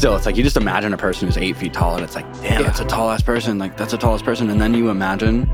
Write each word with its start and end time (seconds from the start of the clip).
still, 0.00 0.16
it's 0.16 0.24
like 0.24 0.34
you 0.34 0.42
just 0.42 0.56
imagine 0.56 0.94
a 0.94 0.96
person 0.96 1.28
who's 1.28 1.36
eight 1.36 1.54
feet 1.58 1.74
tall, 1.74 1.94
and 1.94 2.02
it's 2.02 2.14
like, 2.14 2.24
damn, 2.40 2.44
Yeah. 2.44 2.62
that's 2.62 2.80
a 2.80 2.86
tall 2.86 3.10
ass 3.10 3.20
person. 3.20 3.58
Like 3.58 3.76
that's 3.76 3.92
the 3.92 3.98
tallest 3.98 4.24
person, 4.24 4.48
and 4.48 4.58
then 4.58 4.72
you 4.72 4.88
imagine 4.88 5.46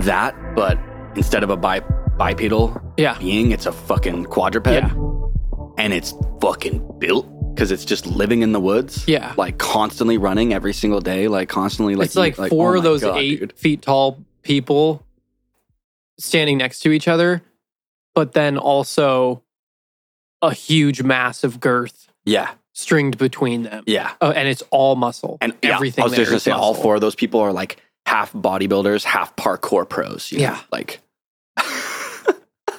that, 0.00 0.34
but 0.54 0.78
instead 1.16 1.42
of 1.42 1.48
a 1.48 1.56
bi- 1.56 1.80
bipedal 2.18 2.78
Yeah. 2.98 3.16
being, 3.18 3.50
it's 3.50 3.64
a 3.64 3.72
fucking 3.72 4.26
quadruped, 4.26 4.66
Yeah. 4.68 4.92
and 5.78 5.94
it's 5.94 6.12
fucking 6.42 6.86
built 6.98 7.26
because 7.54 7.72
it's 7.72 7.86
just 7.86 8.06
living 8.06 8.42
in 8.42 8.52
the 8.52 8.60
woods, 8.60 9.04
Yeah. 9.08 9.32
like 9.38 9.56
constantly 9.56 10.18
running 10.18 10.52
every 10.52 10.74
single 10.74 11.00
day, 11.00 11.26
like 11.26 11.48
constantly, 11.48 11.94
like 11.96 12.06
it's 12.06 12.14
like, 12.16 12.36
four 12.36 12.74
oh 12.74 12.78
of 12.78 12.82
those 12.84 13.00
God, 13.00 13.16
eight 13.16 13.40
dude. 13.40 13.52
feet 13.54 13.80
tall 13.80 14.18
people 14.42 15.02
standing 16.18 16.58
next 16.58 16.80
to 16.80 16.90
each 16.92 17.08
other, 17.08 17.42
but 18.14 18.32
then 18.32 18.58
also 18.58 19.42
a 20.42 20.52
huge 20.52 21.02
mass 21.02 21.42
of 21.42 21.58
girth 21.58 22.08
Yeah, 22.26 22.50
stringed 22.78 23.18
between 23.18 23.64
them. 23.64 23.82
yeah. 23.86 24.12
Oh, 24.20 24.30
and 24.30 24.46
it's 24.48 24.62
all 24.70 24.94
muscle. 24.94 25.36
And 25.40 25.52
yeah, 25.62 25.74
everything. 25.74 26.02
I 26.02 26.06
was 26.06 26.16
just 26.16 26.30
gonna 26.30 26.38
say, 26.40 26.52
all 26.52 26.74
four 26.74 26.94
of 26.94 27.00
those 27.00 27.16
people 27.16 27.40
are 27.40 27.52
like 27.52 27.82
half 28.06 28.32
bodybuilders, 28.32 29.02
half 29.04 29.34
parkour 29.36 29.86
pros. 29.88 30.30
you 30.30 30.38
know? 30.38 30.44
Yeah. 30.44 30.60
like 30.70 31.00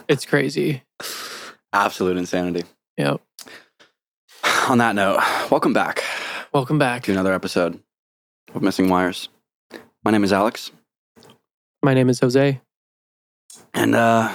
It's 0.07 0.25
crazy. 0.25 0.83
absolute 1.73 2.17
insanity. 2.17 2.63
Yep. 2.97 3.21
On 4.69 4.77
that 4.77 4.95
note, 4.95 5.19
welcome 5.51 5.73
back 5.73 6.03
Welcome 6.53 6.79
back. 6.79 7.03
to 7.03 7.11
another 7.11 7.33
episode 7.33 7.79
of 8.55 8.61
Missing 8.61 8.89
Wires. 8.89 9.27
My 10.03 10.11
name 10.11 10.23
is 10.23 10.31
Alex, 10.33 10.71
My 11.83 11.93
name 11.93 12.09
is 12.09 12.19
Jose. 12.21 12.59
and 13.73 13.95
uh, 13.95 14.33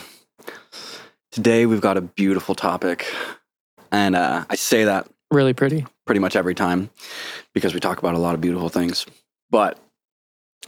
today 1.32 1.64
we've 1.66 1.80
got 1.80 1.96
a 1.96 2.02
beautiful 2.02 2.54
topic. 2.54 3.06
And 3.90 4.14
uh, 4.14 4.44
I 4.50 4.56
say 4.56 4.84
that 4.84 5.08
Really 5.34 5.52
pretty. 5.52 5.84
pretty 6.06 6.20
much 6.20 6.36
every 6.36 6.54
time 6.54 6.90
because 7.54 7.74
we 7.74 7.80
talk 7.80 7.98
about 7.98 8.14
a 8.14 8.18
lot 8.18 8.34
of 8.34 8.40
beautiful 8.40 8.68
things. 8.68 9.04
But 9.50 9.78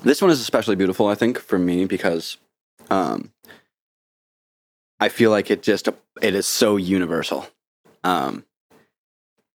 this 0.02 0.20
one 0.20 0.30
is 0.30 0.40
especially 0.40 0.74
beautiful, 0.74 1.06
I 1.06 1.14
think, 1.14 1.38
for 1.38 1.58
me 1.58 1.84
because 1.84 2.36
um, 2.90 3.32
I 4.98 5.08
feel 5.08 5.30
like 5.30 5.50
it 5.50 5.62
just 5.62 5.88
it 6.20 6.34
is 6.34 6.46
so 6.46 6.76
universal. 6.76 7.46
Um, 8.02 8.44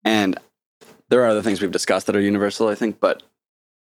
and 0.04 0.38
there 1.08 1.22
are 1.22 1.28
other 1.28 1.42
things 1.42 1.62
we've 1.62 1.70
discussed 1.70 2.06
that 2.06 2.16
are 2.16 2.20
universal, 2.20 2.68
I 2.68 2.74
think, 2.74 3.00
but 3.00 3.22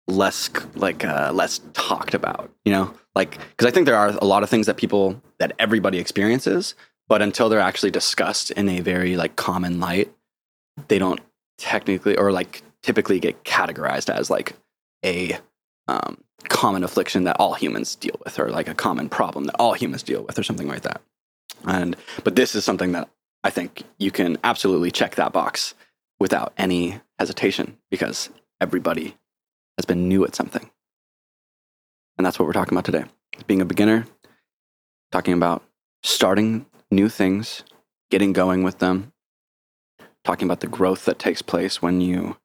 less 0.09 0.51
like 0.75 1.07
uh, 1.07 1.33
less 1.33 1.61
talked 1.73 2.13
about. 2.13 2.51
You 2.67 2.73
know, 2.73 2.95
like 3.15 3.39
because 3.51 3.67
I 3.67 3.71
think 3.71 3.87
there 3.87 3.97
are 3.97 4.09
a 4.09 4.27
lot 4.27 4.43
of 4.43 4.51
things 4.51 4.67
that 4.67 4.77
people 4.77 5.23
that 5.39 5.53
everybody 5.59 5.99
experiences, 5.99 6.75
but 7.09 7.23
until 7.23 7.49
they're 7.49 7.61
actually 7.61 7.93
discussed 7.93 8.51
in 8.51 8.69
a 8.69 8.81
very 8.81 9.17
like 9.17 9.37
common 9.37 9.81
light, 9.81 10.13
they 10.89 10.99
don't 10.99 11.21
technically 11.59 12.17
or 12.17 12.33
like 12.33 12.63
typically 12.83 13.19
get 13.19 13.45
categorized 13.45 14.13
as 14.13 14.31
like 14.31 14.55
a 15.05 15.37
um, 15.89 16.19
common 16.49 16.85
affliction 16.85 17.25
that 17.25 17.37
all 17.39 17.55
humans 17.55 17.97
deal 17.97 18.17
with 18.25 18.39
or 18.39 18.51
like 18.51 18.69
a 18.69 18.75
common 18.75 19.09
problem 19.09 19.45
that 19.45 19.57
all 19.59 19.75
humans 19.75 20.03
deal 20.03 20.23
with 20.23 20.39
or 20.39 20.43
something 20.43 20.69
like 20.69 20.83
that. 20.83 21.01
And 21.65 21.97
but 22.25 22.37
this 22.37 22.55
is 22.55 22.65
something 22.65 22.93
that 22.93 23.09
i 23.45 23.51
think 23.51 23.83
you 23.99 24.11
can 24.11 24.37
absolutely 24.45 24.91
check 24.91 25.15
that 25.15 25.33
box 25.33 25.75
without 26.21 26.53
any 26.59 27.01
hesitation 27.19 27.77
because 27.91 28.31
everybody 28.61 29.17
has 29.77 29.85
been 29.85 30.09
new 30.09 30.25
at 30.25 30.35
something. 30.35 30.71
And 32.17 32.27
that's 32.27 32.39
what 32.39 32.47
we're 32.47 32.53
talking 32.53 32.75
about 32.77 32.85
today. 32.85 33.05
Being 33.47 33.61
a 33.61 33.65
beginner 33.65 34.07
talking 35.13 35.35
about 35.35 35.63
starting 36.03 36.67
new 36.91 37.09
things 37.09 37.63
getting 38.11 38.33
going 38.33 38.63
with 38.63 38.79
them 38.79 39.13
talking 40.29 40.47
about 40.47 40.61
the 40.61 40.67
growth 40.67 41.07
that 41.07 41.19
takes 41.19 41.41
place 41.41 41.81
when 41.81 42.03
you 42.03 42.37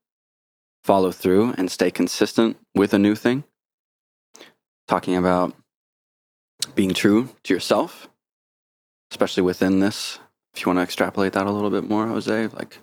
follow 0.86 1.12
through 1.12 1.54
and 1.58 1.70
stay 1.70 1.92
consistent 1.92 2.56
with 2.74 2.94
a 2.94 2.98
new 2.98 3.14
thing. 3.14 3.44
Talking 4.88 5.18
about 5.18 5.54
being 6.76 6.94
true 6.94 7.28
to 7.44 7.54
yourself, 7.54 8.08
especially 9.12 9.44
within 9.44 9.82
this. 9.82 10.20
If 10.54 10.62
you 10.62 10.68
want 10.68 10.78
to 10.78 10.84
extrapolate 10.84 11.34
that 11.34 11.46
a 11.46 11.52
little 11.52 11.70
bit 11.70 11.84
more, 11.84 12.08
Jose, 12.08 12.48
like, 12.48 12.78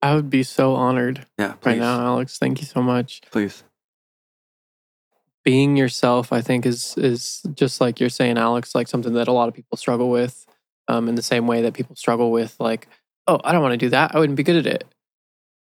I 0.00 0.14
would 0.14 0.30
be 0.30 0.42
so 0.42 0.74
honored 0.74 1.26
yeah, 1.38 1.52
please, 1.52 1.72
right 1.72 1.78
now, 1.80 2.00
Alex. 2.00 2.38
Thank 2.38 2.62
you 2.62 2.66
so 2.66 2.80
much. 2.80 3.20
please. 3.30 3.64
Being 5.44 5.76
yourself, 5.76 6.32
I 6.32 6.40
think, 6.40 6.64
is 6.64 6.96
is 6.96 7.42
just 7.52 7.82
like 7.82 8.00
you're 8.00 8.08
saying, 8.08 8.38
Alex, 8.38 8.74
like 8.74 8.88
something 8.88 9.12
that 9.12 9.28
a 9.28 9.32
lot 9.32 9.48
of 9.48 9.54
people 9.54 9.76
struggle 9.76 10.08
with. 10.08 10.46
Um, 10.90 11.06
in 11.06 11.16
the 11.16 11.22
same 11.22 11.46
way 11.46 11.60
that 11.60 11.74
people 11.74 11.96
struggle 11.96 12.30
with, 12.30 12.56
like, 12.58 12.88
oh, 13.28 13.40
I 13.44 13.52
don't 13.52 13.62
want 13.62 13.72
to 13.74 13.78
do 13.78 13.90
that. 13.90 14.14
I 14.14 14.18
wouldn't 14.18 14.36
be 14.36 14.42
good 14.42 14.56
at 14.56 14.66
it. 14.66 14.84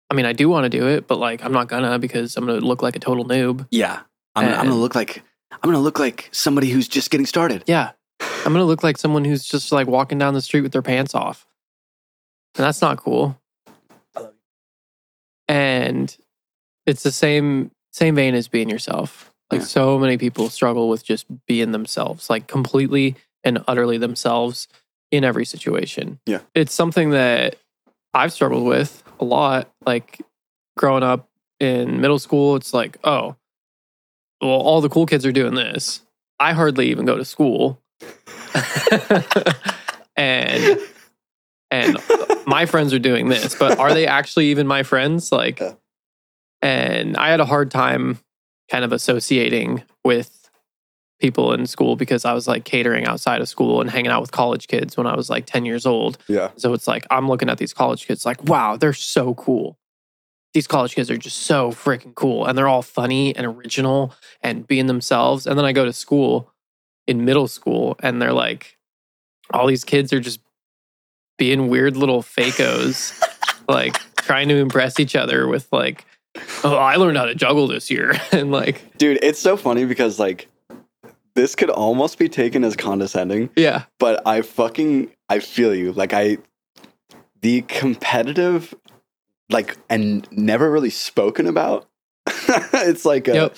I 0.10 0.16
mean, 0.16 0.26
I 0.26 0.34
do 0.34 0.50
want 0.50 0.64
to 0.64 0.70
do 0.70 0.88
it, 0.88 1.08
but 1.08 1.20
like, 1.20 1.44
I'm 1.44 1.52
not 1.52 1.68
gonna 1.68 2.00
because 2.00 2.36
I'm 2.38 2.46
gonna 2.46 2.60
look 2.62 2.82
like 2.82 2.96
a 2.96 3.00
total 3.00 3.26
noob. 3.26 3.68
Yeah, 3.70 4.00
I'm, 4.36 4.48
I'm 4.48 4.56
gonna 4.66 4.70
eh. 4.72 4.80
look 4.80 4.96
like 4.96 5.22
I'm 5.52 5.60
gonna 5.70 5.80
look 5.80 6.00
like 6.00 6.30
somebody 6.32 6.70
who's 6.70 6.88
just 6.88 7.12
getting 7.12 7.26
started. 7.26 7.64
Yeah, 7.68 7.92
I'm 8.22 8.54
gonna 8.54 8.64
look 8.64 8.84
like 8.84 8.98
someone 8.98 9.26
who's 9.26 9.46
just 9.46 9.72
like 9.72 9.88
walking 9.88 10.18
down 10.18 10.34
the 10.34 10.42
street 10.42 10.62
with 10.62 10.72
their 10.72 10.82
pants 10.82 11.14
off, 11.14 11.46
and 12.56 12.64
that's 12.64 12.82
not 12.82 12.98
cool. 12.98 13.38
And 15.50 16.16
it's 16.86 17.04
the 17.04 17.12
same 17.12 17.72
same 17.92 18.16
vein 18.16 18.34
as 18.34 18.48
being 18.48 18.70
yourself. 18.70 19.32
Like 19.52 19.62
Yeah. 19.62 19.68
so 19.68 20.00
many 20.00 20.18
people 20.18 20.50
struggle 20.50 20.90
with 20.90 21.04
just 21.04 21.26
being 21.46 21.72
themselves, 21.72 22.30
like 22.30 22.48
completely 22.48 23.16
and 23.44 23.64
utterly 23.68 23.98
themselves 23.98 24.68
in 25.12 25.24
every 25.24 25.46
situation. 25.46 26.20
Yeah. 26.26 26.40
It's 26.56 26.74
something 26.74 27.12
that 27.12 27.56
I've 28.14 28.34
struggled 28.34 28.66
with 28.66 29.04
a 29.20 29.26
lot. 29.26 29.70
Like 29.86 30.22
growing 30.78 31.04
up 31.04 31.28
in 31.60 32.02
middle 32.02 32.20
school, 32.20 32.56
it's 32.56 32.74
like, 32.74 32.98
oh, 33.04 33.36
well, 34.42 34.52
all 34.52 34.82
the 34.82 34.90
cool 34.90 35.06
kids 35.06 35.26
are 35.26 35.32
doing 35.32 35.56
this. 35.56 36.02
I 36.40 36.54
hardly 36.54 36.90
even 36.92 37.06
go 37.06 37.16
to 37.18 37.26
school. 37.26 37.82
and 40.16 40.80
and 41.70 41.98
my 42.46 42.66
friends 42.66 42.94
are 42.94 43.00
doing 43.00 43.30
this, 43.30 43.56
but 43.56 43.78
are 43.80 43.94
they 43.94 44.08
actually 44.08 44.48
even 44.48 44.68
my 44.68 44.84
friends? 44.84 45.32
Like 45.32 45.60
Yeah. 45.60 45.74
and 46.62 47.18
I 47.18 47.30
had 47.30 47.40
a 47.40 47.46
hard 47.46 47.72
time 47.72 48.20
kind 48.72 48.84
of 48.86 48.92
associating 48.92 49.84
with 50.04 50.37
people 51.20 51.54
in 51.54 51.66
school 51.66 51.96
because 51.96 52.26
I 52.26 52.34
was 52.34 52.48
like 52.48 52.64
catering 52.64 53.06
outside 53.06 53.42
of 53.42 53.50
school 53.50 53.82
and 53.82 53.90
hanging 53.90 54.12
out 54.12 54.22
with 54.22 54.32
college 54.32 54.68
kids 54.68 54.96
when 54.96 55.08
I 55.08 55.16
was 55.16 55.30
like 55.30 55.46
10 55.46 55.66
years 55.66 55.86
old. 55.86 56.18
Yeah, 56.28 56.52
So 56.58 56.74
it's 56.74 56.88
like 56.88 57.06
I'm 57.10 57.28
looking 57.28 57.50
at 57.50 57.58
these 57.58 57.74
college 57.74 58.06
kids 58.06 58.26
like, 58.26 58.44
wow, 58.44 58.78
they're 58.78 58.94
so 58.94 59.34
cool. 59.34 59.78
These 60.54 60.68
college 60.68 60.96
kids 60.96 61.10
are 61.10 61.18
just 61.18 61.40
so 61.40 61.72
freaking 61.72 62.16
cool 62.16 62.46
and 62.46 62.58
they're 62.58 62.68
all 62.68 62.82
funny 62.82 63.36
and 63.36 63.46
original 63.46 64.14
and 64.42 64.68
being 64.68 64.88
themselves. 64.88 65.48
And 65.48 65.58
then 65.58 65.66
I 65.66 65.72
go 65.72 65.86
to 65.86 65.94
school 65.94 66.52
in 67.08 67.26
middle 67.26 67.48
school 67.48 67.96
and 68.02 68.22
they're 68.22 68.34
like, 68.34 68.78
all 69.52 69.68
these 69.68 69.84
kids 69.84 70.14
are 70.14 70.20
just 70.20 70.40
being 71.38 71.68
weird 71.68 71.96
little 71.98 72.22
fakos, 72.22 73.22
like 73.68 73.98
trying 74.18 74.50
to 74.50 74.56
impress 74.58 75.00
each 75.00 75.16
other 75.16 75.48
with 75.48 75.68
like, 75.72 76.06
oh, 76.64 76.76
I 76.76 76.96
learned 76.96 77.18
how 77.18 77.26
to 77.26 77.36
juggle 77.36 77.68
this 77.68 77.90
year. 77.90 78.20
and 78.32 78.52
like, 78.52 78.98
dude, 78.98 79.20
it's 79.24 79.40
so 79.40 79.58
funny 79.58 79.86
because 79.86 80.20
like 80.20 80.48
this 81.38 81.56
could 81.56 81.70
almost 81.70 82.18
be 82.20 82.28
taken 82.28 82.66
as 82.66 82.76
condescending, 82.76 83.50
yeah, 83.56 83.84
but 84.00 84.26
I 84.28 84.42
fucking 84.42 85.12
I 85.30 85.40
feel 85.40 85.74
you. 85.74 85.94
Like 85.94 86.12
I 86.14 86.40
the 87.42 87.62
competitive 87.62 88.74
like 89.50 89.78
and 89.90 90.28
never 90.32 90.70
really 90.70 90.90
spoken 90.90 91.48
about. 91.48 91.88
it's 92.28 93.06
like 93.06 93.28
a, 93.30 93.34
Yep. 93.34 93.56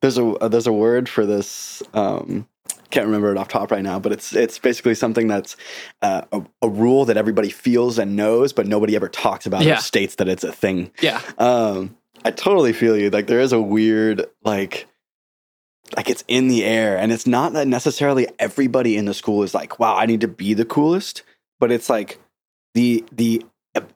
there's 0.00 0.18
a 0.18 0.34
there's 0.50 0.66
a 0.66 0.72
word 0.72 1.08
for 1.08 1.24
this 1.24 1.82
um 1.94 2.48
can't 2.90 3.04
remember 3.06 3.30
it 3.30 3.36
off 3.36 3.48
top 3.48 3.70
right 3.70 3.82
now, 3.82 3.98
but 3.98 4.12
it's 4.12 4.34
it's 4.34 4.58
basically 4.58 4.94
something 4.94 5.28
that's 5.28 5.56
uh, 6.00 6.22
a, 6.32 6.42
a 6.62 6.68
rule 6.68 7.04
that 7.04 7.16
everybody 7.18 7.50
feels 7.50 7.98
and 7.98 8.16
knows, 8.16 8.52
but 8.54 8.66
nobody 8.66 8.96
ever 8.96 9.08
talks 9.08 9.44
about 9.46 9.62
Yeah. 9.62 9.74
or 9.76 9.80
states 9.80 10.14
that 10.16 10.26
it's 10.26 10.42
a 10.42 10.50
thing. 10.52 10.90
yeah, 11.02 11.20
Um, 11.36 11.96
I 12.24 12.30
totally 12.30 12.72
feel 12.72 12.96
you. 12.96 13.10
Like 13.10 13.26
there 13.26 13.40
is 13.40 13.52
a 13.52 13.60
weird 13.60 14.24
like 14.42 14.86
like 15.96 16.08
it's 16.10 16.24
in 16.28 16.48
the 16.48 16.64
air 16.64 16.96
and 16.98 17.12
it's 17.12 17.26
not 17.26 17.52
that 17.54 17.66
necessarily 17.68 18.26
everybody 18.38 18.96
in 18.96 19.04
the 19.06 19.14
school 19.14 19.42
is 19.42 19.54
like, 19.54 19.78
wow, 19.78 19.96
I 19.96 20.06
need 20.06 20.20
to 20.22 20.28
be 20.28 20.54
the 20.54 20.64
coolest, 20.64 21.22
but 21.60 21.70
it's 21.72 21.88
like 21.90 22.18
the 22.74 23.04
the 23.12 23.44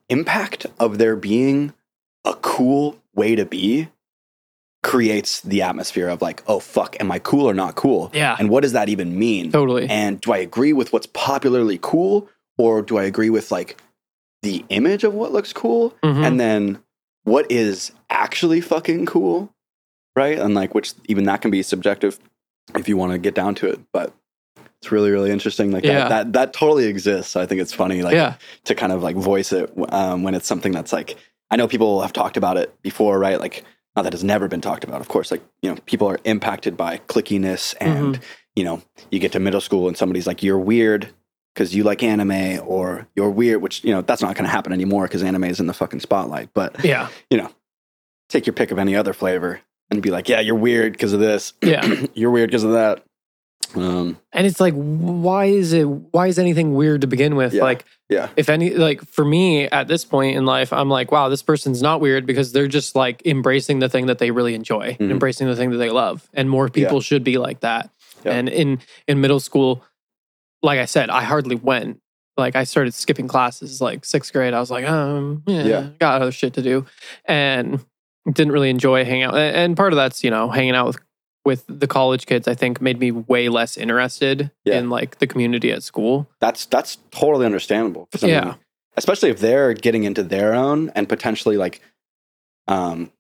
impact 0.09 0.67
of 0.79 0.99
there 0.99 1.17
being 1.17 1.73
a 2.25 2.35
cool 2.35 2.99
way 3.15 3.35
to 3.35 3.45
be 3.45 3.89
creates 4.83 5.41
the 5.43 5.63
atmosphere 5.63 6.09
of 6.09 6.21
like, 6.23 6.43
oh 6.49 6.59
fuck, 6.59 6.97
am 7.01 7.13
I 7.13 7.19
cool 7.21 7.49
or 7.49 7.55
not 7.55 7.77
cool? 7.77 8.11
yeah, 8.13 8.37
And 8.39 8.49
what 8.51 8.63
does 8.63 8.73
that 8.73 8.89
even 8.89 9.17
mean? 9.19 9.53
totally. 9.53 9.89
And 9.89 10.21
do 10.21 10.33
I 10.33 10.39
agree 10.39 10.73
with 10.73 10.93
what's 10.93 11.07
popularly 11.07 11.79
cool 11.81 12.29
or 12.59 12.83
do 12.83 12.99
I 12.99 13.05
agree 13.05 13.31
with 13.31 13.53
like 13.53 13.81
the 14.43 14.65
image 14.71 15.05
of 15.05 15.15
what 15.15 15.33
looks 15.33 15.53
cool? 15.53 15.95
Mhm. 16.03 16.27
and 16.27 16.41
then 16.41 16.79
what 17.25 17.51
is 17.51 17.93
actually 18.11 18.61
fucking 18.61 19.07
cool 19.07 19.55
right 20.17 20.39
and 20.39 20.55
like 20.55 20.75
which 20.75 20.95
even 21.07 21.25
that 21.25 21.41
can 21.43 21.51
be 21.51 21.63
subjective 21.63 22.19
if 22.77 22.89
you 22.89 22.97
want 22.97 23.13
to 23.13 23.19
get 23.19 23.35
down 23.35 23.55
to 23.55 23.67
it 23.69 23.81
but 23.93 24.15
it's 24.81 24.91
really 24.93 25.11
really 25.11 25.31
interesting 25.31 25.71
like 25.71 25.85
Yeah. 25.85 26.09
that, 26.09 26.09
that 26.09 26.33
that 26.33 26.53
totally 26.53 26.87
exists 26.87 27.37
i 27.37 27.47
think 27.47 27.61
it's 27.61 27.73
funny 27.73 28.03
like 28.03 28.15
yeah, 28.15 28.35
to 28.65 28.75
kind 28.75 28.93
of 28.93 29.03
like 29.03 29.17
voice 29.17 29.53
it 29.53 29.73
um, 29.91 30.23
when 30.23 30.35
it's 30.35 30.47
something 30.47 30.73
that's 30.73 30.93
like 30.93 31.17
I 31.51 31.57
know 31.57 31.69
people 31.69 32.01
have 32.01 32.15
talked 32.15 32.39
about 32.39 32.57
it 32.57 32.81
before, 32.81 33.19
right? 33.19 33.39
Like, 33.39 33.63
not 33.95 34.05
that 34.05 34.15
it's 34.15 34.23
never 34.23 34.49
been 34.49 34.63
talked 34.63 34.85
about, 34.85 35.03
of 35.03 35.09
course. 35.09 35.31
Like, 35.31 35.43
you 35.61 35.69
know, 35.69 35.77
people 35.85 36.09
are 36.09 36.19
impacted 36.25 36.79
by 36.79 36.97
clickiness, 37.09 37.75
and 37.79 38.19
you 38.57 38.65
know, 38.65 38.81
you 39.11 39.19
get 39.19 39.33
to 39.33 39.39
middle 39.39 39.61
school 39.61 39.87
and 39.87 39.95
somebody's 39.95 40.27
like, 40.27 40.43
"You're 40.43 40.59
weird." 40.59 41.11
Because 41.53 41.75
you 41.75 41.85
like 41.85 42.03
anime, 42.03 42.59
or 42.67 43.07
you're 43.15 43.29
weird, 43.29 43.61
which 43.61 43.85
you 43.85 43.93
know 43.93 44.01
that's 44.01 44.23
not 44.23 44.35
going 44.35 44.47
to 44.47 44.51
happen 44.51 44.73
anymore 44.73 45.03
because 45.05 45.23
anime 45.23 45.45
is 45.45 45.61
in 45.61 45.67
the 45.67 45.75
fucking 45.75 46.01
spotlight. 46.01 46.49
But 46.55 46.83
Yeah. 46.83 47.09
You 47.29 47.37
know, 47.37 47.51
take 48.31 48.47
your 48.47 48.55
pick 48.55 48.71
of 48.71 48.79
any 48.79 48.97
other 48.97 49.13
flavor 49.13 49.61
and 49.97 50.03
be 50.03 50.11
like, 50.11 50.29
"Yeah, 50.29 50.41
you're 50.41 50.55
weird 50.57 50.93
because 50.93 51.13
of 51.13 51.21
this. 51.21 51.53
Yeah. 51.63 52.07
you're 52.15 52.31
weird 52.31 52.51
because 52.51 52.65
of 52.65 52.73
that." 52.73 53.03
Um, 53.75 54.19
and 54.35 54.47
it's 54.47 54.61
like 54.61 54.75
why 54.75 55.47
is 55.47 55.73
it 55.73 55.85
why 55.85 56.27
is 56.27 56.39
anything 56.39 56.75
weird 56.75 57.01
to 57.03 57.07
begin 57.07 57.37
with 57.37 57.55
Yeah. 57.55 57.63
like 57.63 57.87
Yeah. 58.11 58.29
if 58.37 58.51
any 58.51 58.75
like 58.75 59.03
for 59.03 59.25
me 59.25 59.65
at 59.65 59.89
this 59.89 60.05
point 60.05 60.37
in 60.37 60.45
life 60.45 60.75
i'm 60.75 60.91
like 60.91 61.11
wow 61.11 61.31
this 61.31 61.43
person's 61.43 61.81
not 61.81 61.99
weird 62.03 62.27
because 62.27 62.53
they're 62.53 62.69
just 62.69 62.95
like 62.95 63.25
embracing 63.25 63.79
the 63.79 63.89
thing 63.89 64.07
that 64.07 64.19
they 64.19 64.31
really 64.31 64.55
enjoy 64.55 64.99
Mhm. 65.01 65.11
embracing 65.13 65.47
the 65.47 65.57
thing 65.57 65.71
that 65.71 65.79
they 65.79 65.89
love 65.89 66.29
and 66.35 66.51
more 66.51 66.69
people 66.69 67.01
should 67.01 67.25
be 67.25 67.39
like 67.39 67.61
that 67.61 67.89
Yeah. 68.27 68.33
and 68.35 68.49
in 68.51 68.79
in 69.09 69.23
middle 69.23 69.41
school 69.41 69.83
like 70.63 70.79
i 70.79 70.85
said 70.85 71.09
i 71.09 71.23
hardly 71.23 71.57
went 71.57 71.99
like 72.37 72.55
i 72.57 72.65
started 72.65 72.93
skipping 72.93 73.27
classes 73.29 73.81
like 73.81 74.05
sixth 74.05 74.35
grade 74.35 74.53
i 74.53 74.61
was 74.61 74.71
like 74.71 74.87
um 74.87 75.45
yeah, 75.47 75.65
Yeah. 75.65 75.87
got 75.99 76.21
other 76.21 76.33
shit 76.33 76.53
to 76.55 76.63
do 76.63 76.85
and 77.25 77.81
didn't 78.31 78.53
really 78.53 78.71
enjoy 78.71 79.05
hanging 79.05 79.25
out 79.25 79.37
and 79.37 79.77
part 79.77 79.93
of 79.93 79.97
that's 79.97 80.23
you 80.23 80.31
know 80.31 80.49
hanging 80.49 80.75
out 80.75 80.87
with 80.87 80.99
with 81.45 81.65
the 81.67 81.89
college 81.89 82.27
kids 82.27 82.47
i 82.47 82.55
think 82.55 82.81
made 82.81 83.01
me 83.01 83.11
way 83.11 83.49
less 83.49 83.77
interested 83.77 84.51
Yeah. 84.65 84.79
in 84.79 84.91
like 84.91 85.19
the 85.19 85.27
community 85.27 85.73
at 85.73 85.83
school 85.83 86.29
that's 86.41 86.67
that's 86.67 86.99
totally 87.11 87.47
understandable. 87.47 88.09
I 88.15 88.27
mean, 88.27 88.31
Yeah. 88.35 88.55
especially 88.97 89.31
if 89.31 89.41
they're 89.41 89.75
getting 89.75 90.05
into 90.05 90.23
their 90.23 90.55
own 90.55 90.91
and 90.95 91.09
potentially 91.09 91.57
like, 91.57 91.81
um, 92.69 93.11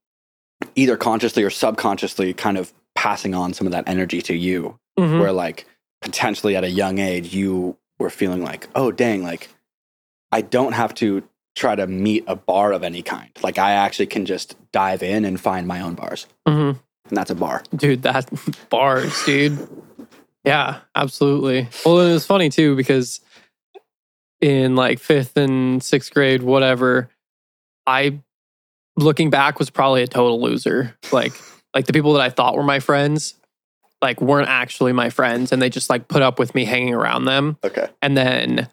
either 0.76 0.96
consciously 0.96 1.42
or 1.42 1.50
subconsciously, 1.50 2.32
kind 2.34 2.56
of 2.58 2.72
passing 2.94 3.34
on 3.34 3.52
some 3.54 3.66
of 3.66 3.72
that 3.72 3.88
energy 3.88 4.22
to 4.22 4.34
you. 4.34 4.78
Mhm. 4.98 5.18
Where 5.20 5.32
like 5.32 5.66
potentially 6.00 6.54
at 6.56 6.62
a 6.64 6.70
young 6.70 6.98
age 6.98 7.34
you 7.34 7.76
were 7.98 8.10
feeling 8.10 8.42
like, 8.44 8.68
oh 8.74 8.92
dang, 8.92 9.22
like 9.24 9.48
I 10.30 10.42
don't 10.42 10.72
have 10.72 10.94
to 10.96 11.22
try 11.54 11.74
to 11.74 11.86
meet 11.86 12.24
a 12.26 12.34
bar 12.36 12.72
of 12.72 12.82
any 12.82 13.02
kind. 13.02 13.30
Like 13.42 13.58
I 13.58 13.72
actually 13.72 14.06
can 14.06 14.24
just 14.26 14.56
dive 14.72 15.02
in 15.02 15.24
and 15.24 15.40
find 15.40 15.66
my 15.66 15.80
own 15.80 15.94
bars, 15.94 16.26
Mhm. 16.48 16.78
and 17.08 17.16
that's 17.16 17.30
a 17.30 17.34
bar. 17.34 17.62
dude 17.76 18.02
that 18.02 18.28
bars 18.70 19.24
dude 19.24 19.58
yeah 20.44 20.80
absolutely 20.96 21.68
well 21.84 22.00
it 22.00 22.12
was 22.12 22.26
funny 22.26 22.48
too 22.48 22.74
because 22.74 23.20
in 24.40 24.74
like 24.74 24.98
fifth 24.98 25.36
and 25.36 25.80
sixth 25.82 26.12
grade 26.12 26.42
whatever 26.42 27.08
i 27.86 28.18
looking 28.96 29.30
back 29.30 29.58
was 29.60 29.70
probably 29.70 30.02
a 30.02 30.06
total 30.08 30.40
loser 30.40 30.96
like 31.12 31.32
like 31.74 31.86
the 31.86 31.92
people 31.92 32.12
that 32.14 32.22
i 32.22 32.28
thought 32.28 32.56
were 32.56 32.62
my 32.64 32.80
friends 32.80 33.34
like 34.00 34.20
weren't 34.20 34.48
actually 34.48 34.92
my 34.92 35.10
friends 35.10 35.52
and 35.52 35.62
they 35.62 35.70
just 35.70 35.88
like 35.88 36.08
put 36.08 36.22
up 36.22 36.40
with 36.40 36.54
me 36.56 36.64
hanging 36.64 36.92
around 36.94 37.24
them 37.24 37.56
Okay. 37.62 37.86
and 38.02 38.16
then 38.16 38.68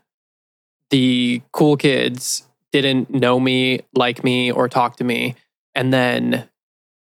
the 0.89 1.41
cool 1.51 1.77
kids 1.77 2.47
didn't 2.71 3.09
know 3.09 3.39
me, 3.39 3.81
like 3.93 4.23
me, 4.23 4.51
or 4.51 4.69
talk 4.69 4.97
to 4.97 5.03
me. 5.03 5.35
And 5.75 5.93
then 5.93 6.47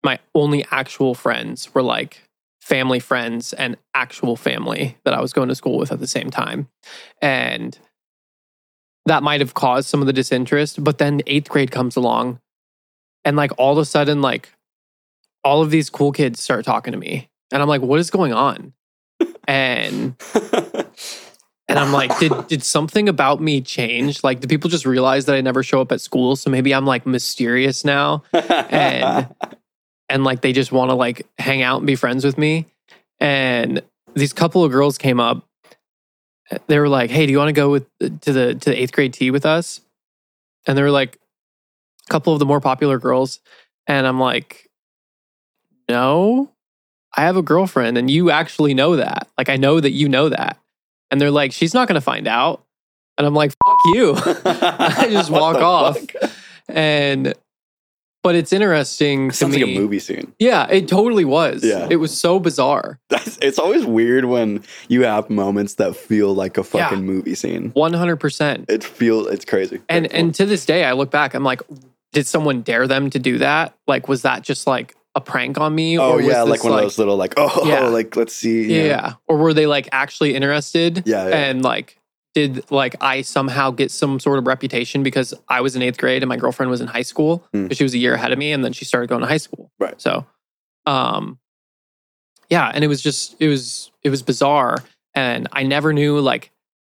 my 0.04 0.20
only 0.34 0.66
actual 0.72 1.14
friends 1.14 1.74
were 1.74 1.84
like 1.84 2.22
family 2.62 3.00
friends 3.00 3.54
and 3.54 3.78
actual 3.94 4.36
family 4.36 4.98
that 5.04 5.14
I 5.14 5.22
was 5.22 5.34
going 5.34 5.50
to 5.50 5.56
school 5.56 5.78
with 5.78 5.92
at 5.92 6.00
the 6.00 6.08
same 6.08 6.30
time. 6.30 6.68
And 7.22 7.78
that 9.06 9.24
might 9.24 9.42
have 9.42 9.54
caused 9.54 9.90
some 9.90 10.02
of 10.02 10.08
the 10.08 10.14
disinterest. 10.14 10.84
But 10.84 10.98
then 11.00 11.22
eighth 11.28 11.50
grade 11.50 11.72
comes 11.72 11.96
along, 11.96 12.40
and 13.26 13.36
like 13.36 13.52
all 13.58 13.74
of 13.74 13.78
a 13.80 13.86
sudden, 13.86 14.22
like 14.22 14.50
all 15.44 15.62
of 15.62 15.72
these 15.72 15.90
cool 15.90 16.12
kids 16.12 16.42
start 16.42 16.66
talking 16.66 16.92
to 16.92 17.00
me. 17.00 17.30
And 17.52 17.62
I'm 17.62 17.68
like, 17.68 17.82
what 17.82 18.00
is 18.00 18.10
going 18.10 18.34
on? 18.34 18.74
And 19.48 20.16
and 21.70 21.78
I'm 21.78 21.94
like, 21.94 22.18
did 22.20 22.34
did 22.48 22.64
something 22.64 23.08
about 23.08 23.40
me 23.40 23.62
change? 23.62 24.24
Like, 24.24 24.42
do 24.42 24.48
people 24.48 24.70
just 24.70 24.86
realize 24.86 25.26
that 25.26 25.36
I 25.36 25.42
never 25.42 25.64
show 25.64 25.80
up 25.80 25.92
at 25.92 26.02
school? 26.02 26.36
So 26.36 26.50
maybe 26.50 26.74
I'm 26.74 26.86
like 26.86 27.06
mysterious 27.06 27.86
now, 27.86 28.24
and 28.34 29.34
and 30.10 30.24
like 30.24 30.42
they 30.42 30.52
just 30.52 30.72
want 30.72 30.90
to 30.90 30.96
like 30.96 31.26
hang 31.38 31.62
out 31.62 31.78
and 31.78 31.88
be 31.88 31.96
friends 31.96 32.26
with 32.26 32.38
me. 32.38 32.66
And 33.20 33.82
these 34.16 34.34
couple 34.34 34.66
of 34.66 34.72
girls 34.72 34.98
came 34.98 35.20
up. 35.20 35.46
They 36.68 36.80
were 36.80 36.90
like, 36.90 37.12
"Hey, 37.12 37.28
do 37.28 37.32
you 37.32 37.38
want 37.38 37.50
to 37.50 37.54
go 37.54 37.70
with 37.70 37.88
to 38.00 38.34
the 38.34 38.56
to 38.56 38.70
the 38.72 38.82
eighth 38.82 38.92
grade 38.92 39.14
tea 39.14 39.30
with 39.30 39.46
us?" 39.46 39.82
And 40.68 40.78
they 40.78 40.82
were 40.82 40.92
like, 40.92 41.18
a 42.08 42.12
couple 42.12 42.34
of 42.34 42.40
the 42.40 42.46
more 42.46 42.60
popular 42.60 42.98
girls, 42.98 43.40
and 43.86 44.08
I'm 44.08 44.20
like, 44.20 44.68
"No, 45.88 46.52
I 47.16 47.22
have 47.22 47.38
a 47.38 47.44
girlfriend, 47.44 48.00
and 48.00 48.10
you 48.10 48.32
actually 48.32 48.74
know 48.74 48.96
that. 48.96 49.28
Like, 49.38 49.50
I 49.50 49.58
know 49.58 49.80
that 49.80 49.92
you 49.92 50.10
know 50.10 50.30
that." 50.30 50.60
And 51.12 51.20
they're 51.20 51.32
like, 51.32 51.52
she's 51.52 51.74
not 51.74 51.88
going 51.88 51.96
to 51.96 52.02
find 52.02 52.28
out. 52.28 52.64
And 53.18 53.26
I'm 53.28 53.34
like, 53.34 53.52
fuck 53.66 53.78
you. 53.94 54.14
I 54.46 55.08
just 55.12 55.30
walk 55.30 55.58
off. 55.58 56.00
fuck? 56.00 56.32
And, 56.68 57.34
but 58.24 58.36
it's 58.36 58.54
interesting 58.54 59.32
Sounds 59.32 59.56
me. 59.56 59.64
like 59.64 59.76
a 59.76 59.80
movie 59.80 60.00
scene. 60.00 60.34
Yeah, 60.40 60.68
it 60.70 60.88
totally 60.88 61.26
was. 61.26 61.64
Yeah. 61.64 61.88
It 61.90 61.98
was 61.98 62.18
so 62.18 62.40
bizarre. 62.40 63.00
That's, 63.10 63.38
it's 63.42 63.58
always 63.60 63.86
weird 63.86 64.26
when 64.26 64.64
you 64.88 65.04
have 65.04 65.30
moments 65.30 65.76
that 65.76 65.96
feel 65.96 66.34
like 66.34 66.58
a 66.58 66.64
fucking 66.64 67.00
Yeah. 67.00 67.04
movie 67.04 67.36
scene. 67.36 67.72
100%. 67.72 68.70
It 68.70 68.84
feels 68.84 69.28
it's 69.28 69.46
crazy. 69.46 69.82
And, 69.90 70.04
Very 70.06 70.10
cool. 70.10 70.20
and 70.20 70.36
to 70.36 70.46
this 70.46 70.66
day, 70.66 70.84
I 70.86 70.92
look 70.94 71.12
back, 71.12 71.34
I'm 71.34 71.44
like, 71.44 71.62
did 72.14 72.28
someone 72.28 72.62
dare 72.62 72.88
them 72.88 73.10
to 73.12 73.20
do 73.20 73.38
that? 73.40 73.74
Like, 73.88 74.08
was 74.08 74.22
that 74.24 74.44
just 74.44 74.68
like 74.68 74.96
a 75.20 75.22
prank 75.32 75.60
on 75.60 75.74
me? 75.76 75.98
oh 76.00 76.18
was 76.18 76.26
yeah, 76.26 76.42
this, 76.44 76.50
like 76.50 76.64
one 76.64 76.74
of 76.74 76.80
those 76.82 76.98
little 76.98 77.18
like 77.18 77.34
oh 77.38 77.66
Yeah. 77.68 77.88
like 77.88 78.16
let's 78.16 78.34
see. 78.36 78.64
Yeah. 78.74 78.84
Yeah, 78.86 79.14
Or 79.28 79.38
were 79.38 79.54
they 79.54 79.68
like 79.68 79.88
actually 79.92 80.36
interested? 80.36 81.04
Yeah, 81.06 81.28
yeah. 81.28 81.36
And 81.36 81.62
like, 81.64 81.98
did 82.36 82.70
like 82.72 82.96
I 83.02 83.22
somehow 83.24 83.72
get 83.72 83.90
some 83.92 84.20
sort 84.20 84.38
of 84.40 84.48
reputation 84.48 85.02
because 85.04 85.34
I 85.48 85.62
was 85.62 85.76
in 85.76 85.82
eighth 85.82 85.98
grade 85.98 86.22
and 86.22 86.30
my 86.30 86.38
girlfriend 86.38 86.70
was 86.70 86.80
in 86.82 86.88
high 86.88 87.02
school 87.04 87.44
Hmm. 87.54 87.64
because 87.64 87.78
she 87.78 87.84
was 87.84 87.94
a 87.94 87.98
year 87.98 88.14
ahead 88.14 88.32
of 88.32 88.38
me 88.38 88.52
and 88.52 88.64
then 88.64 88.72
she 88.74 88.86
started 88.86 89.08
going 89.10 89.22
to 89.22 89.28
high 89.28 89.38
school. 89.38 89.72
Right. 89.80 90.00
So, 90.02 90.26
um, 90.86 91.40
yeah, 92.50 92.72
and 92.74 92.84
it 92.84 92.88
was 92.88 93.02
just 93.02 93.36
it 93.40 93.48
was 93.48 93.92
it 94.04 94.10
was 94.10 94.22
bizarre, 94.24 94.78
and 95.14 95.48
I 95.52 95.64
never 95.64 95.94
knew 95.94 96.20
like 96.20 96.52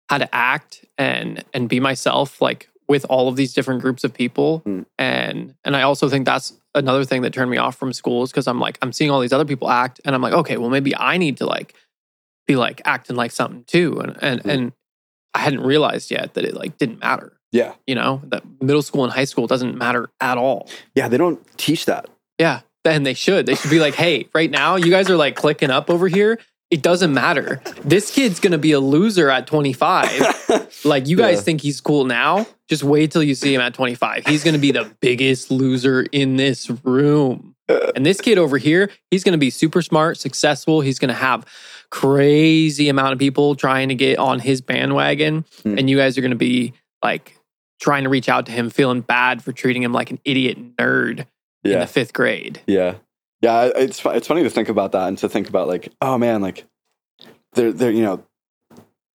how 0.09 0.19
to 0.19 0.35
act 0.35 0.85
and 0.99 1.45
and 1.55 1.69
be 1.69 1.81
myself 1.81 2.41
like 2.43 2.69
with 2.89 3.05
all 3.09 3.29
of 3.29 3.37
these 3.37 3.53
different 3.55 3.81
groups 3.83 4.05
of 4.05 4.13
people, 4.15 4.59
Hmm. 4.65 4.83
and 4.99 5.55
and 5.65 5.75
I 5.77 5.83
also 5.83 6.09
think 6.09 6.27
that's 6.27 6.53
another 6.77 7.05
thing 7.05 7.23
that 7.23 7.33
turned 7.33 7.51
me 7.51 7.57
off 7.57 7.77
from 7.77 7.93
schools 7.93 8.31
because 8.31 8.47
I'm 8.47 8.61
like 8.61 8.79
I'm 8.83 8.93
seeing 8.93 9.11
all 9.11 9.21
these 9.21 9.33
other 9.33 9.45
people 9.45 9.69
act, 9.71 10.01
and 10.05 10.15
I'm 10.15 10.23
like 10.23 10.33
okay, 10.35 10.57
well 10.57 10.71
maybe 10.71 10.95
I 10.97 11.17
need 11.19 11.39
to 11.39 11.47
like 11.47 11.75
be 12.47 12.55
like 12.57 12.81
acting 12.85 13.17
like 13.17 13.33
something 13.33 13.65
too, 13.67 13.99
and 14.01 14.17
and 14.23 14.41
Hmm. 14.43 14.51
and 14.51 14.73
I 15.35 15.41
hadn't 15.41 15.61
realized 15.61 16.11
yet 16.11 16.35
that 16.35 16.45
it 16.45 16.55
like 16.55 16.79
didn't 16.79 17.01
matter. 17.01 17.33
yeah, 17.53 17.75
You 17.87 17.95
know 17.95 18.23
that 18.29 18.43
middle 18.61 18.83
school 18.83 19.05
and 19.05 19.13
high 19.13 19.25
school 19.27 19.47
doesn't 19.47 19.77
matter 19.77 20.09
at 20.21 20.39
all. 20.39 20.69
yeah. 20.95 21.09
They 21.09 21.17
don't 21.19 21.41
teach 21.59 21.85
that. 21.87 22.07
Yeah. 22.39 22.61
And 22.85 23.05
they 23.05 23.15
should. 23.15 23.47
They 23.47 23.55
should 23.57 23.71
be 23.71 23.81
like, 23.81 23.95
hey, 23.95 24.29
right 24.33 24.51
now, 24.51 24.77
you 24.77 24.91
guys 24.91 25.11
are 25.11 25.17
like 25.17 25.35
clicking 25.37 25.71
up 25.71 25.91
over 25.91 26.07
here. 26.09 26.39
It 26.71 26.83
doesn't 26.83 27.13
matter. 27.13 27.61
This 27.85 28.11
kid's 28.13 28.39
going 28.41 28.53
to 28.53 28.59
be 28.59 28.73
a 28.73 28.81
loser 28.81 29.29
at 29.29 29.47
25. 29.49 30.69
Like, 30.85 31.09
you 31.09 31.17
guys 31.17 31.37
Yeah. 31.39 31.43
think 31.43 31.61
he's 31.63 31.81
cool 31.81 32.05
now? 32.05 32.47
Just 32.69 32.83
wait 32.83 33.13
till 33.13 33.23
you 33.23 33.35
see 33.35 33.55
him 33.55 33.61
at 33.61 33.75
25. 33.75 34.27
He's 34.27 34.43
going 34.43 34.55
to 34.55 34.61
be 34.61 34.73
the 34.73 34.91
biggest 35.01 35.51
loser 35.51 36.03
in 36.03 36.37
this 36.37 36.69
room. 36.85 37.55
And 37.69 38.05
this 38.05 38.21
kid 38.21 38.39
over 38.39 38.59
here, 38.59 38.91
he's 39.11 39.25
going 39.25 39.33
to 39.33 39.39
be 39.39 39.51
super 39.51 39.83
smart, 39.83 40.19
successful. 40.19 40.81
He's 40.81 40.99
going 40.99 41.09
to 41.09 41.15
have 41.15 41.45
crazy 41.91 42.89
amount 42.89 43.13
of 43.13 43.19
people 43.19 43.55
trying 43.55 43.89
to 43.89 43.95
get 43.95 44.19
on 44.19 44.41
his 44.41 44.61
bandwagon. 44.61 45.45
Hmm. 45.63 45.79
And 45.79 45.91
you 45.91 45.97
guys 45.97 46.19
are 46.19 46.21
going 46.21 46.31
to 46.31 46.37
be 46.37 46.73
like 47.03 47.37
trying 47.81 48.05
to 48.05 48.11
reach 48.11 48.29
out 48.29 48.47
to 48.47 48.53
him, 48.53 48.71
feeling 48.71 49.01
bad 49.01 49.43
for 49.43 49.53
treating 49.53 49.83
him 49.83 49.93
like 49.93 50.11
an 50.11 50.19
idiot 50.25 50.77
nerd 50.77 51.27
in 51.65 51.81
the 51.81 51.87
fifth 51.87 52.13
grade. 52.13 52.61
yeah, 52.67 52.95
yeah. 53.41 53.71
It's 53.75 54.05
it's 54.05 54.27
funny 54.27 54.45
to 54.45 54.51
think 54.51 54.69
about 54.69 54.93
that 54.93 55.09
and 55.09 55.19
to 55.19 55.29
think 55.29 55.49
about 55.49 55.69
like 55.69 55.93
oh 56.01 56.17
man, 56.19 56.43
like 56.43 56.65
there 57.55 57.73
there 57.73 57.91
you 57.91 58.03
know, 58.03 58.25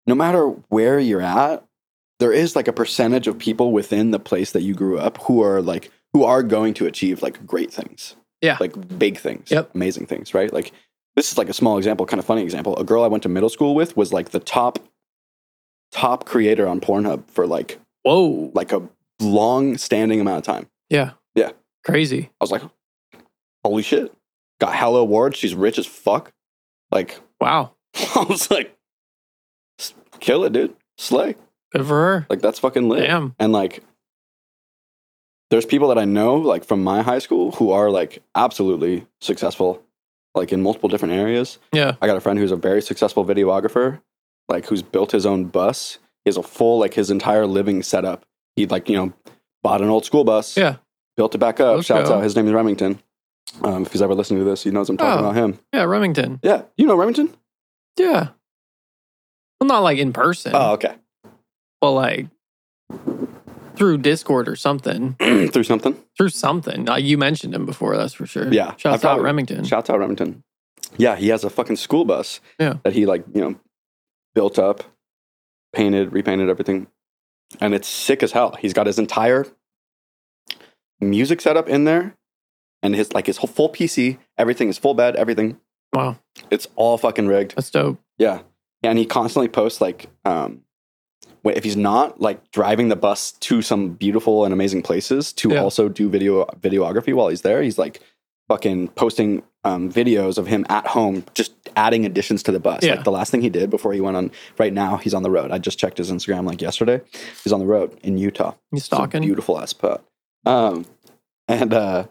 no 0.06 0.16
matter 0.16 0.48
where 0.70 1.00
you're 1.00 1.22
at, 1.22 1.64
there 2.22 2.32
is 2.32 2.56
like 2.56 2.68
a 2.70 2.74
percentage 2.74 3.28
of 3.28 3.38
people 3.38 3.72
within 3.74 4.12
the 4.12 4.20
place 4.20 4.52
that 4.54 4.62
you 4.62 4.74
grew 4.74 4.98
up 4.98 5.18
who 5.24 5.42
are 5.44 5.62
like 5.62 5.92
who 6.14 6.24
are 6.24 6.42
going 6.44 6.74
to 6.76 6.86
achieve 6.86 7.22
like 7.22 7.46
great 7.46 7.72
things. 7.74 8.16
Yeah. 8.42 8.58
like 8.60 8.98
big 8.98 9.18
things, 9.18 9.52
Yep. 9.52 9.76
amazing 9.76 10.06
things, 10.08 10.34
right? 10.34 10.52
Like 10.52 10.72
this 11.16 11.32
is 11.32 11.38
like 11.38 11.50
a 11.50 11.54
small 11.54 11.78
example, 11.78 12.06
kind 12.08 12.20
of 12.20 12.26
funny 12.26 12.42
example. 12.42 12.76
A 12.78 12.84
girl 12.84 13.04
I 13.04 13.08
went 13.08 13.22
to 13.24 13.30
middle 13.30 13.50
school 13.50 13.76
with 13.76 13.96
was 13.98 14.12
like 14.14 14.30
the 14.30 14.40
top 14.40 14.80
top 15.92 16.26
creator 16.26 16.68
on 16.68 16.80
Pornhub 16.80 17.30
for 17.30 17.46
like 17.46 17.80
Whoa. 18.04 18.52
like 18.56 18.72
a 18.72 18.82
long 19.20 19.78
standing 19.78 20.20
amount 20.22 20.38
of 20.40 20.44
time. 20.44 20.68
Yeah. 20.90 21.12
Yeah. 21.36 21.52
Crazy. 21.86 22.30
I 22.40 22.44
was 22.44 22.52
like, 22.52 22.64
holy 23.64 23.84
shit. 23.84 24.12
Got 24.60 24.74
hella 24.74 25.00
awards. 25.02 25.38
She's 25.38 25.54
rich 25.56 25.78
as 25.78 25.86
fuck. 25.86 26.32
Like, 26.92 27.20
Wow. 27.40 27.74
I 28.16 28.26
was 28.30 28.50
like, 28.52 28.76
kill 30.20 30.44
it, 30.46 30.54
dude. 30.54 30.76
Slay. 30.98 31.36
Good 31.72 31.86
for 31.86 31.96
her. 31.96 32.26
Like, 32.30 32.42
that's 32.42 32.60
fucking 32.60 32.88
lit. 32.90 33.08
Damn. 33.08 33.36
And 33.40 33.52
like, 33.54 33.84
there's 35.50 35.66
people 35.66 35.90
that 35.90 35.98
I 35.98 36.06
know 36.06 36.36
like 36.36 36.64
from 36.66 36.84
my 36.84 37.02
high 37.02 37.20
school 37.20 37.52
who 37.52 37.72
are 37.72 37.90
like 37.90 38.22
absolutely 38.36 39.06
successful, 39.20 39.84
like 40.34 40.52
in 40.54 40.62
multiple 40.62 40.90
different 40.90 41.14
areas. 41.14 41.58
Yeah. 41.74 41.96
I 42.02 42.08
got 42.08 42.18
a 42.18 42.22
friend 42.22 42.40
who's 42.40 42.52
a 42.52 42.56
very 42.56 42.82
successful 42.82 43.26
videographer, 43.26 44.02
like 44.48 44.66
who's 44.68 44.82
built 44.82 45.12
his 45.12 45.26
own 45.26 45.46
bus. 45.46 45.98
He 46.24 46.30
has 46.30 46.38
a 46.38 46.44
full 46.44 46.80
like 46.80 46.94
his 46.94 47.10
entire 47.12 47.46
living 47.46 47.84
setup. 47.84 48.26
He 48.56 48.66
like 48.66 48.88
you 48.88 48.96
know 48.96 49.14
bought 49.64 49.82
an 49.82 49.90
old 49.90 50.06
school 50.06 50.24
bus, 50.24 50.56
Yeah. 50.56 50.78
built 51.18 51.36
it 51.36 51.40
back 51.40 51.60
up. 51.60 51.76
Let's 51.76 51.88
Shouts 51.88 52.10
go. 52.10 52.16
out. 52.18 52.24
His 52.24 52.36
name 52.36 52.48
is 52.48 52.54
Remington. 52.54 53.00
Um, 53.64 53.82
if 53.84 53.92
he's 53.92 54.02
ever 54.02 54.16
listening 54.16 54.40
to 54.40 54.46
this, 54.50 54.64
he 54.64 54.72
knows 54.72 54.90
I'm 54.90 54.96
talking 54.98 55.26
Oh. 55.26 55.30
about 55.30 55.36
him. 55.36 55.60
Yeah. 55.74 55.84
Remington. 55.84 56.40
Yeah, 56.44 56.62
you 56.78 56.86
know 56.88 56.96
Remington. 56.96 57.34
Yeah. 58.00 58.30
Well, 59.60 59.68
not 59.68 59.80
like 59.84 59.98
in 59.98 60.14
person, 60.14 60.54
Oh, 60.56 60.72
okay. 60.74 60.96
But 61.82 61.92
like 61.92 62.28
through 63.76 63.98
Discord 63.98 64.48
or 64.48 64.56
something. 64.56 65.16
Through 65.20 65.64
something. 65.64 65.98
Through 66.16 66.30
something. 66.30 66.88
Uh, 66.88 66.98
you 66.98 67.18
mentioned 67.18 67.56
him 67.56 67.66
before, 67.66 67.98
that's 67.98 68.14
for 68.14 68.28
sure. 68.28 68.54
Yeah, 68.54 68.76
Shouts 68.78 69.04
out 69.04 69.22
Remington. 69.22 69.64
Shouts 69.64 69.90
out 69.90 69.98
Remington. 69.98 70.44
Yeah, 70.98 71.16
he 71.16 71.30
has 71.30 71.44
a 71.44 71.50
fucking 71.50 71.78
school 71.78 72.06
bus. 72.06 72.42
Yeah. 72.60 72.76
That 72.84 72.94
he 72.94 73.06
like, 73.06 73.26
you 73.34 73.42
know, 73.42 73.60
built 74.36 74.60
up, 74.60 74.84
painted, 75.74 76.14
repainted 76.14 76.50
everything. 76.50 76.88
And 77.60 77.74
it's 77.74 77.88
sick 77.88 78.22
as 78.22 78.34
hell. 78.34 78.56
He's 78.60 78.74
got 78.74 78.88
his 78.88 79.00
entire 79.00 79.48
music 81.00 81.42
setup 81.42 81.68
in 81.68 81.86
there 81.86 82.16
and 82.84 82.96
his 82.96 83.14
like 83.14 83.28
his 83.28 83.38
whole 83.38 83.48
full 83.48 83.70
PC, 83.70 84.18
everything 84.38 84.70
is 84.70 84.78
full 84.78 84.94
bed, 84.94 85.16
everything. 85.16 85.60
Wow. 85.94 86.18
It's 86.50 86.68
all 86.76 86.98
fucking 86.98 87.28
rigged. 87.28 87.56
That's 87.56 87.70
dope. 87.70 88.00
Yeah. 88.18 88.42
And 88.84 88.98
he 88.98 89.06
constantly 89.06 89.50
posts 89.50 89.82
like 89.82 90.10
um 90.24 90.62
if 91.44 91.64
he's 91.64 91.78
not 91.78 92.22
like 92.22 92.52
driving 92.52 92.90
the 92.90 92.96
bus 92.96 93.32
to 93.34 93.62
some 93.62 93.90
beautiful 93.90 94.46
and 94.46 94.54
amazing 94.54 94.82
places 94.84 95.34
to 95.34 95.50
Yeah. 95.50 95.62
also 95.64 95.90
do 95.90 96.10
video 96.10 96.46
videography 96.60 97.14
while 97.14 97.30
he's 97.30 97.42
there, 97.42 97.62
he's 97.62 97.78
like 97.78 98.00
fucking 98.48 98.90
posting 98.90 99.44
um, 99.64 99.92
videos 99.92 100.38
of 100.38 100.48
him 100.48 100.66
at 100.70 100.88
home, 100.88 101.24
just 101.36 101.54
adding 101.76 102.06
additions 102.06 102.44
to 102.44 102.52
the 102.52 102.60
bus. 102.60 102.84
Yeah. 102.84 102.96
Like 102.96 103.04
the 103.06 103.12
last 103.12 103.32
thing 103.32 103.42
he 103.42 103.50
did 103.50 103.70
before 103.70 103.94
he 103.94 104.02
went 104.02 104.18
on. 104.18 104.32
Right 104.58 104.74
now, 104.74 104.98
he's 104.98 105.14
on 105.14 105.24
the 105.24 105.30
road. 105.32 105.52
I 105.52 105.58
just 105.60 105.78
checked 105.80 105.98
his 106.00 106.12
Instagram 106.12 106.46
like 106.46 106.62
yesterday. 106.62 107.00
He's 107.44 107.54
on 107.54 107.60
the 107.60 107.66
road 107.66 107.98
in 108.04 108.18
Utah. 108.18 108.54
A 108.76 108.80
stalking? 108.80 109.22
beautiful 109.22 109.60
ass 109.60 109.70
spot. 109.70 110.04
Um, 110.46 110.86
and 111.48 111.74
uh, 111.74 112.08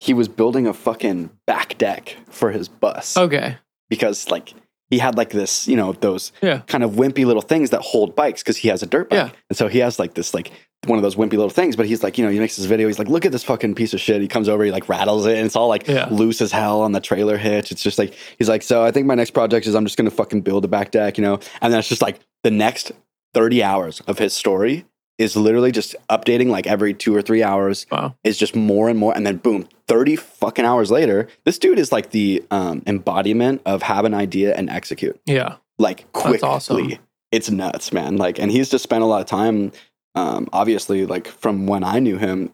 he 0.00 0.14
was 0.14 0.28
building 0.28 0.66
a 0.66 0.72
fucking 0.72 1.30
back 1.46 1.76
deck 1.78 2.16
for 2.30 2.50
his 2.50 2.68
bus 2.68 3.16
Okay. 3.16 3.56
because 3.88 4.30
like 4.30 4.54
he 4.92 4.98
had 4.98 5.16
like 5.16 5.30
this, 5.30 5.66
you 5.66 5.74
know, 5.74 5.92
those 5.94 6.32
Yeah. 6.42 6.58
kind 6.66 6.84
of 6.84 6.90
wimpy 6.92 7.24
little 7.24 7.40
things 7.40 7.70
that 7.70 7.80
hold 7.80 8.14
bikes 8.14 8.42
because 8.42 8.58
he 8.58 8.68
has 8.68 8.82
a 8.82 8.86
dirt 8.86 9.08
bike. 9.08 9.16
Yeah. 9.18 9.30
And 9.48 9.56
so 9.56 9.66
he 9.68 9.78
has 9.78 9.98
like 9.98 10.12
this 10.12 10.34
like 10.34 10.50
one 10.86 10.98
of 10.98 11.02
those 11.02 11.16
wimpy 11.16 11.30
little 11.32 11.48
things, 11.48 11.76
but 11.76 11.86
he's 11.86 12.02
like, 12.02 12.18
you 12.18 12.24
know, 12.24 12.30
he 12.30 12.38
makes 12.38 12.56
this 12.56 12.66
video, 12.66 12.88
he's 12.88 12.98
like, 12.98 13.08
look 13.08 13.24
at 13.24 13.32
this 13.32 13.42
fucking 13.44 13.74
piece 13.74 13.94
of 13.94 14.00
shit. 14.00 14.20
He 14.20 14.28
comes 14.28 14.48
over, 14.50 14.62
he 14.64 14.70
like 14.70 14.88
rattles 14.90 15.24
it, 15.24 15.36
and 15.38 15.46
it's 15.46 15.56
all 15.56 15.68
like 15.68 15.86
Yeah. 15.88 16.08
loose 16.10 16.42
as 16.42 16.52
hell 16.52 16.82
on 16.82 16.92
the 16.92 17.00
trailer 17.00 17.38
hitch. 17.38 17.72
It's 17.72 17.82
just 17.82 17.98
like 17.98 18.12
he's 18.36 18.50
like, 18.50 18.62
so 18.62 18.84
I 18.84 18.90
think 18.90 19.06
my 19.06 19.14
next 19.14 19.30
project 19.30 19.66
is 19.66 19.74
I'm 19.74 19.86
just 19.86 19.96
gonna 19.96 20.10
fucking 20.10 20.42
build 20.42 20.64
a 20.66 20.68
back 20.68 20.90
deck, 20.90 21.16
you 21.16 21.24
know? 21.24 21.38
And 21.62 21.72
then 21.72 21.78
it's 21.80 21.88
just 21.88 22.02
like 22.02 22.18
the 22.42 22.50
next 22.50 22.92
30 23.32 23.62
hours 23.62 24.00
of 24.06 24.18
his 24.18 24.34
story 24.34 24.84
is 25.18 25.36
literally 25.36 25.70
just 25.72 25.94
updating 26.10 26.48
like 26.48 26.66
every 26.66 26.94
two 26.94 27.14
or 27.14 27.22
three 27.22 27.42
hours 27.42 27.86
Wow. 27.90 28.16
is 28.24 28.36
just 28.38 28.56
more 28.56 28.88
and 28.88 28.98
more 28.98 29.14
and 29.14 29.26
then 29.26 29.36
boom 29.36 29.68
30 29.88 30.16
fucking 30.16 30.64
hours 30.64 30.90
later 30.90 31.28
this 31.44 31.58
dude 31.58 31.78
is 31.78 31.92
like 31.92 32.10
the 32.10 32.42
um, 32.50 32.82
embodiment 32.86 33.60
of 33.66 33.82
have 33.82 34.04
an 34.04 34.14
idea 34.14 34.54
and 34.54 34.70
execute 34.70 35.20
Yeah. 35.26 35.56
like 35.78 36.10
quickly 36.12 36.32
That's 36.38 36.42
awesome. 36.44 36.92
it's 37.30 37.50
nuts 37.50 37.92
man 37.92 38.16
like 38.16 38.38
and 38.38 38.50
he's 38.50 38.70
just 38.70 38.82
spent 38.82 39.02
a 39.02 39.06
lot 39.06 39.20
of 39.20 39.26
time 39.26 39.72
um, 40.14 40.48
obviously 40.52 41.06
like 41.06 41.26
from 41.28 41.66
when 41.66 41.84
i 41.84 41.98
knew 41.98 42.16
him 42.18 42.52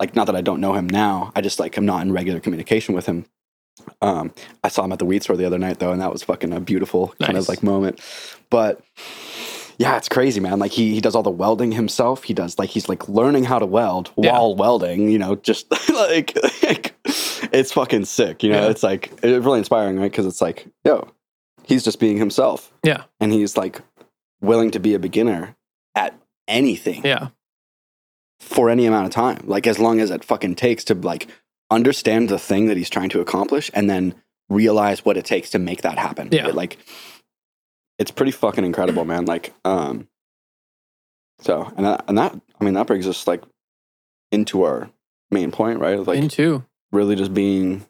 like 0.00 0.14
not 0.16 0.26
that 0.26 0.36
i 0.36 0.40
don't 0.40 0.60
know 0.60 0.72
him 0.74 0.88
now 0.88 1.32
i 1.36 1.40
just 1.40 1.60
like 1.60 1.76
i'm 1.76 1.86
not 1.86 2.02
in 2.02 2.12
regular 2.12 2.40
communication 2.40 2.94
with 2.94 3.06
him 3.06 3.24
um, 4.00 4.32
i 4.64 4.68
saw 4.68 4.84
him 4.84 4.92
at 4.92 4.98
the 4.98 5.04
weed 5.04 5.22
store 5.22 5.36
the 5.36 5.44
other 5.44 5.58
night 5.58 5.78
though 5.78 5.92
and 5.92 6.00
that 6.00 6.12
was 6.12 6.22
fucking 6.22 6.52
a 6.52 6.60
beautiful 6.60 7.14
kind 7.22 7.36
of 7.38 7.48
like 7.48 7.62
moment 7.62 8.00
but 8.50 8.80
yeah, 9.78 9.96
it's 9.96 10.08
crazy, 10.08 10.40
man. 10.40 10.58
Like 10.58 10.72
he 10.72 10.94
he 10.94 11.00
does 11.00 11.14
all 11.14 11.22
the 11.22 11.30
welding 11.30 11.72
himself. 11.72 12.24
He 12.24 12.34
does 12.34 12.58
like 12.58 12.70
he's 12.70 12.88
like 12.88 13.08
learning 13.08 13.44
how 13.44 13.58
to 13.58 13.66
weld 13.66 14.10
Yeah. 14.16 14.32
while 14.32 14.54
welding. 14.54 15.08
You 15.08 15.18
know, 15.18 15.36
just 15.36 15.70
like, 15.92 16.36
like 16.62 16.94
it's 17.52 17.72
fucking 17.72 18.04
sick. 18.04 18.42
You 18.42 18.50
know, 18.50 18.62
Yeah. 18.64 18.70
it's 18.70 18.82
like 18.82 19.12
it's 19.22 19.44
really 19.44 19.58
inspiring, 19.58 19.98
right? 19.98 20.10
Because 20.10 20.26
it's 20.26 20.40
like, 20.40 20.66
yo, 20.84 21.08
he's 21.64 21.82
just 21.84 22.00
being 22.00 22.16
himself, 22.18 22.72
Yeah. 22.84 23.04
and 23.20 23.32
he's 23.32 23.56
like 23.56 23.80
willing 24.40 24.70
to 24.72 24.80
be 24.80 24.94
a 24.94 24.98
beginner 24.98 25.56
at 25.94 26.18
anything 26.48 27.02
Yeah. 27.04 27.28
for 28.40 28.68
any 28.70 28.86
amount 28.86 29.06
of 29.06 29.12
time, 29.12 29.38
like 29.44 29.66
as 29.66 29.78
long 29.78 30.00
as 30.00 30.10
it 30.10 30.24
fucking 30.24 30.56
takes 30.56 30.84
to 30.84 30.94
like 30.94 31.28
understand 31.70 32.28
the 32.28 32.38
thing 32.38 32.66
that 32.66 32.76
he's 32.76 32.90
trying 32.90 33.08
to 33.10 33.20
accomplish, 33.20 33.70
and 33.74 33.88
then 33.88 34.14
realize 34.50 35.04
what 35.04 35.16
it 35.16 35.24
takes 35.24 35.48
to 35.50 35.58
make 35.58 35.82
that 35.82 35.96
happen. 35.98 36.28
Yeah. 36.30 36.48
It, 36.48 36.54
like 36.54 36.76
it's 37.98 38.10
pretty 38.10 38.32
fucking 38.32 38.64
incredible, 38.64 39.04
man. 39.04 39.26
Like, 39.26 39.54
um, 39.64 40.08
so 41.40 41.72
and 41.76 41.86
that, 41.86 42.04
and 42.08 42.18
that 42.18 42.38
I 42.60 42.64
mean 42.64 42.74
that 42.74 42.86
brings 42.86 43.06
us 43.06 43.26
like 43.26 43.42
into 44.30 44.62
our 44.62 44.90
main 45.30 45.50
point, 45.50 45.80
right? 45.80 45.98
Like 45.98 46.18
Into. 46.18 46.64
really 46.90 47.16
just 47.16 47.34
being 47.34 47.86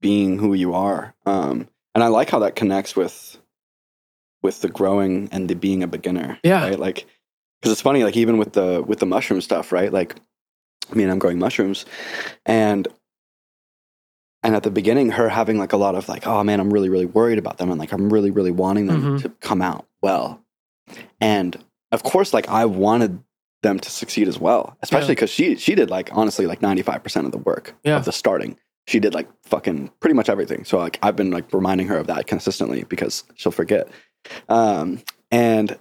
being 0.00 0.38
who 0.38 0.54
you 0.54 0.74
are. 0.74 1.14
Um, 1.24 1.68
and 1.94 2.04
I 2.04 2.08
like 2.08 2.30
how 2.30 2.40
that 2.40 2.56
connects 2.56 2.94
with 2.94 3.38
with 4.42 4.60
the 4.60 4.68
growing 4.68 5.28
and 5.32 5.48
the 5.48 5.54
being 5.54 5.82
a 5.82 5.86
beginner. 5.86 6.38
Yeah. 6.42 6.68
Right. 6.68 6.78
Like, 6.78 7.06
because 7.60 7.72
it's 7.72 7.80
funny, 7.80 8.04
like 8.04 8.16
even 8.16 8.36
with 8.36 8.52
the 8.52 8.82
with 8.86 8.98
the 8.98 9.06
mushroom 9.06 9.40
stuff, 9.40 9.72
right? 9.72 9.90
Like, 9.92 10.16
I 10.90 10.94
mean, 10.94 11.08
I'm 11.08 11.18
growing 11.18 11.38
mushrooms, 11.38 11.86
and 12.44 12.86
and 14.44 14.54
at 14.54 14.62
the 14.62 14.70
beginning, 14.70 15.10
her 15.10 15.28
having 15.28 15.58
like 15.58 15.72
a 15.72 15.76
lot 15.76 15.94
of 15.96 16.08
like, 16.08 16.26
oh 16.26 16.44
man, 16.44 16.60
I'm 16.60 16.72
really 16.72 16.88
really 16.88 17.06
worried 17.06 17.38
about 17.38 17.58
them, 17.58 17.70
and 17.70 17.80
like 17.80 17.92
I'm 17.92 18.12
really 18.12 18.30
really 18.30 18.52
wanting 18.52 18.86
them 18.86 19.02
Mhm. 19.18 19.22
to 19.22 19.28
come 19.40 19.60
out 19.62 19.86
well, 20.02 20.40
and 21.20 21.56
of 21.90 22.02
course, 22.04 22.32
like 22.32 22.48
I 22.48 22.64
wanted 22.66 23.20
them 23.62 23.80
to 23.80 23.90
succeed 23.90 24.28
as 24.28 24.38
well, 24.38 24.76
especially 24.82 25.08
Yeah. 25.08 25.14
because 25.14 25.30
she 25.30 25.56
she 25.56 25.74
did 25.74 25.90
like 25.90 26.10
honestly 26.12 26.46
like 26.46 26.60
95 26.62 27.02
percent 27.02 27.26
of 27.26 27.32
the 27.32 27.38
work 27.38 27.74
Yeah. 27.82 27.96
of 27.96 28.04
the 28.04 28.12
starting. 28.12 28.56
She 28.86 29.00
did 29.00 29.14
like 29.14 29.28
fucking 29.44 29.90
pretty 30.00 30.12
much 30.14 30.28
everything. 30.28 30.64
So 30.66 30.78
like 30.78 30.98
I've 31.02 31.16
been 31.16 31.30
like 31.30 31.50
reminding 31.54 31.86
her 31.88 31.96
of 31.96 32.06
that 32.08 32.26
consistently 32.26 32.84
because 32.86 33.24
she'll 33.34 33.50
forget. 33.52 33.88
Um, 34.50 35.00
and 35.30 35.78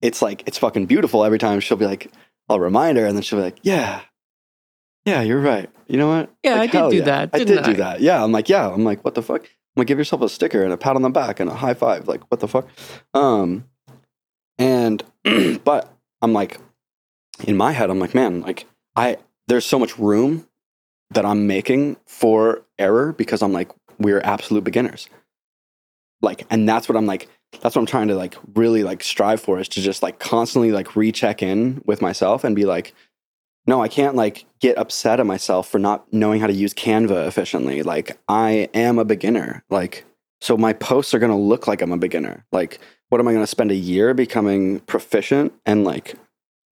it's 0.00 0.22
like 0.22 0.44
it's 0.46 0.58
fucking 0.58 0.86
beautiful 0.86 1.24
every 1.24 1.38
time 1.38 1.58
she'll 1.60 1.76
be 1.76 1.86
like, 1.86 2.10
I'll 2.48 2.60
remind 2.60 2.98
her, 2.98 3.06
and 3.06 3.16
then 3.16 3.22
she'll 3.22 3.38
be 3.38 3.44
like, 3.44 3.58
yeah, 3.62 4.02
yeah, 5.04 5.22
you're 5.22 5.40
right. 5.40 5.70
You 5.86 5.98
know 5.98 6.08
what? 6.08 6.30
Yeah, 6.42 6.56
Like, 6.56 6.74
I 6.74 6.82
did 6.82 6.90
do 6.90 6.96
yeah. 6.96 7.04
that, 7.04 7.30
I 7.32 7.44
did 7.44 7.64
do 7.64 7.74
that. 7.74 8.00
Yeah, 8.00 8.22
I'm 8.22 8.32
like, 8.32 8.48
yeah. 8.48 8.68
I'm 8.68 8.84
like, 8.84 9.04
what 9.04 9.14
the 9.14 9.22
fuck? 9.22 9.42
I'm 9.42 9.80
like, 9.80 9.86
give 9.86 9.98
yourself 9.98 10.22
a 10.22 10.28
sticker 10.28 10.62
and 10.62 10.72
a 10.72 10.76
pat 10.76 10.96
on 10.96 11.02
the 11.02 11.10
back 11.10 11.40
and 11.40 11.50
a 11.50 11.54
high 11.54 11.74
five. 11.74 12.08
Like, 12.08 12.22
what 12.30 12.40
the 12.40 12.48
fuck? 12.48 12.68
Um, 13.12 13.64
and 14.58 15.02
but 15.64 15.92
I'm 16.22 16.32
like, 16.32 16.58
in 17.46 17.56
my 17.56 17.72
head, 17.72 17.90
I'm 17.90 17.98
like, 17.98 18.14
man, 18.14 18.40
like 18.40 18.66
I 18.96 19.18
there's 19.48 19.66
so 19.66 19.78
much 19.78 19.98
room 19.98 20.46
that 21.10 21.24
I'm 21.24 21.46
making 21.46 21.96
for 22.06 22.62
error 22.78 23.12
because 23.12 23.42
I'm 23.42 23.52
like, 23.52 23.70
we're 23.98 24.20
absolute 24.20 24.64
beginners. 24.64 25.08
Like, 26.22 26.46
and 26.50 26.68
that's 26.68 26.88
what 26.88 26.96
I'm 26.96 27.06
like, 27.06 27.28
that's 27.60 27.76
what 27.76 27.82
I'm 27.82 27.86
trying 27.86 28.08
to 28.08 28.14
like 28.14 28.36
really 28.54 28.82
like 28.82 29.02
strive 29.02 29.40
for 29.40 29.58
is 29.58 29.68
to 29.70 29.80
just 29.82 30.02
like 30.02 30.18
constantly 30.18 30.72
like 30.72 30.96
recheck 30.96 31.42
in 31.42 31.82
with 31.84 32.00
myself 32.00 32.44
and 32.44 32.56
be 32.56 32.64
like, 32.64 32.94
no, 33.66 33.82
I 33.82 33.88
can't 33.88 34.14
like 34.16 34.44
get 34.60 34.76
upset 34.78 35.20
at 35.20 35.26
myself 35.26 35.68
for 35.68 35.78
not 35.78 36.12
knowing 36.12 36.40
how 36.40 36.46
to 36.46 36.52
use 36.52 36.74
Canva 36.74 37.26
efficiently. 37.26 37.82
Like, 37.82 38.18
I 38.28 38.68
am 38.74 38.98
a 38.98 39.04
beginner. 39.04 39.62
Like, 39.70 40.04
so 40.40 40.56
my 40.56 40.72
posts 40.74 41.14
are 41.14 41.18
going 41.18 41.32
to 41.32 41.38
look 41.38 41.66
like 41.66 41.80
I'm 41.80 41.92
a 41.92 41.96
beginner. 41.98 42.44
Like, 42.52 42.78
what 43.08 43.20
am 43.20 43.28
I 43.28 43.32
going 43.32 43.42
to 43.42 43.46
spend 43.46 43.70
a 43.70 43.74
year 43.76 44.12
becoming 44.14 44.80
proficient 44.80 45.52
and 45.64 45.84
like 45.84 46.14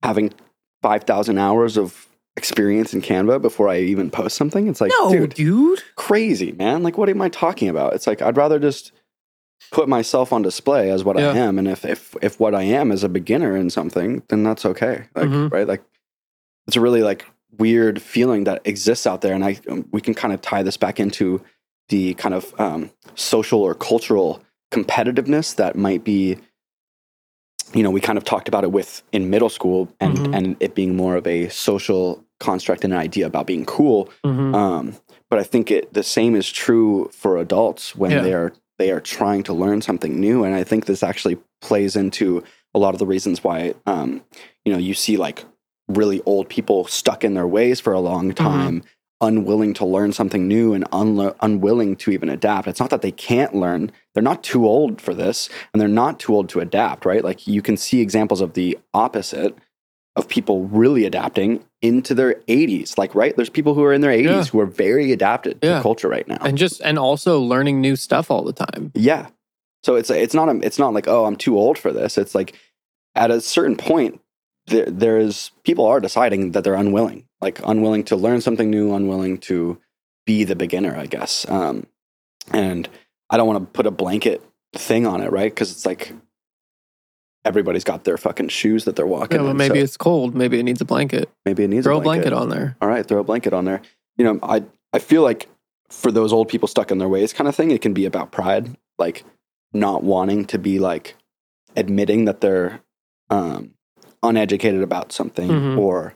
having 0.03 0.33
5,000 0.81 1.37
hours 1.37 1.77
of 1.77 2.07
experience 2.35 2.93
in 2.93 3.01
Canva 3.01 3.41
before 3.41 3.69
I 3.69 3.79
even 3.79 4.11
post 4.11 4.35
something? 4.35 4.67
It's 4.67 4.81
like, 4.81 4.91
no, 4.99 5.11
dude, 5.11 5.33
dude. 5.33 5.81
crazy, 5.95 6.51
man. 6.51 6.83
Like, 6.83 6.97
what 6.97 7.09
am 7.09 7.21
I 7.21 7.29
talking 7.29 7.69
about? 7.69 7.93
It's 7.93 8.05
like, 8.07 8.21
I'd 8.21 8.37
rather 8.37 8.59
just 8.59 8.91
put 9.71 9.87
myself 9.87 10.33
on 10.33 10.41
display 10.41 10.91
as 10.91 11.03
what 11.03 11.17
I 11.17 11.21
am. 11.21 11.57
And 11.57 11.67
if, 11.67 11.85
if, 11.85 12.15
if 12.21 12.39
what 12.39 12.53
I 12.53 12.63
am 12.63 12.91
is 12.91 13.03
a 13.03 13.09
beginner 13.09 13.55
in 13.55 13.69
something, 13.69 14.21
then 14.27 14.43
that's 14.43 14.65
okay. 14.65 15.05
Like, 15.15 15.29
Mhm. 15.29 15.51
right? 15.51 15.65
Like, 15.67 15.81
it's 16.67 16.75
a 16.77 16.81
really 16.81 17.01
like 17.03 17.25
weird 17.57 18.01
feeling 18.01 18.45
that 18.45 18.61
exists 18.65 19.05
out 19.05 19.21
there. 19.21 19.33
And 19.33 19.43
I, 19.45 19.57
we 19.91 20.01
can 20.01 20.13
kind 20.13 20.33
of 20.33 20.41
tie 20.41 20.63
this 20.63 20.77
back 20.77 20.99
into 20.99 21.41
the 21.89 22.13
kind 22.15 22.33
of 22.33 22.59
um, 22.59 22.89
social 23.15 23.61
or 23.61 23.75
cultural 23.75 24.41
competitiveness 24.73 25.55
that 25.55 25.75
might 25.75 26.03
be 26.03 26.37
you 27.73 27.81
know 27.83 27.89
we 27.91 28.01
kind 28.01 28.17
of 28.17 28.23
talked 28.23 28.47
about 28.47 28.63
it 28.63 28.71
with 28.71 29.03
in 29.11 29.29
middle 29.29 29.49
school 29.49 29.87
and 29.99 30.17
Mhm. 30.17 30.35
and 30.35 30.57
it 30.59 30.75
being 30.75 30.95
more 30.95 31.15
of 31.15 31.25
a 31.27 31.47
social 31.49 32.23
construct 32.39 32.83
and 32.83 32.91
an 32.93 32.99
idea 32.99 33.25
about 33.25 33.47
being 33.47 33.65
cool 33.65 34.09
Mhm. 34.23 34.53
um, 34.55 34.95
but 35.29 35.39
i 35.39 35.43
think 35.43 35.69
it 35.71 35.93
the 35.93 36.03
same 36.03 36.35
is 36.35 36.51
true 36.51 37.09
for 37.13 37.37
adults 37.37 37.95
when 37.95 38.11
Yeah. 38.11 38.21
they 38.21 38.33
are 38.33 38.53
they 38.79 38.91
are 38.91 38.99
trying 38.99 39.43
to 39.43 39.53
learn 39.53 39.81
something 39.81 40.19
new 40.19 40.43
and 40.43 40.55
i 40.55 40.63
think 40.63 40.85
this 40.85 41.03
actually 41.03 41.37
plays 41.61 41.95
into 41.95 42.43
a 42.73 42.79
lot 42.79 42.93
of 42.95 42.99
the 42.99 43.05
reasons 43.07 43.43
why 43.43 43.73
um, 43.85 44.21
you 44.65 44.73
know 44.73 44.79
you 44.79 44.93
see 44.93 45.17
like 45.17 45.45
really 45.87 46.21
old 46.25 46.49
people 46.49 46.85
stuck 46.85 47.23
in 47.23 47.33
their 47.33 47.47
ways 47.47 47.79
for 47.79 47.93
a 47.93 47.99
long 47.99 48.33
mm-hmm. 48.33 48.43
time, 48.43 48.83
unwilling 49.21 49.73
to 49.75 49.85
learn 49.85 50.13
something 50.13 50.47
new 50.47 50.73
and 50.73 50.89
unle- 50.91 51.35
unwilling 51.41 51.95
to 51.95 52.11
even 52.11 52.29
adapt. 52.29 52.67
It's 52.67 52.79
not 52.79 52.89
that 52.89 53.01
they 53.01 53.11
can't 53.11 53.55
learn, 53.55 53.91
they're 54.13 54.23
not 54.23 54.43
too 54.43 54.67
old 54.67 55.01
for 55.01 55.13
this 55.13 55.49
and 55.73 55.81
they're 55.81 55.87
not 55.87 56.19
too 56.19 56.35
old 56.35 56.49
to 56.49 56.59
adapt, 56.59 57.05
right? 57.05 57.23
Like 57.23 57.47
you 57.47 57.61
can 57.61 57.77
see 57.77 58.01
examples 58.01 58.41
of 58.41 58.53
the 58.53 58.77
opposite 58.93 59.55
of 60.15 60.27
people 60.27 60.65
really 60.67 61.05
adapting 61.05 61.63
into 61.81 62.13
their 62.13 62.35
80s. 62.47 62.97
Like, 62.97 63.15
right? 63.15 63.35
There's 63.35 63.49
people 63.49 63.73
who 63.73 63.83
are 63.83 63.93
in 63.93 64.01
their 64.01 64.11
80s 64.11 64.23
Yeah. 64.25 64.43
who 64.45 64.59
are 64.59 64.65
very 64.67 65.11
adapted 65.11 65.59
Yeah. 65.61 65.77
to 65.77 65.81
culture 65.81 66.07
right 66.07 66.27
now. 66.27 66.37
and 66.41 66.57
just 66.57 66.81
and 66.81 66.99
also 66.99 67.39
learning 67.39 67.81
new 67.81 67.95
stuff 67.95 68.29
all 68.29 68.43
the 68.43 68.53
time. 68.53 68.91
Yeah. 68.93 69.27
So 69.83 69.95
it's 69.95 70.09
it's 70.09 70.33
not 70.33 70.49
a, 70.49 70.59
it's 70.61 70.79
not 70.79 70.93
like 70.93 71.07
oh 71.07 71.25
I'm 71.25 71.35
too 71.35 71.57
old 71.57 71.77
for 71.77 71.91
this. 71.91 72.17
It's 72.17 72.35
like 72.35 72.53
at 73.15 73.31
a 73.31 73.41
certain 73.41 73.75
point 73.75 74.21
there 74.67 74.85
there's 74.85 75.51
people 75.63 75.85
are 75.85 75.99
deciding 75.99 76.51
that 76.51 76.63
they're 76.63 76.75
unwilling, 76.75 77.25
like 77.41 77.59
unwilling 77.65 78.03
to 78.05 78.15
learn 78.15 78.41
something 78.41 78.69
new, 78.69 78.93
unwilling 78.93 79.37
to 79.39 79.79
be 80.25 80.43
the 80.43 80.55
beginner, 80.55 80.95
I 80.95 81.05
guess. 81.05 81.47
Um, 81.49 81.85
and 82.51 82.87
I 83.29 83.37
don't 83.37 83.47
want 83.47 83.59
to 83.59 83.71
put 83.71 83.85
a 83.87 83.91
blanket 83.91 84.41
thing 84.73 85.05
on 85.05 85.21
it, 85.21 85.31
right? 85.31 85.51
Because 85.51 85.71
it's 85.71 85.85
like 85.85 86.13
everybody's 87.45 87.83
got 87.83 88.03
their 88.05 88.17
fucking 88.17 88.47
shoes 88.49 88.85
that 88.85 88.95
they're 88.95 89.05
walking. 89.07 89.37
Yeah, 89.39 89.43
but 89.43 89.51
in, 89.51 89.57
maybe 89.57 89.79
so 89.79 89.83
it's 89.83 89.97
cold. 89.97 90.33
Maybe 90.35 90.59
it 90.59 90.63
needs 90.63 90.81
a 90.81 90.85
blanket. 90.85 91.29
maybe 91.45 91.63
it 91.63 91.69
needs 91.69 91.83
Throw 91.85 91.97
a 91.97 92.01
blanket. 92.01 92.33
on 92.33 92.49
there. 92.49 92.77
All 92.81 92.87
right, 92.87 93.05
throw 93.05 93.19
a 93.19 93.23
blanket 93.23 93.53
on 93.53 93.65
there. 93.65 93.81
You 94.17 94.25
know, 94.25 94.39
I 94.43 94.63
I 94.93 94.99
feel 94.99 95.23
like 95.23 95.47
for 95.89 96.11
those 96.11 96.31
old 96.33 96.47
people 96.47 96.67
stuck 96.67 96.91
in 96.91 96.97
their 96.97 97.09
ways 97.09 97.33
kind 97.33 97.47
of 97.47 97.55
thing, 97.55 97.71
it 97.71 97.81
can 97.81 97.93
be 97.93 98.05
about 98.05 98.31
pride, 98.31 98.75
like 98.97 99.23
not 99.73 100.03
wanting 100.03 100.45
to 100.45 100.57
be 100.57 100.79
like 100.79 101.15
admitting 101.75 102.25
that 102.25 102.41
they're 102.41 102.79
um 103.29 103.71
uneducated 104.23 104.81
about 104.81 105.11
something 105.11 105.49
Mhm. 105.49 105.77
or 105.77 106.15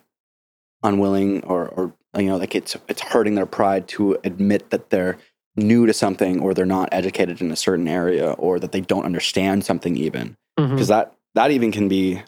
unwilling 0.84 1.44
or 1.44 1.68
or 1.70 1.94
you 2.18 2.24
know, 2.28 2.38
like 2.38 2.56
it's 2.56 2.76
it's 2.88 3.02
hurting 3.02 3.36
their 3.36 3.46
pride 3.46 3.88
to 3.90 4.18
admit 4.24 4.70
that 4.72 4.90
they're 4.90 5.18
new 5.56 5.86
to 5.86 5.94
something 5.94 6.40
or 6.40 6.54
they're 6.54 6.66
not 6.66 6.90
educated 6.92 7.42
in 7.42 7.52
a 7.52 7.56
certain 7.56 7.88
area 7.88 8.32
or 8.34 8.60
that 8.60 8.72
they 8.72 8.82
don't 8.82 9.06
understand 9.06 9.66
something 9.66 9.96
even 9.98 10.36
because 10.56 10.88
that 10.88 11.14
that 11.36 11.52
even 11.52 11.72
can 11.72 11.88
be 11.88 12.22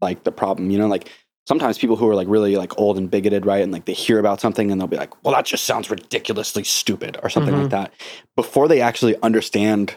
like 0.00 0.24
the 0.24 0.32
problem 0.32 0.70
you 0.70 0.78
know 0.78 0.86
like 0.86 1.08
sometimes 1.46 1.76
people 1.78 1.96
who 1.96 2.08
are 2.08 2.14
like 2.14 2.28
really 2.28 2.56
like 2.56 2.78
old 2.78 2.96
and 2.98 3.10
bigoted 3.10 3.44
right 3.46 3.62
and 3.62 3.72
like 3.72 3.84
they 3.84 3.92
hear 3.92 4.18
about 4.18 4.40
something 4.40 4.70
and 4.70 4.80
they'll 4.80 4.86
be 4.88 4.96
like 4.96 5.22
well 5.24 5.34
that 5.34 5.44
just 5.46 5.64
sounds 5.64 5.90
ridiculously 5.90 6.64
stupid 6.64 7.18
or 7.22 7.28
something 7.30 7.54
Mhm. 7.54 7.62
like 7.62 7.70
that 7.70 7.92
before 8.36 8.68
they 8.68 8.80
actually 8.80 9.16
understand 9.22 9.96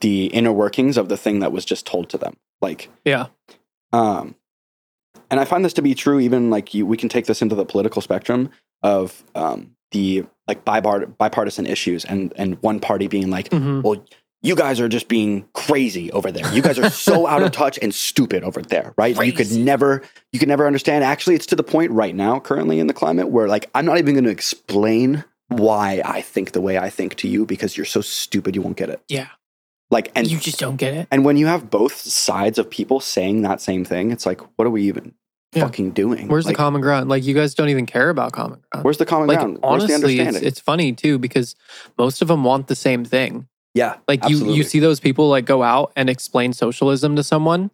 the 0.00 0.26
inner 0.26 0.52
workings 0.52 0.96
of 0.96 1.08
the 1.08 1.16
thing 1.16 1.38
that 1.40 1.52
was 1.52 1.64
just 1.64 1.86
told 1.86 2.08
to 2.10 2.18
them 2.18 2.34
like 2.60 2.88
Yeah. 3.04 3.26
Um 3.94 4.34
and 5.30 5.38
i 5.40 5.44
find 5.44 5.64
this 5.64 5.72
to 5.72 5.82
be 5.82 5.94
true 5.94 6.18
even 6.20 6.50
like 6.50 6.74
you, 6.74 6.84
we 6.86 6.96
can 6.96 7.08
take 7.08 7.26
this 7.26 7.40
into 7.42 7.54
the 7.54 7.64
political 7.64 8.02
spectrum 8.02 8.50
of 8.82 9.22
um 9.34 9.70
the 9.92 10.24
like 10.48 10.64
bipart- 10.64 11.16
bipartisan 11.16 11.66
issues 11.66 12.04
and 12.04 12.32
and 12.36 12.60
one 12.62 12.80
party 12.80 13.06
being 13.06 13.30
like 13.30 13.48
Mhm. 13.50 13.82
well, 13.82 14.04
you 14.42 14.54
guys 14.54 14.78
are 14.78 14.88
just 14.90 15.08
being 15.08 15.46
crazy 15.54 16.12
over 16.12 16.30
there. 16.30 16.46
You 16.52 16.60
guys 16.60 16.78
are 16.78 16.90
so 16.90 17.26
out 17.26 17.42
of 17.42 17.50
touch 17.52 17.78
and 17.80 17.94
stupid 17.94 18.44
over 18.44 18.60
there, 18.60 18.92
right? 18.98 19.16
You 19.24 19.32
could 19.32 19.50
never, 19.52 20.02
you 20.32 20.38
could 20.38 20.48
never 20.50 20.66
understand. 20.66 21.02
Actually, 21.02 21.34
it's 21.36 21.46
to 21.46 21.56
the 21.56 21.62
point 21.62 21.90
right 21.92 22.14
now, 22.14 22.40
currently 22.40 22.78
in 22.78 22.86
the 22.86 22.92
climate, 22.92 23.28
where 23.30 23.48
like 23.48 23.70
I'm 23.74 23.86
not 23.86 23.96
even 23.96 24.12
going 24.12 24.24
to 24.24 24.30
explain 24.30 25.24
why 25.48 26.02
I 26.04 26.20
think 26.20 26.52
the 26.52 26.60
way 26.60 26.76
I 26.76 26.90
think 26.90 27.14
to 27.22 27.28
you 27.28 27.46
because 27.46 27.74
you're 27.78 27.86
so 27.86 28.02
stupid 28.02 28.54
you 28.54 28.60
won't 28.60 28.76
get 28.76 28.90
it. 28.90 29.00
Yeah. 29.08 29.28
Like, 29.94 30.10
and 30.16 30.28
you 30.28 30.38
just 30.38 30.58
don't 30.58 30.74
get 30.74 30.92
it. 30.92 31.06
and 31.12 31.24
when 31.24 31.36
you 31.36 31.46
have 31.46 31.70
both 31.70 31.94
sides 31.94 32.58
of 32.58 32.68
people 32.68 32.98
saying 32.98 33.42
that 33.42 33.60
same 33.60 33.84
thing, 33.84 34.10
it's 34.10 34.26
like, 34.26 34.40
what 34.56 34.66
are 34.66 34.70
we 34.70 34.82
even 34.82 35.14
Yeah. 35.52 35.62
fucking 35.66 35.92
doing? 35.92 36.26
Where's 36.26 36.46
Like, 36.46 36.56
the 36.56 36.56
common 36.56 36.80
ground? 36.80 37.08
Like 37.08 37.22
you 37.22 37.32
guys 37.32 37.54
don't 37.54 37.68
even 37.68 37.86
care 37.86 38.10
about 38.10 38.32
common 38.32 38.60
ground. 38.72 38.84
Where's 38.84 38.98
the 38.98 39.06
common 39.06 39.28
like 39.28 39.38
ground? 39.38 39.58
Where's 39.62 39.86
the 39.86 39.92
honestly, 39.94 40.18
it's, 40.18 40.38
it's 40.38 40.58
funny 40.58 40.92
too 40.94 41.20
because 41.20 41.54
most 41.96 42.22
of 42.22 42.26
them 42.28 42.42
want 42.42 42.66
the 42.66 42.74
same 42.74 43.04
thing. 43.04 43.46
yeah, 43.72 43.98
Like 44.08 44.28
you, 44.28 44.52
you 44.52 44.64
see 44.64 44.80
those 44.80 44.98
people 44.98 45.28
like 45.28 45.44
go 45.44 45.62
out 45.62 45.92
and 45.94 46.10
explain 46.10 46.52
socialism 46.52 47.14
to 47.14 47.22
someone, 47.22 47.70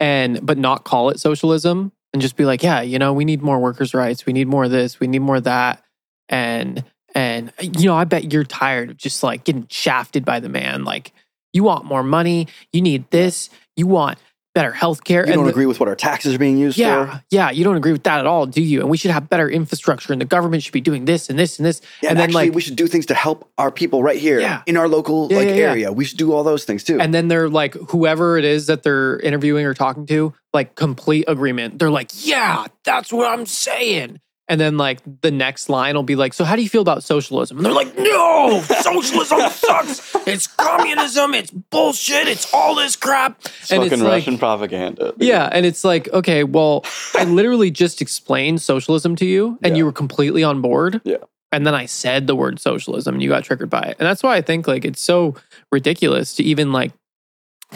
and 0.00 0.44
but 0.44 0.58
not 0.58 0.82
call 0.82 1.10
it 1.10 1.20
socialism, 1.20 1.92
and 2.12 2.20
just 2.20 2.36
be 2.36 2.44
like, 2.44 2.64
yeah, 2.64 2.80
you 2.80 2.98
know, 2.98 3.12
we 3.12 3.24
need 3.24 3.40
more 3.40 3.60
workers' 3.60 3.94
rights, 3.94 4.26
we 4.26 4.32
need 4.32 4.48
more 4.48 4.64
of 4.64 4.72
this, 4.72 4.98
we 4.98 5.06
need 5.06 5.20
more 5.20 5.36
of 5.36 5.44
that, 5.44 5.84
and 6.28 6.82
and 7.14 7.52
you 7.60 7.86
know, 7.86 7.94
I 7.96 8.04
bet 8.04 8.32
you're 8.32 8.44
tired 8.44 8.90
of 8.90 8.96
just 8.96 9.22
like 9.22 9.44
getting 9.44 9.66
shafted 9.70 10.24
by 10.24 10.40
the 10.40 10.48
man. 10.48 10.84
Like 10.84 11.12
you 11.52 11.62
want 11.64 11.84
more 11.84 12.02
money, 12.02 12.48
you 12.72 12.80
need 12.82 13.10
this, 13.10 13.50
you 13.76 13.86
want 13.86 14.18
better 14.54 14.72
health 14.72 15.04
care. 15.04 15.24
you 15.24 15.32
don't 15.34 15.44
the- 15.44 15.50
agree 15.50 15.66
with 15.66 15.78
what 15.78 15.88
our 15.88 15.94
taxes 15.94 16.34
are 16.34 16.38
being 16.38 16.58
used 16.58 16.76
yeah, 16.76 17.18
for. 17.18 17.24
yeah, 17.30 17.50
you 17.50 17.62
don't 17.62 17.76
agree 17.76 17.92
with 17.92 18.02
that 18.02 18.18
at 18.18 18.26
all, 18.26 18.44
do 18.44 18.60
you? 18.60 18.80
And 18.80 18.90
we 18.90 18.96
should 18.96 19.12
have 19.12 19.28
better 19.28 19.48
infrastructure, 19.48 20.12
and 20.12 20.20
the 20.20 20.24
government 20.26 20.64
should 20.64 20.72
be 20.72 20.80
doing 20.80 21.04
this 21.04 21.30
and 21.30 21.38
this 21.38 21.58
and 21.60 21.66
this. 21.66 21.80
Yeah, 22.02 22.10
and 22.10 22.18
and 22.18 22.18
then 22.18 22.24
actually, 22.30 22.46
like, 22.48 22.54
we 22.56 22.60
should 22.60 22.74
do 22.74 22.88
things 22.88 23.06
to 23.06 23.14
help 23.14 23.48
our 23.56 23.70
people 23.70 24.02
right 24.02 24.18
here 24.18 24.40
Yeah. 24.40 24.62
in 24.66 24.76
our 24.76 24.88
local 24.88 25.28
Yeah, 25.30 25.38
like 25.38 25.48
area. 25.48 25.92
We 25.92 26.04
should 26.04 26.18
do 26.18 26.32
all 26.32 26.42
those 26.42 26.64
things 26.64 26.82
too. 26.82 26.98
and 27.00 27.14
then 27.14 27.28
they're 27.28 27.48
like, 27.48 27.74
whoever 27.90 28.36
it 28.36 28.44
is 28.44 28.66
that 28.66 28.82
they're 28.82 29.20
interviewing 29.20 29.64
or 29.64 29.74
talking 29.74 30.06
to, 30.06 30.34
like 30.52 30.74
complete 30.74 31.26
agreement. 31.28 31.78
They're 31.78 31.90
like, 31.90 32.10
yeah, 32.26 32.66
that's 32.84 33.12
what 33.12 33.30
I'm 33.30 33.46
saying. 33.46 34.18
And 34.50 34.58
then 34.60 34.78
like 34.78 35.00
the 35.20 35.30
next 35.30 35.68
line 35.68 35.94
will 35.94 36.02
be 36.02 36.16
like, 36.16 36.32
so 36.32 36.42
how 36.44 36.56
do 36.56 36.62
you 36.62 36.68
feel 36.70 36.80
about 36.80 37.04
socialism? 37.04 37.58
And 37.58 37.66
they're 37.66 37.72
like, 37.72 37.96
no, 37.98 38.60
socialism 38.80 39.40
sucks. 39.50 40.14
It's 40.26 40.46
communism. 40.46 41.34
It's 41.34 41.50
bullshit. 41.50 42.28
It's 42.28 42.52
all 42.54 42.74
this 42.74 42.96
crap. 42.96 43.40
and 43.70 43.82
it's 43.82 44.00
like, 44.00 44.38
propaganda. 44.38 45.12
Yeah, 45.18 45.48
and 45.52 45.66
it's 45.66 45.84
like, 45.84 46.08
okay, 46.14 46.44
well, 46.44 46.84
I 47.14 47.24
literally 47.24 47.70
just 47.70 48.00
explained 48.00 48.62
socialism 48.62 49.16
to 49.16 49.26
you 49.26 49.58
and 49.62 49.74
Yeah. 49.74 49.78
you 49.78 49.84
were 49.84 49.92
completely 49.92 50.42
on 50.42 50.62
board. 50.62 51.02
Yeah. 51.04 51.18
And 51.52 51.66
then 51.66 51.74
I 51.74 51.86
said 51.86 52.26
the 52.26 52.34
word 52.36 52.58
socialism 52.60 53.14
and 53.14 53.22
you 53.22 53.28
got 53.28 53.44
triggered 53.44 53.70
by 53.70 53.80
it. 53.82 53.96
And 53.98 54.06
that's 54.06 54.22
why 54.22 54.36
I 54.36 54.40
think 54.40 54.66
like 54.68 54.84
it's 54.84 55.00
so 55.02 55.34
ridiculous 55.72 56.34
to 56.36 56.42
even 56.42 56.72
like 56.72 56.92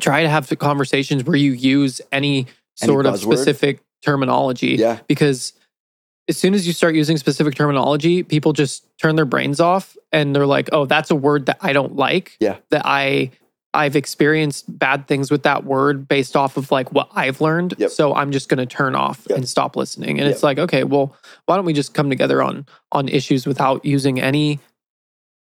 try 0.01 0.23
to 0.23 0.29
have 0.29 0.49
conversations 0.59 1.25
where 1.25 1.37
you 1.37 1.53
use 1.53 2.01
any 2.11 2.47
Any 2.81 2.93
sort 2.93 3.05
of 3.07 3.19
specific 3.19 3.81
terminology 4.05 4.77
Yeah, 4.79 5.01
because 5.07 5.53
as 6.29 6.39
soon 6.39 6.55
as 6.55 6.67
you 6.67 6.73
start 6.73 6.95
using 6.95 7.17
specific 7.17 7.55
terminology, 7.55 8.23
people 8.23 8.53
just 8.53 8.87
turn 8.99 9.17
their 9.17 9.25
brains 9.25 9.61
off 9.61 9.97
and 10.13 10.35
they're 10.35 10.47
like, 10.47 10.69
"Oh, 10.73 10.87
that's 10.87 11.11
a 11.11 11.17
word 11.17 11.47
that 11.47 11.59
I 11.61 11.73
don't 11.73 11.97
like." 11.97 12.37
Yeah. 12.41 12.57
That 12.71 12.83
I 12.85 13.31
I've 13.75 13.97
experienced 13.97 14.79
bad 14.79 15.09
things 15.09 15.31
with 15.31 15.45
that 15.45 15.65
word 15.65 16.07
based 16.07 16.37
off 16.37 16.57
of 16.59 16.71
like 16.71 16.93
what 16.93 17.09
I've 17.15 17.41
learned. 17.41 17.75
Yep. 17.79 17.91
So 17.91 18.15
I'm 18.15 18.31
just 18.31 18.49
going 18.51 18.59
to 18.59 18.67
turn 18.67 18.95
off 18.95 19.27
Yep. 19.31 19.39
and 19.39 19.49
stop 19.49 19.77
listening. 19.77 20.21
And 20.21 20.29
it's 20.29 20.43
like, 20.43 20.59
"Okay, 20.59 20.85
well, 20.85 21.17
why 21.47 21.57
don't 21.57 21.65
we 21.65 21.73
just 21.73 21.95
come 21.95 22.09
together 22.11 22.43
on 22.43 22.67
on 22.93 23.09
issues 23.09 23.47
without 23.47 23.85
using 23.85 24.21
any 24.21 24.61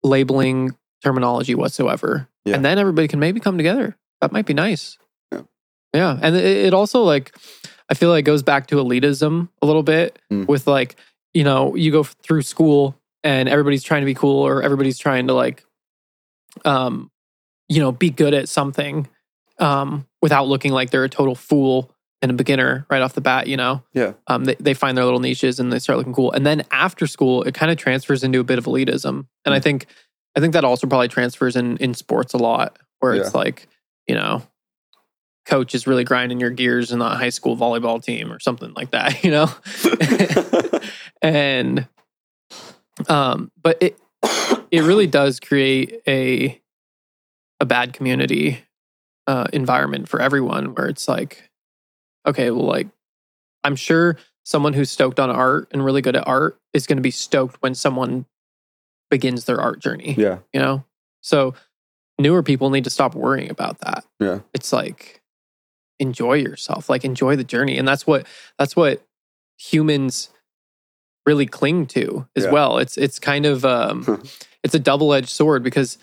labeling 0.03 0.77
terminology 1.03 1.55
whatsoever?" 1.55 2.29
Yeah. 2.45 2.55
And 2.57 2.65
then 2.65 2.79
everybody 2.79 3.09
can 3.09 3.19
maybe 3.21 3.41
come 3.41 3.57
together. 3.57 3.97
That 4.21 4.33
might 4.33 4.47
be 4.47 4.55
nice. 4.55 4.99
Yeah. 5.33 5.43
Yeah, 5.95 6.19
and 6.23 6.37
it, 6.37 6.45
it 6.67 6.75
also 6.75 7.03
like 7.03 7.35
I 7.91 7.95
feel 7.95 8.09
like 8.11 8.21
it 8.21 8.27
goes 8.27 8.43
back 8.43 8.69
to 8.69 8.77
elitism 8.77 9.49
a 9.63 9.67
little 9.67 9.83
bit 9.83 10.19
Mm. 10.33 10.47
with 10.47 10.67
like, 10.67 10.97
you 11.35 11.45
know, 11.45 11.75
you 11.75 11.91
go 11.93 12.05
through 12.05 12.43
school 12.43 12.95
and 13.25 13.49
everybody's 13.49 13.83
trying 13.83 14.03
to 14.03 14.07
be 14.07 14.15
cool 14.15 14.47
or 14.47 14.63
everybody's 14.63 14.99
trying 14.99 15.27
to 15.27 15.35
like 15.35 15.65
um 16.65 17.11
you 17.69 17.79
know, 17.81 17.93
be 17.93 18.11
good 18.11 18.35
at 18.35 18.49
something 18.49 19.09
um 19.59 20.07
without 20.23 20.49
looking 20.49 20.73
like 20.73 20.91
they're 20.91 21.05
a 21.05 21.09
total 21.09 21.35
fool 21.35 21.91
and 22.23 22.31
a 22.31 22.35
beginner 22.35 22.85
right 22.91 23.01
off 23.03 23.15
the 23.15 23.21
bat, 23.21 23.47
you 23.47 23.57
know. 23.57 23.83
Yeah. 23.93 24.13
Um 24.27 24.45
they, 24.45 24.55
they 24.61 24.75
find 24.75 24.97
their 24.97 25.05
little 25.05 25.21
niches 25.21 25.61
and 25.61 25.73
they 25.73 25.79
start 25.79 25.99
looking 25.99 26.15
cool. 26.15 26.33
And 26.33 26.45
then 26.47 26.65
after 26.71 27.07
school, 27.07 27.43
it 27.45 27.55
kind 27.55 27.71
of 27.73 27.79
transfers 27.79 28.23
into 28.25 28.41
a 28.41 28.45
bit 28.45 28.59
of 28.59 28.65
elitism. 28.67 29.27
And 29.45 29.55
I 29.55 29.59
Mm. 29.59 29.63
think 29.63 29.87
I 30.37 30.41
think 30.41 30.53
that 30.53 30.65
also 30.65 30.87
probably 30.87 31.09
transfers 31.09 31.57
in 31.57 31.77
in 31.79 31.95
sports 31.95 32.35
a 32.35 32.39
lot 32.39 32.79
where 33.01 33.15
it's 33.15 33.35
like, 33.35 33.67
you 34.07 34.15
know, 34.15 34.43
coach 35.51 35.75
is 35.75 35.87
really 35.87 36.05
grinding 36.05 36.39
your 36.41 36.51
gears 36.51 36.93
in 36.93 37.01
the 37.01 37.09
high 37.09 37.29
school 37.31 37.57
volleyball 37.57 38.03
team 38.03 38.33
or 38.33 38.39
something 38.39 38.73
like 38.75 38.93
that, 38.93 39.23
you 39.25 39.31
know? 39.31 39.49
and 41.23 41.87
um 43.09 43.51
but 43.63 43.77
it 43.83 43.99
it 44.71 44.83
really 44.83 45.07
does 45.07 45.41
create 45.41 46.01
a 46.07 46.61
a 47.61 47.65
bad 47.67 47.93
community 47.93 48.63
uh 49.27 49.47
environment 49.53 50.09
for 50.09 50.21
everyone 50.21 50.75
where 50.75 50.87
it's 50.87 51.09
like 51.09 51.51
okay 52.27 52.51
well 52.51 52.65
like 52.67 52.89
i'm 53.65 53.77
sure 53.77 54.17
someone 54.45 54.73
who's 54.73 54.91
stoked 54.91 55.19
on 55.21 55.31
art 55.31 55.69
and 55.73 55.85
really 55.85 56.03
good 56.03 56.17
at 56.17 56.27
art 56.27 56.59
is 56.73 56.87
going 56.87 56.97
to 56.97 57.03
be 57.03 57.11
stoked 57.11 57.57
when 57.63 57.75
someone 57.75 58.25
begins 59.11 59.45
their 59.45 59.61
art 59.61 59.79
journey 59.81 60.15
yeah, 60.19 60.39
you 60.53 60.61
know 60.61 60.85
so 61.23 61.55
newer 62.19 62.43
people 62.43 62.71
need 62.71 62.85
to 62.85 62.91
stop 62.91 63.15
worrying 63.15 63.51
about 63.51 63.79
that 63.81 64.05
Yeah. 64.19 64.41
it's 64.55 64.73
like 64.73 65.20
enjoy 66.01 66.35
yourself 66.35 66.89
like 66.91 67.05
enjoy 67.05 67.37
the 67.37 67.45
journey 67.45 67.79
and 67.79 67.87
that's 67.87 68.07
what 68.07 68.27
that's 68.59 68.75
what 68.75 69.03
humans 69.59 70.31
really 71.27 71.47
cling 71.47 71.87
to 71.87 72.27
as 72.35 72.45
Yeah. 72.45 72.51
well 72.51 72.79
it's 72.79 72.97
it's 72.99 73.19
kind 73.19 73.47
of 73.47 73.65
um 73.65 74.23
it's 74.65 74.75
a 74.75 74.79
double-edged 74.79 75.29
sword 75.29 75.63
because 75.63 75.99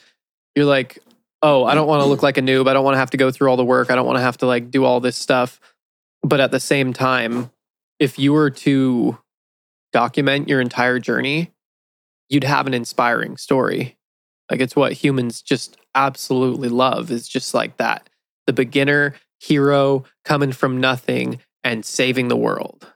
you're 0.55 0.65
like 0.65 0.99
oh 1.41 1.65
i 1.65 1.75
don't 1.75 1.87
want 1.87 2.01
to 2.01 2.05
look 2.07 2.23
like 2.23 2.37
a 2.37 2.41
noob 2.41 2.67
i 2.69 2.73
don't 2.73 2.85
want 2.85 2.95
to 2.95 2.99
have 2.99 3.09
to 3.09 3.17
go 3.17 3.31
through 3.31 3.49
all 3.49 3.57
the 3.57 3.65
work 3.65 3.91
i 3.91 3.95
don't 3.95 4.05
want 4.05 4.17
to 4.17 4.23
have 4.23 4.37
to 4.37 4.45
like 4.45 4.71
do 4.71 4.85
all 4.85 4.99
this 4.99 5.17
stuff 5.17 5.59
but 6.23 6.39
at 6.39 6.51
the 6.51 6.59
same 6.59 6.93
time 6.93 7.49
if 7.99 8.19
you 8.19 8.31
were 8.33 8.49
to 8.51 9.17
document 9.93 10.47
your 10.47 10.61
entire 10.61 10.99
journey, 10.99 11.51
you'd 12.29 12.43
have 12.43 12.67
an 12.67 12.73
inspiring 12.73 13.37
story. 13.37 13.97
Like 14.51 14.59
it's 14.59 14.75
what 14.75 14.91
humans 14.93 15.41
just 15.41 15.77
absolutely 15.95 16.69
love 16.69 17.09
is 17.09 17.27
just 17.27 17.53
like 17.55 17.77
that. 17.77 18.07
The 18.45 18.53
beginner 18.53 19.15
hero 19.39 20.03
coming 20.25 20.51
from 20.51 20.79
nothing 20.79 21.39
and 21.63 21.85
saving 21.85 22.27
the 22.27 22.37
world. 22.37 22.91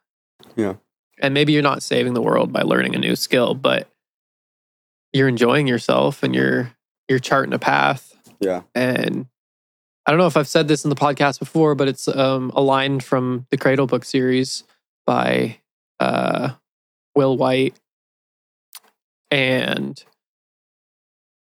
Yeah. 0.56 0.76
And 1.22 1.34
maybe 1.34 1.54
you're 1.54 1.62
not 1.62 1.84
saving 1.84 2.14
the 2.14 2.22
world 2.22 2.52
by 2.52 2.62
learning 2.62 2.96
a 2.96 3.00
new 3.00 3.16
skill, 3.16 3.54
but 3.54 3.88
you're 5.14 5.28
enjoying 5.28 5.68
yourself 5.68 6.24
and 6.24 6.34
you're 6.34 6.74
you're 7.08 7.20
charting 7.20 7.54
a 7.54 7.60
path. 7.60 8.16
Yeah. 8.40 8.62
And 8.74 9.28
I 10.06 10.12
don't 10.12 10.18
know 10.18 10.28
if 10.28 10.38
I've 10.38 10.48
said 10.48 10.68
this 10.68 10.84
in 10.84 10.90
the 10.90 10.96
podcast 10.96 11.40
before, 11.40 11.76
but 11.76 11.88
it's 11.88 12.08
um, 12.08 12.52
a 12.56 12.62
line 12.62 13.00
from 13.00 13.46
the 13.52 13.58
Cradle 13.58 13.86
Book 13.86 14.04
series 14.04 14.64
by 15.06 15.60
uh, 16.00 16.52
Will 17.16 17.38
Wight. 17.38 17.76
And 19.30 20.04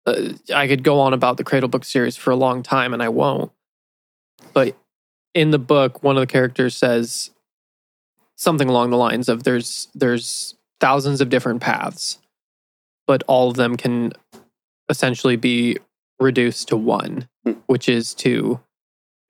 uh, 0.06 0.32
I 0.54 0.68
could 0.68 0.82
go 0.82 1.00
on 1.00 1.14
about 1.14 1.38
the 1.38 1.44
Cradle 1.44 1.68
Book 1.68 1.84
series 1.84 2.16
for 2.16 2.30
a 2.30 2.36
long 2.36 2.62
time, 2.62 2.92
and 2.92 3.02
I 3.02 3.08
won't. 3.08 3.50
But 4.54 4.76
in 5.34 5.50
the 5.50 5.58
book, 5.58 6.02
one 6.02 6.16
of 6.16 6.20
the 6.20 6.26
characters 6.26 6.76
says 6.76 7.30
something 8.36 8.68
along 8.68 8.90
the 8.90 8.96
lines 8.96 9.28
of 9.28 9.42
"There's 9.42 9.88
there's 9.94 10.54
thousands 10.80 11.20
of 11.20 11.28
different 11.28 11.60
paths, 11.60 12.18
but 13.06 13.22
all 13.26 13.50
of 13.50 13.56
them 13.56 13.76
can 13.76 14.12
essentially 14.88 15.36
be 15.36 15.78
reduced 16.20 16.68
to 16.68 16.76
one, 16.76 17.28
Hmm. 17.44 17.52
which 17.66 17.88
is 17.88 18.14
to 18.16 18.60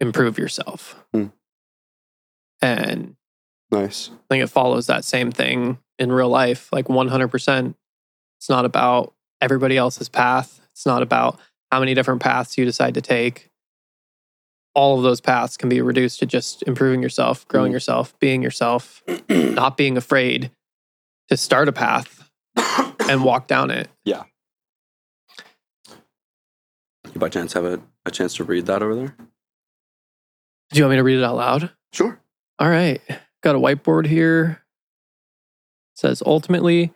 improve 0.00 0.38
yourself." 0.38 1.02
Hmm. 1.12 1.26
And 2.62 3.16
Nice. 3.70 4.10
I 4.12 4.16
think 4.30 4.44
it 4.44 4.48
follows 4.48 4.86
that 4.86 5.04
same 5.04 5.32
thing 5.32 5.78
in 5.98 6.12
real 6.12 6.28
life, 6.28 6.68
like 6.72 6.88
100%. 6.88 7.74
It's 8.38 8.48
not 8.48 8.64
about 8.64 9.14
everybody 9.40 9.76
else's 9.76 10.08
path. 10.08 10.60
It's 10.72 10.86
not 10.86 11.02
about 11.02 11.40
how 11.72 11.80
many 11.80 11.94
different 11.94 12.20
paths 12.22 12.56
you 12.56 12.64
decide 12.64 12.94
to 12.94 13.00
take. 13.00 13.50
All 14.74 14.96
of 14.96 15.02
those 15.04 15.20
paths 15.20 15.56
can 15.56 15.68
be 15.68 15.80
reduced 15.80 16.18
to 16.20 16.26
just 16.26 16.62
improving 16.64 17.02
yourself, 17.02 17.46
growing 17.48 17.70
Mm. 17.70 17.74
yourself, 17.74 18.18
being 18.18 18.42
yourself, 18.42 19.02
not 19.28 19.76
being 19.76 19.96
afraid 19.96 20.50
to 21.28 21.36
start 21.36 21.68
a 21.68 21.72
path 21.72 22.28
and 23.08 23.22
walk 23.24 23.46
down 23.46 23.70
it. 23.70 23.88
Yeah. 24.04 24.24
You 27.12 27.20
by 27.20 27.28
chance 27.28 27.52
have 27.52 27.64
a, 27.64 27.80
a 28.04 28.10
chance 28.10 28.34
to 28.36 28.44
read 28.44 28.66
that 28.66 28.82
over 28.82 28.94
there? 28.94 29.16
Do 30.70 30.78
you 30.78 30.84
want 30.84 30.92
me 30.92 30.96
to 30.96 31.04
read 31.04 31.18
it 31.18 31.24
out 31.24 31.36
loud? 31.36 31.70
Sure. 31.92 32.18
All 32.58 32.68
right. 32.68 33.00
Got 33.42 33.54
a 33.54 33.58
whiteboard 33.60 34.06
here. 34.06 34.62
It 35.94 35.98
says 35.98 36.22
ultimately, 36.26 36.92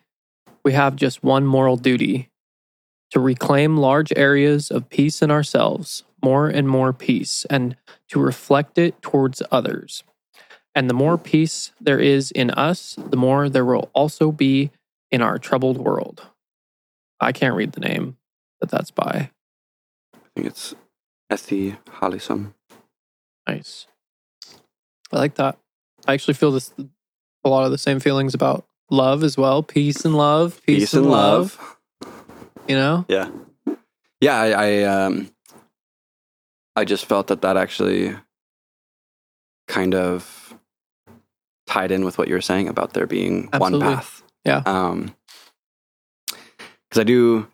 we 0.65 0.73
have 0.73 0.97
just 0.97 1.23
one 1.23 1.47
moral 1.47 1.77
duty 1.77 2.31
to 3.13 3.21
reclaim 3.21 3.77
large 3.77 4.13
areas 4.17 4.71
of 4.71 4.89
peace 4.89 5.23
in 5.23 5.31
ourselves, 5.31 6.03
more 6.23 6.49
and 6.49 6.69
more 6.69 6.93
peace, 6.93 7.45
and 7.51 7.77
to 8.09 8.21
reflect 8.21 8.79
it 8.79 9.01
towards 9.03 9.43
others. 9.51 10.05
And 10.75 10.89
the 10.89 10.95
more 10.95 11.19
peace 11.19 11.73
there 11.81 11.99
is 11.99 12.31
in 12.31 12.51
us, 12.51 12.97
the 12.99 13.17
more 13.17 13.49
there 13.49 13.65
will 13.65 13.91
also 13.95 14.31
be 14.31 14.71
in 15.11 15.23
our 15.23 15.39
troubled 15.39 15.79
world. 15.79 16.27
I 17.21 17.33
can't 17.33 17.57
read 17.57 17.73
the 17.73 17.81
name 17.81 18.17
that 18.61 18.71
that's 18.71 18.91
by. 18.91 19.31
I 20.15 20.19
think 20.37 20.47
it's 20.47 20.75
Etty 21.31 21.77
Hillesum. 22.01 22.55
Nice. 23.49 23.87
I 25.13 25.19
like 25.19 25.35
that. 25.37 25.59
I 26.07 26.15
actually 26.15 26.35
feel 26.35 26.53
this 26.53 26.73
a 27.45 27.49
lot 27.49 27.65
of 27.65 27.71
the 27.71 27.79
same 27.79 27.99
feelings 27.99 28.35
about 28.35 28.67
love 28.91 29.25
as 29.25 29.37
well. 29.37 29.63
Peace 29.63 30.05
and 30.05 30.17
love. 30.17 30.61
Peace, 30.65 30.95
and 30.95 31.11
love. 31.11 31.77
You 32.69 32.77
know? 32.77 33.05
Yeah. 33.09 33.31
Yeah, 34.21 34.39
I, 34.39 34.51
I 34.51 34.83
um 34.83 35.31
I 36.79 36.85
just 36.85 37.07
felt 37.07 37.27
that 37.29 37.43
that 37.43 37.57
actually 37.57 38.15
kind 39.67 39.95
of 39.95 40.55
tied 41.67 41.91
in 41.91 42.05
with 42.05 42.17
what 42.19 42.29
you 42.29 42.35
were 42.35 42.41
saying 42.41 42.69
about 42.69 42.93
there 42.95 43.07
being 43.07 43.49
Absolutely. 43.53 43.87
one 43.87 43.97
path. 43.97 44.23
Yeah. 44.45 44.63
Um 44.65 45.15
cuz 46.91 46.99
I 46.99 47.05
do 47.05 47.47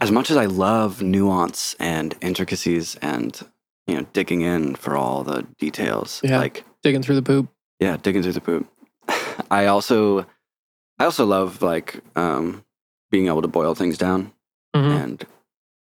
as 0.00 0.10
much 0.10 0.30
as 0.30 0.36
I 0.36 0.46
love 0.46 1.02
nuance 1.02 1.76
and 1.78 2.14
intricacies 2.20 2.96
and 3.02 3.30
you 3.86 3.94
know 3.96 4.06
digging 4.12 4.40
in 4.42 4.74
for 4.76 4.96
all 4.96 5.22
the 5.24 5.42
details 5.58 6.20
Yeah. 6.24 6.38
like 6.38 6.64
Digging 6.82 7.02
through 7.02 7.16
the 7.16 7.22
poop. 7.22 7.48
yeah, 7.78 7.96
digging 7.96 8.22
through 8.22 8.32
the 8.32 8.40
poop. 8.40 8.66
I 9.50 9.66
also 9.66 10.26
I 10.98 11.04
also 11.04 11.24
love 11.26 11.60
like 11.62 12.00
um 12.16 12.64
being 13.10 13.26
able 13.26 13.42
to 13.42 13.48
boil 13.48 13.74
things 13.74 13.98
down 13.98 14.32
Mhm. 14.74 15.02
and 15.02 15.26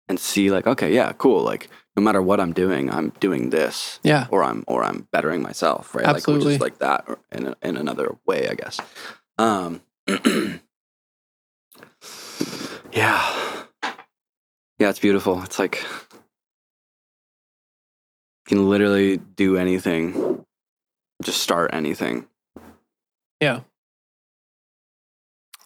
and 0.08 0.20
see 0.20 0.52
like 0.52 0.68
okay 0.68 0.94
yeah 0.94 1.12
cool 1.14 1.42
like 1.42 1.70
no 1.98 2.04
matter 2.04 2.22
what 2.22 2.40
i'm 2.40 2.54
doing 2.54 2.90
i'm 2.92 3.10
doing 3.20 3.50
this 3.50 4.00
Yeah. 4.04 4.28
or 4.30 4.44
i'm 4.44 4.64
or 4.68 4.84
i'm 4.84 5.08
bettering 5.12 5.42
myself 5.42 5.94
right 5.96 6.06
like 6.06 6.14
which 6.16 6.22
Absolutely. 6.24 6.56
is 6.56 6.62
like 6.62 6.78
that 6.80 7.06
or 7.08 7.20
in, 7.32 7.48
a, 7.48 7.56
in 7.62 7.78
another 7.78 8.16
way 8.26 8.48
i 8.50 8.54
guess 8.54 8.80
um 9.38 9.82
yeah 12.92 13.64
yeah 14.80 14.90
it's 14.90 15.00
beautiful 15.00 15.42
it's 15.44 15.60
like 15.60 15.82
you 18.48 18.58
can 18.58 18.70
literally 18.70 19.18
do 19.18 19.58
anything 19.58 20.46
just 21.24 21.42
start 21.42 21.72
anything 21.74 22.28
Yeah. 23.42 23.62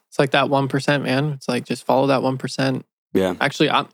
It's 0.10 0.18
like 0.18 0.32
that 0.32 0.48
1%, 0.48 1.04
man. 1.04 1.34
It's 1.34 1.48
like 1.48 1.66
just 1.66 1.86
follow 1.86 2.08
that 2.08 2.22
1%. 2.22 2.84
yeah 3.14 3.36
Actually, 3.40 3.70
I'm, 3.70 3.88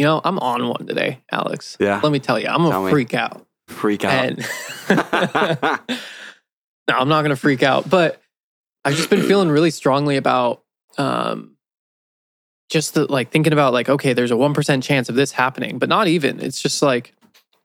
you 0.00 0.06
know, 0.06 0.18
I'm 0.24 0.38
on 0.38 0.66
one 0.66 0.86
today, 0.86 1.20
Alex. 1.30 1.76
yeah 1.78 2.00
Let 2.02 2.10
me 2.10 2.20
tell 2.20 2.40
you, 2.40 2.48
I'm 2.48 2.62
going 2.62 2.72
to 2.72 2.84
me. 2.86 2.90
freak 2.90 3.12
out. 3.12 3.46
freak 3.68 4.02
out 4.02 4.24
And 4.24 4.38
no, 6.88 6.96
I'm 6.96 7.08
not 7.10 7.20
going 7.20 7.28
to 7.28 7.36
freak 7.36 7.62
out, 7.62 7.90
but 7.90 8.18
I've 8.82 8.94
just 8.94 9.10
been 9.10 9.20
feeling 9.20 9.50
really 9.50 9.70
strongly 9.70 10.16
about 10.16 10.62
um 10.96 11.54
just 12.70 12.94
the 12.94 13.12
like 13.12 13.30
thinking 13.30 13.52
about 13.52 13.74
like 13.74 13.90
okay, 13.90 14.14
there's 14.14 14.30
a 14.30 14.36
1% 14.36 14.82
chance 14.82 15.10
of 15.10 15.16
this 15.16 15.32
happening, 15.32 15.78
but 15.78 15.90
not 15.90 16.08
even. 16.08 16.40
It's 16.40 16.62
just 16.62 16.80
like 16.80 17.12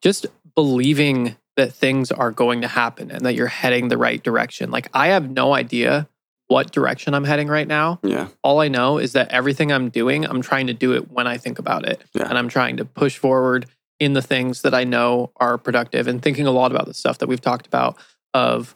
just 0.01 0.25
believing 0.55 1.37
that 1.55 1.71
things 1.71 2.11
are 2.11 2.31
going 2.31 2.63
to 2.63 2.67
happen 2.67 3.11
and 3.11 3.25
that 3.25 3.33
you're 3.35 3.47
heading 3.47 3.87
the 3.87 3.97
right 3.97 4.21
direction. 4.21 4.71
Like 4.71 4.89
I 4.93 5.07
have 5.07 5.29
no 5.29 5.53
idea 5.53 6.09
what 6.47 6.71
direction 6.71 7.13
I'm 7.13 7.23
heading 7.23 7.47
right 7.47 7.67
now. 7.67 7.99
yeah 8.03 8.27
All 8.43 8.59
I 8.61 8.67
know 8.67 8.97
is 8.99 9.13
that 9.13 9.29
everything 9.29 9.71
I'm 9.71 9.89
doing, 9.89 10.25
I'm 10.25 10.41
trying 10.41 10.67
to 10.67 10.73
do 10.73 10.93
it 10.93 11.11
when 11.11 11.25
I 11.27 11.37
think 11.37 11.57
about 11.59 11.85
it. 11.87 12.03
Yeah. 12.13 12.27
And 12.29 12.37
I'm 12.37 12.49
trying 12.49 12.77
to 12.77 12.85
push 12.85 13.17
forward 13.17 13.65
in 13.99 14.13
the 14.13 14.21
things 14.21 14.61
that 14.61 14.73
I 14.73 14.83
know 14.83 15.31
are 15.37 15.57
productive 15.57 16.07
and 16.07 16.21
thinking 16.21 16.45
a 16.45 16.51
lot 16.51 16.71
about 16.71 16.85
the 16.85 16.93
stuff 16.93 17.17
that 17.19 17.27
we've 17.27 17.41
talked 17.41 17.65
about 17.65 17.97
of 18.33 18.75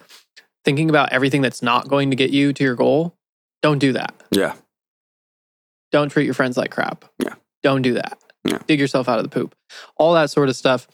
thinking 0.65 0.89
about 0.89 1.11
everything 1.11 1.41
that's 1.41 1.61
not 1.61 1.87
going 1.87 2.09
to 2.09 2.15
get 2.15 2.31
you 2.31 2.53
to 2.53 2.63
your 2.63 2.75
goal. 2.75 3.15
Don't 3.61 3.79
do 3.79 3.93
that. 3.93 4.13
yeah 4.31 4.55
Don't 5.91 6.09
treat 6.09 6.25
your 6.25 6.33
friends 6.33 6.57
like 6.57 6.71
crap. 6.71 7.05
Yeah. 7.21 7.35
Don't 7.61 7.81
do 7.81 7.93
that. 7.95 8.17
Yeah. 8.45 8.59
Dig 8.67 8.79
yourself 8.79 9.09
out 9.09 9.19
of 9.19 9.23
the 9.23 9.29
poop. 9.29 9.53
All 9.97 10.13
that 10.13 10.29
sort 10.29 10.49
of 10.49 10.55
stuff. 10.55 10.87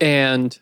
And 0.00 0.58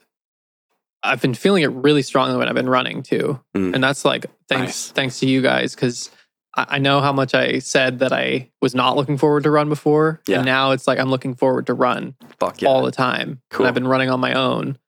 I've 1.02 1.20
been 1.22 1.34
feeling 1.34 1.62
it 1.62 1.68
really 1.72 2.02
strongly 2.02 2.36
when 2.36 2.48
I've 2.48 2.54
been 2.54 2.68
running 2.68 3.02
too. 3.02 3.40
Mm. 3.56 3.74
And 3.74 3.82
that's 3.84 4.04
like 4.04 4.26
thanks 4.48 4.66
Nice. 4.66 4.90
thanks 4.90 5.18
to 5.20 5.26
you 5.26 5.40
guys 5.42 5.74
because 5.74 6.10
I, 6.56 6.66
I 6.70 6.78
know 6.78 7.00
how 7.00 7.12
much 7.12 7.34
I 7.34 7.58
said 7.60 8.00
that 8.00 8.12
I 8.12 8.50
was 8.60 8.74
not 8.74 8.96
looking 8.96 9.16
forward 9.16 9.44
to 9.44 9.50
run 9.50 9.68
before. 9.68 10.20
Yeah. 10.26 10.36
And 10.38 10.44
now 10.46 10.72
it's 10.72 10.86
like 10.86 10.98
I'm 10.98 11.08
looking 11.10 11.34
forward 11.34 11.66
to 11.66 11.74
run 11.74 12.14
fuck 12.38 12.60
yeah 12.60 12.68
all 12.68 12.82
the 12.82 12.90
time. 12.90 13.40
Cool. 13.50 13.64
And 13.64 13.68
I've 13.68 13.74
been 13.74 13.88
running 13.88 14.10
on 14.10 14.20
my 14.20 14.34
own. 14.34 14.78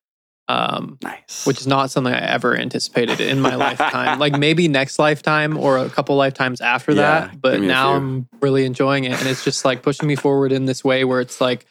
Um, 0.49 0.99
nice 1.03 1.47
which 1.47 1.61
is 1.61 1.67
not 1.69 1.91
something 1.91 2.13
I 2.13 2.19
ever 2.19 2.55
anticipated 2.55 3.21
in 3.21 3.41
my 3.41 3.55
lifetime. 3.55 4.19
Like 4.19 4.33
maybe 4.39 4.69
next 4.69 4.99
lifetime 4.99 5.57
or 5.57 5.79
a 5.79 5.89
couple 5.89 6.17
lifetimes 6.17 6.61
after 6.61 6.93
Yeah, 6.93 7.01
that. 7.29 7.41
But 7.41 7.53
give 7.53 7.61
me 7.61 7.67
a 7.69 7.71
now. 7.71 7.95
I'm 7.95 8.29
really 8.43 8.67
enjoying 8.67 9.05
it. 9.05 9.19
And 9.19 9.29
it's 9.29 9.45
just 9.45 9.65
like 9.65 9.83
pushing 9.83 10.07
me 10.09 10.17
forward 10.17 10.53
in 10.53 10.67
this 10.67 10.85
way 10.85 11.05
where 11.05 11.21
it's 11.21 11.41
like, 11.41 11.65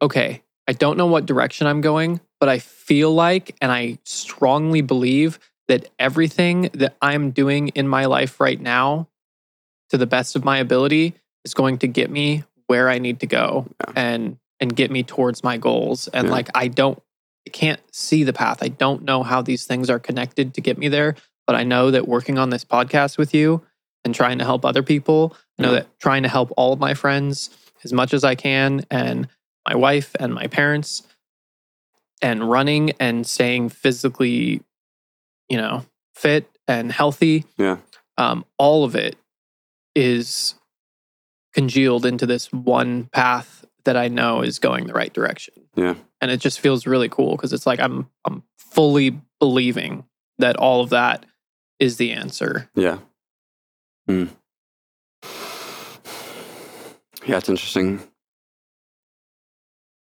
okay, 0.00 0.42
I 0.68 0.72
don't 0.72 0.96
know 0.98 1.06
what 1.06 1.26
direction 1.26 1.66
I'm 1.66 1.80
going, 1.80 2.20
but 2.40 2.48
I 2.48 2.58
feel 2.58 3.12
like 3.12 3.56
and 3.60 3.72
I 3.72 3.98
strongly 4.04 4.80
believe 4.80 5.38
that 5.68 5.88
everything 5.98 6.70
that 6.74 6.96
I'm 7.02 7.30
doing 7.32 7.68
in 7.68 7.88
my 7.88 8.04
life 8.06 8.40
right 8.40 8.60
now, 8.60 9.08
to 9.90 9.98
the 9.98 10.06
best 10.06 10.36
of 10.36 10.44
my 10.44 10.58
ability, 10.58 11.14
is 11.44 11.54
going 11.54 11.78
to 11.78 11.88
get 11.88 12.10
me 12.10 12.44
where 12.66 12.88
I 12.88 12.98
need 12.98 13.20
to 13.20 13.26
go 13.26 13.66
Yeah. 13.88 13.92
and 13.96 14.38
and 14.58 14.74
get 14.74 14.90
me 14.90 15.02
towards 15.02 15.44
my 15.44 15.58
goals. 15.58 16.08
And 16.08 16.28
Yeah. 16.28 16.32
like 16.32 16.48
I 16.54 16.68
don't 16.68 17.00
I 17.46 17.50
can't 17.50 17.80
see 17.94 18.24
the 18.24 18.32
path. 18.32 18.58
I 18.62 18.68
don't 18.68 19.02
know 19.04 19.22
how 19.22 19.40
these 19.42 19.66
things 19.66 19.88
are 19.88 20.00
connected 20.00 20.54
to 20.54 20.60
get 20.60 20.78
me 20.78 20.88
there, 20.88 21.14
but 21.46 21.54
I 21.54 21.62
know 21.62 21.92
that 21.92 22.08
working 22.08 22.38
on 22.38 22.50
this 22.50 22.64
podcast 22.64 23.18
with 23.18 23.32
you 23.34 23.62
and 24.04 24.12
trying 24.14 24.38
to 24.38 24.44
help 24.44 24.64
other 24.64 24.82
people, 24.82 25.36
I 25.58 25.62
know 25.62 25.68
Yeah. 25.72 25.78
that 25.80 25.98
trying 26.00 26.24
to 26.24 26.28
help 26.28 26.52
all 26.56 26.72
of 26.72 26.80
my 26.80 26.94
friends 26.94 27.50
as 27.84 27.92
much 27.92 28.12
as 28.14 28.24
I 28.24 28.34
can 28.34 28.84
and 28.90 29.28
my 29.68 29.76
wife 29.76 30.14
and 30.18 30.34
my 30.34 30.46
parents 30.48 31.02
and 32.22 32.48
running 32.48 32.92
and 33.00 33.26
staying 33.26 33.68
physically, 33.68 34.62
you 35.48 35.56
know, 35.56 35.84
fit 36.14 36.48
and 36.66 36.90
healthy. 36.90 37.44
Yeah. 37.58 37.78
Um, 38.18 38.44
all 38.58 38.84
of 38.84 38.96
it 38.96 39.16
is 39.94 40.54
congealed 41.52 42.06
into 42.06 42.26
this 42.26 42.52
one 42.52 43.04
path 43.04 43.64
that 43.84 43.96
I 43.96 44.08
know 44.08 44.42
is 44.42 44.58
going 44.58 44.86
the 44.86 44.92
right 44.92 45.12
direction. 45.12 45.54
Yeah. 45.74 45.94
And 46.20 46.30
it 46.30 46.40
just 46.40 46.60
feels 46.60 46.86
really 46.86 47.08
cool 47.08 47.36
because 47.36 47.52
it's 47.52 47.66
like 47.66 47.80
I'm 47.80 48.08
I'm 48.24 48.42
fully 48.58 49.20
believing 49.38 50.04
that 50.38 50.56
all 50.56 50.82
of 50.82 50.90
that 50.90 51.24
is 51.78 51.96
the 51.96 52.12
answer. 52.12 52.70
Yeah. 52.74 52.98
Hmm. 54.06 54.26
Yeah, 57.26 57.38
it's 57.38 57.48
interesting. 57.48 58.02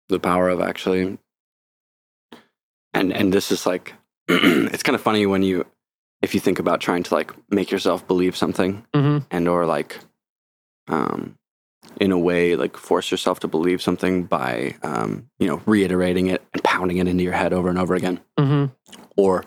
The 0.08 0.18
power 0.18 0.48
of 0.48 0.60
actually 0.60 1.18
and 2.94 3.12
and 3.12 3.32
this 3.32 3.50
is 3.52 3.66
like 3.66 3.94
it's 4.28 4.82
kind 4.82 4.94
of 4.96 5.02
funny 5.02 5.26
when 5.26 5.42
you 5.42 5.64
if 6.22 6.34
you 6.34 6.40
think 6.40 6.58
about 6.58 6.80
trying 6.80 7.02
to 7.02 7.14
like 7.14 7.32
make 7.50 7.70
yourself 7.70 8.06
believe 8.06 8.36
something 8.36 8.84
Mm-hmm. 8.94 9.18
and 9.30 9.48
or 9.48 9.66
like 9.66 9.98
um 10.88 11.36
in 12.00 12.12
a 12.12 12.18
way 12.18 12.56
like 12.56 12.76
force 12.76 13.10
yourself 13.10 13.40
to 13.40 13.48
believe 13.48 13.80
something 13.82 14.24
by 14.24 14.76
um 14.82 15.28
you 15.38 15.46
know 15.46 15.60
reiterating 15.66 16.26
it 16.28 16.42
and 16.52 16.62
pounding 16.62 16.98
it 16.98 17.08
into 17.08 17.24
your 17.24 17.32
head 17.32 17.52
over 17.52 17.68
and 17.68 17.78
over 17.78 17.94
again 17.94 18.20
Mm-hmm. 18.38 18.72
or 19.16 19.44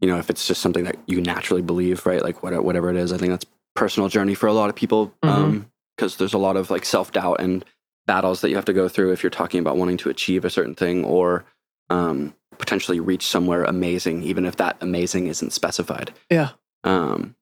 you 0.00 0.08
know 0.08 0.18
if 0.18 0.30
it's 0.30 0.46
just 0.46 0.60
something 0.60 0.84
that 0.84 0.96
you 1.06 1.20
naturally 1.20 1.62
believe 1.62 2.04
right 2.06 2.22
like 2.22 2.42
what, 2.42 2.62
whatever 2.64 2.90
it 2.90 2.96
is 2.96 3.12
i 3.12 3.16
think 3.18 3.30
that's 3.30 3.46
personal 3.74 4.08
journey 4.08 4.34
for 4.34 4.46
a 4.48 4.52
lot 4.52 4.68
of 4.68 4.76
people 4.76 5.14
um 5.22 5.66
because 5.96 6.16
there's 6.16 6.34
a 6.34 6.38
lot 6.38 6.56
of 6.56 6.70
like 6.70 6.84
self-doubt 6.84 7.40
and 7.40 7.64
battles 8.06 8.40
that 8.40 8.50
you 8.50 8.56
have 8.56 8.64
to 8.64 8.72
go 8.72 8.88
through 8.88 9.12
if 9.12 9.22
you're 9.22 9.30
talking 9.30 9.60
about 9.60 9.76
wanting 9.76 9.96
to 9.96 10.10
achieve 10.10 10.44
a 10.44 10.50
certain 10.50 10.74
thing 10.74 11.04
or 11.04 11.44
um 11.90 12.34
potentially 12.62 13.00
reach 13.00 13.26
somewhere 13.26 13.64
amazing 13.64 14.22
even 14.22 14.44
if 14.46 14.54
that 14.56 14.76
amazing 14.80 15.26
isn't 15.26 15.52
specified 15.52 16.08
Yeah. 16.30 16.50
um 16.84 17.34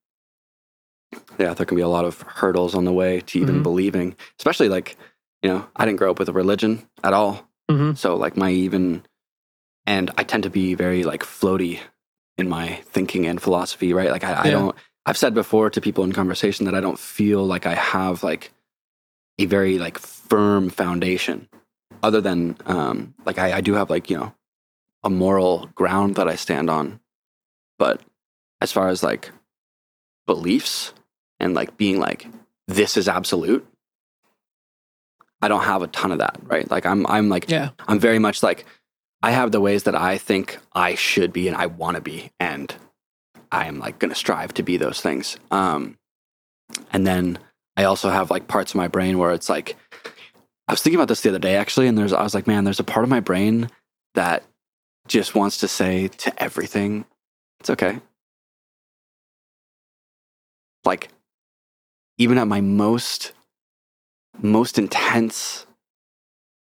yeah 1.38 1.52
there 1.54 1.66
can 1.66 1.76
be 1.76 1.82
a 1.82 1.88
lot 1.96 2.04
of 2.04 2.22
hurdles 2.22 2.74
on 2.74 2.84
the 2.84 2.92
way 2.92 3.20
to 3.20 3.38
even 3.38 3.56
Mhm. 3.60 3.62
believing 3.62 4.16
especially 4.38 4.68
like 4.76 4.96
you 5.42 5.50
know 5.50 5.66
i 5.76 5.84
didn't 5.84 5.98
grow 5.98 6.10
up 6.10 6.18
with 6.18 6.28
a 6.28 6.32
religion 6.42 6.72
at 7.04 7.12
all 7.12 7.46
Mm-hmm. 7.70 7.94
so 7.94 8.16
like 8.16 8.36
my 8.36 8.50
even 8.50 9.02
and 9.86 10.10
I 10.18 10.24
tend 10.24 10.42
to 10.42 10.50
be 10.50 10.74
very 10.74 11.04
like 11.04 11.22
floaty 11.22 11.78
in 12.36 12.48
my 12.48 12.66
thinking 12.94 13.26
and 13.26 13.40
philosophy, 13.40 13.92
right? 13.92 14.10
Like 14.10 14.24
I, 14.24 14.32
I 14.46 14.50
don't 14.50 14.74
I've 15.06 15.16
said 15.16 15.34
before 15.34 15.70
to 15.70 15.80
people 15.80 16.02
in 16.04 16.12
conversation 16.12 16.66
that 16.66 16.74
I 16.74 16.80
don't 16.80 16.98
feel 16.98 17.46
like 17.46 17.66
I 17.66 17.74
have 17.76 18.22
like 18.24 18.52
a 19.38 19.46
very 19.46 19.78
like 19.78 19.98
firm 20.00 20.68
foundation 20.68 21.48
other 22.02 22.20
than 22.20 22.56
um 22.66 23.14
like 23.24 23.38
I, 23.38 23.58
I 23.58 23.60
do 23.62 23.74
have 23.74 23.88
like, 23.88 24.10
you 24.10 24.16
know, 24.18 24.34
a 25.02 25.10
moral 25.10 25.68
ground 25.74 26.16
that 26.16 26.28
I 26.28 26.36
stand 26.36 26.70
on. 26.70 27.00
But 27.78 28.00
as 28.60 28.72
far 28.72 28.88
as 28.88 29.02
like 29.02 29.30
beliefs 30.26 30.92
and 31.38 31.54
like 31.54 31.76
being 31.76 31.98
like 31.98 32.26
this 32.68 32.96
is 32.96 33.08
absolute, 33.08 33.66
I 35.42 35.48
don't 35.48 35.64
have 35.64 35.82
a 35.82 35.86
ton 35.88 36.12
of 36.12 36.18
that, 36.18 36.38
right? 36.44 36.70
Like 36.70 36.86
I'm 36.86 37.06
I'm 37.06 37.28
like 37.28 37.50
Yeah. 37.50 37.70
I'm 37.88 37.98
very 37.98 38.18
much 38.18 38.42
like 38.42 38.66
I 39.22 39.32
have 39.32 39.52
the 39.52 39.60
ways 39.60 39.84
that 39.84 39.94
I 39.94 40.18
think 40.18 40.58
I 40.72 40.94
should 40.94 41.32
be 41.32 41.48
and 41.48 41.56
I 41.56 41.66
want 41.66 41.96
to 41.96 42.00
be, 42.00 42.30
and 42.40 42.74
I 43.52 43.66
am 43.66 43.78
like 43.78 43.98
going 43.98 44.10
to 44.10 44.14
strive 44.14 44.54
to 44.54 44.62
be 44.62 44.76
those 44.76 45.00
things. 45.00 45.36
Um, 45.50 45.98
and 46.92 47.06
then 47.06 47.38
I 47.76 47.84
also 47.84 48.10
have 48.10 48.30
like 48.30 48.48
parts 48.48 48.72
of 48.72 48.76
my 48.76 48.88
brain 48.88 49.18
where 49.18 49.32
it's 49.32 49.48
like 49.48 49.76
I 50.68 50.72
was 50.72 50.82
thinking 50.82 50.98
about 50.98 51.08
this 51.08 51.20
the 51.22 51.30
other 51.30 51.38
day 51.38 51.56
actually, 51.56 51.86
and 51.86 51.98
there's 51.98 52.12
I 52.12 52.22
was 52.22 52.34
like, 52.34 52.46
man, 52.46 52.64
there's 52.64 52.80
a 52.80 52.84
part 52.84 53.04
of 53.04 53.10
my 53.10 53.20
brain 53.20 53.70
that 54.14 54.44
just 55.10 55.34
wants 55.34 55.58
to 55.58 55.68
say 55.68 56.08
to 56.08 56.42
everything, 56.42 57.04
it's 57.58 57.68
okay. 57.68 57.98
Like 60.84 61.08
even 62.16 62.38
at 62.38 62.46
my 62.46 62.60
most 62.60 63.32
most 64.40 64.78
intense 64.78 65.66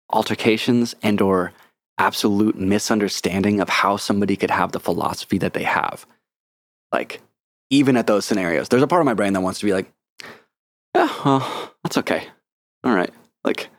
altercations 0.09 0.95
and 1.03 1.21
or 1.21 1.53
absolute 1.97 2.57
misunderstanding 2.57 3.61
of 3.61 3.69
how 3.69 3.95
somebody 3.95 4.35
could 4.35 4.49
have 4.49 4.71
the 4.71 4.79
philosophy 4.79 5.37
that 5.37 5.53
they 5.53 5.63
have. 5.63 6.05
Like 6.91 7.21
even 7.69 7.95
at 7.95 8.07
those 8.07 8.25
scenarios 8.25 8.67
there's 8.67 8.83
a 8.83 8.87
part 8.87 9.01
of 9.01 9.05
my 9.05 9.13
brain 9.13 9.33
that 9.33 9.41
wants 9.41 9.59
to 9.59 9.65
be 9.65 9.73
like 9.73 9.91
yeah 10.95 11.09
well 11.23 11.73
that's 11.83 11.97
okay. 11.97 12.27
All 12.83 12.93
right. 12.93 13.11
Like 13.43 13.69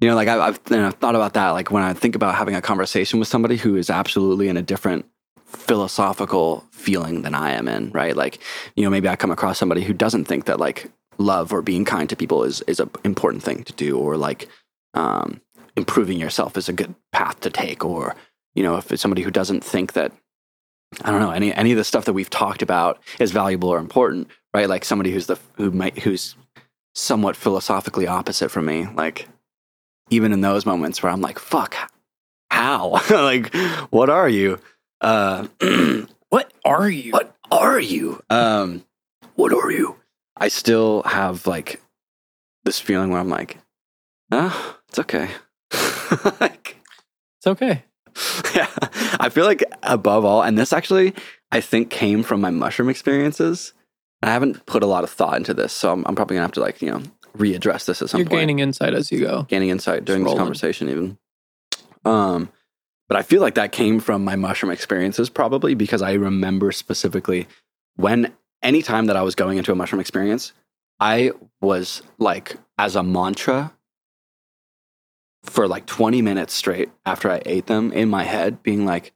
you 0.00 0.08
know 0.08 0.14
like 0.14 0.28
I, 0.28 0.48
I've, 0.48 0.60
and 0.70 0.86
I've 0.86 0.94
thought 0.94 1.14
about 1.14 1.34
that 1.34 1.50
like 1.50 1.70
when 1.70 1.82
i 1.82 1.92
think 1.92 2.14
about 2.14 2.34
having 2.34 2.54
a 2.54 2.62
conversation 2.62 3.18
with 3.18 3.28
somebody 3.28 3.56
who 3.56 3.76
is 3.76 3.90
absolutely 3.90 4.48
in 4.48 4.56
a 4.56 4.62
different 4.62 5.06
philosophical 5.46 6.64
feeling 6.70 7.22
than 7.22 7.34
i 7.34 7.52
am 7.52 7.68
in 7.68 7.90
right? 7.92 8.16
Like 8.16 8.38
you 8.76 8.84
know 8.84 8.90
maybe 8.90 9.08
i 9.08 9.16
come 9.16 9.30
across 9.30 9.58
somebody 9.58 9.82
who 9.82 9.92
doesn't 9.92 10.26
think 10.26 10.44
that 10.44 10.60
like 10.60 10.90
love 11.18 11.52
or 11.52 11.62
being 11.62 11.84
kind 11.84 12.08
to 12.08 12.16
people 12.16 12.44
is 12.44 12.60
is 12.62 12.80
an 12.80 12.90
important 13.04 13.42
thing 13.42 13.64
to 13.64 13.72
do 13.72 13.98
or 13.98 14.16
like 14.16 14.48
um 14.94 15.40
improving 15.76 16.18
yourself 16.18 16.56
is 16.56 16.68
a 16.68 16.72
good 16.72 16.94
path 17.12 17.40
to 17.40 17.50
take 17.50 17.84
or 17.84 18.14
you 18.54 18.62
know 18.62 18.76
if 18.76 18.92
it's 18.92 19.02
somebody 19.02 19.22
who 19.22 19.30
doesn't 19.30 19.64
think 19.64 19.94
that 19.94 20.12
i 21.02 21.10
don't 21.10 21.20
know 21.20 21.30
any 21.30 21.52
any 21.54 21.72
of 21.72 21.78
the 21.78 21.84
stuff 21.84 22.04
that 22.04 22.12
we've 22.12 22.30
talked 22.30 22.62
about 22.62 23.00
is 23.18 23.32
valuable 23.32 23.68
or 23.68 23.78
important 23.78 24.28
right? 24.54 24.68
Like 24.68 24.84
somebody 24.84 25.12
who's 25.12 25.26
the 25.26 25.38
who 25.54 25.70
might 25.70 25.98
who's 26.00 26.34
somewhat 26.94 27.36
philosophically 27.36 28.06
opposite 28.06 28.50
from 28.50 28.64
me 28.66 28.86
like 28.94 29.28
even 30.10 30.32
in 30.32 30.40
those 30.40 30.64
moments 30.66 31.02
where 31.02 31.12
i'm 31.12 31.20
like 31.20 31.38
fuck 31.38 31.76
how? 32.50 33.00
Like 33.10 33.54
what 33.90 34.10
are 34.10 34.28
you? 34.28 34.58
Uh 35.00 35.46
What 36.30 36.52
are 36.64 36.88
you? 36.88 37.12
what 37.12 37.34
are 37.50 37.78
you? 37.78 38.22
Um 38.30 38.84
what 39.34 39.52
are 39.52 39.70
you? 39.70 39.96
I 40.36 40.48
still 40.48 41.02
have 41.04 41.46
like 41.46 41.80
this 42.64 42.80
feeling 42.80 43.10
where 43.10 43.20
i'm 43.20 43.28
like 43.28 43.58
ah 44.32 44.78
it's 44.88 44.98
okay. 44.98 45.28
Like 46.40 46.76
It's 47.38 47.46
okay. 47.46 47.84
yeah. 48.54 48.68
I 49.20 49.28
feel 49.28 49.44
like 49.44 49.62
above 49.82 50.24
all 50.24 50.42
and 50.42 50.58
this 50.58 50.72
actually 50.72 51.14
i 51.52 51.60
think 51.60 51.90
came 51.90 52.22
from 52.22 52.40
my 52.40 52.50
mushroom 52.50 52.88
experiences. 52.88 53.72
I 54.22 54.30
haven't 54.30 54.66
put 54.66 54.82
a 54.82 54.86
lot 54.86 55.04
of 55.04 55.10
thought 55.10 55.36
into 55.36 55.54
this 55.54 55.72
so 55.72 55.92
i'm, 55.92 56.04
I'm 56.06 56.16
probably 56.16 56.36
gonna 56.36 56.46
have 56.46 56.52
to 56.52 56.60
like 56.60 56.82
you 56.82 56.90
know 56.90 57.02
readdress 57.38 57.86
this 57.86 58.02
at 58.02 58.10
some 58.10 58.20
You're 58.20 58.28
point. 58.28 58.40
gaining 58.40 58.58
insight 58.58 58.94
as 58.94 59.10
you 59.10 59.20
go. 59.20 59.42
gaining 59.44 59.70
insight 59.70 60.04
during 60.04 60.24
this 60.24 60.34
conversation 60.34 60.88
even. 60.88 61.18
Um 62.04 62.50
but 63.08 63.16
i 63.16 63.22
feel 63.22 63.40
like 63.40 63.54
that 63.54 63.72
came 63.72 64.00
from 64.00 64.22
my 64.22 64.36
mushroom 64.36 64.70
experiences 64.70 65.30
probably 65.30 65.74
because 65.74 66.02
i 66.02 66.12
remember 66.12 66.70
specifically 66.72 67.46
when 67.96 68.32
any 68.62 68.82
time 68.82 69.06
that 69.06 69.16
i 69.16 69.22
was 69.22 69.34
going 69.34 69.56
into 69.56 69.72
a 69.72 69.74
mushroom 69.74 70.00
experience 70.00 70.52
i 71.00 71.32
was 71.62 72.02
like 72.18 72.56
as 72.76 72.96
a 72.96 73.02
mantra 73.02 73.72
for 75.44 75.66
like 75.66 75.86
20 75.86 76.20
minutes 76.20 76.52
straight 76.52 76.90
after 77.06 77.30
i 77.30 77.40
ate 77.46 77.66
them 77.66 77.92
in 77.92 78.10
my 78.10 78.24
head 78.24 78.62
being 78.62 78.84
like 78.84 79.12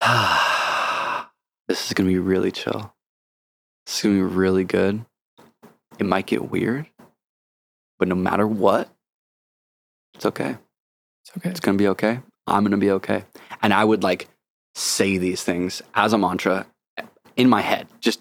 ah, 0.00 1.30
this 1.68 1.86
is 1.86 1.92
gonna 1.94 2.08
be 2.08 2.18
really 2.18 2.50
chill. 2.52 2.92
This 3.86 3.96
is 3.96 4.02
gonna 4.02 4.14
be 4.16 4.22
really 4.22 4.64
good. 4.64 5.04
It 5.98 6.06
might 6.06 6.26
get 6.26 6.50
weird 6.50 6.86
but 7.98 8.08
no 8.08 8.14
matter 8.14 8.46
what 8.46 8.88
it's 10.14 10.26
okay 10.26 10.56
It's 11.24 11.36
okay. 11.36 11.50
it's 11.50 11.60
gonna 11.60 11.78
be 11.78 11.88
okay. 11.88 12.20
I'm 12.46 12.62
gonna 12.64 12.76
be 12.76 12.90
okay. 12.92 13.24
And 13.62 13.72
I 13.72 13.84
would 13.84 14.02
like 14.02 14.28
say 14.74 15.16
these 15.18 15.42
things 15.42 15.80
as 15.94 16.12
a 16.12 16.18
mantra 16.18 16.66
in 17.36 17.48
my 17.48 17.62
head. 17.62 17.86
Just 18.00 18.20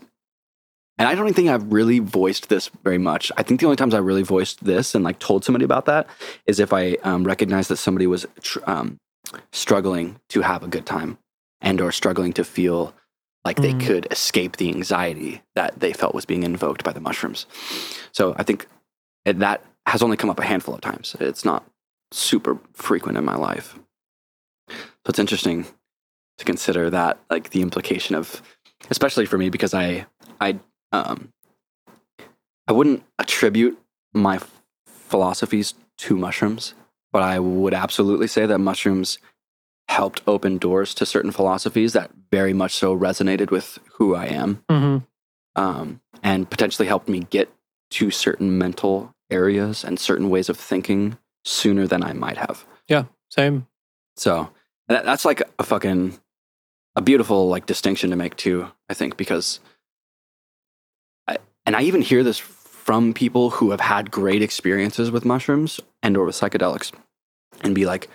and 0.97 1.07
I 1.07 1.15
don't 1.15 1.25
even 1.25 1.33
think 1.33 1.49
I've 1.49 1.73
really 1.73 1.99
voiced 1.99 2.49
this 2.49 2.69
very 2.83 2.97
much. 2.99 3.31
I 3.37 3.43
think 3.43 3.59
the 3.59 3.65
only 3.65 3.75
times 3.75 3.93
I 3.93 3.97
really 3.97 4.21
voiced 4.23 4.63
this 4.63 4.95
and 4.95 5.03
like 5.03 5.19
told 5.19 5.43
somebody 5.43 5.65
about 5.65 5.85
that 5.85 6.07
is 6.45 6.59
if 6.59 6.71
I 6.71 6.97
um, 7.03 7.23
recognized 7.25 7.69
that 7.71 7.77
somebody 7.77 8.07
was 8.07 8.25
tr- 8.41 8.59
um, 8.67 8.97
struggling 9.51 10.19
to 10.29 10.41
have 10.41 10.63
a 10.63 10.67
good 10.67 10.85
time 10.85 11.17
and 11.61 11.81
or 11.81 11.91
struggling 11.91 12.31
to 12.33 12.43
feel 12.43 12.93
like 13.43 13.57
they 13.57 13.73
Mhm. 13.73 13.85
could 13.85 14.07
escape 14.11 14.57
the 14.57 14.69
anxiety 14.69 15.41
that 15.55 15.79
they 15.79 15.91
felt 15.93 16.15
was 16.15 16.25
being 16.25 16.43
invoked 16.43 16.83
by 16.83 16.93
the 16.93 17.01
mushrooms. 17.01 17.45
So 18.13 18.35
I 18.37 18.43
think 18.43 18.67
it, 19.25 19.39
that 19.39 19.63
has 19.85 20.01
only 20.01 20.17
come 20.17 20.29
up 20.29 20.39
a 20.39 20.45
handful 20.45 20.73
of 20.73 20.81
times. 20.81 21.15
It's 21.19 21.45
not 21.45 21.65
super 22.11 22.57
frequent 22.73 23.17
in 23.17 23.25
my 23.25 23.35
life. 23.35 23.77
So 24.69 25.09
it's 25.09 25.19
interesting 25.19 25.65
to 26.37 26.45
consider 26.45 26.89
that, 26.89 27.19
like 27.29 27.49
the 27.49 27.61
implication 27.61 28.15
of, 28.15 28.41
especially 28.89 29.25
for 29.25 29.37
me, 29.37 29.49
because 29.49 29.73
I, 29.73 30.05
I, 30.39 30.59
um, 30.91 31.29
I 32.67 32.73
wouldn't 32.73 33.03
attribute 33.19 33.77
my 34.13 34.39
philosophies 34.85 35.73
to 35.97 36.15
mushrooms, 36.15 36.73
but 37.11 37.21
I 37.21 37.39
would 37.39 37.73
absolutely 37.73 38.27
say 38.27 38.45
that 38.45 38.59
mushrooms 38.59 39.17
helped 39.89 40.21
open 40.25 40.57
doors 40.57 40.93
to 40.95 41.05
certain 41.05 41.31
philosophies 41.31 41.93
that 41.93 42.11
very 42.31 42.53
much 42.53 42.73
so 42.73 42.97
resonated 42.97 43.51
with 43.51 43.79
who 43.97 44.15
I 44.15 44.25
am 44.27 44.63
hmm 44.69 44.97
um, 45.55 46.01
and 46.21 46.49
potentially 46.49 46.87
helped 46.87 47.07
me 47.07 47.21
get 47.29 47.51
to 47.93 48.09
certain 48.09 48.57
mental 48.57 49.13
areas 49.29 49.83
and 49.83 49.99
certain 49.99 50.29
ways 50.29 50.49
of 50.49 50.57
thinking 50.57 51.17
sooner 51.45 51.85
than 51.85 52.03
I 52.03 52.13
might 52.13 52.37
have. 52.37 52.65
Yeah, 52.87 53.05
same. 53.29 53.67
So 54.15 54.49
that, 54.87 55.05
that's 55.05 55.25
like 55.25 55.41
a 55.59 55.63
fucking 55.63 56.19
a 56.95 57.01
beautiful 57.01 57.47
like 57.47 57.65
distinction 57.65 58.09
to 58.09 58.15
make 58.15 58.35
too. 58.35 58.67
I 58.89 58.93
think 58.93 59.15
because, 59.17 59.59
I, 61.27 61.37
and 61.65 61.75
I 61.75 61.83
even 61.83 62.01
hear 62.01 62.23
this 62.23 62.37
from 62.37 63.13
people 63.13 63.51
who 63.51 63.71
have 63.71 63.79
had 63.79 64.11
great 64.11 64.41
experiences 64.41 65.11
with 65.11 65.23
mushrooms 65.25 65.79
and 66.01 66.17
or 66.17 66.25
with 66.25 66.35
psychedelics, 66.35 66.91
and 67.61 67.75
be 67.75 67.85
like, 67.85 68.09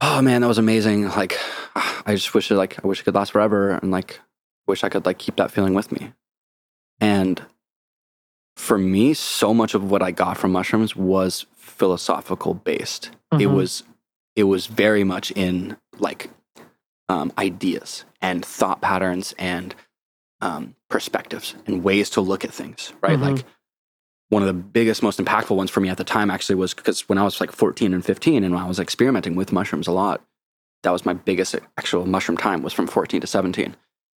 "Oh 0.00 0.22
man, 0.22 0.40
that 0.40 0.48
was 0.48 0.58
amazing! 0.58 1.08
Like, 1.08 1.38
I 1.74 2.14
just 2.14 2.32
wish 2.34 2.50
it 2.50 2.56
like 2.56 2.82
I 2.82 2.86
wish 2.86 3.00
it 3.00 3.04
could 3.04 3.14
last 3.14 3.32
forever, 3.32 3.72
and 3.72 3.90
like 3.90 4.20
wish 4.66 4.84
I 4.84 4.88
could 4.88 5.04
like 5.04 5.18
keep 5.18 5.36
that 5.36 5.50
feeling 5.50 5.74
with 5.74 5.92
me." 5.92 6.12
And 7.00 7.42
for 8.56 8.78
me, 8.78 9.14
so 9.14 9.52
much 9.52 9.74
of 9.74 9.90
what 9.90 10.02
I 10.02 10.10
got 10.10 10.36
from 10.38 10.52
mushrooms 10.52 10.94
was 10.96 11.46
philosophical 11.56 12.54
based. 12.54 13.10
It 13.32 13.48
Mhm. 13.48 13.54
was 13.54 13.82
it 14.36 14.44
was 14.44 14.66
very 14.66 15.04
much 15.04 15.30
in 15.32 15.76
like 15.98 16.28
um, 17.08 17.32
ideas 17.38 18.04
and 18.22 18.44
thought 18.44 18.80
patterns 18.80 19.34
and 19.38 19.74
um, 20.40 20.74
perspectives 20.90 21.54
and 21.66 21.84
ways 21.84 22.10
to 22.10 22.20
look 22.20 22.44
at 22.44 22.52
things. 22.52 22.92
Right, 23.00 23.18
Mhm. 23.18 23.22
like 23.22 23.44
one 24.30 24.42
of 24.42 24.46
the 24.46 24.52
biggest, 24.54 25.02
most 25.02 25.18
impactful 25.20 25.54
ones 25.54 25.70
for 25.70 25.80
me 25.80 25.88
at 25.88 25.98
the 25.98 26.04
time 26.04 26.30
actually 26.30 26.56
was 26.56 26.74
because 26.74 27.08
when 27.08 27.18
I 27.18 27.22
was 27.22 27.40
like 27.40 27.52
14 27.52 27.94
and 27.94 28.04
15 28.04 28.42
and 28.42 28.54
when 28.54 28.62
I 28.62 28.66
was 28.66 28.80
experimenting 28.80 29.36
with 29.36 29.52
mushrooms 29.52 29.86
a 29.86 29.92
lot, 29.92 30.22
that 30.82 30.90
was 30.90 31.06
my 31.06 31.12
biggest 31.14 31.54
actual 31.78 32.06
mushroom 32.06 32.36
time 32.36 32.62
was 32.62 32.72
from 32.72 32.86
14 32.86 33.20
to 33.20 33.26
17. 33.26 33.76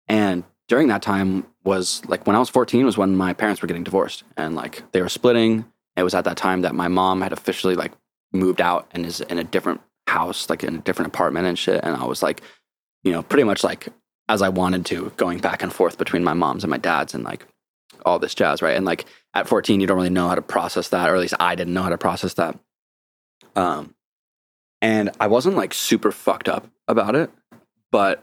And 0.06 0.44
during 0.68 0.88
that 0.88 1.02
time 1.02 1.46
was 1.64 2.02
like 2.06 2.26
when 2.26 2.36
I 2.36 2.38
was 2.38 2.50
14 2.50 2.84
was 2.84 2.98
when 2.98 3.16
my 3.16 3.32
parents 3.32 3.62
were 3.62 3.68
getting 3.68 3.84
divorced 3.84 4.22
and 4.36 4.54
like 4.54 4.82
they 4.92 5.00
were 5.00 5.08
splitting. 5.08 5.64
It 5.96 6.02
was 6.02 6.14
at 6.14 6.24
that 6.24 6.36
time 6.36 6.62
that 6.62 6.74
my 6.74 6.88
mom 6.88 7.20
had 7.20 7.32
officially 7.32 7.74
like 7.74 7.92
moved 8.32 8.60
out 8.60 8.86
and 8.92 9.06
is 9.06 9.20
in 9.22 9.38
a 9.38 9.44
different 9.44 9.80
house, 10.06 10.50
like 10.50 10.62
in 10.62 10.76
a 10.76 10.78
different 10.78 11.08
apartment 11.08 11.46
and 11.46 11.58
shit. 11.58 11.82
And 11.82 11.96
I 11.96 12.04
was 12.04 12.22
like, 12.22 12.42
you 13.02 13.12
know, 13.12 13.22
pretty 13.22 13.44
much 13.44 13.64
like 13.64 13.88
as 14.28 14.42
I 14.42 14.48
wanted 14.48 14.86
to, 14.86 15.12
going 15.16 15.38
back 15.38 15.62
and 15.62 15.72
forth 15.72 15.98
between 15.98 16.24
my 16.24 16.34
mom's 16.34 16.64
and 16.64 16.70
my 16.70 16.78
dad's 16.78 17.14
and 17.14 17.24
like 17.24 17.46
all 18.04 18.18
this 18.18 18.34
jazz, 18.34 18.60
right? 18.62 18.76
And 18.76 18.84
like 18.84 19.06
at 19.34 19.48
14, 19.48 19.80
you 19.80 19.86
don't 19.86 19.96
really 19.96 20.10
know 20.10 20.28
how 20.28 20.34
to 20.34 20.42
process 20.42 20.88
that, 20.88 21.08
or 21.08 21.14
at 21.14 21.20
least 21.20 21.34
I 21.40 21.54
didn't 21.54 21.74
know 21.74 21.82
how 21.82 21.90
to 21.90 21.98
process 21.98 22.34
that. 22.34 22.58
Um, 23.56 23.94
and 24.82 25.10
I 25.20 25.28
wasn't 25.28 25.56
like 25.56 25.72
super 25.72 26.12
fucked 26.12 26.48
up 26.48 26.68
about 26.88 27.16
it, 27.16 27.30
but 27.90 28.22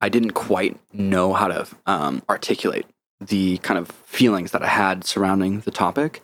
I 0.00 0.08
didn't 0.08 0.32
quite 0.32 0.78
know 0.92 1.32
how 1.32 1.48
to 1.48 1.66
um, 1.86 2.22
articulate 2.28 2.86
the 3.20 3.58
kind 3.58 3.78
of 3.78 3.88
feelings 3.88 4.52
that 4.52 4.62
I 4.62 4.68
had 4.68 5.04
surrounding 5.04 5.60
the 5.60 5.70
topic. 5.70 6.22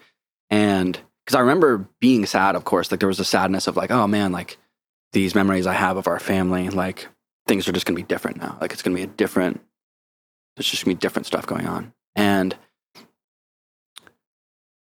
And 0.49 0.99
because 1.25 1.37
I 1.37 1.41
remember 1.41 1.89
being 2.01 2.25
sad, 2.25 2.57
of 2.57 2.65
course, 2.65 2.91
like 2.91 3.01
there 3.01 3.09
was 3.09 3.21
a 3.21 3.25
sadness 3.25 3.67
of 3.67 3.77
like, 3.77 3.91
oh 3.91 4.07
man, 4.07 4.33
like 4.33 4.57
these 5.13 5.35
memories 5.35 5.67
I 5.67 5.75
have 5.75 5.97
of 5.97 6.07
our 6.07 6.21
family, 6.21 6.71
like 6.71 7.09
things 7.47 7.69
are 7.69 7.73
just 7.73 7.85
gonna 7.85 7.97
be 7.97 8.03
different 8.03 8.39
now. 8.39 8.57
Like 8.61 8.73
it's 8.73 8.83
gonna 8.83 8.97
be 8.97 9.03
a 9.03 9.09
different, 9.09 9.61
there's 10.57 10.71
just 10.71 10.85
gonna 10.85 10.95
be 10.95 11.01
different 11.01 11.27
stuff 11.27 11.47
going 11.47 11.67
on. 11.67 11.93
And 12.15 12.57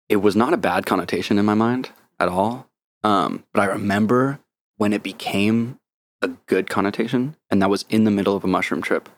it 0.07 0.17
was 0.17 0.35
not 0.35 0.53
a 0.53 0.57
bad 0.57 0.85
connotation 0.85 1.37
in 1.37 1.45
my 1.45 1.53
mind 1.53 1.89
at 2.19 2.29
all. 2.29 2.67
Um, 3.03 3.43
but 3.53 3.61
I 3.61 3.65
remember 3.65 4.39
when 4.77 4.93
it 4.93 5.03
became 5.03 5.79
a 6.21 6.29
good 6.47 6.69
connotation, 6.69 7.35
and 7.49 7.61
that 7.61 7.69
was 7.69 7.85
in 7.89 8.03
the 8.03 8.11
middle 8.11 8.35
of 8.35 8.43
a 8.43 8.47
mushroom 8.47 8.81
trip 8.81 9.09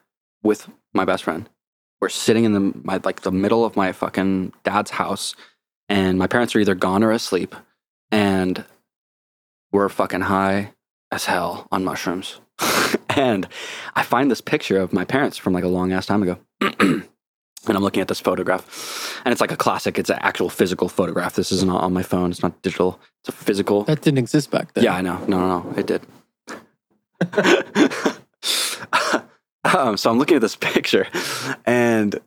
with 0.44 0.70
my 0.94 1.06
best 1.06 1.24
friend. 1.24 1.50
We're 2.00 2.10
sitting 2.10 2.44
in 2.44 2.54
the 2.54 2.74
my, 2.84 3.00
like 3.04 3.22
the 3.22 3.32
middle 3.32 3.66
of 3.66 3.76
my 3.76 3.92
fucking 3.92 4.54
dad's 4.64 4.92
house, 4.92 5.36
and 5.90 6.18
my 6.18 6.28
parents 6.28 6.56
are 6.56 6.60
either 6.60 6.76
gone 6.76 7.04
or 7.04 7.12
asleep, 7.12 7.56
and 8.12 8.66
we're 9.72 9.90
fucking 9.90 10.22
high 10.22 10.74
as 11.12 11.26
hell 11.26 11.68
on 11.72 11.84
mushrooms. 11.84 12.40
and 13.10 13.48
I 13.96 14.04
find 14.04 14.32
this 14.32 14.42
picture 14.42 14.78
of 14.78 14.94
my 14.94 15.06
parents 15.06 15.38
from 15.38 15.54
like 15.54 15.64
a 15.64 15.70
long 15.70 15.92
ass 15.92 16.06
time 16.06 16.24
ago. 16.24 16.40
And 17.68 17.78
I'm 17.78 17.84
looking 17.84 18.02
at 18.02 18.08
this 18.08 18.20
photograph, 18.20 19.22
and 19.24 19.32
it's 19.32 19.40
like 19.40 19.52
a 19.52 19.56
classic. 19.56 20.00
It's 20.00 20.10
an 20.10 20.18
actual 20.22 20.50
physical 20.50 20.90
photograph. 20.90 21.36
This 21.36 21.52
isn't 21.52 21.70
on 21.70 21.94
my 21.94 22.02
phone. 22.02 22.32
It's 22.32 22.42
not 22.42 22.60
digital. 22.64 23.00
It's 23.22 23.30
a 23.30 23.32
physical. 23.32 23.84
That 23.84 24.02
didn't 24.02 24.18
exist 24.18 24.50
back 24.50 24.74
then. 24.74 24.84
Yeah, 24.84 24.96
I 24.96 25.02
know. 25.02 25.24
No, 25.28 25.40
no, 25.40 25.60
no. 25.60 25.78
It 25.78 25.86
did. 25.86 26.02
um, 29.64 29.98
so 29.98 30.10
I'm 30.10 30.18
looking 30.18 30.36
at 30.36 30.42
this 30.42 30.56
picture, 30.56 31.08
and 31.66 32.20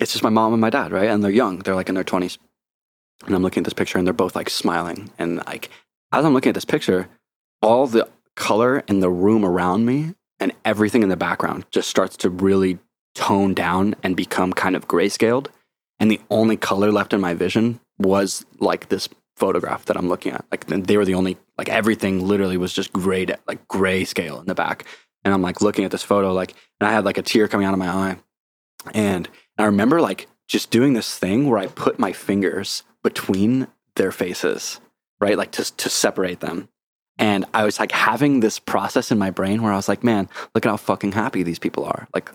it's 0.00 0.12
just 0.12 0.24
my 0.24 0.30
mom 0.30 0.52
and 0.52 0.60
my 0.60 0.70
dad, 0.70 0.92
right? 0.92 1.08
And 1.08 1.22
they're 1.22 1.30
young. 1.30 1.58
They're 1.58 1.74
like 1.74 1.88
in 1.88 1.94
their 1.94 2.04
20s. 2.04 2.38
And 3.26 3.34
I'm 3.34 3.42
looking 3.42 3.62
at 3.62 3.64
this 3.64 3.74
picture, 3.74 3.98
and 3.98 4.06
they're 4.06 4.14
both 4.14 4.36
like 4.36 4.50
smiling. 4.50 5.10
And 5.18 5.38
like, 5.46 5.70
as 6.12 6.24
I'm 6.24 6.34
looking 6.34 6.50
at 6.50 6.54
this 6.54 6.64
picture, 6.64 7.08
all 7.62 7.86
the 7.86 8.08
color 8.36 8.84
in 8.86 9.00
the 9.00 9.10
room 9.10 9.44
around 9.44 9.86
me 9.86 10.14
and 10.38 10.52
everything 10.64 11.02
in 11.02 11.08
the 11.08 11.16
background 11.16 11.64
just 11.70 11.88
starts 11.88 12.16
to 12.18 12.30
really 12.30 12.78
tone 13.14 13.54
down 13.54 13.94
and 14.02 14.14
become 14.14 14.52
kind 14.52 14.76
of 14.76 14.86
grayscaled. 14.86 15.48
And 15.98 16.10
the 16.10 16.20
only 16.30 16.58
color 16.58 16.92
left 16.92 17.14
in 17.14 17.20
my 17.20 17.32
vision 17.32 17.80
was 17.98 18.44
like 18.58 18.90
this 18.90 19.08
photograph 19.36 19.86
that 19.86 19.96
I'm 19.96 20.08
looking 20.08 20.32
at. 20.32 20.44
Like 20.50 20.66
they 20.66 20.98
were 20.98 21.06
the 21.06 21.14
only 21.14 21.38
like 21.58 21.68
everything 21.68 22.26
literally 22.26 22.56
was 22.56 22.72
just 22.72 22.92
gray 22.92 23.26
like 23.46 23.66
grayscale 23.68 24.40
in 24.40 24.46
the 24.46 24.54
back. 24.54 24.84
And 25.24 25.34
I'm 25.34 25.42
like 25.42 25.60
looking 25.60 25.84
at 25.84 25.90
this 25.90 26.02
photo 26.02 26.32
like 26.32 26.54
and 26.80 26.88
I 26.88 26.92
had 26.92 27.04
like 27.04 27.18
a 27.18 27.22
tear 27.22 27.48
coming 27.48 27.66
out 27.66 27.72
of 27.72 27.78
my 27.78 27.88
eye. 27.88 28.16
And 28.94 29.28
I 29.58 29.64
remember 29.64 30.00
like 30.00 30.28
just 30.48 30.70
doing 30.70 30.92
this 30.92 31.18
thing 31.18 31.48
where 31.48 31.58
I 31.58 31.66
put 31.66 31.98
my 31.98 32.12
fingers 32.12 32.84
between 33.02 33.66
their 33.96 34.12
faces, 34.12 34.80
right? 35.20 35.36
Like 35.36 35.52
to 35.52 35.76
to 35.76 35.88
separate 35.88 36.40
them. 36.40 36.68
And 37.18 37.46
I 37.54 37.64
was 37.64 37.80
like 37.80 37.92
having 37.92 38.40
this 38.40 38.58
process 38.58 39.10
in 39.10 39.18
my 39.18 39.30
brain 39.30 39.62
where 39.62 39.72
I 39.72 39.76
was 39.76 39.88
like, 39.88 40.04
man, 40.04 40.28
look 40.54 40.66
at 40.66 40.70
how 40.70 40.76
fucking 40.76 41.12
happy 41.12 41.42
these 41.42 41.58
people 41.58 41.84
are. 41.84 42.08
Like 42.14 42.30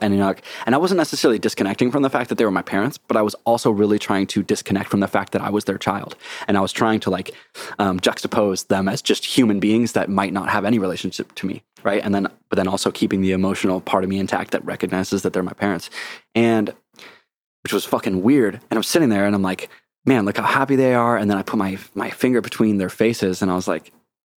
and 0.00 0.74
I 0.74 0.78
wasn't 0.78 0.98
necessarily 0.98 1.38
disconnecting 1.38 1.90
from 1.90 2.02
the 2.02 2.10
fact 2.10 2.28
that 2.28 2.38
they 2.38 2.44
were 2.44 2.50
my 2.50 2.62
parents, 2.62 2.98
but 2.98 3.16
I 3.16 3.22
was 3.22 3.34
also 3.44 3.70
really 3.70 3.98
trying 3.98 4.26
to 4.28 4.42
disconnect 4.42 4.90
from 4.90 5.00
the 5.00 5.06
fact 5.06 5.32
that 5.32 5.42
I 5.42 5.50
was 5.50 5.64
their 5.64 5.78
child, 5.78 6.16
and 6.48 6.56
I 6.56 6.60
was 6.60 6.72
trying 6.72 7.00
to 7.00 7.10
like 7.10 7.30
um, 7.78 8.00
juxtapose 8.00 8.66
them 8.66 8.88
as 8.88 9.00
just 9.00 9.24
human 9.24 9.60
beings 9.60 9.92
that 9.92 10.08
might 10.08 10.32
not 10.32 10.48
have 10.48 10.64
any 10.64 10.78
relationship 10.78 11.34
to 11.36 11.46
me, 11.46 11.62
right? 11.84 12.02
And 12.02 12.14
then, 12.14 12.28
but 12.48 12.56
then 12.56 12.68
also 12.68 12.90
keeping 12.90 13.20
the 13.20 13.32
emotional 13.32 13.80
part 13.80 14.02
of 14.02 14.10
me 14.10 14.18
intact 14.18 14.50
that 14.50 14.64
recognizes 14.64 15.22
that 15.22 15.32
they're 15.32 15.42
my 15.42 15.52
parents, 15.52 15.88
and 16.34 16.74
which 17.62 17.72
was 17.72 17.84
fucking 17.84 18.22
weird. 18.22 18.54
And 18.70 18.76
I'm 18.76 18.82
sitting 18.82 19.08
there, 19.08 19.26
and 19.26 19.34
I'm 19.34 19.42
like, 19.42 19.68
man, 20.04 20.24
look 20.24 20.36
how 20.36 20.44
happy 20.44 20.76
they 20.76 20.94
are. 20.94 21.16
And 21.16 21.30
then 21.30 21.38
I 21.38 21.42
put 21.42 21.58
my 21.58 21.78
my 21.94 22.10
finger 22.10 22.40
between 22.40 22.78
their 22.78 22.90
faces, 22.90 23.40
and 23.40 23.50
I 23.50 23.54
was 23.54 23.68
like, 23.68 23.92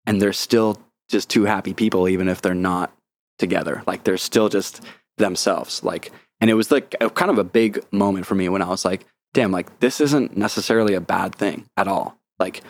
and 0.07 0.21
they're 0.21 0.33
still 0.35 0.79
just 1.09 1.31
two 1.31 1.45
happy 1.45 1.73
people, 1.73 2.07
even 2.07 2.29
if 2.29 2.43
they're 2.43 2.55
not 2.55 2.93
together. 3.39 3.83
Like 3.87 4.05
they're 4.05 4.19
still 4.19 4.51
just 4.51 4.83
themselves 5.19 5.83
like 5.85 6.11
and 6.41 6.51
it 6.51 6.55
was 6.55 6.71
like 6.71 6.95
a, 7.01 7.11
kind 7.11 7.31
of 7.31 7.39
a 7.39 7.45
big 7.45 7.81
moment 7.93 8.27
for 8.27 8.35
me 8.35 8.49
when 8.49 8.63
i 8.63 8.69
was 8.69 8.85
like 8.85 9.05
damn 9.33 9.53
like 9.53 9.81
this 9.81 10.01
isn't 10.01 10.37
necessarily 10.37 10.95
a 10.95 11.01
bad 11.01 11.35
thing 11.35 11.69
at 11.77 11.89
all. 11.89 12.19
Like 12.39 12.63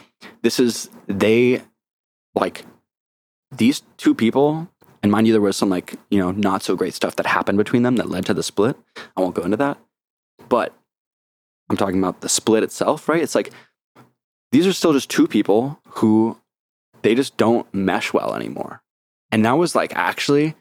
this 0.42 0.58
is 0.58 0.90
they 1.06 1.62
like 2.34 2.64
these 3.50 3.82
two 3.96 4.14
people 4.14 4.68
and 5.02 5.12
mind 5.12 5.26
you 5.26 5.32
there 5.32 5.40
was 5.42 5.56
some 5.56 5.70
like 5.70 5.94
you 6.10 6.18
know 6.18 6.30
not 6.30 6.62
so 6.62 6.76
great 6.76 6.94
stuff 6.94 7.16
that 7.16 7.26
happened 7.26 7.58
between 7.58 7.82
them 7.82 7.96
that 7.96 8.10
led 8.10 8.26
to 8.26 8.34
the 8.34 8.42
split. 8.42 8.76
I 9.16 9.20
won't 9.20 9.34
go 9.34 9.42
into 9.42 9.56
that. 9.58 9.78
But 10.48 10.74
i'm 11.70 11.76
talking 11.76 11.98
about 11.98 12.22
the 12.22 12.28
split 12.28 12.62
itself 12.62 13.08
right? 13.08 13.22
It's 13.22 13.34
like 13.34 13.50
these 14.52 14.66
are 14.66 14.72
still 14.72 14.94
just 14.94 15.10
two 15.10 15.28
people 15.28 15.80
who 15.88 16.38
they 17.02 17.14
just 17.14 17.36
don't 17.36 17.72
mesh 17.72 18.12
well 18.12 18.34
anymore. 18.34 18.82
And 19.30 19.44
that 19.44 19.58
was 19.58 19.74
like 19.74 19.94
actually 19.94 20.54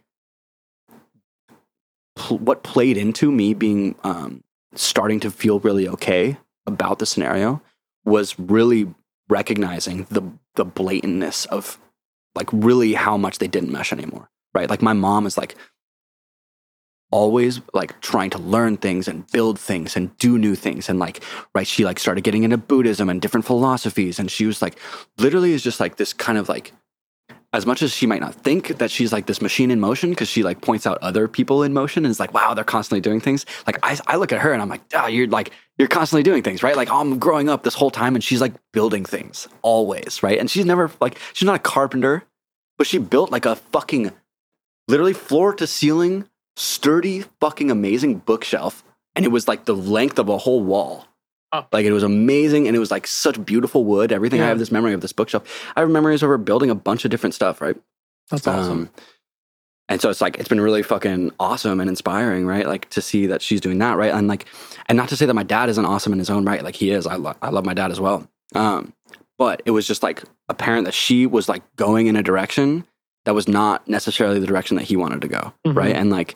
pl- 2.17 2.39
what 2.39 2.63
played 2.63 2.97
into 2.97 3.31
me 3.31 3.53
being 3.53 3.95
um, 4.03 4.43
starting 4.73 5.19
to 5.21 5.31
feel 5.31 5.59
really 5.59 5.87
okay 5.87 6.37
about 6.65 6.99
the 6.99 7.05
scenario 7.05 7.61
was 8.05 8.37
really 8.39 8.93
recognizing 9.29 10.03
the 10.09 10.21
the 10.55 10.65
blatantness 10.65 11.45
of 11.47 11.79
like 12.35 12.49
really 12.51 12.93
how 12.93 13.17
much 13.17 13.39
they 13.39 13.47
didn't 13.47 13.71
mesh 13.71 13.91
anymore 13.91 14.29
right? 14.57 14.69
Like 14.71 14.81
my 14.81 14.93
mom 14.93 15.27
is 15.27 15.37
like 15.37 15.55
always 17.11 17.61
like 17.73 17.99
trying 18.01 18.31
to 18.31 18.39
learn 18.39 18.75
things 18.75 19.07
and 19.07 19.29
build 19.31 19.59
things 19.59 19.95
and 19.95 20.17
do 20.17 20.37
new 20.37 20.55
things 20.55 20.89
and 20.89 20.99
like 20.99 21.23
right 21.55 21.65
she 21.65 21.85
like 21.85 21.99
started 21.99 22.21
getting 22.21 22.43
into 22.43 22.57
buddhism 22.57 23.07
and 23.07 23.21
different 23.21 23.45
philosophies 23.45 24.19
and 24.19 24.29
she 24.29 24.45
was 24.45 24.61
like 24.61 24.77
literally 25.17 25.53
is 25.53 25.63
just 25.63 25.79
like 25.79 25.95
this 25.95 26.11
kind 26.11 26.37
of 26.37 26.49
like 26.49 26.73
as 27.53 27.65
much 27.65 27.81
as 27.81 27.93
she 27.93 28.05
might 28.05 28.19
not 28.19 28.35
think 28.35 28.77
that 28.77 28.91
she's 28.91 29.13
like 29.13 29.25
this 29.25 29.41
machine 29.41 29.71
in 29.71 29.79
motion 29.79 30.09
because 30.09 30.27
she 30.27 30.43
like 30.43 30.61
points 30.61 30.85
out 30.85 30.97
other 31.01 31.27
people 31.27 31.63
in 31.63 31.73
motion 31.73 32.05
and 32.05 32.11
is 32.11 32.19
like 32.19 32.33
wow 32.33 32.53
they're 32.53 32.63
constantly 32.63 33.01
doing 33.01 33.19
things. 33.19 33.45
Like 33.65 33.79
I, 33.83 33.97
I 34.05 34.17
look 34.17 34.31
at 34.31 34.41
her 34.41 34.51
and 34.51 34.61
i'm 34.61 34.69
like 34.69 34.81
oh 34.93 35.07
you're 35.07 35.27
like 35.27 35.51
you're 35.77 35.87
constantly 35.87 36.23
doing 36.23 36.43
things 36.43 36.61
right? 36.63 36.75
Like 36.75 36.91
i'm 36.91 37.19
growing 37.19 37.49
up 37.49 37.63
this 37.63 37.73
whole 37.73 37.91
time 37.91 38.15
and 38.15 38.23
she's 38.23 38.41
like 38.41 38.53
building 38.73 39.05
things 39.05 39.47
always 39.61 40.21
right? 40.23 40.37
And 40.37 40.49
she's 40.51 40.65
never 40.65 40.91
like 40.99 41.17
she's 41.33 41.45
not 41.45 41.55
a 41.55 41.59
carpenter 41.59 42.23
but 42.77 42.87
she 42.87 42.97
built 42.97 43.31
like 43.31 43.45
a 43.45 43.55
fucking 43.55 44.11
literally 44.87 45.13
floor 45.13 45.53
to 45.53 45.67
ceiling 45.67 46.27
sturdy 46.55 47.23
fucking 47.39 47.71
amazing 47.71 48.17
bookshelf 48.17 48.83
and 49.15 49.25
it 49.25 49.29
was 49.29 49.47
like 49.47 49.65
the 49.65 49.75
length 49.75 50.19
of 50.19 50.29
a 50.29 50.37
whole 50.37 50.63
wall 50.63 51.07
Oh. 51.53 51.65
like 51.71 51.85
it 51.85 51.93
was 51.93 52.03
amazing 52.03 52.67
and 52.67 52.75
it 52.75 52.79
was 52.79 52.91
like 52.91 53.07
such 53.07 53.43
beautiful 53.45 53.85
wood 53.85 54.11
everything 54.11 54.41
i 54.41 54.45
have 54.47 54.59
this 54.59 54.69
memory 54.69 54.91
of 54.93 54.99
this 54.99 55.13
bookshelf 55.13 55.43
i 55.77 55.79
have 55.79 55.89
memories 55.89 56.21
of 56.21 56.27
her 56.27 56.37
building 56.37 56.69
a 56.69 56.75
bunch 56.75 57.05
of 57.05 57.11
different 57.11 57.33
stuff 57.33 57.61
right 57.61 57.77
That's 58.29 58.45
awesome. 58.45 58.71
um, 58.71 58.89
and 59.89 60.01
so 60.01 60.09
it's 60.09 60.19
like 60.19 60.37
it's 60.39 60.49
been 60.49 60.59
really 60.59 60.83
fucking 60.83 61.31
awesome 61.39 61.79
and 61.79 61.89
inspiring, 61.89 62.45
right? 62.45 62.67
Like 62.67 62.89
to 62.89 63.01
see 63.01 63.27
that 63.27 63.41
she's 63.41 63.61
doing 63.61 63.77
that, 63.79 63.95
right? 63.95 64.13
And 64.13 64.27
like, 64.27 64.45
and 64.87 64.97
not 64.97 65.07
to 65.07 65.15
say 65.15 65.25
that 65.25 65.33
my 65.33 65.43
dad 65.43 65.69
isn't 65.69 65.85
awesome 65.85 66.11
in 66.11 66.19
his 66.19 66.29
own 66.29 66.43
right, 66.43 66.61
like 66.61 66.75
he 66.75 66.91
is. 66.91 67.07
I 67.07 67.15
love 67.15 67.37
I 67.41 67.51
love 67.51 67.63
my 67.65 67.73
dad 67.73 67.89
as 67.91 67.97
well. 68.01 68.27
Um, 68.53 68.91
but 69.37 69.61
it 69.65 69.71
was 69.71 69.87
just 69.87 70.03
like 70.03 70.23
apparent 70.49 70.83
that 70.83 70.93
she 70.93 71.25
was 71.25 71.47
like 71.47 71.63
going 71.77 72.07
in 72.07 72.17
a 72.17 72.21
direction 72.21 72.85
that 73.23 73.33
was 73.33 73.47
not 73.47 73.87
necessarily 73.87 74.41
the 74.41 74.45
direction 74.45 74.75
that 74.75 74.83
he 74.83 74.97
wanted 74.97 75.21
to 75.21 75.29
go, 75.29 75.53
Mhm. 75.65 75.77
right? 75.77 75.95
And 75.95 76.09
like, 76.09 76.35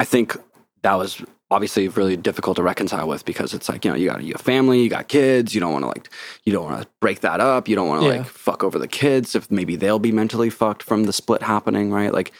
I 0.00 0.04
think 0.04 0.36
that 0.82 0.94
was 0.94 1.22
obviously 1.52 1.86
really 1.88 2.16
difficult 2.16 2.56
to 2.56 2.62
reconcile 2.62 3.06
with 3.06 3.24
because 3.24 3.52
it's 3.54 3.68
like 3.68 3.84
you 3.84 3.90
know 3.90 3.96
you 3.96 4.08
got 4.08 4.22
you 4.24 4.32
have 4.32 4.40
family, 4.40 4.82
you 4.82 4.88
got 4.88 5.06
kids, 5.08 5.54
you 5.54 5.60
don't 5.60 5.72
want 5.72 5.82
to 5.84 5.88
like 5.88 6.08
you 6.44 6.52
don't 6.52 6.64
want 6.64 6.82
to 6.82 6.88
break 7.00 7.20
that 7.20 7.40
up, 7.40 7.68
you 7.68 7.76
don't 7.76 7.88
want 7.88 8.02
to 8.02 8.08
Yeah. 8.08 8.16
like 8.18 8.26
fuck 8.26 8.64
over 8.64 8.78
the 8.78 8.88
kids 8.88 9.34
if 9.34 9.50
maybe 9.50 9.76
they'll 9.76 9.98
be 9.98 10.12
mentally 10.12 10.50
fucked 10.50 10.82
from 10.82 11.04
the 11.04 11.12
split 11.12 11.42
happening, 11.42 11.90
right? 11.92 12.12
Like 12.12 12.32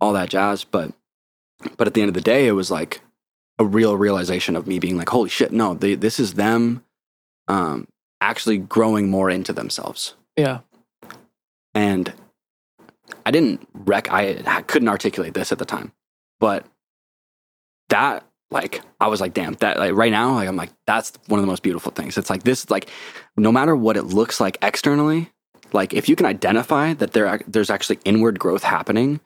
all 0.00 0.12
that 0.14 0.30
jazz. 0.30 0.64
But 0.64 0.92
but 1.76 1.86
at 1.86 1.94
the 1.94 2.00
end 2.00 2.08
of 2.08 2.14
the 2.14 2.20
day, 2.20 2.46
it 2.46 2.52
was 2.52 2.70
like 2.70 3.00
a 3.58 3.64
real 3.64 3.96
realization 3.96 4.56
of 4.56 4.66
me 4.66 4.78
being 4.78 4.96
like, 4.96 5.10
holy 5.10 5.28
shit, 5.28 5.52
no, 5.52 5.74
they, 5.74 5.94
this 5.94 6.18
is 6.18 6.34
them 6.34 6.82
um, 7.48 7.86
actually 8.22 8.56
growing 8.56 9.10
more 9.10 9.28
into 9.28 9.52
themselves. 9.52 10.14
Yeah. 10.36 10.60
And 11.74 12.12
I 13.26 13.30
didn't 13.30 13.68
rec, 13.74 14.10
I, 14.10 14.42
I 14.46 14.62
couldn't 14.62 14.88
articulate 14.88 15.34
this 15.34 15.52
at 15.52 15.58
the 15.58 15.66
time, 15.66 15.92
but 16.38 16.64
that, 17.90 18.24
like, 18.50 18.82
I 19.00 19.06
was 19.06 19.20
like, 19.20 19.32
damn, 19.34 19.54
that, 19.54 19.78
like, 19.78 19.94
right 19.94 20.10
now, 20.10 20.34
like, 20.34 20.48
I'm 20.48 20.56
like, 20.56 20.70
that's 20.86 21.12
one 21.28 21.38
of 21.38 21.42
the 21.42 21.50
most 21.50 21.62
beautiful 21.62 21.92
things. 21.92 22.18
It's 22.18 22.30
like, 22.30 22.42
this, 22.42 22.68
like, 22.70 22.88
no 23.36 23.52
matter 23.52 23.76
what 23.76 23.96
it 23.96 24.04
looks 24.04 24.40
like 24.40 24.58
externally, 24.62 25.30
like, 25.72 25.94
if 25.94 26.08
you 26.08 26.16
can 26.16 26.26
identify 26.26 26.94
that 26.94 27.12
there, 27.12 27.40
there's 27.46 27.70
actually 27.70 28.00
inward 28.04 28.38
growth 28.38 28.64
happening, 28.64 29.20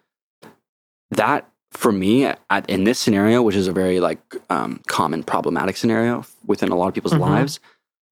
that 1.11 1.49
for 1.71 1.91
me 1.91 2.25
at, 2.25 2.39
in 2.69 2.85
this 2.85 2.99
scenario, 2.99 3.43
which 3.43 3.57
is 3.57 3.67
a 3.67 3.73
very 3.73 3.99
like 4.01 4.21
um, 4.51 4.81
common 4.87 5.23
problematic 5.25 5.77
scenario 5.77 6.25
within 6.47 6.69
a 6.71 6.77
lot 6.77 6.89
of 6.89 6.95
people's 6.95 7.13
Mhm. 7.15 7.21
lives, 7.21 7.61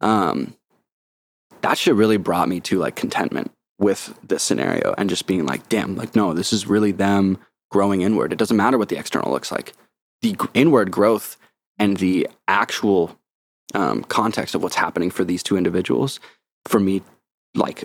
um, 0.00 0.54
that 1.60 1.78
shit 1.78 1.94
really 1.94 2.16
brought 2.16 2.48
me 2.48 2.58
to 2.60 2.78
like 2.78 2.96
contentment 2.96 3.52
with 3.78 4.18
this 4.26 4.42
scenario 4.42 4.94
and 4.98 5.08
just 5.08 5.26
being 5.26 5.46
like, 5.46 5.68
damn, 5.68 5.94
like 5.96 6.16
no, 6.16 6.32
this 6.32 6.52
is 6.52 6.66
really 6.66 6.90
them 6.92 7.38
growing 7.70 8.02
inward. 8.02 8.32
It 8.32 8.36
doesn't 8.38 8.56
matter 8.56 8.78
what 8.78 8.88
the 8.88 8.98
external 8.98 9.30
looks 9.30 9.52
like. 9.52 9.72
The 10.22 10.36
inward 10.54 10.90
growth 10.90 11.36
and 11.78 11.96
the 11.96 12.28
actual 12.48 13.18
um, 13.74 14.04
context 14.04 14.54
of 14.54 14.62
what's 14.62 14.76
happening 14.76 15.10
for 15.10 15.24
these 15.24 15.42
two 15.42 15.56
individuals, 15.56 16.20
for 16.66 16.78
me, 16.78 17.02
like 17.54 17.84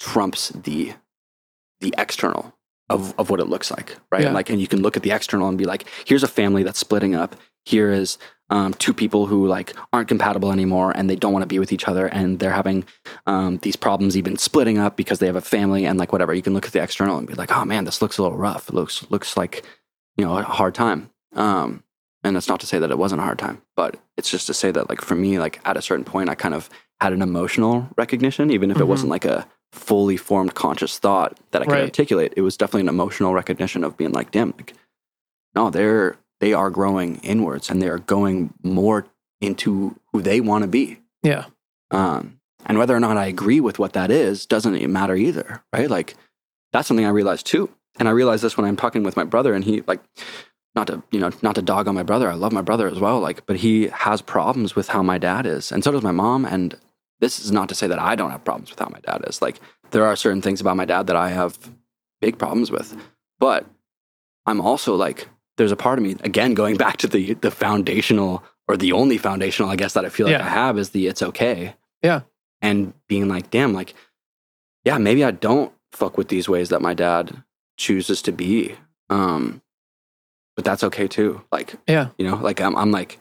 trumps 0.00 0.50
the 0.50 0.94
the 1.80 1.94
external 1.98 2.54
of, 2.88 3.18
of 3.18 3.30
what 3.30 3.40
it 3.40 3.46
looks 3.48 3.70
like, 3.70 3.96
right? 4.10 4.22
Yeah. 4.22 4.32
Like, 4.32 4.50
and 4.50 4.60
you 4.60 4.68
can 4.68 4.82
look 4.82 4.96
at 4.96 5.02
the 5.02 5.10
external 5.10 5.48
and 5.48 5.58
be 5.58 5.64
like, 5.64 5.84
here's 6.04 6.22
a 6.22 6.28
family 6.28 6.62
that's 6.62 6.78
splitting 6.78 7.14
up. 7.14 7.36
Here 7.64 7.90
is 7.90 8.18
um, 8.50 8.74
two 8.74 8.92
people 8.92 9.26
who 9.26 9.46
like 9.46 9.74
aren't 9.92 10.08
compatible 10.08 10.52
anymore, 10.52 10.92
and 10.94 11.08
they 11.08 11.16
don't 11.16 11.32
want 11.32 11.42
to 11.42 11.48
be 11.48 11.58
with 11.58 11.72
each 11.72 11.88
other, 11.88 12.06
and 12.06 12.38
they're 12.38 12.50
having 12.50 12.84
um, 13.26 13.58
these 13.58 13.76
problems 13.76 14.16
even 14.16 14.36
splitting 14.36 14.78
up 14.78 14.96
because 14.96 15.20
they 15.20 15.26
have 15.26 15.36
a 15.36 15.40
family 15.40 15.86
and 15.86 15.98
like 15.98 16.12
whatever. 16.12 16.34
You 16.34 16.42
can 16.42 16.54
look 16.54 16.66
at 16.66 16.72
the 16.72 16.82
external 16.82 17.18
and 17.18 17.26
be 17.26 17.34
like, 17.34 17.52
oh 17.52 17.64
man, 17.64 17.84
this 17.84 18.02
looks 18.02 18.18
a 18.18 18.22
little 18.22 18.36
rough. 18.36 18.68
It 18.68 18.74
looks 18.74 19.08
looks 19.10 19.36
like 19.36 19.64
you 20.16 20.24
know 20.24 20.36
a 20.36 20.42
hard 20.42 20.74
time. 20.74 21.10
Um, 21.34 21.82
and 22.24 22.36
that's 22.36 22.48
not 22.48 22.60
to 22.60 22.66
say 22.66 22.78
that 22.78 22.90
it 22.90 22.98
wasn't 22.98 23.20
a 23.20 23.24
hard 23.24 23.38
time, 23.38 23.62
but 23.76 23.96
it's 24.16 24.30
just 24.30 24.46
to 24.46 24.54
say 24.54 24.70
that 24.70 24.88
like 24.88 25.00
for 25.00 25.14
me, 25.16 25.38
like 25.38 25.60
at 25.64 25.76
a 25.76 25.82
certain 25.82 26.04
point, 26.04 26.28
I 26.30 26.34
kind 26.34 26.54
of 26.54 26.70
had 27.00 27.12
an 27.12 27.22
emotional 27.22 27.88
recognition, 27.96 28.50
even 28.50 28.70
if 28.70 28.76
it 28.76 28.84
Mhm. 28.84 28.88
wasn't 28.88 29.10
like 29.10 29.24
a 29.24 29.46
fully 29.72 30.16
formed 30.16 30.54
conscious 30.54 30.98
thought 30.98 31.38
that 31.50 31.62
I 31.62 31.64
could 31.64 31.72
Right. 31.72 31.82
articulate. 31.84 32.34
It 32.36 32.42
was 32.42 32.56
definitely 32.56 32.82
an 32.82 32.88
emotional 32.90 33.32
recognition 33.34 33.82
of 33.82 33.96
being 33.96 34.12
like, 34.12 34.30
damn, 34.30 34.50
like 34.56 34.74
no, 35.54 35.70
they're 35.70 36.16
they 36.40 36.52
are 36.52 36.70
growing 36.70 37.16
inwards 37.22 37.70
and 37.70 37.80
they 37.80 37.88
are 37.88 37.98
going 37.98 38.52
more 38.64 39.06
into 39.40 39.94
who 40.12 40.20
they 40.22 40.40
want 40.40 40.62
to 40.62 40.68
be. 40.68 40.98
Yeah. 41.22 41.44
Um, 41.92 42.38
and 42.66 42.78
whether 42.78 42.94
or 42.96 43.00
not 43.00 43.16
I 43.16 43.26
agree 43.26 43.60
with 43.60 43.78
what 43.78 43.92
that 43.92 44.10
is 44.10 44.44
doesn't 44.46 44.74
even 44.76 44.92
matter 44.92 45.14
either, 45.16 45.62
right? 45.72 45.88
Like 45.90 46.14
that's 46.72 46.88
something 46.88 47.06
I 47.06 47.10
realized 47.10 47.46
too. 47.46 47.70
And 47.98 48.08
I 48.08 48.12
realized 48.12 48.42
this 48.42 48.56
when 48.56 48.66
I'm 48.66 48.76
talking 48.76 49.02
with 49.02 49.16
my 49.16 49.24
brother, 49.24 49.52
and 49.54 49.64
he 49.64 49.82
like 49.86 50.00
not 50.74 50.86
to 50.86 51.02
you 51.10 51.20
know 51.20 51.30
not 51.42 51.54
to 51.56 51.62
dog 51.62 51.88
on 51.88 51.94
my 51.94 52.02
brother. 52.02 52.30
I 52.30 52.34
love 52.34 52.52
my 52.52 52.62
brother 52.62 52.88
as 52.88 52.98
well, 52.98 53.20
like, 53.20 53.44
but 53.46 53.56
he 53.56 53.88
has 53.88 54.22
problems 54.22 54.74
with 54.74 54.88
how 54.88 55.02
my 55.02 55.18
dad 55.18 55.46
is, 55.46 55.70
and 55.72 55.82
so 55.84 55.92
does 55.92 56.02
my 56.02 56.12
mom. 56.12 56.44
And 56.44 56.76
this 57.20 57.38
is 57.40 57.52
not 57.52 57.68
to 57.68 57.74
say 57.74 57.86
that 57.86 57.98
I 57.98 58.14
don't 58.14 58.30
have 58.30 58.44
problems 58.44 58.70
with 58.70 58.78
how 58.78 58.88
my 58.88 59.00
dad 59.00 59.24
is. 59.28 59.40
Like 59.42 59.60
there 59.90 60.04
are 60.04 60.16
certain 60.16 60.42
things 60.42 60.60
about 60.60 60.76
my 60.76 60.84
dad 60.84 61.06
that 61.08 61.16
I 61.16 61.28
have 61.30 61.58
big 62.20 62.38
problems 62.38 62.70
with, 62.70 62.96
but 63.38 63.66
I'm 64.46 64.60
also 64.60 64.94
like 64.96 65.28
there's 65.56 65.72
a 65.72 65.76
part 65.76 65.98
of 65.98 66.04
me 66.04 66.16
again 66.24 66.54
going 66.54 66.76
back 66.84 66.96
to 66.98 67.06
the 67.06 67.34
the 67.34 67.50
foundational 67.50 68.42
or 68.68 68.76
the 68.76 68.92
only 68.92 69.18
foundational 69.18 69.70
I 69.70 69.76
guess 69.76 69.92
that 69.94 70.04
I 70.04 70.08
feel 70.08 70.26
like 70.26 70.38
Yeah. 70.38 70.46
I 70.46 70.50
have 70.50 70.78
is 70.78 70.90
the 70.90 71.06
it's 71.06 71.22
okay. 71.22 71.74
Yeah. 72.02 72.20
And 72.60 72.94
being 73.08 73.28
like, 73.28 73.50
damn, 73.50 73.72
like, 73.74 73.92
yeah, 74.84 74.96
maybe 74.98 75.24
I 75.24 75.32
don't 75.32 75.72
fuck 75.90 76.16
with 76.16 76.28
these 76.28 76.48
ways 76.48 76.68
that 76.68 76.80
my 76.80 76.94
dad 76.94 77.42
chooses 77.76 78.22
to 78.22 78.32
be. 78.32 78.76
Um, 79.10 79.61
but 80.56 80.64
that's 80.64 80.84
okay 80.84 81.08
too. 81.08 81.42
Like, 81.50 81.74
Yeah. 81.88 82.08
you 82.18 82.26
know, 82.26 82.36
like 82.36 82.60
I'm, 82.60 82.76
I'm 82.76 82.90
like, 82.90 83.18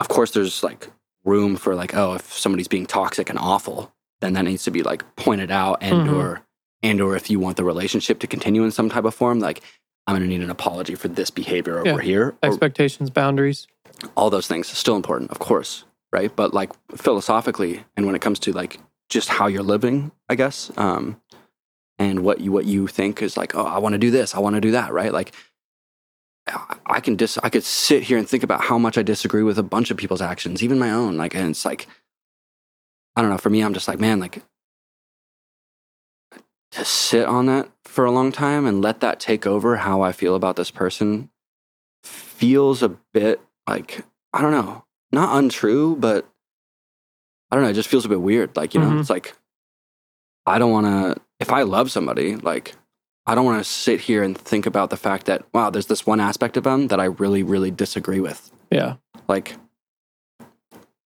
of 0.00 0.08
course, 0.08 0.32
there's 0.32 0.62
like 0.62 0.88
room 1.24 1.56
for 1.56 1.74
like, 1.74 1.94
oh, 1.94 2.14
if 2.14 2.32
somebody's 2.32 2.68
being 2.68 2.86
toxic 2.86 3.30
and 3.30 3.38
awful, 3.38 3.92
then 4.20 4.32
that 4.34 4.42
needs 4.44 4.64
to 4.64 4.70
be 4.70 4.82
like 4.82 5.04
pointed 5.16 5.50
out 5.50 5.78
and 5.82 6.08
Mhm. 6.08 6.14
or 6.16 6.42
and 6.82 7.00
or 7.00 7.16
if 7.16 7.30
you 7.30 7.40
want 7.40 7.56
the 7.56 7.64
relationship 7.64 8.18
to 8.20 8.26
continue 8.26 8.62
in 8.62 8.70
some 8.70 8.88
type 8.88 9.04
of 9.04 9.14
form, 9.14 9.38
like 9.40 9.62
I'm 10.06 10.14
gonna 10.14 10.26
need 10.26 10.42
an 10.42 10.50
apology 10.50 10.94
for 10.94 11.08
this 11.08 11.30
behavior 11.30 11.78
over 11.80 11.88
Yeah. 11.88 12.00
here. 12.00 12.26
Or 12.42 12.48
Expectations, 12.48 13.10
boundaries. 13.10 13.66
all 14.16 14.30
those 14.30 14.46
things 14.46 14.68
still 14.68 14.94
important, 14.96 15.30
of 15.30 15.38
course, 15.38 15.84
right? 16.12 16.34
But 16.34 16.52
like 16.54 16.70
philosophically, 16.94 17.84
and 17.96 18.04
when 18.06 18.14
it 18.14 18.20
comes 18.20 18.38
to 18.40 18.52
like 18.52 18.78
just 19.08 19.28
how 19.28 19.46
you're 19.46 19.62
living, 19.62 20.12
I 20.28 20.34
guess, 20.34 20.70
um, 20.76 21.20
and 21.98 22.20
what 22.24 22.40
you 22.40 22.52
what 22.52 22.66
you 22.66 22.86
think 22.86 23.22
is 23.22 23.36
like, 23.36 23.54
oh, 23.54 23.64
I 23.64 23.78
want 23.78 23.94
to 23.94 23.98
do 23.98 24.10
this, 24.10 24.34
I 24.34 24.38
want 24.40 24.54
to 24.54 24.60
do 24.60 24.72
that, 24.72 24.92
right? 24.92 25.12
Like, 25.12 25.32
I- 26.46 27.00
can 27.00 27.16
dis, 27.16 27.38
I 27.42 27.48
could 27.50 27.64
sit 27.64 28.04
here 28.04 28.16
and 28.18 28.28
think 28.28 28.42
about 28.42 28.62
how 28.62 28.78
much 28.78 28.96
I 28.96 29.02
disagree 29.02 29.42
with 29.42 29.58
a 29.58 29.62
bunch 29.62 29.90
of 29.90 29.96
people's 29.96 30.22
actions, 30.22 30.62
even 30.62 30.78
my 30.78 30.90
own. 30.90 31.16
Like, 31.16 31.34
and 31.34 31.50
it's 31.50 31.64
like, 31.64 31.86
I 33.16 33.20
don't 33.22 33.30
know. 33.30 33.38
For 33.38 33.50
me, 33.50 33.62
I'm 33.62 33.74
just 33.74 33.88
like, 33.88 33.98
man, 33.98 34.20
like 34.20 34.42
to 36.72 36.84
sit 36.84 37.26
on 37.26 37.46
that 37.46 37.70
for 37.84 38.04
a 38.04 38.10
long 38.10 38.32
time 38.32 38.66
and 38.66 38.82
let 38.82 39.00
that 39.00 39.18
take 39.20 39.46
over 39.46 39.76
how 39.76 40.02
I 40.02 40.12
feel 40.12 40.34
about 40.34 40.56
this 40.56 40.70
person 40.70 41.30
feels 42.04 42.82
a 42.82 42.90
bit 43.14 43.40
like 43.66 44.04
I 44.32 44.42
don't 44.42 44.52
know, 44.52 44.84
not 45.12 45.36
untrue, 45.38 45.96
but 45.96 46.26
I 47.50 47.56
don't 47.56 47.64
know. 47.64 47.70
It 47.70 47.74
just 47.74 47.88
feels 47.88 48.04
a 48.04 48.08
bit 48.10 48.20
weird. 48.20 48.54
Like 48.56 48.74
you 48.74 48.80
know, 48.80 48.90
Mhm. 48.90 49.00
it's 49.00 49.10
like 49.10 49.34
I 50.44 50.58
don't 50.58 50.70
want 50.72 50.86
to. 50.86 51.22
If 51.40 51.50
I 51.50 51.62
love 51.62 51.90
somebody, 51.90 52.36
like 52.36 52.74
I 53.26 53.34
don't 53.34 53.44
want 53.44 53.58
to 53.64 53.68
sit 53.68 54.00
here 54.00 54.22
and 54.22 54.36
think 54.38 54.66
about 54.66 54.90
the 54.90 54.96
fact 54.96 55.26
that 55.26 55.44
wow, 55.52 55.70
there's 55.70 55.86
this 55.86 56.06
one 56.06 56.20
aspect 56.20 56.56
of 56.56 56.64
them 56.64 56.88
that 56.88 57.00
I 57.00 57.04
really, 57.06 57.42
really 57.42 57.70
disagree 57.70 58.20
with. 58.20 58.50
Yeah. 58.70 58.96
Like 59.28 59.56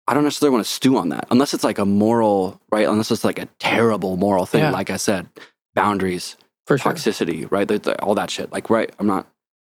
I 0.07 0.13
don't 0.13 0.23
necessarily 0.23 0.53
want 0.53 0.65
to 0.65 0.71
stew 0.71 0.97
on 0.97 1.09
that 1.09 1.27
unless 1.31 1.53
it's 1.53 1.63
like 1.65 1.77
a 1.79 1.85
moral, 1.85 2.61
right? 2.71 2.87
Unless 2.87 3.11
it's 3.11 3.23
like 3.25 3.39
a 3.39 3.45
terrible 3.59 4.15
moral 4.17 4.45
thing. 4.45 4.61
Yeah. 4.63 4.71
Like 4.71 4.89
I 4.89 4.97
said, 4.97 5.27
boundaries, 5.75 6.37
For 6.65 6.77
sure. 6.77 6.93
toxicity, 6.93 7.49
right? 7.51 7.67
The- 7.67 7.79
the- 7.79 8.01
all 8.01 8.15
that 8.15 8.29
shit. 8.31 8.51
Like, 8.51 8.69
right? 8.69 8.89
I'm 8.99 9.07
not 9.07 9.27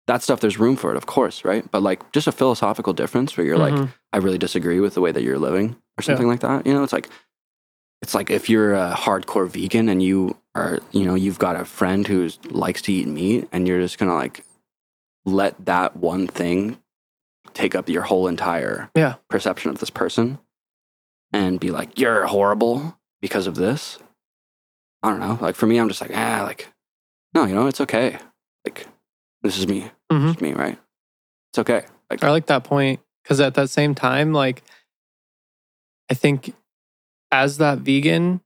that 0.07 0.21
stuff. 0.23 0.39
There's 0.41 0.59
room 0.59 0.75
for 0.75 0.91
it, 0.91 0.97
of 0.97 1.05
course, 1.05 1.43
right? 1.45 1.69
But 1.71 1.81
like, 1.81 2.11
just 2.11 2.27
a 2.27 2.31
philosophical 2.31 2.93
difference 2.93 3.35
where 3.38 3.45
you're 3.45 3.57
like, 3.57 3.73
Mhm. 3.73 3.89
I 4.13 4.17
really 4.17 4.38
disagree 4.38 4.79
with 4.79 4.93
the 4.95 5.01
way 5.01 5.11
that 5.11 5.23
you're 5.23 5.39
living, 5.39 5.75
or 5.97 6.01
something 6.01 6.27
like 6.27 6.39
that. 6.41 6.65
You 6.67 6.73
know, 6.73 6.83
it's 6.83 6.93
like, 6.93 7.09
it's 8.02 8.14
like 8.14 8.30
if 8.30 8.50
you're 8.50 8.74
a 8.76 8.93
hardcore 8.93 9.50
vegan 9.50 9.89
and 9.89 10.02
you 10.04 10.38
are, 10.56 10.80
you 10.91 11.04
know, 11.06 11.16
you've 11.16 11.39
got 11.39 11.56
a 11.56 11.66
friend 11.66 12.08
who 12.08 12.30
likes 12.50 12.82
to 12.84 12.93
eat 12.93 13.08
meat, 13.08 13.48
and 13.52 13.68
you're 13.68 13.80
just 13.82 13.98
gonna 13.98 14.14
like 14.16 14.43
let 15.26 15.66
that 15.66 15.98
one 15.98 16.28
thing 16.28 16.78
take 17.54 17.76
up 17.76 17.89
your 17.89 18.04
whole 18.04 18.28
entire 18.28 18.89
Yeah. 18.95 19.16
perception 19.30 19.72
of 19.72 19.80
this 19.80 19.89
person, 19.89 20.39
and 21.34 21.60
be 21.60 21.72
like, 21.72 22.00
you're 22.00 22.28
horrible 22.28 22.98
because 23.22 23.48
of 23.48 23.56
this. 23.56 23.98
I 25.04 25.10
don't 25.10 25.20
know. 25.20 25.38
Like 25.41 25.56
for 25.56 25.66
me, 25.68 25.78
I'm 25.80 25.88
just 25.89 26.02
like, 26.02 26.12
ah, 26.16 26.43
like, 26.43 26.68
no, 27.34 27.45
you 27.45 27.54
know, 27.56 27.68
it's 27.68 27.82
okay. 27.82 28.18
Like, 28.66 28.88
this 29.41 29.58
is 29.58 29.68
me. 29.68 29.91
Mhm. 30.12 30.32
It's 30.34 30.41
me, 30.41 30.54
right? 30.54 30.78
It's 31.52 31.60
okay. 31.60 31.86
Like, 32.10 32.24
I 32.24 32.32
like 32.32 32.48
that 32.48 32.64
point 32.64 33.00
because 33.24 33.39
at 33.39 33.54
that 33.56 33.70
same 33.70 33.95
time, 33.95 34.34
like, 34.34 34.64
I 36.10 36.14
think 36.14 36.54
as 37.32 37.57
that 37.57 37.80
vegan, 37.80 38.41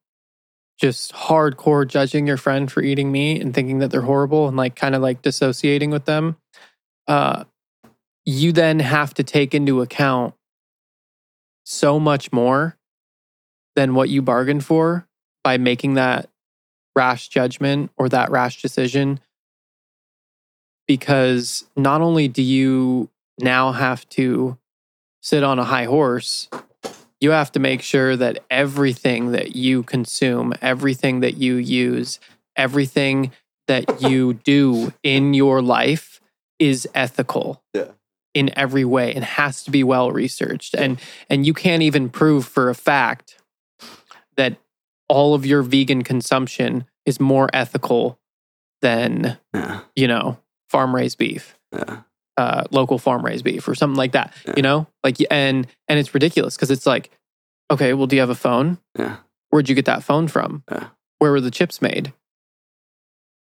just 0.79 1.13
hardcore 1.13 1.87
judging 1.87 2.25
your 2.25 2.37
friend 2.37 2.71
for 2.71 2.81
eating 2.81 3.11
meat 3.11 3.41
and 3.41 3.53
thinking 3.53 3.79
that 3.79 3.91
they're 3.91 4.01
horrible 4.01 4.47
and 4.47 4.57
like 4.57 4.75
kind 4.75 4.95
of 4.95 5.01
like 5.01 5.21
dissociating 5.21 5.91
with 5.91 6.05
them, 6.05 6.37
uh, 7.07 7.43
you 8.25 8.51
then 8.51 8.79
have 8.79 9.13
to 9.13 9.23
take 9.23 9.53
into 9.53 9.81
account 9.81 10.33
so 11.63 11.99
much 11.99 12.31
more 12.31 12.77
than 13.75 13.93
what 13.93 14.09
you 14.09 14.21
bargained 14.21 14.65
for 14.65 15.07
by 15.43 15.57
making 15.57 15.93
that 15.95 16.29
rash 16.95 17.27
judgment 17.29 17.91
or 17.97 18.09
that 18.09 18.31
rash 18.31 18.61
decision. 18.61 19.19
Because 20.87 21.65
not 21.75 22.01
only 22.01 22.27
do 22.27 22.41
you 22.41 23.09
now 23.39 23.71
have 23.71 24.07
to 24.09 24.57
sit 25.21 25.43
on 25.43 25.59
a 25.59 25.63
high 25.63 25.85
horse, 25.85 26.49
you 27.21 27.31
have 27.31 27.51
to 27.53 27.59
make 27.59 27.81
sure 27.81 28.15
that 28.17 28.39
everything 28.49 29.31
that 29.31 29.55
you 29.55 29.83
consume, 29.83 30.53
everything 30.61 31.19
that 31.21 31.37
you 31.37 31.55
use, 31.55 32.19
everything 32.55 33.31
that 33.67 34.01
you 34.09 34.33
do 34.33 34.91
in 35.03 35.33
your 35.33 35.61
life 35.61 36.19
is 36.59 36.87
ethical. 36.93 37.63
Yeah. 37.73 37.91
In 38.33 38.49
every 38.57 38.85
way 38.85 39.13
and 39.13 39.25
has 39.25 39.61
to 39.65 39.71
be 39.71 39.83
well 39.83 40.09
researched. 40.11 40.73
And 40.73 40.99
and 41.29 41.45
you 41.45 41.53
can't 41.53 41.81
even 41.83 42.09
prove 42.09 42.45
for 42.45 42.69
a 42.69 42.75
fact 42.75 43.37
that 44.37 44.55
all 45.09 45.33
of 45.33 45.45
your 45.45 45.63
vegan 45.63 46.01
consumption 46.03 46.85
is 47.05 47.19
more 47.19 47.49
ethical 47.53 48.17
than, 48.81 49.37
Yeah. 49.53 49.81
you 49.97 50.07
know, 50.07 50.37
farm 50.69 50.95
raised 50.95 51.17
beef 51.17 51.57
Yeah. 51.73 52.03
Uh, 52.37 52.63
local 52.71 52.97
farm 52.97 53.25
raised 53.25 53.43
beef 53.43 53.67
or 53.67 53.75
something 53.75 53.97
like 53.97 54.13
that. 54.13 54.33
Yeah. 54.45 54.53
You 54.57 54.63
know, 54.63 54.87
like 55.03 55.17
and 55.29 55.67
and 55.87 55.99
it's 55.99 56.13
ridiculous 56.13 56.55
because 56.55 56.71
it's 56.71 56.85
like, 56.85 57.11
okay, 57.69 57.93
well, 57.93 58.07
do 58.07 58.15
you 58.15 58.21
have 58.21 58.29
a 58.29 58.35
phone? 58.35 58.77
Yeah. 58.97 59.17
Where'd 59.49 59.69
you 59.69 59.75
get 59.75 59.85
that 59.85 60.03
phone 60.03 60.27
from? 60.27 60.63
Yeah. 60.71 60.87
Where 61.19 61.31
were 61.31 61.41
the 61.41 61.51
chips 61.51 61.81
made? 61.81 62.13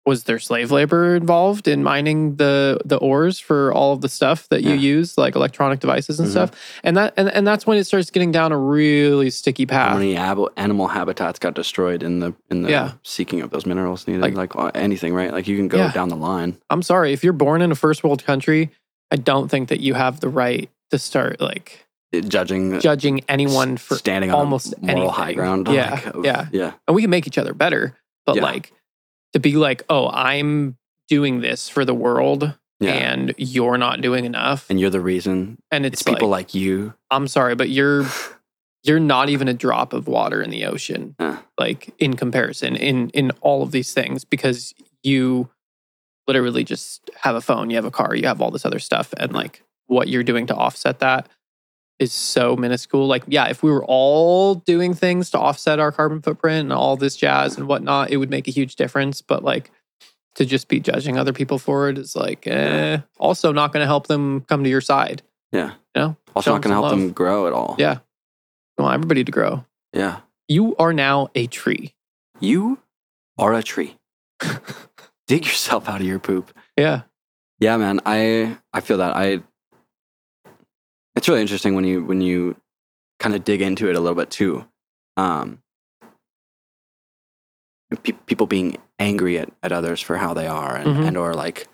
Was 0.06 0.24
there 0.24 0.40
slave 0.40 0.72
labor 0.72 1.16
involved 1.16 1.68
in 1.68 1.84
mining 1.84 2.38
the 2.38 2.80
the 2.84 2.98
ores 2.98 3.40
for 3.40 3.72
all 3.72 3.94
of 3.94 4.02
the 4.02 4.10
stuff 4.10 4.50
that 4.50 4.64
you 4.64 4.72
Yeah. 4.72 4.96
use, 4.98 5.16
like 5.16 5.36
electronic 5.36 5.80
devices 5.80 6.20
and 6.20 6.28
Mhm. 6.28 6.32
stuff? 6.32 6.52
And 6.84 6.98
that 6.98 7.14
and, 7.18 7.30
and 7.30 7.46
that's 7.46 7.68
when 7.68 7.78
it 7.78 7.84
starts 7.84 8.10
getting 8.10 8.32
down 8.32 8.52
a 8.52 8.58
really 8.58 9.30
sticky 9.30 9.68
How 9.70 9.90
path. 9.90 9.94
many 10.00 10.18
ab- 10.18 10.50
animal 10.58 10.88
habitats 10.88 11.38
got 11.38 11.54
destroyed 11.54 12.02
in 12.02 12.20
the 12.20 12.34
in 12.50 12.64
the 12.64 12.72
Yeah. 12.72 12.92
seeking 13.04 13.42
of 13.42 13.52
those 13.52 13.68
minerals 13.68 14.08
needed? 14.08 14.24
Like- 14.24 14.36
Like, 14.36 14.56
uh, 14.56 14.72
anything, 14.74 15.14
right? 15.14 15.32
Like 15.32 15.48
you 15.48 15.56
can 15.56 15.68
go 15.68 15.78
Yeah. 15.78 15.92
down 15.92 16.10
the 16.10 16.16
line. 16.16 16.58
I'm 16.72 16.82
sorry, 16.82 17.14
if 17.14 17.24
you're 17.24 17.32
born 17.34 17.62
in 17.62 17.72
a 17.72 17.76
first 17.76 18.04
world 18.04 18.26
country, 18.26 18.72
I 19.12 19.18
don't 19.18 19.50
think 19.52 19.70
that 19.70 19.82
you 19.82 19.94
have 19.94 20.20
the 20.20 20.30
right 20.30 20.68
to 20.90 20.98
start 20.98 21.40
like 21.40 21.86
judging, 22.28 22.80
judging 22.80 23.22
anyone 23.30 23.78
for 23.78 23.96
standing 23.98 24.32
on 24.32 24.40
almost 24.40 24.74
moral 24.82 25.12
high 25.12 25.34
ground. 25.34 25.68
Yeah, 25.72 26.00
like, 26.16 26.26
yeah. 26.26 26.46
yeah, 26.52 26.72
and 26.88 26.96
we 26.96 27.04
can 27.04 27.12
make 27.12 27.28
each 27.28 27.38
other 27.38 27.54
better 27.54 27.96
but 28.26 28.36
like 28.38 28.72
to 29.34 29.40
be 29.40 29.54
like 29.56 29.84
oh 29.90 30.08
i'm 30.10 30.78
doing 31.08 31.42
this 31.42 31.68
for 31.70 31.84
the 31.86 31.94
world 31.94 32.56
yeah. 32.80 32.94
and 32.94 33.34
you're 33.38 33.78
not 33.78 34.02
doing 34.02 34.26
enough 34.26 34.66
and, 34.70 34.76
And 34.76 34.80
you're 34.80 34.90
the 34.90 35.02
reason. 35.02 35.58
it's, 35.72 35.86
It's, 35.86 36.04
people 36.04 36.30
like, 36.30 36.48
like 36.48 36.56
you. 36.56 36.94
i'm 37.12 37.28
sorry 37.28 37.56
but 37.56 37.70
you're 37.70 38.06
you're 38.84 39.00
not 39.00 39.30
even 39.30 39.48
a 39.48 39.54
drop 39.54 39.94
of 39.94 40.08
water 40.08 40.42
in 40.42 40.50
the 40.50 40.66
ocean 40.66 41.16
Yeah. 41.20 41.38
like 41.60 41.94
in 42.00 42.16
comparison 42.16 42.76
in 42.76 43.10
in 43.12 43.32
all 43.42 43.62
of 43.64 43.72
these 43.72 43.94
things 43.94 44.26
because 44.26 44.74
you 45.04 45.50
literally 46.28 46.64
just 46.64 47.10
have 47.22 47.36
a 47.36 47.42
phone 47.42 47.70
you 47.70 47.76
have 47.76 47.86
a 47.86 47.92
car 47.92 48.16
you 48.16 48.26
have 48.28 48.42
all 48.42 48.52
this 48.52 48.66
other 48.66 48.80
stuff 48.80 49.14
and 49.18 49.34
like 49.34 49.64
what 49.88 50.08
you're 50.08 50.24
doing 50.24 50.46
to 50.48 50.56
offset 50.56 51.00
that 51.00 51.28
is 52.02 52.12
so 52.12 52.56
minuscule 52.56 53.06
like 53.08 53.24
yeah 53.28 53.48
if 53.48 53.62
we 53.64 53.70
were 53.72 53.86
all 53.86 54.56
doing 54.56 54.94
things 54.94 55.30
to 55.30 55.38
offset 55.40 55.80
our 55.80 55.92
carbon 55.92 56.22
footprint 56.22 56.62
and 56.62 56.74
all 56.74 56.98
this 56.98 57.16
jazz 57.16 57.58
and 57.58 57.68
whatnot 57.68 58.10
it 58.10 58.18
would 58.18 58.30
make 58.30 58.48
a 58.48 58.52
huge 58.52 58.76
difference 58.76 59.22
but 59.22 59.44
like 59.44 59.70
to 60.36 60.46
just 60.46 60.68
be 60.68 60.80
judging 60.80 61.18
other 61.18 61.34
people 61.34 61.60
for 61.60 61.90
it 61.90 61.98
is 61.98 62.16
like 62.16 62.48
eh, 62.48 62.98
also 63.20 63.52
not 63.52 63.72
going 63.72 63.82
to 63.82 63.88
help 63.88 64.08
them 64.08 64.42
come 64.42 64.64
to 64.64 64.70
your 64.70 64.82
side 64.82 65.22
Yeah. 65.52 65.74
You 65.96 66.02
know? 66.02 66.18
Also 66.36 66.50
Show 66.52 66.56
not 66.56 66.62
going 66.64 66.76
to 66.76 66.82
help 66.82 66.90
them 66.90 67.12
grow 67.12 67.48
at 67.48 67.54
all. 67.54 67.76
Yeah. 67.78 68.00
I 68.78 68.82
want 68.82 68.94
everybody 68.96 69.24
to 69.26 69.32
grow 69.32 69.66
Yeah. 69.94 70.22
you 70.48 70.76
are 70.78 70.94
now 70.94 71.28
a 71.36 71.48
tree 71.48 71.94
You 72.40 72.80
are 73.38 73.54
a 73.54 73.62
tree. 73.62 73.98
Dig 75.28 75.46
yourself 75.46 75.88
out 75.88 76.02
of 76.02 76.08
your 76.08 76.20
poop. 76.20 76.52
yeah 76.78 77.02
Yeah, 77.60 77.78
man. 77.78 78.00
I 78.06 78.58
I 78.74 78.82
feel 78.82 78.98
that. 78.98 79.16
I 79.16 79.44
it's 81.22 81.30
really 81.30 81.42
interesting 81.42 81.76
when 81.76 81.84
you 81.86 82.04
when 82.04 82.20
you 82.20 82.56
kind 83.20 83.36
of 83.36 83.44
dig 83.44 83.62
into 83.62 83.88
it 83.90 83.96
a 83.96 84.00
little 84.00 84.16
bit 84.16 84.32
too. 84.32 84.66
Um 85.18 85.62
pe- 88.04 88.14
people 88.26 88.48
being 88.48 88.78
angry 88.98 89.38
at, 89.38 89.50
at 89.62 89.72
others 89.72 90.02
for 90.02 90.18
how 90.18 90.34
they 90.34 90.48
are 90.48 90.76
and, 90.76 90.88
Mhm. 90.88 91.08
and 91.10 91.18
or 91.18 91.34
like 91.36 91.68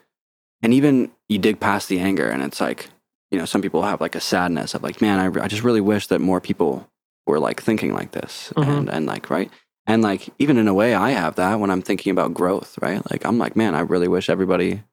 and 0.61 0.73
even 0.73 1.11
you 1.29 1.37
dig 1.37 1.59
past 1.59 1.87
the 1.87 1.99
anger 1.99 2.27
and 2.27 2.43
it's 2.43 2.59
like 2.59 2.89
you 3.31 3.37
know 3.37 3.45
some 3.45 3.61
people 3.61 3.83
have 3.83 4.01
like 4.01 4.15
a 4.15 4.19
sadness 4.19 4.73
of 4.73 4.83
like 4.83 5.01
man 5.01 5.19
I, 5.19 5.43
I 5.43 5.47
just 5.47 5.63
really 5.63 5.81
wish 5.81 6.07
that 6.07 6.19
more 6.19 6.41
people 6.41 6.89
were 7.25 7.39
like 7.39 7.61
thinking 7.61 7.93
like 7.93 8.11
this 8.11 8.51
Mhm. 8.57 8.77
and 8.79 8.89
and 8.89 9.05
like 9.05 9.29
right 9.29 9.49
and 9.85 10.01
like 10.01 10.29
even 10.39 10.57
in 10.57 10.67
a 10.67 10.73
way 10.73 10.93
i 10.95 11.11
have 11.11 11.35
that 11.35 11.59
when 11.59 11.69
i'm 11.69 11.81
thinking 11.81 12.11
about 12.11 12.33
growth 12.33 12.77
right 12.81 13.01
like 13.11 13.25
i'm 13.25 13.37
like 13.37 13.55
man 13.55 13.75
i 13.75 13.79
really 13.81 14.07
wish 14.07 14.29
everybody 14.29 14.83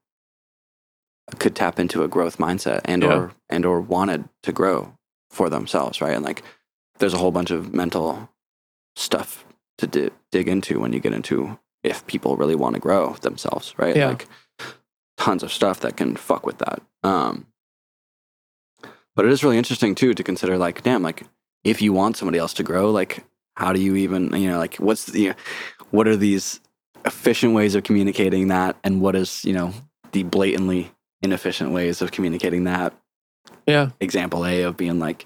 could 1.39 1.55
tap 1.55 1.79
into 1.79 2.03
a 2.03 2.07
growth 2.07 2.37
mindset 2.37 2.81
and 2.85 3.03
Yeah. 3.03 3.13
or 3.15 3.31
and 3.49 3.65
or 3.65 3.81
wanted 3.81 4.29
to 4.43 4.51
grow 4.51 4.93
for 5.31 5.49
themselves 5.49 5.99
right 6.01 6.15
and 6.15 6.23
like 6.25 6.43
there's 6.99 7.13
a 7.13 7.17
whole 7.17 7.31
bunch 7.31 7.51
of 7.51 7.73
mental 7.73 8.29
stuff 8.95 9.45
to 9.79 9.87
di- 9.87 10.09
dig 10.31 10.47
into 10.47 10.79
when 10.79 10.93
you 10.93 10.99
get 10.99 11.13
into 11.13 11.57
if 11.83 12.05
people 12.07 12.37
really 12.37 12.55
want 12.55 12.75
to 12.75 12.79
grow 12.79 13.13
themselves 13.21 13.73
right 13.77 13.95
Yeah. 13.95 14.09
like 14.09 14.27
tons 15.17 15.43
of 15.43 15.51
stuff 15.51 15.79
that 15.81 15.97
can 15.97 16.15
fuck 16.15 16.45
with 16.45 16.57
that 16.59 16.81
um 17.03 17.45
but 19.15 19.25
it 19.25 19.31
is 19.31 19.43
really 19.43 19.57
interesting 19.57 19.95
too 19.95 20.13
to 20.13 20.23
consider 20.23 20.57
like 20.57 20.83
damn 20.83 21.01
like 21.03 21.23
if 21.63 21.81
you 21.81 21.91
want 21.93 22.17
somebody 22.17 22.37
else 22.37 22.53
to 22.53 22.63
grow 22.63 22.91
like 22.91 23.23
how 23.57 23.73
do 23.73 23.81
you 23.81 23.95
even 23.95 24.33
you 24.35 24.49
know 24.49 24.57
like 24.59 24.75
what's 24.75 25.05
the 25.05 25.33
what 25.91 26.07
are 26.07 26.15
these 26.17 26.59
efficient 27.05 27.53
ways 27.53 27.75
of 27.75 27.83
communicating 27.83 28.47
that 28.49 28.75
and 28.83 29.01
what 29.01 29.15
is 29.15 29.43
you 29.45 29.53
know 29.53 29.73
the 30.11 30.23
blatantly 30.23 30.91
inefficient 31.25 31.71
ways 31.71 32.01
of 32.01 32.11
communicating 32.11 32.63
that. 32.63 32.93
Yeah. 33.67 33.89
Example 33.99 34.45
a 34.45 34.61
of 34.63 34.77
being 34.77 34.99
like 34.99 35.25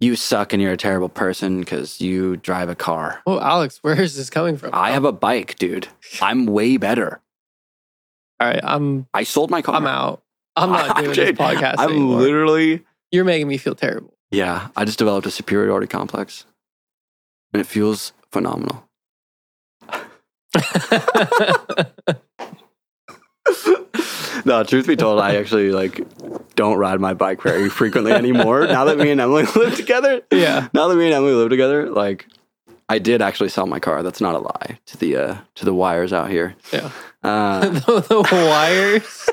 you 0.00 0.16
suck 0.16 0.52
and 0.52 0.62
you're 0.62 0.72
a 0.72 0.76
terrible 0.76 1.08
person 1.08 1.60
because 1.60 2.00
you 2.00 2.36
drive 2.38 2.68
a 2.68 2.74
car. 2.74 3.20
Oh 3.26 3.38
alex 3.40 3.78
where 3.82 4.00
is 4.00 4.16
this 4.16 4.30
coming 4.30 4.56
from? 4.56 4.70
I 4.72 4.92
have 4.92 5.04
a 5.04 5.12
bike 5.12 5.56
dude. 5.58 5.88
I'm 6.22 6.46
way 6.46 6.76
better. 6.78 7.20
All 8.40 8.48
right 8.48 8.60
i'm 8.64 9.06
i 9.14 9.22
sold 9.22 9.50
my 9.50 9.62
car. 9.62 9.74
I'm 9.76 9.86
out. 9.86 10.22
I'm 10.56 10.70
not 10.70 10.96
doing 11.02 11.14
this 11.14 11.30
podcast 11.38 11.76
i'm 11.78 11.90
anymore. 11.90 12.20
literally 12.20 12.82
you're 13.10 13.24
making 13.24 13.48
me 13.48 13.58
feel 13.58 13.74
terrible. 13.74 14.14
Yeah 14.30 14.68
i 14.76 14.84
just 14.84 14.98
developed 14.98 15.26
a 15.26 15.30
superiority 15.30 15.86
complex 15.86 16.44
and 17.52 17.60
it 17.60 17.66
feels 17.66 18.12
phenomenal 18.32 18.88
no, 24.44 24.62
truth 24.64 24.86
be 24.86 24.96
told, 24.96 25.20
I 25.20 25.36
actually 25.36 25.70
like 25.70 26.00
don't 26.54 26.78
ride 26.78 27.00
my 27.00 27.14
bike 27.14 27.42
very 27.42 27.68
frequently 27.68 28.12
anymore. 28.12 28.66
now 28.66 28.84
that 28.84 28.98
me 28.98 29.10
and 29.10 29.20
Emily 29.20 29.44
live 29.56 29.74
together, 29.76 30.22
yeah 30.30 30.68
now 30.72 30.88
that 30.88 30.96
me 30.96 31.06
and 31.06 31.14
Emily 31.14 31.32
live 31.34 31.50
together, 31.50 31.88
like 31.90 32.26
I 32.88 32.98
did 32.98 33.22
actually 33.22 33.48
sell 33.48 33.66
my 33.66 33.78
car. 33.80 34.02
That's 34.02 34.20
not 34.20 34.34
a 34.34 34.38
lie 34.38 34.78
to 34.86 34.96
the 34.98 35.16
uh, 35.16 35.36
to 35.56 35.64
the 35.64 35.74
wires 35.74 36.12
out 36.12 36.30
here. 36.30 36.54
yeah 36.72 36.90
Uh, 37.22 37.60
the, 37.68 38.00
the 38.08 38.22
wires 38.32 39.28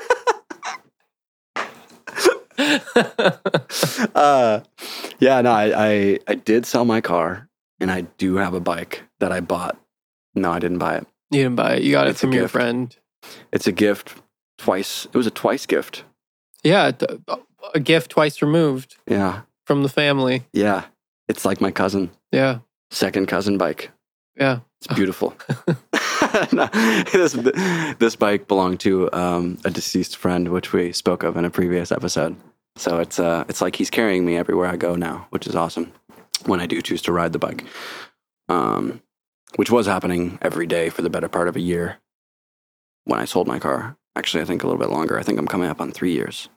uh, 4.14 4.60
yeah, 5.18 5.40
no, 5.40 5.50
I, 5.50 5.72
I 5.90 6.18
I 6.28 6.34
did 6.34 6.66
sell 6.66 6.84
my 6.84 7.00
car, 7.00 7.48
and 7.80 7.90
I 7.90 8.02
do 8.18 8.36
have 8.36 8.54
a 8.54 8.60
bike 8.60 9.02
that 9.18 9.32
I 9.32 9.40
bought. 9.40 9.78
No, 10.34 10.52
I 10.52 10.58
didn't 10.58 10.78
buy 10.78 10.96
it. 10.96 11.06
you 11.30 11.42
didn't 11.42 11.56
buy 11.56 11.74
it 11.74 11.82
you 11.82 11.90
got 11.92 12.06
it 12.06 12.10
It's 12.10 12.20
a 12.22 12.26
from 12.26 12.32
your 12.32 12.48
friend 12.48 12.96
It's 13.52 13.66
a 13.66 13.72
gift 13.72 14.14
twice. 14.60 15.06
It 15.06 15.14
was 15.16 15.26
a 15.26 15.30
twice 15.30 15.66
gift. 15.66 16.04
yeah 16.64 16.92
a 17.74 17.80
gift 17.80 18.10
twice 18.10 18.42
removed 18.42 18.96
Yeah, 19.06 19.42
from 19.66 19.82
the 19.82 19.88
family 19.88 20.44
yeah. 20.52 20.84
It's 21.28 21.44
like 21.44 21.60
my 21.60 21.70
cousin, 21.70 22.10
yeah 22.32 22.58
second 22.90 23.26
cousin 23.28 23.56
bike. 23.58 23.90
yeah 24.36 24.60
It's 24.80 24.94
beautiful. 24.94 25.34
No, 26.52 26.66
this 27.12 27.32
this 27.98 28.14
bike 28.16 28.46
belonged 28.46 28.78
to 28.80 29.10
um, 29.12 29.58
a 29.64 29.70
deceased 29.70 30.16
friend, 30.16 30.48
which 30.48 30.72
we 30.72 30.92
spoke 30.92 31.24
of 31.24 31.36
in 31.36 31.44
a 31.44 31.50
previous 31.50 31.90
episode. 31.90 32.36
So 32.76 32.98
it's 33.00 33.18
uh, 33.18 33.44
it's 33.48 33.60
like 33.60 33.74
he's 33.76 33.90
carrying 33.90 34.24
me 34.24 34.36
everywhere 34.36 34.68
I 34.68 34.76
go 34.76 34.94
now, 34.96 35.26
which 35.30 35.46
is 35.48 35.56
awesome. 35.56 35.92
When 36.46 36.60
I 36.60 36.66
do 36.66 36.80
choose 36.82 37.02
to 37.02 37.12
ride 37.12 37.32
the 37.32 37.38
bike, 37.40 37.64
um, 38.48 39.00
which 39.56 39.70
was 39.70 39.86
happening 39.86 40.38
every 40.40 40.66
day 40.66 40.88
for 40.90 41.02
the 41.02 41.10
better 41.10 41.28
part 41.28 41.48
of 41.48 41.56
a 41.56 41.60
year. 41.60 41.98
When 43.04 43.18
I 43.18 43.24
sold 43.24 43.48
my 43.48 43.58
car, 43.58 43.96
actually, 44.16 44.42
I 44.42 44.44
think 44.46 44.62
a 44.62 44.66
little 44.66 44.80
bit 44.80 44.90
longer. 44.90 45.18
I 45.18 45.22
think 45.22 45.38
I'm 45.38 45.46
coming 45.46 45.68
up 45.68 45.80
on 45.80 45.92
three 45.92 46.12
years. 46.12 46.48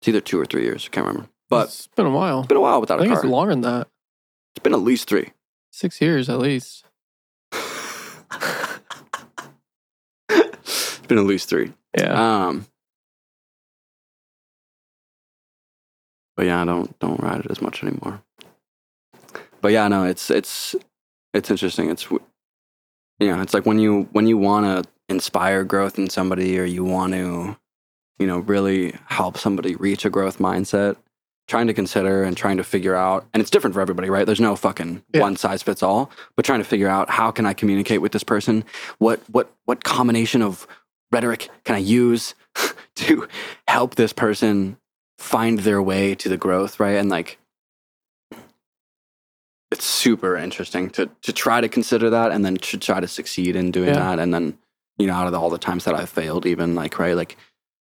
It's 0.00 0.08
either 0.08 0.20
two 0.20 0.38
or 0.38 0.44
three 0.46 0.62
years. 0.64 0.86
I 0.86 0.90
can't 0.94 1.06
remember, 1.06 1.28
but 1.48 1.68
it's 1.68 1.86
been 1.88 2.06
a 2.06 2.10
while 2.10 2.40
it's 2.40 2.48
been 2.48 2.56
a 2.58 2.60
while 2.60 2.74
i 2.74 2.78
without 2.78 2.98
a 2.98 3.02
think 3.02 3.14
car. 3.14 3.22
it's 3.24 3.30
longer 3.30 3.52
than 3.52 3.62
that 3.62 3.88
it's 4.54 4.62
been 4.62 4.74
at 4.74 4.80
least 4.80 5.08
three. 5.08 5.32
six 5.70 6.00
years 6.00 6.28
at 6.28 6.38
least 6.38 6.84
it's 10.28 10.98
been 11.08 11.18
at 11.18 11.24
least 11.24 11.48
three. 11.48 11.72
yeah 11.96 12.46
Um, 12.46 12.66
but 16.36 16.46
yeah, 16.46 16.60
I 16.62 16.64
don't 16.64 16.98
don't 16.98 17.20
ride 17.20 17.40
it 17.40 17.50
as 17.50 17.62
much 17.62 17.82
anymore. 17.82 18.22
But 19.60 19.72
yeah, 19.72 19.88
no, 19.88 20.04
it's 20.04 20.30
it's 20.30 20.74
it's 21.32 21.50
interesting. 21.50 21.90
It's 21.90 22.10
know, 23.34 23.40
it's 23.40 23.54
like 23.54 23.64
when 23.66 23.78
you 23.78 24.08
when 24.12 24.26
you 24.26 24.36
want 24.36 24.66
to 24.66 24.90
inspire 25.08 25.64
growth 25.64 25.98
in 25.98 26.08
somebody, 26.10 26.58
or 26.58 26.64
you 26.64 26.84
want 26.84 27.12
to 27.14 27.56
you 28.18 28.26
know, 28.26 28.38
really 28.38 28.94
help 29.08 29.36
somebody 29.36 29.74
reach 29.76 30.06
a 30.06 30.10
growth 30.10 30.38
mindset, 30.38 30.96
trying 31.48 31.66
to 31.66 31.74
consider 31.74 32.22
and 32.22 32.34
trying 32.34 32.56
to 32.56 32.64
figure 32.64 32.94
out, 32.94 33.26
and 33.34 33.42
it's 33.42 33.50
different 33.50 33.74
for 33.74 33.82
everybody, 33.82 34.08
right? 34.08 34.24
There's 34.24 34.40
no 34.40 34.56
fucking 34.56 35.02
Yeah. 35.12 35.20
one 35.20 35.36
size 35.36 35.62
fits 35.62 35.82
all, 35.82 36.10
but 36.34 36.42
trying 36.46 36.60
to 36.60 36.64
figure 36.64 36.88
out 36.88 37.10
how 37.10 37.30
can 37.30 37.44
I 37.44 37.52
communicate 37.52 38.00
with 38.00 38.12
this 38.12 38.24
person? 38.24 38.64
What 38.96 39.20
what 39.30 39.52
what 39.66 39.84
combination 39.84 40.40
of 40.40 40.66
rhetoric 41.12 41.50
can 41.64 41.74
I 41.74 41.80
use 41.80 42.34
to 42.96 43.28
help 43.68 43.96
this 43.96 44.14
person 44.14 44.78
find 45.18 45.58
their 45.58 45.82
way 45.82 46.14
to 46.14 46.30
the 46.30 46.38
growth, 46.38 46.80
right? 46.80 46.96
And 46.96 47.10
like 47.10 47.38
it's 49.70 49.84
super 49.84 50.36
interesting 50.36 50.88
to 50.90 51.10
to 51.22 51.32
try 51.32 51.60
to 51.60 51.68
consider 51.68 52.08
that 52.10 52.32
and 52.32 52.44
then 52.44 52.56
to 52.56 52.78
try 52.78 53.00
to 53.00 53.08
succeed 53.08 53.56
in 53.56 53.70
doing 53.72 53.88
Yeah. 53.88 53.96
that 54.00 54.18
and 54.20 54.32
then 54.32 54.56
you 54.98 55.06
know 55.06 55.14
out 55.14 55.26
of 55.26 55.32
the, 55.32 55.40
all 55.40 55.50
the 55.50 55.58
times 55.58 55.84
that 55.84 55.94
I've 55.94 56.08
failed 56.08 56.46
even 56.46 56.74
like 56.74 56.98
right 56.98 57.16
like 57.16 57.36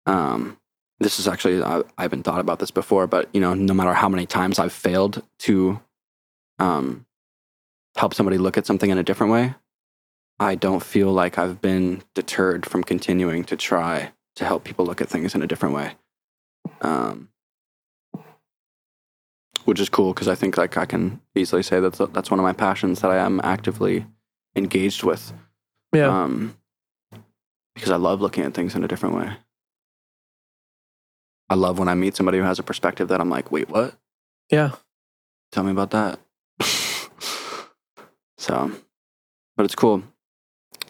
um 0.06 0.58
this 1.00 1.18
is 1.18 1.28
actually 1.28 1.62
I, 1.62 1.82
I 1.96 2.02
haven't 2.02 2.24
thought 2.24 2.40
about 2.40 2.58
this 2.58 2.70
before 2.70 3.06
but 3.06 3.28
you 3.32 3.40
know 3.40 3.54
no 3.54 3.74
matter 3.74 3.94
how 3.94 4.08
many 4.08 4.26
times 4.26 4.58
I've 4.58 4.72
failed 4.72 5.22
to 5.40 5.80
um 6.58 7.06
help 7.96 8.14
somebody 8.14 8.38
look 8.38 8.56
at 8.58 8.66
something 8.66 8.90
in 8.90 8.98
a 8.98 9.02
different 9.02 9.32
way 9.32 9.54
I 10.40 10.54
don't 10.54 10.82
feel 10.82 11.12
like 11.12 11.36
I've 11.36 11.60
been 11.60 12.02
deterred 12.14 12.64
from 12.64 12.84
continuing 12.84 13.42
to 13.44 13.56
try 13.56 14.12
to 14.36 14.44
help 14.44 14.62
people 14.62 14.84
look 14.86 15.00
at 15.00 15.08
things 15.08 15.34
in 15.34 15.42
a 15.42 15.46
different 15.46 15.74
way 15.74 15.94
um 16.80 17.28
which 19.68 19.80
is 19.80 19.90
cool 19.90 20.14
because 20.14 20.28
I 20.28 20.34
think 20.34 20.56
like 20.56 20.78
I 20.78 20.86
can 20.86 21.20
easily 21.34 21.62
say 21.62 21.78
that 21.78 22.14
that's 22.14 22.30
one 22.30 22.40
of 22.40 22.44
my 22.44 22.54
passions 22.54 23.02
that 23.02 23.10
I 23.10 23.18
am 23.18 23.38
actively 23.44 24.06
engaged 24.56 25.02
with. 25.02 25.34
Yeah. 25.92 26.06
Um, 26.06 26.56
because 27.78 27.92
I 27.92 27.96
love 27.96 28.20
looking 28.20 28.44
at 28.44 28.54
things 28.54 28.74
in 28.74 28.82
a 28.84 28.88
different 28.88 29.14
way. 29.14 29.32
I 31.48 31.54
love 31.54 31.78
when 31.78 31.88
I 31.88 31.94
meet 31.94 32.16
somebody 32.16 32.38
who 32.38 32.44
has 32.44 32.58
a 32.58 32.62
perspective 32.62 33.08
that 33.08 33.20
I'm 33.20 33.30
like, 33.30 33.50
wait, 33.52 33.68
what? 33.70 33.94
yeah. 34.50 34.72
Tell 35.52 35.64
me 35.64 35.70
about 35.70 35.90
that. 35.92 36.18
so, 38.36 38.70
but 39.56 39.64
it's 39.64 39.74
cool. 39.74 40.02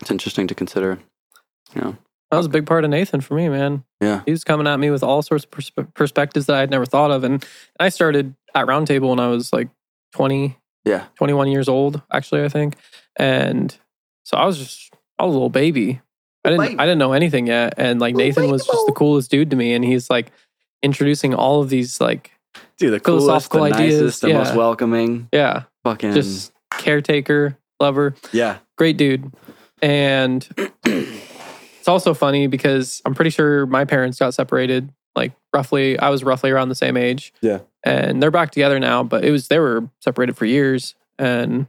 It's 0.00 0.10
interesting 0.10 0.48
to 0.48 0.54
consider. 0.54 0.98
You 1.74 1.80
know, 1.82 1.96
That 2.30 2.38
was 2.38 2.46
a 2.46 2.50
big 2.50 2.66
part 2.66 2.82
of 2.84 2.90
Nathan 2.90 3.20
for 3.20 3.34
me, 3.34 3.48
man. 3.48 3.84
yeah, 4.00 4.22
He 4.24 4.32
was 4.32 4.42
coming 4.42 4.66
at 4.66 4.80
me 4.80 4.90
with 4.90 5.02
all 5.04 5.22
sorts 5.22 5.44
of 5.44 5.50
perspe- 5.50 5.94
perspectives 5.94 6.46
that 6.46 6.56
I 6.56 6.60
had 6.60 6.70
never 6.70 6.86
thought 6.86 7.10
of. 7.10 7.22
And 7.24 7.44
I 7.78 7.88
started 7.90 8.34
at 8.54 8.66
Roundtable 8.66 9.10
when 9.10 9.20
I 9.20 9.28
was 9.28 9.52
like 9.52 9.68
20, 10.14 10.56
yeah, 10.84 11.04
21 11.16 11.48
years 11.48 11.68
old, 11.68 12.02
actually, 12.12 12.42
I 12.44 12.48
think. 12.48 12.74
And 13.16 13.76
so 14.24 14.36
I 14.36 14.44
was 14.46 14.58
just, 14.58 14.92
I 15.18 15.24
was 15.24 15.34
a 15.34 15.36
little 15.38 15.50
baby. 15.50 16.00
I 16.44 16.50
didn't, 16.50 16.64
Baby. 16.64 16.78
I 16.78 16.84
didn't 16.84 16.98
know 16.98 17.12
anything 17.12 17.46
yet. 17.46 17.74
And 17.76 18.00
like 18.00 18.14
Nathan 18.14 18.50
was 18.50 18.64
just 18.64 18.86
the 18.86 18.92
coolest 18.92 19.30
dude 19.30 19.50
to 19.50 19.56
me. 19.56 19.74
And 19.74 19.84
he's 19.84 20.08
like 20.08 20.30
introducing 20.82 21.34
all 21.34 21.60
of 21.60 21.68
these, 21.68 22.00
like, 22.00 22.30
dude, 22.78 22.92
the 22.92 23.00
coolest, 23.00 23.26
Philosophical 23.26 23.64
the 23.64 23.74
ideas, 23.74 24.00
nicest, 24.00 24.20
the 24.22 24.32
most 24.34 24.54
welcoming, 24.54 25.28
yeah, 25.32 25.64
fucking, 25.84 26.12
just 26.12 26.52
caretaker, 26.72 27.56
lover. 27.80 28.14
yeah, 28.32 28.58
great 28.76 28.96
dude. 28.96 29.30
And 29.82 30.48
it's 30.84 31.88
also 31.88 32.14
funny 32.14 32.46
because 32.46 33.02
I'm 33.04 33.14
pretty 33.14 33.30
sure 33.30 33.66
my 33.66 33.84
parents 33.84 34.18
got 34.18 34.34
separated 34.34 34.90
like 35.18 35.32
roughly 35.52 35.98
I 35.98 36.08
was 36.08 36.24
roughly 36.24 36.50
around 36.50 36.70
the 36.70 36.74
same 36.74 36.96
age. 36.96 37.34
Yeah. 37.42 37.58
And 37.84 38.22
they're 38.22 38.30
back 38.30 38.52
together 38.52 38.78
now, 38.78 39.02
but 39.02 39.24
it 39.24 39.30
was 39.30 39.48
they 39.48 39.58
were 39.58 39.90
separated 40.00 40.36
for 40.36 40.46
years 40.46 40.94
and 41.18 41.66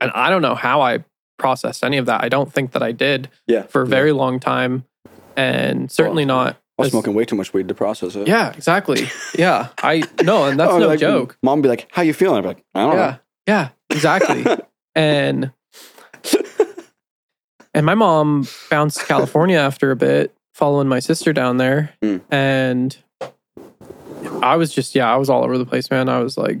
and 0.00 0.10
I 0.12 0.28
don't 0.28 0.42
know 0.42 0.56
how 0.56 0.82
I 0.82 1.04
processed 1.38 1.82
any 1.84 1.98
of 1.98 2.06
that. 2.06 2.22
I 2.24 2.28
don't 2.28 2.52
think 2.52 2.72
that 2.72 2.82
I 2.82 2.92
did 2.92 3.28
yeah, 3.46 3.62
for 3.62 3.82
a 3.82 3.86
very 3.86 4.12
long 4.12 4.40
time 4.40 4.84
and 5.36 5.90
certainly 5.90 6.24
Well, 6.24 6.44
not 6.44 6.56
I 6.78 6.82
was 6.82 6.86
as- 6.86 6.92
smoking 6.92 7.14
way 7.14 7.24
too 7.24 7.36
much 7.36 7.52
weed 7.52 7.68
to 7.68 7.74
process 7.74 8.14
it. 8.16 8.26
Yeah, 8.28 8.52
exactly. 8.52 9.08
Yeah. 9.38 9.68
I 9.82 10.02
no, 10.22 10.44
and 10.46 10.58
that's 10.58 10.72
Oh, 10.72 10.78
no 10.78 10.88
like, 10.88 11.00
joke. 11.00 11.36
Mom 11.42 11.60
be 11.62 11.68
like, 11.68 11.88
"How 11.92 12.02
you 12.02 12.14
feeling?" 12.14 12.38
I'd 12.38 12.42
be 12.42 12.48
like, 12.48 12.64
"I 12.74 12.80
don't 12.82 12.96
Yeah. 12.96 13.16
Yeah, 13.46 13.68
exactly. 13.90 14.44
and 14.94 15.52
and 17.74 17.84
my 17.84 17.94
mom 17.94 18.46
bounced 18.70 19.00
to 19.00 19.06
California 19.06 19.58
after 19.58 19.90
a 19.90 19.96
bit, 19.96 20.32
following 20.54 20.88
my 20.88 21.00
sister 21.00 21.32
down 21.32 21.56
there. 21.56 21.92
Mm. 22.02 22.20
And 22.30 22.96
I 24.42 24.56
was 24.56 24.72
just, 24.72 24.94
yeah, 24.94 25.12
I 25.12 25.16
was 25.16 25.28
all 25.28 25.42
over 25.44 25.58
the 25.58 25.66
place, 25.66 25.90
man. 25.90 26.08
I 26.08 26.20
was 26.20 26.38
like 26.38 26.58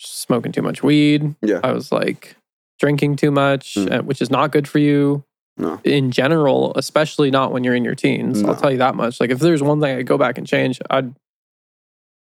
smoking 0.00 0.50
too 0.52 0.62
much 0.62 0.82
weed. 0.82 1.34
Yeah. 1.42 1.60
I 1.62 1.72
was 1.72 1.92
like 1.92 2.36
drinking 2.78 3.16
too 3.16 3.30
much, 3.30 3.74
Mm. 3.74 4.04
which 4.04 4.22
is 4.22 4.30
not 4.30 4.52
good 4.52 4.68
for 4.68 4.78
you 4.78 5.24
No. 5.56 5.80
in 5.84 6.10
general, 6.10 6.72
especially 6.76 7.30
not 7.30 7.52
when 7.52 7.64
you're 7.64 7.74
in 7.74 7.84
your 7.84 7.94
teens. 7.94 8.42
I'll 8.44 8.54
tell 8.56 8.70
you 8.70 8.78
that 8.78 8.94
much. 8.94 9.20
Like 9.20 9.30
if 9.30 9.38
there's 9.40 9.62
one 9.62 9.80
thing 9.80 9.96
I'd 9.98 10.06
go 10.06 10.18
back 10.18 10.38
and 10.38 10.46
change, 10.46 10.80
I'd 10.90 11.14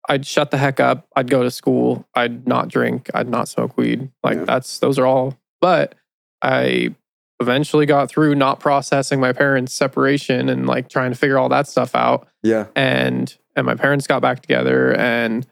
I'd 0.10 0.26
shut 0.26 0.50
the 0.52 0.58
heck 0.58 0.80
up. 0.80 1.08
I'd 1.16 1.30
go 1.30 1.44
to 1.44 1.52
school. 1.52 2.06
I'd 2.16 2.48
not 2.48 2.68
drink. 2.70 3.10
I'd 3.14 3.30
not 3.30 3.48
smoke 3.48 3.78
weed. 3.78 4.10
Like 4.24 4.40
Yeah. 4.40 4.46
that's 4.46 4.80
those 4.80 4.98
are 4.98 5.06
all. 5.06 5.38
But 5.62 5.94
I 6.42 6.96
eventually 7.40 7.86
got 7.86 8.10
through 8.10 8.34
not 8.36 8.60
processing 8.60 9.20
my 9.20 9.32
parents' 9.32 9.74
separation 9.74 10.50
and 10.50 10.66
like 10.68 10.90
trying 10.90 11.12
to 11.12 11.18
figure 11.18 11.38
all 11.38 11.50
that 11.50 11.68
stuff 11.68 11.94
out. 11.96 12.28
Yeah, 12.44 12.66
And 12.76 13.36
and 13.56 13.66
my 13.66 13.76
parents 13.76 14.08
got 14.08 14.22
back 14.22 14.42
together 14.42 14.92
and 14.98 15.46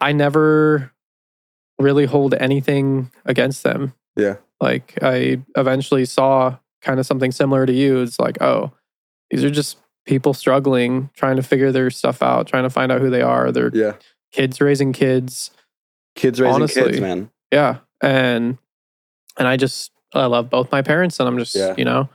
I 0.00 0.12
never 0.12 0.90
really 1.78 2.06
hold 2.06 2.34
anything 2.34 3.10
against 3.24 3.62
them. 3.62 3.94
Yeah. 4.16 4.36
Like 4.60 4.98
I 5.02 5.40
eventually 5.56 6.04
saw 6.04 6.56
kind 6.82 7.00
of 7.00 7.06
something 7.06 7.32
similar 7.32 7.66
to 7.66 7.72
you. 7.72 8.00
It's 8.00 8.18
like, 8.18 8.40
oh, 8.42 8.72
these 9.30 9.44
are 9.44 9.50
just 9.50 9.78
people 10.06 10.34
struggling, 10.34 11.10
trying 11.14 11.36
to 11.36 11.42
figure 11.42 11.72
their 11.72 11.90
stuff 11.90 12.22
out, 12.22 12.46
trying 12.46 12.64
to 12.64 12.70
find 12.70 12.90
out 12.92 13.00
who 13.00 13.10
they 13.10 13.22
are. 13.22 13.52
They're 13.52 13.70
yeah. 13.74 13.92
kids 14.32 14.60
raising 14.60 14.92
kids. 14.92 15.50
Kids 16.16 16.40
raising 16.40 16.54
Honestly. 16.54 16.82
kids, 16.84 17.00
man. 17.00 17.30
Yeah. 17.52 17.78
And 18.02 18.58
and 19.38 19.46
I 19.48 19.56
just 19.56 19.92
I 20.14 20.26
love 20.26 20.50
both 20.50 20.72
my 20.72 20.82
parents 20.82 21.20
and 21.20 21.28
I'm 21.28 21.38
just, 21.38 21.54
Yeah. 21.54 21.74
you 21.78 21.84
know, 21.84 22.08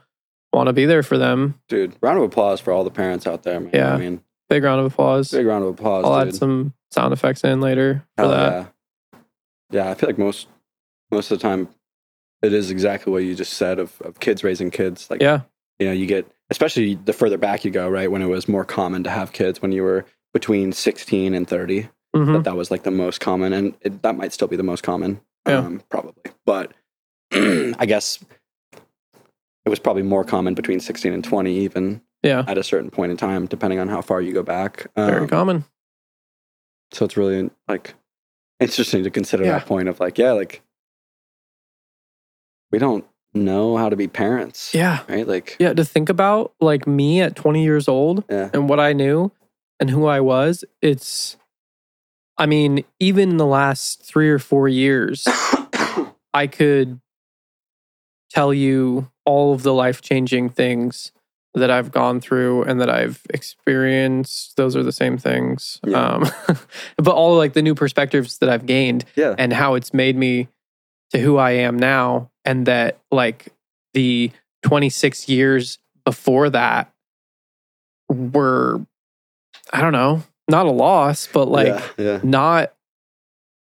want 0.52 0.66
to 0.68 0.72
be 0.72 0.84
there 0.84 1.02
for 1.02 1.16
them. 1.18 1.58
Dude, 1.68 1.96
round 2.02 2.18
of 2.18 2.24
applause 2.24 2.60
for 2.60 2.72
all 2.72 2.84
the 2.84 2.90
parents 2.90 3.26
out 3.26 3.42
there, 3.42 3.58
man. 3.58 3.70
Yeah. 3.72 3.94
I 3.94 3.96
mean, 3.96 4.22
Big 4.48 4.62
round 4.62 4.78
of 4.80 4.86
applause. 4.92 5.30
big 5.32 5.44
round 5.46 5.64
of 5.64 5.70
applause. 5.70 6.04
I'll 6.04 6.20
dude. 6.20 6.28
add 6.28 6.34
some 6.36 6.72
sound 6.92 7.12
effects 7.12 7.42
in 7.42 7.60
later 7.60 8.04
for 8.16 8.22
Hell 8.22 8.30
that. 8.30 8.52
Yeah. 8.52 9.18
yeah, 9.70 9.90
I 9.90 9.94
feel 9.94 10.08
like 10.08 10.18
most 10.18 10.46
most 11.10 11.30
of 11.30 11.38
the 11.38 11.42
time 11.42 11.68
it 12.42 12.52
is 12.52 12.70
exactly 12.70 13.12
what 13.12 13.24
you 13.24 13.34
just 13.34 13.54
said 13.54 13.78
of, 13.78 14.00
of 14.02 14.20
kids 14.20 14.44
raising 14.44 14.70
kids. 14.70 15.10
Like 15.10 15.20
Yeah. 15.22 15.40
you 15.78 15.86
know, 15.86 15.92
you 15.92 16.06
get 16.06 16.26
especially 16.50 16.94
the 16.94 17.12
further 17.12 17.38
back 17.38 17.64
you 17.64 17.70
go, 17.70 17.88
right? 17.88 18.10
When 18.10 18.22
it 18.22 18.26
was 18.26 18.48
more 18.48 18.64
common 18.64 19.02
to 19.04 19.10
have 19.10 19.32
kids 19.32 19.60
when 19.62 19.72
you 19.72 19.82
were 19.82 20.04
between 20.32 20.72
sixteen 20.72 21.34
and 21.34 21.48
thirty. 21.48 21.88
hmm 22.14 22.32
That 22.34 22.44
that 22.44 22.56
was 22.56 22.70
like 22.70 22.82
the 22.84 22.90
most 22.90 23.20
common, 23.20 23.52
and 23.52 23.74
it, 23.80 24.02
that 24.02 24.16
might 24.16 24.32
still 24.32 24.48
be 24.48 24.56
the 24.56 24.62
most 24.62 24.82
common, 24.82 25.20
Yeah. 25.46 25.58
um, 25.58 25.82
probably. 25.88 26.22
But 26.44 26.72
I 27.32 27.84
guess 27.86 28.18
it 29.64 29.68
was 29.68 29.78
probably 29.80 30.02
more 30.02 30.24
common 30.24 30.54
between 30.54 30.78
sixteen 30.80 31.12
and 31.12 31.24
twenty, 31.24 31.56
even 31.58 32.00
Yeah. 32.22 32.44
at 32.46 32.58
a 32.58 32.62
certain 32.62 32.90
point 32.90 33.10
in 33.10 33.16
time, 33.16 33.46
depending 33.46 33.78
on 33.80 33.88
how 33.88 34.00
far 34.02 34.20
you 34.20 34.32
go 34.32 34.42
back. 34.42 34.86
Very 34.94 35.22
Um, 35.22 35.28
common. 35.28 35.64
so 36.92 37.04
it's 37.04 37.16
really 37.16 37.50
like 37.68 37.94
interesting 38.60 39.02
to 39.04 39.10
consider 39.10 39.44
Yeah. 39.44 39.52
that 39.58 39.66
point 39.66 39.88
of 39.88 39.98
like, 40.00 40.18
yeah, 40.18 40.32
like 40.32 40.62
we 42.72 42.78
don't 42.78 43.04
know 43.34 43.76
how 43.76 43.88
to 43.88 43.96
be 43.96 44.08
parents, 44.08 44.72
Yeah. 44.74 45.00
right? 45.08 45.26
Like, 45.26 45.56
Yeah. 45.58 45.72
To 45.74 45.84
think 45.84 46.08
about 46.08 46.52
like 46.60 46.86
me 46.86 47.20
at 47.20 47.36
20 47.36 47.62
years 47.62 47.86
old 47.88 48.24
yeah, 48.30 48.50
and 48.52 48.68
what 48.68 48.80
I 48.80 48.92
knew 48.92 49.30
and 49.78 49.90
who 49.90 50.06
I 50.06 50.20
was, 50.20 50.64
it's, 50.80 51.36
I 52.38 52.46
mean, 52.46 52.84
even 53.00 53.30
in 53.30 53.36
the 53.36 53.46
last 53.46 54.02
three 54.04 54.30
or 54.30 54.38
four 54.38 54.68
years, 54.68 55.26
I 56.34 56.46
could 56.46 57.00
tell 58.30 58.52
you 58.54 59.10
all 59.24 59.52
of 59.54 59.62
the 59.62 59.72
life 59.74 60.00
changing 60.02 60.50
things 60.50 61.12
that 61.54 61.70
I've 61.70 61.90
gone 61.90 62.20
through 62.20 62.64
and 62.64 62.80
that 62.82 62.90
I've 62.90 63.22
experienced. 63.30 64.56
Those 64.56 64.76
are 64.76 64.82
the 64.82 64.92
same 64.92 65.16
things. 65.18 65.80
Yeah. 65.86 65.98
Um, 65.98 66.30
but 66.98 67.14
all 67.14 67.36
like 67.36 67.54
the 67.54 67.62
new 67.62 67.74
perspectives 67.74 68.38
that 68.38 68.48
I've 68.50 68.66
gained 68.66 69.04
yeah, 69.14 69.34
and 69.38 69.52
how 69.52 69.74
it's 69.74 69.94
made 69.94 70.16
me 70.16 70.48
to 71.10 71.18
who 71.18 71.36
I 71.38 71.52
am 71.52 71.78
now. 71.78 72.30
And 72.46 72.64
that 72.66 72.98
like 73.10 73.48
the 73.92 74.30
26 74.62 75.28
years 75.28 75.78
before 76.04 76.48
that 76.50 76.92
were, 78.08 78.80
I 79.72 79.80
don't 79.80 79.92
know, 79.92 80.22
not 80.48 80.64
a 80.66 80.70
loss, 80.70 81.26
but 81.26 81.48
like 81.48 81.66
yeah, 81.66 82.04
yeah. 82.04 82.20
not, 82.22 82.72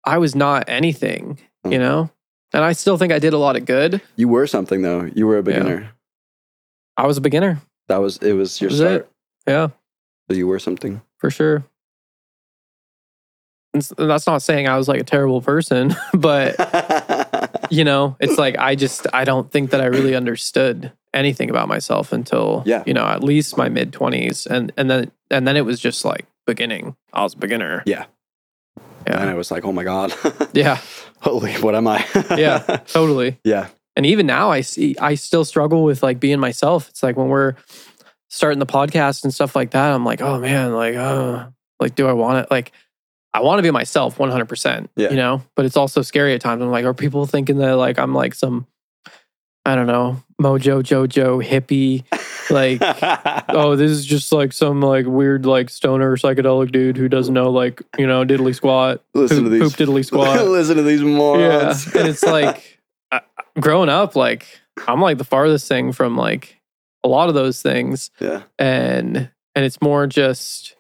I 0.03 0.17
was 0.17 0.35
not 0.35 0.65
anything, 0.67 1.39
you 1.63 1.71
Mm. 1.77 1.79
know? 1.79 2.09
And 2.53 2.63
I 2.63 2.73
still 2.73 2.97
think 2.97 3.11
I 3.11 3.19
did 3.19 3.33
a 3.33 3.37
lot 3.37 3.55
of 3.55 3.65
good. 3.65 4.01
You 4.15 4.27
were 4.27 4.45
something 4.47 4.81
though. 4.81 5.09
You 5.15 5.25
were 5.27 5.37
a 5.37 5.43
beginner. 5.43 5.89
I 6.97 7.07
was 7.07 7.17
a 7.17 7.21
beginner. 7.21 7.61
That 7.87 7.97
was 7.97 8.17
it. 8.17 8.33
Was 8.33 8.61
your 8.61 8.69
Was 8.69 8.79
start. 8.79 8.93
it? 8.93 9.09
Yeah, 9.47 9.67
So 10.29 10.35
you 10.37 10.47
were 10.47 10.59
something. 10.59 11.01
for 11.17 11.29
sure. 11.31 11.65
And 13.73 13.83
that's 13.97 14.25
not 14.25 14.41
saying 14.41 14.67
I 14.67 14.77
was 14.77 14.87
like 14.87 15.01
a 15.01 15.03
terrible 15.03 15.41
person, 15.41 15.93
but 16.13 16.55
you 17.69 17.83
know, 17.83 18.15
it's 18.19 18.37
like 18.37 18.57
I 18.57 18.75
just 18.75 19.07
I 19.13 19.23
don't 19.25 19.51
think 19.51 19.71
that 19.71 19.81
I 19.81 19.85
really 19.85 20.15
understood 20.15 20.91
anything 21.13 21.49
about 21.49 21.67
myself 21.67 22.11
until 22.11 22.63
Yeah. 22.65 22.83
you 22.85 22.93
know, 22.93 23.05
at 23.05 23.23
least 23.23 23.57
my 23.57 23.69
mid 23.69 23.91
20s 23.91 24.45
and 24.47 24.71
and 24.77 24.89
then 24.89 25.11
and 25.31 25.47
then 25.47 25.55
it 25.57 25.65
was 25.65 25.79
just 25.79 26.03
like 26.05 26.25
beginning. 26.45 26.95
I 27.13 27.23
was 27.23 27.33
a 27.33 27.37
beginner. 27.37 27.83
Yeah. 27.85 28.05
Yeah. 29.07 29.21
And 29.21 29.29
I 29.29 29.35
was 29.35 29.51
like, 29.51 29.65
oh 29.65 29.71
my 29.71 29.83
God. 29.83 30.13
Yeah. 30.53 30.79
Holy, 31.21 31.53
what 31.55 31.75
am 31.75 31.87
I? 31.87 32.05
Yeah. 32.37 32.59
Totally. 32.87 33.39
yeah. 33.43 33.69
And 33.95 34.05
even 34.05 34.25
now 34.27 34.51
I 34.51 34.61
see 34.61 34.95
I 34.99 35.15
still 35.15 35.45
struggle 35.45 35.83
with 35.83 36.03
like 36.03 36.19
being 36.19 36.39
myself. 36.39 36.89
It's 36.89 37.01
like 37.03 37.15
when 37.15 37.29
we're 37.29 37.55
starting 38.29 38.59
the 38.59 38.65
podcast 38.65 39.23
and 39.23 39.33
stuff 39.33 39.55
like 39.55 39.71
that, 39.71 39.91
I'm 39.93 40.03
like, 40.03 40.21
oh 40.21 40.39
man, 40.39 40.73
like, 40.73 40.95
oh, 40.95 41.53
like, 41.79 41.95
do 41.95 42.05
I 42.07 42.13
want 42.13 42.39
it? 42.43 42.51
Like, 42.51 42.73
I 43.35 43.41
want 43.41 43.59
to 43.59 43.63
be 43.63 43.71
myself 43.71 44.17
100%, 44.17 44.87
Yeah. 44.95 45.09
you 45.09 45.15
know, 45.17 45.41
but 45.55 45.65
it's 45.65 45.75
also 45.77 46.01
scary 46.01 46.33
at 46.33 46.41
times. 46.41 46.61
I'm 46.61 46.71
like, 46.71 46.85
are 46.85 46.93
people 46.93 47.25
thinking 47.25 47.57
that 47.57 47.75
like 47.75 47.99
I'm 47.99 48.13
like 48.13 48.33
some, 48.33 48.65
I 49.65 49.75
don't 49.75 49.87
know, 49.87 50.23
Mojo 50.41 50.81
Jojo 50.81 51.43
hippie, 51.43 52.03
like, 52.49 52.79
oh, 53.49 53.75
this 53.75 53.91
is 53.91 54.05
just 54.05 54.31
like 54.31 54.53
some 54.53 54.79
like 54.81 55.05
weird 55.05 55.45
like 55.45 55.69
stoner 55.69 56.15
psychedelic 56.15 56.71
dude 56.71 56.95
who 56.97 57.09
doesn't 57.09 57.33
know 57.33 57.49
like, 57.51 57.81
you 57.97 58.07
know, 58.07 58.23
diddly 58.23 58.55
squat, 58.55 59.03
Listen 59.13 59.39
poop, 59.39 59.45
to 59.45 59.49
these. 59.49 59.73
poop 59.75 59.87
diddly 59.89 60.05
squat. 60.05 60.45
Listen 60.45 60.77
to 60.77 60.83
these 60.83 61.01
yeah. 61.01 61.07
morons. 61.07 61.93
And 61.93 62.07
it's 62.07 62.23
like, 62.37 62.79
I- 63.11 63.21
growing 63.59 63.89
up, 63.89 64.15
like, 64.15 64.45
I'm 64.87 65.01
like 65.01 65.17
the 65.17 65.23
farthest 65.25 65.67
thing 65.67 65.91
from 65.91 66.15
like 66.15 66.61
a 67.03 67.07
lot 67.07 67.27
of 67.29 67.35
those 67.35 67.61
things 67.61 68.09
yeah. 68.19 68.43
and 68.57 69.29
and 69.53 69.63
it's 69.65 69.79
more 69.81 70.07
just 70.07 70.75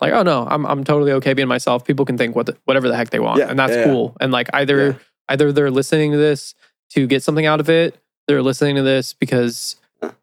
like 0.00 0.12
oh 0.12 0.22
no 0.22 0.46
i'm 0.50 0.64
i'm 0.66 0.84
totally 0.84 1.12
okay 1.12 1.32
being 1.34 1.48
myself. 1.48 1.84
People 1.84 2.04
can 2.04 2.16
think 2.18 2.34
what 2.36 2.46
the, 2.46 2.56
whatever 2.64 2.88
the 2.88 2.96
heck 2.96 3.10
they 3.10 3.20
want 3.20 3.38
Yeah, 3.38 3.48
and 3.50 3.58
that's 3.58 3.74
yeah, 3.76 3.84
cool. 3.84 4.16
And 4.20 4.32
like 4.32 4.48
either 4.52 4.86
Yeah. 4.86 4.92
either 5.28 5.52
they're 5.52 5.70
listening 5.70 6.12
to 6.12 6.18
this 6.18 6.54
to 6.90 7.06
get 7.06 7.22
something 7.22 7.46
out 7.46 7.60
of 7.60 7.68
it 7.70 7.96
they're 8.28 8.42
listening 8.42 8.76
to 8.76 8.82
this 8.82 9.12
because 9.12 9.76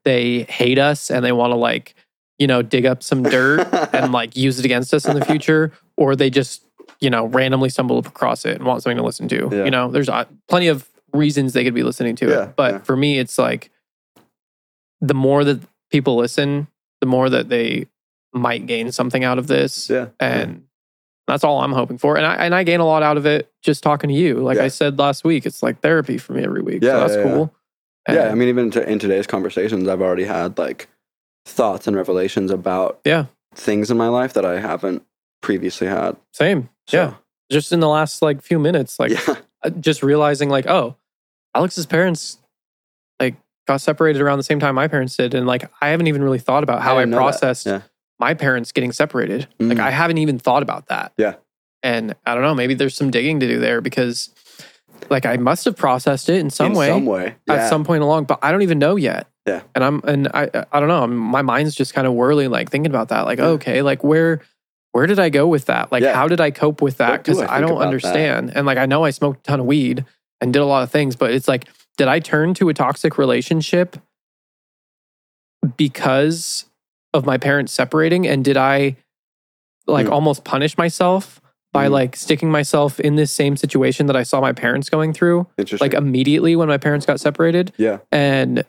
they 0.04 0.44
hate 0.44 0.80
us 0.80 1.12
and 1.12 1.24
they 1.26 1.32
want 1.32 1.52
to 1.52 1.58
like 1.58 1.94
you 2.40 2.48
know 2.48 2.62
dig 2.62 2.86
up 2.86 3.04
some 3.04 3.24
dirt 3.24 3.68
and 3.94 4.12
like 4.20 4.36
use 4.36 4.60
it 4.60 4.66
against 4.66 4.94
us 4.94 5.06
in 5.08 5.14
the 5.14 5.26
future 5.26 5.72
or 5.98 6.16
they 6.16 6.30
just 6.30 6.64
you 7.00 7.10
know 7.10 7.26
randomly 7.26 7.70
stumble 7.70 8.00
across 8.00 8.46
it 8.46 8.56
and 8.56 8.66
want 8.66 8.82
something 8.82 8.98
to 8.98 9.04
listen 9.04 9.28
to. 9.28 9.50
You 9.66 9.72
know 9.72 9.92
there's 9.92 10.10
uh, 10.10 10.26
plenty 10.48 10.68
of 10.68 10.90
reasons 11.14 11.54
they 11.54 11.64
could 11.64 11.74
be 11.74 11.84
listening 11.84 12.16
to 12.18 12.26
it 12.44 12.56
but 12.56 12.86
for 12.86 12.96
me 12.98 13.18
it's 13.20 13.38
like 13.38 13.70
the 15.00 15.14
more 15.14 15.44
that 15.44 15.62
people 15.90 16.16
listen 16.18 16.68
the 17.02 17.08
more 17.08 17.30
that 17.30 17.50
they 17.50 17.88
might 18.34 18.66
gain 18.66 18.92
something 18.92 19.24
out 19.24 19.38
of 19.40 19.48
this 19.48 19.90
yeah. 19.90 20.08
and 20.20 20.64
that's 21.28 21.44
all 21.44 21.62
I'm 21.62 21.72
hoping 21.74 21.98
for 21.98 22.18
and 22.18 22.26
I 22.26 22.36
and 22.46 22.54
I 22.54 22.64
gain 22.64 22.80
a 22.80 22.86
lot 22.86 23.04
out 23.04 23.18
of 23.18 23.26
it 23.26 23.52
just 23.64 23.84
talking 23.84 24.10
to 24.10 24.14
you 24.16 24.36
like 24.36 24.58
Yeah. 24.58 24.64
I 24.66 24.68
said 24.68 25.00
last 25.00 25.24
week 25.24 25.46
it's 25.46 25.64
like 25.64 25.82
therapy 25.82 26.18
for 26.18 26.34
me 26.34 26.44
every 26.44 26.62
week 26.62 26.84
Yeah, 26.84 26.92
so 26.92 27.00
that's 27.00 27.14
yeah, 27.14 27.18
yeah. 27.20 27.24
cool 27.34 27.54
yeah, 28.10 28.30
I 28.32 28.36
mean, 28.36 28.48
even 28.48 28.72
to, 28.72 28.90
in 28.90 29.00
today's 29.00 29.28
conversations, 29.28 29.86
I've 29.90 30.02
already 30.02 30.24
had 30.24 30.58
like 30.58 30.88
thoughts 31.46 31.88
and 31.88 31.96
revelations 31.96 32.52
about 32.52 33.02
Yeah. 33.04 33.26
things 33.54 33.92
in 33.92 33.98
my 33.98 34.08
life 34.08 34.32
that 34.34 34.46
I 34.46 34.62
haven't 34.62 35.04
previously 35.42 35.88
had. 35.88 36.16
same 36.34 36.70
So, 36.88 36.98
yeah 36.98 37.14
just 37.52 37.72
in 37.72 37.80
the 37.80 37.88
last 37.90 38.22
like 38.22 38.42
few 38.42 38.60
minutes 38.60 39.00
like 39.00 39.12
yeah, 39.12 39.36
uh, 39.64 39.70
just 39.72 40.04
realizing 40.04 40.50
like 40.50 40.68
oh 40.68 40.96
alex's 41.56 41.86
parents 41.86 42.38
like 43.22 43.36
got 43.68 43.80
separated 43.82 44.22
around 44.22 44.38
the 44.38 44.44
same 44.44 44.60
time 44.60 44.76
my 44.76 44.88
parents 44.88 45.16
did 45.16 45.34
and 45.34 45.48
like 45.48 45.70
i 45.82 45.90
haven't 45.90 46.08
even 46.08 46.22
really 46.24 46.40
thought 46.40 46.64
about 46.64 46.82
how 46.82 46.98
i, 46.98 47.06
that. 47.06 47.16
processed 47.16 47.66
Yeah. 47.66 47.82
My 48.20 48.34
parents 48.34 48.72
getting 48.72 48.92
separated 48.92 49.48
like 49.60 49.78
Mm. 49.78 49.82
i 49.82 49.92
haven't 49.92 50.18
even 50.18 50.40
thought 50.40 50.64
about 50.64 50.88
that 50.88 51.12
Yeah. 51.18 51.36
and 51.84 52.16
i 52.26 52.34
don't 52.34 52.44
know 52.44 52.56
maybe 52.56 52.74
there's 52.74 52.96
some 52.96 53.12
digging 53.12 53.40
to 53.40 53.48
do 53.48 53.60
there 53.60 53.82
because 53.82 54.30
like 55.10 55.26
i 55.26 55.38
must 55.38 55.66
have 55.66 55.76
processed 55.76 56.30
it 56.30 56.40
in 56.40 56.50
some 56.50 56.72
in 56.72 56.78
way 56.78 56.88
some 56.88 57.06
way, 57.06 57.36
yeah. 57.48 57.54
at 57.56 57.70
some 57.70 57.84
point 57.86 58.02
along 58.04 58.26
but 58.26 58.40
i 58.42 58.52
don't 58.52 58.64
even 58.64 58.80
know 58.80 58.96
yet 58.96 59.28
Yeah. 59.46 59.62
and 59.76 59.84
i'm 59.84 60.02
and 60.06 60.28
i 60.34 60.50
i 60.72 60.80
don't 60.80 60.90
know 60.90 61.02
I'm- 61.02 61.16
my 61.16 61.42
mind's 61.42 61.76
just 61.76 61.94
kind 61.94 62.08
of 62.08 62.14
whirling 62.14 62.50
like 62.50 62.70
thinking 62.72 62.92
about 62.92 63.10
that 63.10 63.26
like 63.26 63.40
Yeah. 63.40 63.46
okay 63.58 63.82
like 63.82 64.04
where 64.04 64.42
where 64.94 65.06
did 65.06 65.20
i 65.20 65.30
go 65.30 65.48
with 65.48 65.66
that 65.66 65.92
like 65.92 66.02
Yeah. 66.04 66.14
how 66.16 66.28
did 66.28 66.42
i 66.42 66.50
cope 66.52 66.82
with 66.82 66.98
that 66.98 67.12
What 67.12 67.24
do 67.24 67.32
because 67.34 67.44
I 67.50 67.58
I, 67.58 67.62
don't 67.62 67.72
about 67.72 67.80
that? 67.80 67.86
understand 67.86 68.52
and 68.56 68.66
like 68.66 68.78
i 68.80 68.86
know 68.88 69.04
i 69.04 69.12
smoked 69.12 69.42
a 69.42 69.44
ton 69.44 69.60
of 69.60 69.66
weed 69.68 70.04
and 70.42 70.52
did 70.52 70.62
a 70.62 70.66
lot 70.66 70.82
of 70.84 70.90
things 70.92 71.16
but 71.16 71.32
it's 71.32 71.48
like 71.48 71.66
did 71.98 72.08
i 72.08 72.20
turn 72.20 72.54
to 72.56 72.70
a 72.70 72.74
toxic 72.74 73.18
relationship 73.20 73.98
because 75.76 76.66
of 77.18 77.26
my 77.26 77.38
parents 77.38 77.74
separating 77.74 78.26
and 78.28 78.46
did 78.46 78.56
i 78.58 78.96
like 79.88 80.08
Mm. 80.08 80.12
almost 80.12 80.44
punish 80.44 80.78
myself 80.78 81.42
by 81.74 81.88
Mm. 81.88 81.92
like 81.92 82.16
sticking 82.16 82.50
myself 82.52 83.00
in 83.00 83.16
this 83.16 83.32
same 83.32 83.58
situation 83.58 84.06
that 84.08 84.16
i 84.16 84.24
saw 84.24 84.40
my 84.42 84.54
parents 84.54 84.90
going 84.90 85.12
through 85.14 85.48
like 85.82 85.94
immediately 85.94 86.56
when 86.56 86.68
my 86.70 86.78
parents 86.78 87.06
got 87.06 87.20
separated? 87.20 87.74
Yeah, 87.78 87.98
and 88.12 88.64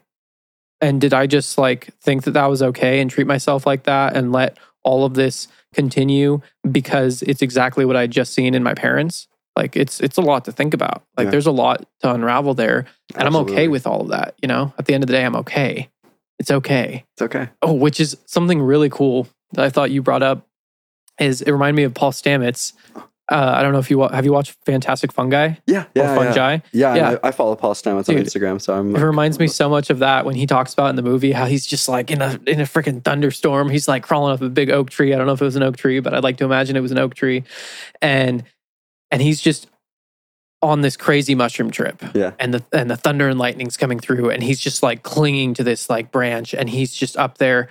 and 0.80 1.00
did 1.00 1.12
i 1.14 1.26
just 1.26 1.58
like 1.58 1.90
think 2.00 2.22
that 2.24 2.32
that 2.32 2.46
was 2.46 2.62
okay 2.62 3.00
and 3.00 3.10
treat 3.10 3.26
myself 3.26 3.66
like 3.66 3.82
that 3.84 4.16
and 4.16 4.32
let 4.32 4.56
all 4.84 5.04
of 5.04 5.14
this 5.14 5.48
continue 5.74 6.40
because 6.70 7.22
it's 7.22 7.42
exactly 7.42 7.84
what 7.84 7.96
i 7.96 8.06
just 8.06 8.32
seen 8.32 8.54
in 8.54 8.62
my 8.62 8.74
parents? 8.74 9.26
Like 9.56 9.74
it's 9.76 10.00
it's 10.00 10.16
a 10.16 10.22
lot 10.22 10.44
to 10.44 10.52
think 10.52 10.72
about. 10.72 11.02
Like 11.16 11.24
Yeah. 11.26 11.30
there's 11.32 11.48
a 11.48 11.50
lot 11.52 11.84
to 12.02 12.12
unravel 12.14 12.54
there 12.54 12.86
and 13.16 13.26
i'm 13.26 13.34
okay 13.36 13.66
with 13.66 13.86
all 13.88 14.00
of 14.02 14.08
that 14.08 14.34
you 14.40 14.46
know? 14.48 14.72
At 14.78 14.86
the 14.86 14.94
end 14.94 15.02
of 15.02 15.08
the 15.08 15.14
day 15.14 15.24
i'm 15.24 15.36
okay 15.36 15.88
it's 16.38 16.50
okay 16.50 17.04
It's 17.14 17.22
okay. 17.22 17.48
oh 17.62 17.72
which 17.72 18.00
is 18.00 18.16
something 18.26 18.60
really 18.60 18.88
cool 18.90 19.26
that 19.52 19.64
i 19.64 19.70
thought 19.70 19.90
you 19.90 20.02
brought 20.02 20.22
up 20.22 20.46
is 21.18 21.42
it 21.42 21.50
reminded 21.50 21.76
me 21.76 21.82
of 21.84 21.94
paul 21.94 22.12
stamets 22.12 22.72
uh, 23.30 23.52
i 23.56 23.62
don't 23.62 23.72
know 23.74 23.78
if 23.78 23.90
you 23.90 24.00
have 24.08 24.24
you 24.24 24.32
watched 24.32 24.56
fantastic 24.64 25.12
fungi 25.12 25.48
Yeah, 25.66 25.84
yeah, 25.94 26.02
yeah. 26.02 26.14
fungi 26.14 26.58
Yeah, 26.72 26.94
Yeah. 26.94 27.08
and 27.10 27.18
I, 27.22 27.28
I 27.28 27.30
follow 27.30 27.54
Paul 27.56 27.74
Stamets 27.74 28.08
on 28.08 28.14
Instagram, 28.16 28.58
so 28.60 28.72
I'm. 28.74 28.96
It 28.96 29.02
reminds 29.02 29.38
me 29.38 29.48
so 29.48 29.68
much 29.68 29.90
of 29.90 29.98
that 29.98 30.24
when 30.24 30.34
he 30.34 30.46
talks 30.46 30.72
about 30.72 30.88
in 30.88 30.96
the 30.96 31.02
movie 31.02 31.32
how 31.32 31.44
he's 31.44 31.66
just 31.66 31.90
like 31.90 32.10
in 32.10 32.22
a 32.22 32.40
in 32.46 32.58
a 32.60 32.64
freaking 32.64 33.04
thunderstorm. 33.04 33.68
He's 33.68 33.86
like 33.86 34.02
crawling 34.02 34.32
up 34.32 34.40
a 34.40 34.48
big 34.48 34.70
oak 34.70 34.88
tree. 34.88 35.12
I 35.12 35.18
don't 35.18 35.26
know 35.26 35.34
if 35.34 35.42
it 35.42 35.44
was 35.44 35.56
an 35.56 35.62
oak 35.62 35.76
tree, 35.76 36.00
but 36.00 36.14
I'd 36.14 36.22
like 36.24 36.38
to 36.38 36.44
imagine 36.46 36.74
it 36.74 36.80
was 36.80 36.90
an 36.92 36.98
oak 36.98 37.14
tree. 37.14 37.44
And 38.00 38.44
and 39.10 39.20
he's 39.20 39.42
just 39.42 39.66
on 40.60 40.80
this 40.80 40.96
crazy 40.96 41.34
mushroom 41.34 41.70
trip. 41.70 42.02
Yeah. 42.14 42.32
And 42.38 42.52
the 42.54 42.64
and 42.72 42.90
the 42.90 42.96
thunder 42.96 43.28
and 43.28 43.38
lightning's 43.38 43.76
coming 43.76 44.00
through 44.00 44.30
and 44.30 44.42
he's 44.42 44.58
just 44.58 44.82
like 44.82 45.02
clinging 45.02 45.54
to 45.54 45.64
this 45.64 45.88
like 45.88 46.10
branch 46.10 46.54
and 46.54 46.68
he's 46.68 46.92
just 46.92 47.16
up 47.16 47.38
there 47.38 47.68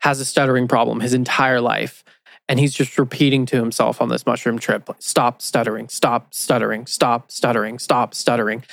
has 0.00 0.18
a 0.18 0.24
stuttering 0.24 0.66
problem 0.66 1.00
his 1.00 1.14
entire 1.14 1.60
life. 1.60 2.02
And 2.48 2.58
he's 2.58 2.74
just 2.74 2.98
repeating 2.98 3.46
to 3.46 3.56
himself 3.56 4.02
on 4.02 4.08
this 4.08 4.26
mushroom 4.26 4.58
trip, 4.58 4.90
stop 4.98 5.40
stuttering, 5.40 5.88
stop 5.88 6.34
stuttering, 6.34 6.86
stop 6.86 7.30
stuttering, 7.30 7.78
stop 7.78 8.14
stuttering. 8.14 8.64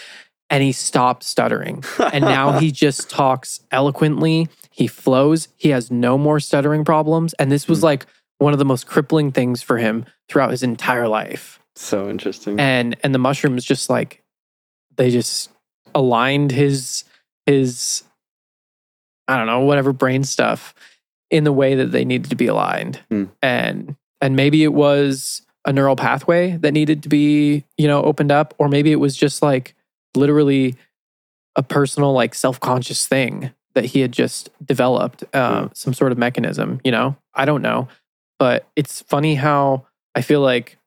And 0.49 0.63
he 0.63 0.71
stopped 0.71 1.23
stuttering 1.23 1.83
and 2.13 2.23
now 2.25 2.59
he 2.59 2.71
just 2.71 3.09
talks 3.09 3.59
eloquently. 3.71 4.47
He 4.71 4.87
flows. 4.87 5.49
He 5.57 5.69
has 5.69 5.91
no 5.91 6.17
more 6.17 6.39
stuttering 6.39 6.83
problems. 6.83 7.33
And 7.33 7.51
this 7.51 7.67
was 7.67 7.79
Hmm. 7.79 7.85
like 7.85 8.05
one 8.39 8.53
of 8.53 8.59
the 8.59 8.65
most 8.65 8.87
crippling 8.87 9.31
things 9.31 9.61
for 9.61 9.77
him 9.77 10.05
throughout 10.29 10.51
his 10.51 10.63
entire 10.63 11.07
life. 11.07 11.58
So 11.79 12.09
interesting. 12.09 12.59
And 12.59 12.95
and 13.03 13.13
the 13.13 13.19
mushrooms 13.19 13.63
just 13.63 13.89
like 13.89 14.21
they 14.97 15.09
just 15.09 15.49
aligned 15.95 16.51
his 16.51 17.03
his 17.45 18.03
I 19.27 19.37
don't 19.37 19.47
know, 19.47 19.61
whatever 19.61 19.93
brain 19.93 20.23
stuff 20.23 20.73
in 21.29 21.43
the 21.43 21.51
way 21.51 21.75
that 21.75 21.91
they 21.91 22.03
needed 22.03 22.29
to 22.31 22.35
be 22.35 22.47
aligned. 22.47 22.97
Hmm. 23.09 23.25
And 23.41 23.95
and 24.21 24.35
maybe 24.35 24.63
it 24.63 24.73
was 24.73 25.43
a 25.65 25.73
neural 25.73 25.95
pathway 25.95 26.57
that 26.57 26.71
needed 26.71 27.03
to 27.03 27.09
be, 27.09 27.63
you 27.77 27.87
know, 27.87 28.01
opened 28.03 28.31
up 28.31 28.53
or 28.57 28.67
maybe 28.69 28.91
it 28.91 28.95
was 28.99 29.15
just 29.15 29.41
like 29.41 29.75
literally 30.15 30.75
a 31.55 31.63
personal 31.63 32.13
like 32.13 32.33
self-conscious 32.33 33.05
thing 33.07 33.51
that 33.75 33.85
he 33.85 33.99
had 34.01 34.11
just 34.11 34.49
developed 34.65 35.23
uh, 35.33 35.61
Hmm. 35.61 35.67
some 35.73 35.93
sort 35.93 36.11
of 36.11 36.17
mechanism 36.17 36.79
you 36.83 36.91
know 36.91 37.15
i 37.35 37.45
don't 37.45 37.61
know 37.61 37.87
but 38.39 38.67
it's 38.75 39.01
funny 39.03 39.35
how 39.35 39.85
i 40.15 40.21
feel 40.21 40.41
like 40.41 40.77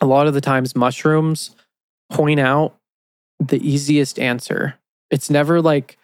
a 0.00 0.06
lot 0.06 0.26
of 0.26 0.34
the 0.34 0.40
times 0.40 0.76
mushrooms 0.76 1.54
point 2.10 2.40
out 2.40 2.76
the 3.38 3.66
easiest 3.68 4.18
answer 4.18 4.74
it's 5.10 5.30
never 5.30 5.60
like 5.60 5.98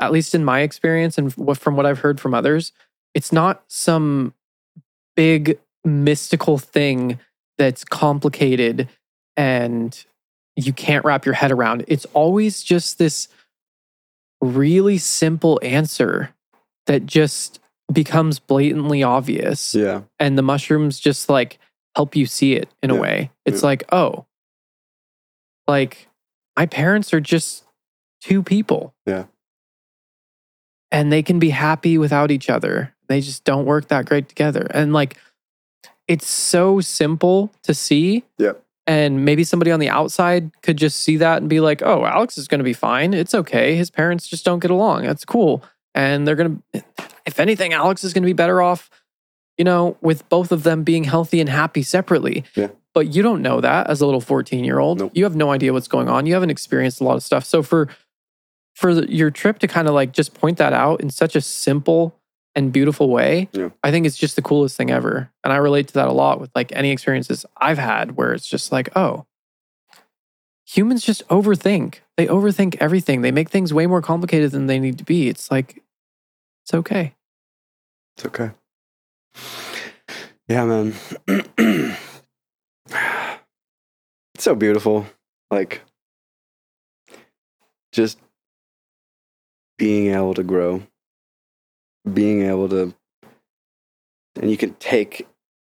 at 0.00 0.12
least 0.12 0.34
in 0.34 0.44
my 0.44 0.60
experience 0.60 1.18
and 1.18 1.34
from 1.58 1.76
what 1.76 1.86
i've 1.86 2.00
heard 2.00 2.20
from 2.20 2.34
others 2.34 2.72
it's 3.14 3.32
not 3.32 3.62
some 3.68 4.34
big 5.16 5.58
mystical 5.84 6.58
thing 6.58 7.18
that's 7.56 7.84
complicated 7.84 8.88
and 9.36 10.04
you 10.56 10.72
can't 10.72 11.04
wrap 11.04 11.24
your 11.24 11.34
head 11.34 11.52
around. 11.52 11.84
It's 11.88 12.04
always 12.06 12.62
just 12.62 12.98
this 12.98 13.28
really 14.40 14.98
simple 14.98 15.60
answer 15.62 16.30
that 16.86 17.06
just 17.06 17.60
becomes 17.92 18.38
blatantly 18.38 19.02
obvious. 19.02 19.74
yeah, 19.74 20.02
And 20.18 20.36
the 20.36 20.42
mushrooms 20.42 20.98
just 20.98 21.28
like 21.28 21.58
help 21.98 22.14
you 22.14 22.26
see 22.26 22.52
it 22.54 22.68
in 22.80 22.90
a 22.90 22.94
way. 22.94 23.28
It's 23.44 23.62
Yeah. 23.62 23.66
like, 23.66 23.82
oh, 23.92 24.24
like 25.66 26.06
my 26.56 26.64
parents 26.64 27.12
are 27.12 27.18
just 27.20 27.64
two 28.20 28.40
people. 28.40 28.94
Yeah. 29.04 29.24
And 30.92 31.12
they 31.12 31.24
can 31.24 31.40
be 31.40 31.50
happy 31.50 31.98
without 31.98 32.30
each 32.30 32.48
other. 32.48 32.94
They 33.08 33.20
just 33.20 33.42
don't 33.42 33.66
work 33.66 33.88
that 33.88 34.06
great 34.06 34.28
together. 34.28 34.68
And 34.70 34.92
like, 34.92 35.16
it's 36.06 36.28
so 36.28 36.80
simple 36.80 37.50
to 37.64 37.74
see. 37.74 38.22
Yeah. 38.38 38.52
And 38.86 39.24
maybe 39.24 39.42
somebody 39.42 39.72
on 39.72 39.80
the 39.80 39.88
outside 39.88 40.52
could 40.62 40.76
just 40.78 41.00
see 41.00 41.16
that 41.16 41.38
and 41.38 41.48
be 41.50 41.58
like, 41.58 41.82
oh, 41.82 42.04
Alex 42.06 42.38
is 42.38 42.46
going 42.46 42.60
to 42.60 42.64
be 42.64 42.72
fine. 42.74 43.12
It's 43.12 43.34
okay. 43.34 43.74
His 43.74 43.90
parents 43.90 44.28
just 44.28 44.44
don't 44.44 44.60
get 44.60 44.70
along. 44.70 45.02
That's 45.02 45.24
cool. 45.24 45.64
And 45.96 46.28
they're 46.28 46.36
going 46.36 46.62
to, 46.74 46.84
if 47.26 47.40
anything, 47.40 47.72
Alex 47.72 48.04
is 48.04 48.12
going 48.12 48.22
to 48.22 48.26
be 48.26 48.32
better 48.34 48.62
off, 48.62 48.88
you 49.58 49.64
know, 49.64 49.96
with 50.00 50.26
both 50.28 50.52
of 50.52 50.62
them 50.62 50.84
being 50.84 51.04
healthy 51.04 51.40
and 51.40 51.48
happy 51.48 51.82
separately. 51.82 52.44
Yeah. 52.54 52.68
But 52.94 53.14
you 53.14 53.22
don't 53.22 53.42
know 53.42 53.60
that 53.60 53.90
as 53.90 54.00
a 54.00 54.06
little 54.06 54.20
14 54.20 54.64
year 54.64 54.78
old. 54.78 55.00
Nope. 55.00 55.12
You 55.14 55.24
have 55.24 55.36
no 55.36 55.50
idea 55.50 55.72
what's 55.72 55.88
going 55.88 56.08
on. 56.08 56.26
You 56.26 56.34
haven't 56.34 56.50
experienced 56.50 57.00
a 57.00 57.04
lot 57.04 57.16
of 57.16 57.22
stuff. 57.22 57.44
So 57.44 57.62
for, 57.62 57.88
for 58.74 58.90
your 58.90 59.30
trip 59.30 59.58
to 59.58 59.68
kind 59.68 59.88
of 59.88 59.94
like 59.94 60.12
just 60.12 60.34
point 60.34 60.58
that 60.58 60.72
out 60.72 61.00
in 61.00 61.10
such 61.10 61.36
a 61.36 61.40
simple 61.40 62.14
and 62.54 62.72
beautiful 62.72 63.10
way, 63.10 63.48
Yeah. 63.52 63.70
I 63.84 63.90
think 63.90 64.06
it's 64.06 64.16
just 64.16 64.36
the 64.36 64.42
coolest 64.42 64.76
thing 64.76 64.90
ever. 64.90 65.30
And 65.44 65.52
I 65.52 65.56
relate 65.56 65.88
to 65.88 65.94
that 65.94 66.08
a 66.08 66.12
lot 66.12 66.40
with 66.40 66.50
like 66.54 66.72
any 66.72 66.90
experiences 66.90 67.44
I've 67.56 67.78
had 67.78 68.16
where 68.16 68.32
it's 68.32 68.48
just 68.48 68.72
like, 68.72 68.88
oh, 68.96 69.26
humans 70.64 71.02
just 71.04 71.26
overthink. 71.28 71.96
They 72.16 72.26
overthink 72.26 72.76
everything. 72.80 73.22
They 73.22 73.32
make 73.32 73.48
things 73.50 73.72
way 73.72 73.86
more 73.86 74.02
complicated 74.02 74.50
than 74.50 74.66
they 74.66 74.78
need 74.80 74.98
to 74.98 75.04
be. 75.04 75.28
It's 75.28 75.50
like, 75.50 75.82
it's 76.64 76.74
okay. 76.74 77.14
It's 78.16 78.26
okay. 78.26 78.50
Yeah, 80.48 80.64
man. 80.64 80.94
it's 84.34 84.44
so 84.44 84.54
beautiful. 84.54 85.06
Like, 85.50 85.82
just 87.92 88.18
being 89.76 90.14
able 90.14 90.32
to 90.34 90.42
grow, 90.42 90.82
being 92.10 92.42
able 92.42 92.68
to, 92.70 92.94
and 94.40 94.50
you 94.50 94.56
can 94.56 94.74
take, 94.74 95.26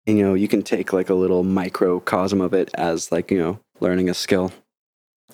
you 0.07 0.23
know, 0.23 0.35
you 0.35 0.47
can 0.47 0.63
take 0.63 0.93
like 0.93 1.11
a 1.11 1.15
little 1.15 1.43
microcosm 1.43 2.41
of 2.41 2.55
it 2.55 2.71
as 2.75 3.11
like, 3.11 3.31
you 3.33 3.39
know, 3.39 3.59
learning 3.81 4.09
a 4.09 4.15
skill. 4.15 4.53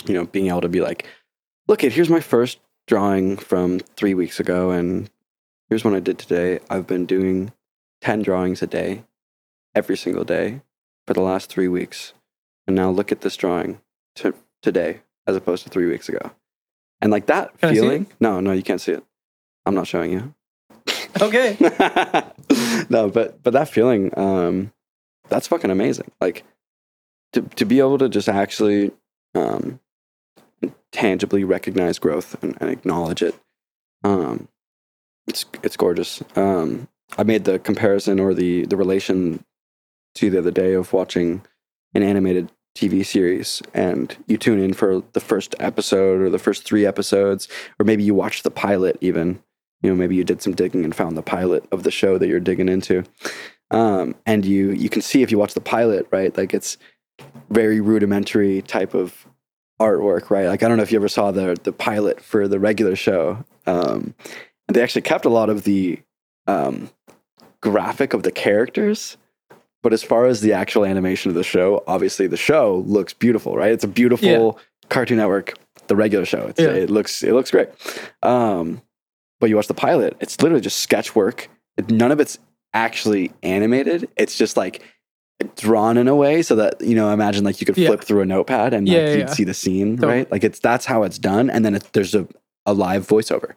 You 0.07 0.15
know, 0.15 0.25
being 0.25 0.49
able 0.49 0.63
to 0.63 0.69
be 0.69 0.81
like, 0.81 1.07
look, 1.69 1.85
it 1.85 1.93
here's 1.93 2.11
my 2.11 2.21
first 2.21 2.59
drawing 2.87 3.37
from 3.37 3.79
three 3.79 4.15
weeks 4.15 4.41
ago, 4.41 4.71
and 4.71 5.09
here's 5.69 5.85
what 5.85 5.95
I 5.95 6.01
did 6.01 6.19
today. 6.19 6.61
I've 6.69 6.87
been 6.87 7.07
doing 7.07 7.53
10 8.05 8.21
drawings 8.21 8.61
a 8.61 8.67
day, 8.67 9.03
every 9.75 9.97
single 9.97 10.25
day 10.25 10.61
for 11.07 11.15
the 11.15 11.23
last 11.23 11.49
three 11.49 11.69
weeks. 11.69 12.13
And 12.67 12.77
now 12.77 12.91
look 12.91 13.11
at 13.11 13.23
this 13.23 13.35
drawing 13.35 13.81
to 14.17 14.35
today 14.61 15.01
as 15.27 15.35
opposed 15.35 15.65
to 15.65 15.71
three 15.71 15.87
weeks 15.87 16.11
ago. 16.11 16.31
And 17.01 17.11
like 17.11 17.27
that 17.27 17.59
Can 17.59 17.73
feeling, 17.75 18.07
no, 18.21 18.41
no, 18.41 18.53
you 18.53 18.63
can't 18.63 18.81
see 18.81 18.93
it. 18.93 19.05
I'm 19.65 19.75
not 19.75 19.87
showing 19.87 20.13
you. 20.13 20.35
Okay. 21.23 21.57
no, 22.91 23.09
but 23.09 23.41
but 23.43 23.53
that 23.53 23.69
feeling, 23.69 24.11
um, 24.19 24.73
that's 25.29 25.47
fucking 25.47 25.71
amazing. 25.71 26.11
Like 26.21 26.43
to 27.35 27.43
to 27.43 27.65
be 27.65 27.79
able 27.79 27.99
to 27.99 28.09
just 28.09 28.29
actually 28.29 28.91
um, 29.35 29.79
tangibly 30.91 31.45
recognize 31.45 32.01
growth 32.01 32.43
and, 32.43 32.59
and 32.61 32.69
acknowledge 32.69 33.23
it. 33.23 33.37
Um, 34.03 34.49
it's 35.29 35.45
it's 35.63 35.77
gorgeous. 35.77 36.21
Um, 36.35 36.89
I 37.17 37.23
made 37.23 37.45
the 37.45 37.59
comparison 37.59 38.19
or 38.19 38.35
the 38.35 38.67
the 38.67 38.77
relation 38.77 39.45
to 40.17 40.31
the 40.31 40.39
other 40.39 40.51
day 40.51 40.75
of 40.75 40.93
watching 40.93 41.43
an 41.95 42.03
animated 42.03 42.51
TV 42.77 43.07
series, 43.07 43.63
and 43.73 44.17
you 44.27 44.37
tune 44.37 44.59
in 44.59 44.75
for 44.75 45.03
the 45.13 45.21
first 45.21 45.55
episode 45.61 46.21
or 46.21 46.31
the 46.31 46.39
first 46.39 46.65
three 46.65 46.85
episodes, 46.85 47.49
or 47.79 47.85
maybe 47.85 48.03
you 48.03 48.15
watch 48.15 48.43
the 48.43 48.51
pilot 48.51 48.99
even. 49.01 49.43
You 49.83 49.91
know 49.91 49.97
maybe 49.97 50.17
you 50.17 50.25
did 50.25 50.41
some 50.41 50.55
digging 50.55 50.83
and 50.85 50.95
found 50.95 51.17
the 51.17 51.23
pilot 51.23 51.67
of 51.71 51.83
the 51.83 51.91
show 51.91 52.17
that 52.17 52.27
you're 52.27 52.41
digging 52.41 52.69
into. 52.71 53.05
Um, 53.71 54.15
and 54.25 54.45
you 54.45 54.71
you 54.71 54.89
can 54.89 55.03
see 55.03 55.23
if 55.23 55.31
you 55.31 55.39
watch 55.39 55.55
the 55.55 55.61
pilot 55.61 56.07
right 56.11 56.37
like 56.37 56.55
it's 56.55 56.79
very 57.51 57.81
rudimentary 57.81 58.63
type 58.63 58.95
of 58.95 59.27
artwork 59.81 60.31
right? 60.31 60.47
Like 60.47 60.63
i 60.63 60.69
don't 60.69 60.77
know 60.77 60.83
if 60.83 60.93
you 60.93 60.99
ever 60.99 61.09
saw 61.09 61.31
the 61.33 61.57
the 61.63 61.73
pilot 61.73 62.21
for 62.21 62.49
the 62.49 62.59
regular 62.59 62.97
show. 62.97 63.45
Um, 63.67 64.15
they 64.69 64.83
actually 64.83 65.03
kept 65.03 65.25
a 65.25 65.31
lot 65.31 65.51
of 65.51 65.65
the 65.65 66.01
um, 66.47 66.91
graphic 67.65 68.13
of 68.15 68.23
the 68.23 68.31
characters 68.31 69.17
but 69.83 69.93
as 69.93 70.03
far 70.03 70.25
as 70.27 70.41
the 70.41 70.53
actual 70.53 70.85
animation 70.85 71.31
of 71.31 71.35
the 71.35 71.43
show 71.43 71.83
obviously 71.87 72.27
the 72.27 72.37
show 72.37 72.83
looks 72.87 73.13
beautiful 73.13 73.57
right 73.57 73.73
it's 73.73 73.85
a 73.85 73.89
beautiful 73.89 74.29
Yeah. 74.29 74.89
cartoon 74.91 75.17
network 75.19 75.55
the 75.89 75.97
regular 75.97 76.25
show 76.27 76.53
Yeah. 76.59 76.69
it 76.69 76.91
looks 76.91 77.23
it 77.23 77.33
looks 77.33 77.51
great 77.51 77.69
um, 78.23 78.81
but 79.41 79.51
you 79.51 79.57
watch 79.57 79.67
the 79.69 79.75
pilot, 79.75 80.17
it's 80.21 80.41
literally 80.41 80.63
just 80.63 80.79
sketch 80.79 81.15
work. 81.15 81.51
None 81.91 82.11
of 82.13 82.19
it's 82.21 82.39
actually 82.73 83.31
animated. 83.43 84.09
It's 84.17 84.39
just 84.39 84.57
like 84.57 84.81
drawn 85.57 85.99
in 85.99 86.09
a 86.09 86.15
way 86.17 86.41
so 86.41 86.55
that 86.57 86.81
you 86.81 86.95
know, 86.95 87.11
imagine 87.11 87.45
like 87.45 87.61
you 87.61 87.67
could 87.67 87.77
Yeah. 87.77 87.89
flip 87.89 88.05
through 88.05 88.23
a 88.23 88.25
notepad 88.25 88.73
and 88.73 88.89
like 88.89 88.95
Yeah, 88.97 89.05
yeah, 89.07 89.11
you'd 89.13 89.19
yeah. 89.29 89.35
see 89.35 89.45
the 89.45 89.53
scene, 89.53 89.97
Totally. 89.97 90.13
right? 90.19 90.31
Like 90.33 90.45
it's 90.45 90.61
that's 90.61 90.87
how 90.87 91.03
it's 91.03 91.19
done, 91.19 91.51
and 91.51 91.63
then 91.65 91.75
it, 91.75 91.85
there's 91.93 92.15
a 92.15 92.27
a 92.65 92.73
live 92.73 93.07
voiceover. 93.07 93.55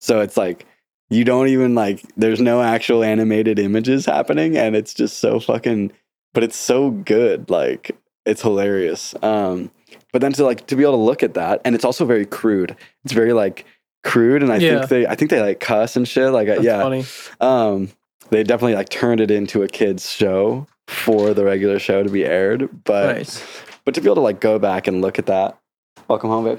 So 0.00 0.20
it's 0.20 0.36
like 0.36 0.66
you 1.10 1.24
don't 1.24 1.48
even 1.48 1.74
like 1.74 2.02
there's 2.16 2.40
no 2.40 2.62
actual 2.62 3.02
animated 3.04 3.58
images 3.58 4.06
happening, 4.06 4.56
and 4.56 4.74
it's 4.76 4.94
just 4.94 5.18
so 5.18 5.40
fucking. 5.40 5.92
But 6.34 6.44
it's 6.44 6.56
so 6.56 6.90
good, 6.90 7.48
like 7.48 7.96
it's 8.26 8.42
hilarious. 8.42 9.14
Um, 9.22 9.70
but 10.12 10.20
then 10.20 10.32
to 10.34 10.44
like 10.44 10.66
to 10.66 10.76
be 10.76 10.82
able 10.82 10.92
to 10.92 10.98
look 10.98 11.22
at 11.22 11.34
that, 11.34 11.60
and 11.64 11.74
it's 11.74 11.84
also 11.84 12.04
very 12.04 12.26
crude. 12.26 12.76
It's 13.04 13.12
very 13.14 13.32
like 13.32 13.64
crude, 14.04 14.42
and 14.42 14.52
I 14.52 14.56
Yeah. 14.58 14.78
think 14.78 14.88
they 14.90 15.06
I 15.06 15.14
think 15.14 15.30
they 15.30 15.40
like 15.40 15.60
cuss 15.60 15.96
and 15.96 16.06
shit. 16.06 16.30
Like 16.32 16.48
uh, 16.48 16.54
That's 16.56 16.64
yeah, 16.64 16.82
funny. 16.82 17.04
um, 17.40 17.90
they 18.30 18.42
definitely 18.42 18.74
like 18.74 18.88
turned 18.88 19.20
it 19.20 19.30
into 19.30 19.62
a 19.62 19.68
kids 19.68 20.10
show 20.10 20.66
for 20.88 21.32
the 21.32 21.44
regular 21.44 21.78
show 21.78 22.02
to 22.02 22.10
be 22.10 22.24
aired. 22.24 22.68
But 22.84 23.16
Nice. 23.16 23.42
but 23.84 23.94
to 23.94 24.00
be 24.00 24.06
able 24.08 24.16
to 24.16 24.20
like 24.20 24.40
go 24.40 24.58
back 24.58 24.86
and 24.88 25.00
look 25.00 25.18
at 25.18 25.26
that, 25.26 25.56
welcome 26.08 26.28
home, 26.30 26.44
babe. 26.44 26.58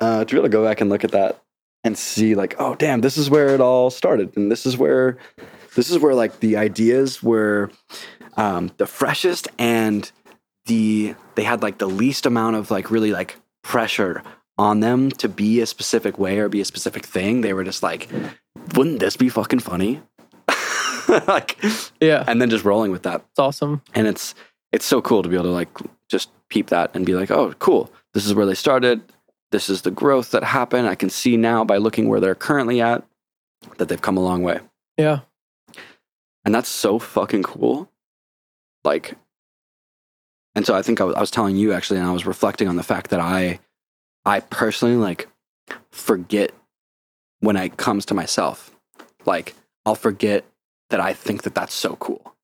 Uh, 0.00 0.24
to 0.24 0.34
be 0.34 0.38
able 0.38 0.44
to 0.48 0.52
go 0.52 0.64
back 0.64 0.80
and 0.80 0.88
look 0.88 1.04
at 1.04 1.10
that 1.12 1.42
and 1.84 1.96
see 1.96 2.34
like, 2.34 2.54
oh 2.58 2.74
damn, 2.74 3.00
this 3.00 3.16
is 3.16 3.30
where 3.30 3.48
it 3.48 3.60
all 3.60 3.90
started, 3.90 4.36
and 4.36 4.50
this 4.50 4.66
is 4.66 4.76
where 4.76 5.16
this 5.76 5.90
is 5.90 5.98
where 5.98 6.14
like 6.14 6.40
the 6.40 6.56
ideas 6.56 7.22
were 7.22 7.70
um, 8.36 8.70
the 8.76 8.86
freshest 8.86 9.48
and 9.58 10.10
the 10.66 11.14
they 11.36 11.42
had 11.44 11.62
like 11.62 11.78
the 11.78 11.86
least 11.88 12.26
amount 12.26 12.56
of 12.56 12.70
like 12.70 12.90
really 12.90 13.12
like 13.12 13.36
pressure 13.62 14.22
on 14.58 14.80
them 14.80 15.10
to 15.10 15.28
be 15.28 15.60
a 15.60 15.66
specific 15.66 16.18
way 16.18 16.38
or 16.38 16.48
be 16.48 16.60
a 16.60 16.64
specific 16.64 17.06
thing. 17.06 17.40
They 17.40 17.54
were 17.54 17.64
just 17.64 17.82
like, 17.82 18.08
wouldn't 18.74 19.00
this 19.00 19.16
be 19.16 19.28
fucking 19.30 19.60
funny? 19.60 20.02
like, 21.26 21.58
Yeah. 22.00 22.24
and 22.26 22.40
then 22.42 22.50
just 22.50 22.64
rolling 22.64 22.90
with 22.92 23.02
that 23.04 23.22
It's 23.30 23.38
awesome. 23.38 23.82
and 23.94 24.06
it's 24.06 24.34
it's 24.72 24.84
so 24.84 25.00
cool 25.02 25.22
to 25.22 25.28
be 25.28 25.34
able 25.34 25.44
to 25.46 25.50
like 25.50 25.68
just 26.08 26.30
peep 26.48 26.68
that 26.68 26.90
and 26.94 27.04
be 27.06 27.14
like 27.14 27.30
oh 27.30 27.52
cool 27.58 27.90
this 28.14 28.26
is 28.26 28.34
where 28.34 28.46
they 28.46 28.54
started 28.54 29.00
this 29.52 29.68
is 29.68 29.82
the 29.82 29.90
growth 29.90 30.30
that 30.30 30.44
happened. 30.44 30.88
I 30.88 30.94
can 30.94 31.10
see 31.10 31.36
now 31.36 31.64
by 31.64 31.76
looking 31.76 32.08
where 32.08 32.20
they're 32.20 32.34
currently 32.34 32.80
at 32.80 33.04
that 33.78 33.88
they've 33.88 34.00
come 34.00 34.16
a 34.16 34.22
long 34.22 34.42
way. 34.42 34.60
Yeah. 34.96 35.20
and 36.44 36.54
that's 36.54 36.68
so 36.68 36.98
fucking 36.98 37.42
cool. 37.42 37.90
Like 38.84 39.16
and 40.54 40.66
so 40.66 40.74
i 40.74 40.82
think 40.82 41.00
I 41.00 41.04
was, 41.04 41.14
I 41.14 41.20
was 41.20 41.30
telling 41.30 41.56
you 41.56 41.72
actually 41.72 41.98
and 42.00 42.08
i 42.08 42.12
was 42.12 42.26
reflecting 42.26 42.66
on 42.68 42.76
the 42.76 42.82
fact 42.82 43.10
that 43.10 43.20
i 43.20 43.60
i 44.24 44.40
personally 44.40 44.96
like 44.96 45.28
forget 45.90 46.50
when 47.40 47.56
it 47.56 47.76
comes 47.76 48.04
to 48.06 48.14
myself. 48.14 48.70
Like 49.26 49.54
i'll 49.86 49.94
forget 49.94 50.44
that 50.90 51.00
i 51.00 51.12
think 51.12 51.42
that 51.42 51.54
that's 51.54 51.74
so 51.74 51.96
cool 51.96 52.34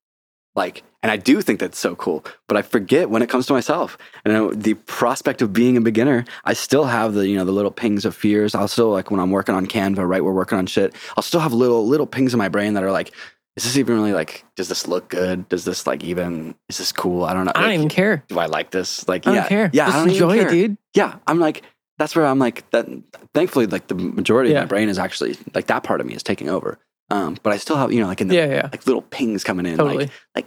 like 0.57 0.83
and 1.03 1.13
i 1.13 1.17
do 1.17 1.41
think 1.41 1.61
that's 1.61 1.79
so 1.79 1.95
cool 1.95 2.25
but 2.49 2.57
i 2.57 2.63
forget 2.63 3.11
when 3.11 3.23
it 3.23 3.29
comes 3.29 3.47
to 3.47 3.53
myself. 3.53 3.97
And 4.25 4.53
the 4.61 4.75
prospect 4.75 5.43
of 5.43 5.53
being 5.53 5.77
a 5.77 5.81
beginner 5.81 6.25
i 6.45 6.53
still 6.55 6.85
have 6.87 7.15
the 7.15 7.29
you 7.29 7.37
know 7.37 7.45
the 7.45 7.53
little 7.53 7.71
pings 7.71 8.05
of 8.05 8.15
fears. 8.17 8.55
I'll 8.55 8.67
still 8.69 8.91
like 8.91 9.11
when 9.11 9.21
i'm 9.21 9.31
working 9.31 9.55
on 9.55 9.67
canva 9.67 10.09
right 10.09 10.25
we're 10.25 10.33
working 10.33 10.59
on 10.59 10.67
shit 10.67 10.95
i'll 11.17 11.23
still 11.23 11.41
have 11.41 11.53
little 11.53 11.87
little 11.87 12.07
pings 12.07 12.33
in 12.35 12.39
my 12.39 12.49
brain 12.49 12.75
that 12.75 12.83
are 12.83 12.91
like 12.93 13.13
is 13.57 13.65
this 13.65 13.77
even 13.79 13.95
really 13.97 14.13
like 14.13 14.45
does 14.55 14.69
this 14.69 14.87
look 14.87 15.09
good? 15.09 15.49
Does 15.49 15.65
this 15.65 15.87
like 15.87 16.05
even 16.05 16.55
is 16.69 16.77
this 16.77 16.93
cool? 16.93 17.25
I 17.25 17.33
don't 17.33 17.47
know. 17.47 17.53
I 17.55 17.61
don't 17.61 17.71
Like, 17.71 17.75
even 17.79 17.89
care. 17.89 18.23
do 18.29 18.39
i 18.39 18.45
like 18.47 18.71
this? 18.71 19.07
Like 19.09 19.27
I 19.27 19.33
yeah 19.33 19.41
don't 19.41 19.49
care. 19.49 19.71
yeah 19.73 19.87
Just 19.87 19.97
i 19.97 19.99
don't 20.01 20.11
enjoy 20.11 20.39
it, 20.41 20.49
dude. 20.51 20.77
yeah 20.95 21.17
i'm 21.27 21.39
like 21.41 21.63
that's 21.99 22.15
where 22.15 22.27
i'm 22.27 22.39
like 22.39 22.69
that 22.73 22.87
thankfully 23.33 23.67
like 23.67 23.87
the 23.87 23.95
majority 23.95 24.51
of 24.53 24.57
my 24.57 24.67
brain 24.67 24.89
is 24.91 24.99
actually 24.99 25.37
like 25.55 25.69
that 25.69 25.83
part 25.85 26.01
of 26.03 26.07
me 26.07 26.15
is 26.15 26.23
taking 26.23 26.49
over 26.51 26.79
um 27.11 27.37
but 27.43 27.53
i 27.53 27.57
still 27.57 27.77
have 27.77 27.93
you 27.93 28.01
know 28.01 28.07
like 28.07 28.21
in 28.21 28.29
the 28.29 28.35
Yeah, 28.35 28.47
yeah. 28.47 28.69
like 28.73 28.87
little 28.87 29.03
pings 29.03 29.45
coming 29.45 29.67
in 29.67 29.77
Totally. 29.79 30.11
like 30.35 30.47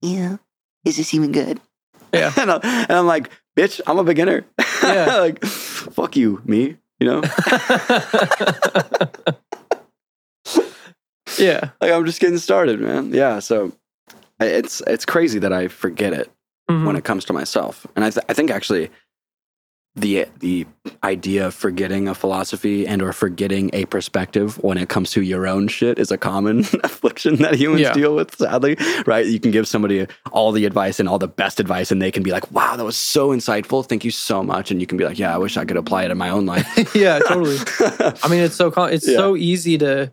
yeah 0.00 0.36
is 0.84 0.96
this 0.96 1.12
even 1.14 1.32
good 1.32 1.60
Yeah. 2.12 2.32
and, 2.38 2.50
I'm, 2.50 2.60
and 2.62 2.92
I'm 2.92 3.06
like 3.06 3.30
bitch 3.56 3.80
i'm 3.86 3.98
a 3.98 4.04
beginner 4.04 4.44
Yeah. 4.82 5.16
like 5.20 5.44
fuck 5.44 6.16
you 6.16 6.40
me 6.44 6.76
you 7.00 7.06
know 7.06 7.20
yeah. 11.38 11.70
like 11.80 11.92
i'm 11.92 12.04
just 12.06 12.20
getting 12.20 12.38
started 12.38 12.80
man 12.80 13.12
yeah 13.12 13.38
so 13.38 13.72
it's 14.40 14.80
it's 14.86 15.04
crazy 15.04 15.38
that 15.38 15.52
i 15.52 15.68
forget 15.68 16.12
it 16.12 16.30
Mhm. 16.70 16.84
when 16.84 16.96
it 16.96 17.04
comes 17.04 17.24
to 17.24 17.32
myself 17.32 17.86
and 17.96 18.04
i, 18.04 18.10
th- 18.10 18.24
I 18.28 18.34
think 18.34 18.50
actually 18.50 18.90
the 20.00 20.26
the 20.40 20.66
idea 21.04 21.46
of 21.46 21.54
forgetting 21.54 22.08
a 22.08 22.14
philosophy 22.14 22.86
and 22.86 23.02
or 23.02 23.12
forgetting 23.12 23.70
a 23.72 23.84
perspective 23.86 24.62
when 24.64 24.78
it 24.78 24.88
comes 24.88 25.10
to 25.10 25.22
your 25.22 25.46
own 25.46 25.68
shit 25.68 25.98
is 25.98 26.10
a 26.10 26.16
common 26.18 26.60
affliction 26.84 27.36
that 27.36 27.54
humans 27.54 27.82
Yeah. 27.82 27.92
deal 27.92 28.14
with 28.14 28.34
sadly 28.36 28.76
right 29.06 29.26
you 29.26 29.38
can 29.40 29.50
give 29.50 29.68
somebody 29.68 30.06
all 30.32 30.52
the 30.52 30.64
advice 30.64 30.98
and 31.00 31.08
all 31.08 31.18
the 31.18 31.28
best 31.28 31.60
advice 31.60 31.90
and 31.90 32.00
they 32.00 32.10
can 32.10 32.22
be 32.22 32.30
like 32.30 32.50
wow 32.52 32.76
that 32.76 32.84
was 32.84 32.96
so 32.96 33.28
insightful 33.30 33.84
thank 33.86 34.04
you 34.04 34.10
so 34.10 34.42
much 34.42 34.70
and 34.70 34.80
you 34.80 34.86
can 34.86 34.96
be 34.98 35.04
like 35.04 35.18
yeah 35.18 35.34
i 35.34 35.38
wish 35.38 35.56
i 35.56 35.64
could 35.64 35.76
apply 35.76 36.04
it 36.04 36.10
in 36.10 36.18
my 36.18 36.30
own 36.30 36.46
life 36.46 36.66
yeah, 36.94 37.18
totally. 37.20 37.58
I 38.22 38.28
mean, 38.28 38.40
it's 38.42 38.56
so 38.56 38.70
con- 38.70 38.92
it's 38.92 39.06
Yeah. 39.08 39.16
so 39.16 39.36
easy 39.36 39.78
to 39.78 40.12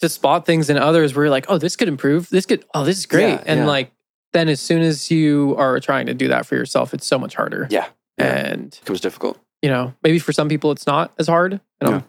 to 0.00 0.08
spot 0.08 0.44
things 0.46 0.68
in 0.68 0.76
others 0.76 1.14
where 1.14 1.24
you're 1.24 1.30
like, 1.30 1.46
oh, 1.48 1.56
this 1.56 1.74
could 1.74 1.88
improve. 1.88 2.28
This 2.28 2.44
could, 2.44 2.66
oh, 2.74 2.84
this 2.84 2.98
is 2.98 3.06
great. 3.06 3.30
Yeah, 3.30 3.42
and 3.46 3.66
like, 3.66 3.92
then 4.34 4.50
as 4.50 4.60
soon 4.60 4.82
as 4.82 5.10
you 5.10 5.54
are 5.56 5.80
trying 5.80 6.04
to 6.04 6.12
do 6.12 6.28
that 6.28 6.44
for 6.44 6.54
yourself, 6.54 6.92
it's 6.92 7.06
so 7.06 7.18
much 7.18 7.34
harder. 7.34 7.66
yeah 7.70 7.86
yeah 8.18 8.24
And 8.52 8.72
it 8.72 8.80
becomes 8.80 9.00
difficult 9.00 9.38
you 9.62 9.70
know, 9.70 9.94
maybe 10.02 10.18
for 10.18 10.32
some 10.32 10.48
people 10.48 10.70
it's 10.70 10.86
not 10.86 11.12
as 11.18 11.26
hard. 11.26 11.60
And 11.80 11.90
Yeah. 11.90 11.96
I'm, 11.96 12.04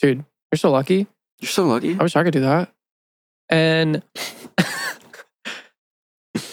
dude, 0.00 0.24
you're 0.50 0.56
so 0.58 0.70
lucky. 0.70 1.06
you're 1.40 1.48
so 1.48 1.66
lucky 1.66 1.98
I 1.98 2.02
wish 2.02 2.16
I 2.16 2.22
could 2.22 2.32
do 2.32 2.40
that. 2.40 2.72
And 3.48 4.02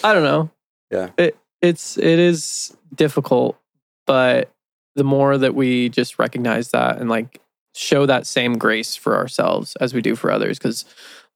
I 0.04 0.12
don't 0.14 0.24
know. 0.24 0.50
Yeah. 0.90 1.10
It 1.16 1.36
it's 1.62 1.96
it 1.98 2.18
is 2.18 2.76
difficult, 2.94 3.58
but 4.06 4.52
the 4.96 5.04
more 5.04 5.38
that 5.38 5.54
we 5.54 5.88
just 5.88 6.18
recognize 6.18 6.70
that 6.70 6.98
and 6.98 7.08
like 7.08 7.40
show 7.74 8.06
that 8.06 8.26
same 8.26 8.58
grace 8.58 8.96
for 8.96 9.16
ourselves 9.16 9.76
as 9.76 9.94
we 9.94 10.00
do 10.02 10.16
for 10.16 10.30
others 10.32 10.58
cuz 10.58 10.84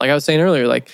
like 0.00 0.10
I 0.10 0.14
was 0.14 0.24
saying 0.24 0.40
earlier 0.40 0.66
like 0.66 0.90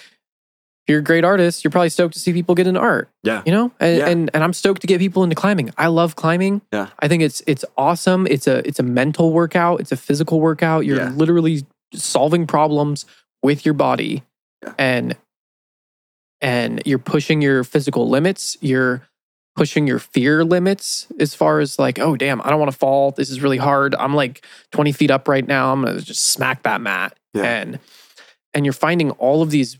you're 0.88 1.00
a 1.00 1.02
great 1.02 1.24
artist, 1.24 1.62
you're 1.64 1.70
probably 1.70 1.88
stoked 1.90 2.14
to 2.14 2.20
see 2.20 2.32
people 2.32 2.54
get 2.54 2.66
into 2.66 2.80
art. 2.80 3.08
Yeah. 3.22 3.42
You 3.44 3.52
know? 3.52 3.72
And, 3.80 3.96
Yeah. 3.98 4.08
and 4.08 4.30
and 4.34 4.42
I'm 4.44 4.52
stoked 4.52 4.80
to 4.82 4.86
get 4.86 4.98
people 5.00 5.22
into 5.22 5.36
climbing. 5.36 5.70
I 5.76 5.88
love 5.88 6.16
climbing. 6.16 6.62
Yeah. 6.72 6.88
I 7.00 7.08
think 7.08 7.22
it's 7.22 7.42
it's 7.46 7.64
awesome. 7.76 8.26
It's 8.26 8.46
a 8.46 8.66
it's 8.66 8.78
a 8.78 8.82
mental 8.82 9.32
workout, 9.32 9.80
it's 9.80 9.92
a 9.92 9.96
physical 9.96 10.40
workout. 10.40 10.86
You're 10.86 10.98
Yeah. 10.98 11.10
literally 11.10 11.66
solving 11.94 12.46
problems 12.46 13.04
with 13.42 13.64
your 13.64 13.74
body 13.74 14.22
Yeah. 14.62 14.74
and 14.78 15.16
and 16.40 16.82
you're 16.84 16.98
pushing 16.98 17.42
your 17.42 17.64
physical 17.64 18.08
limits 18.08 18.56
you're 18.60 19.02
pushing 19.56 19.86
your 19.88 19.98
fear 19.98 20.44
limits 20.44 21.06
as 21.18 21.34
far 21.34 21.58
as 21.60 21.78
like 21.78 21.98
oh 21.98 22.14
damn 22.16 22.40
i 22.42 22.50
don't 22.50 22.60
want 22.60 22.70
to 22.70 22.76
fall 22.76 23.10
this 23.10 23.28
is 23.30 23.40
really 23.40 23.56
hard 23.56 23.94
i'm 23.96 24.14
like 24.14 24.44
20 24.72 24.92
feet 24.92 25.10
up 25.10 25.26
right 25.26 25.48
now 25.48 25.72
i'm 25.72 25.82
gonna 25.82 26.00
just 26.00 26.26
smack 26.26 26.62
that 26.62 26.80
mat 26.80 27.16
and 27.34 27.78
and 28.54 28.64
you're 28.64 28.72
finding 28.72 29.10
all 29.12 29.42
of 29.42 29.50
these 29.50 29.78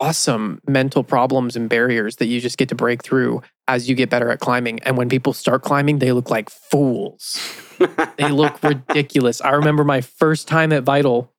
awesome 0.00 0.60
mental 0.66 1.02
problems 1.02 1.56
and 1.56 1.68
barriers 1.68 2.16
that 2.16 2.26
you 2.26 2.40
just 2.40 2.56
get 2.58 2.68
to 2.68 2.74
break 2.74 3.02
through 3.02 3.42
as 3.66 3.88
you 3.88 3.94
get 3.94 4.08
better 4.08 4.30
at 4.30 4.38
climbing 4.40 4.78
and 4.84 4.96
when 4.96 5.08
people 5.08 5.32
start 5.32 5.62
climbing 5.62 5.98
they 5.98 6.12
look 6.12 6.30
like 6.30 6.48
fools 6.50 7.38
they 8.16 8.30
look 8.30 8.60
ridiculous. 8.62 9.40
I 9.40 9.50
remember 9.50 9.84
my 9.84 10.00
first 10.00 10.48
time 10.48 10.72
at 10.72 10.82
Vital, 10.82 11.32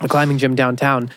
a 0.00 0.08
climbing 0.08 0.38
gym 0.38 0.54
downtown. 0.54 1.10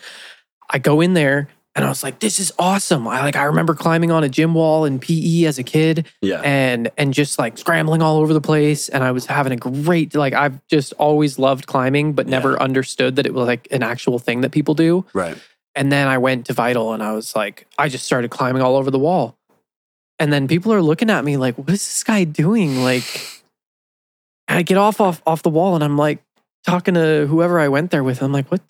I 0.68 0.78
go 0.78 1.00
in 1.00 1.14
there 1.14 1.48
and 1.74 1.84
I 1.84 1.88
was 1.88 2.02
like, 2.02 2.18
"This 2.20 2.38
is 2.38 2.52
awesome!" 2.58 3.08
I 3.08 3.20
like 3.22 3.36
I 3.36 3.44
remember 3.44 3.74
climbing 3.74 4.10
on 4.10 4.22
a 4.22 4.28
gym 4.28 4.52
wall 4.52 4.84
in 4.84 4.98
PE 4.98 5.44
as 5.44 5.58
a 5.58 5.62
kid, 5.62 6.06
yeah 6.20 6.40
and 6.42 6.90
and 6.98 7.14
just 7.14 7.38
like 7.38 7.56
scrambling 7.56 8.02
all 8.02 8.18
over 8.18 8.34
the 8.34 8.40
place. 8.42 8.88
And 8.90 9.02
I 9.02 9.12
was 9.12 9.24
having 9.26 9.52
a 9.52 9.56
great 9.56 10.14
like 10.14 10.34
I've 10.34 10.60
just 10.68 10.92
always 10.94 11.38
loved 11.38 11.66
climbing, 11.66 12.12
but 12.12 12.26
never 12.26 12.52
Yeah. 12.52 12.58
understood 12.58 13.16
that 13.16 13.24
it 13.26 13.32
was 13.32 13.46
like 13.46 13.66
an 13.70 13.82
actual 13.82 14.18
thing 14.18 14.42
that 14.42 14.50
people 14.52 14.74
do. 14.74 15.06
right 15.14 15.38
And 15.74 15.90
then 15.90 16.08
I 16.08 16.18
went 16.18 16.46
to 16.46 16.52
Vital 16.52 16.92
and 16.92 17.02
I 17.02 17.12
was 17.12 17.36
like, 17.36 17.66
I 17.78 17.88
just 17.88 18.04
started 18.04 18.30
climbing 18.30 18.62
all 18.62 18.76
over 18.76 18.90
the 18.90 18.98
wall. 18.98 19.36
And 20.18 20.32
then 20.32 20.48
people 20.48 20.72
are 20.72 20.82
looking 20.82 21.10
at 21.10 21.24
me 21.24 21.36
like, 21.36 21.56
what 21.56 21.70
is 21.70 21.84
this 21.84 22.04
guy 22.04 22.24
doing? 22.24 22.82
Like, 22.82 23.42
I 24.48 24.62
get 24.62 24.76
off 24.76 25.00
off 25.00 25.22
off 25.26 25.42
the 25.42 25.50
wall 25.50 25.74
and 25.74 25.84
I'm 25.84 25.96
like 25.96 26.22
talking 26.66 26.94
to 26.94 27.26
whoever 27.26 27.60
I 27.60 27.68
went 27.68 27.90
there 27.90 28.04
with. 28.04 28.22
I'm 28.22 28.32
like, 28.32 28.50
what? 28.50 28.60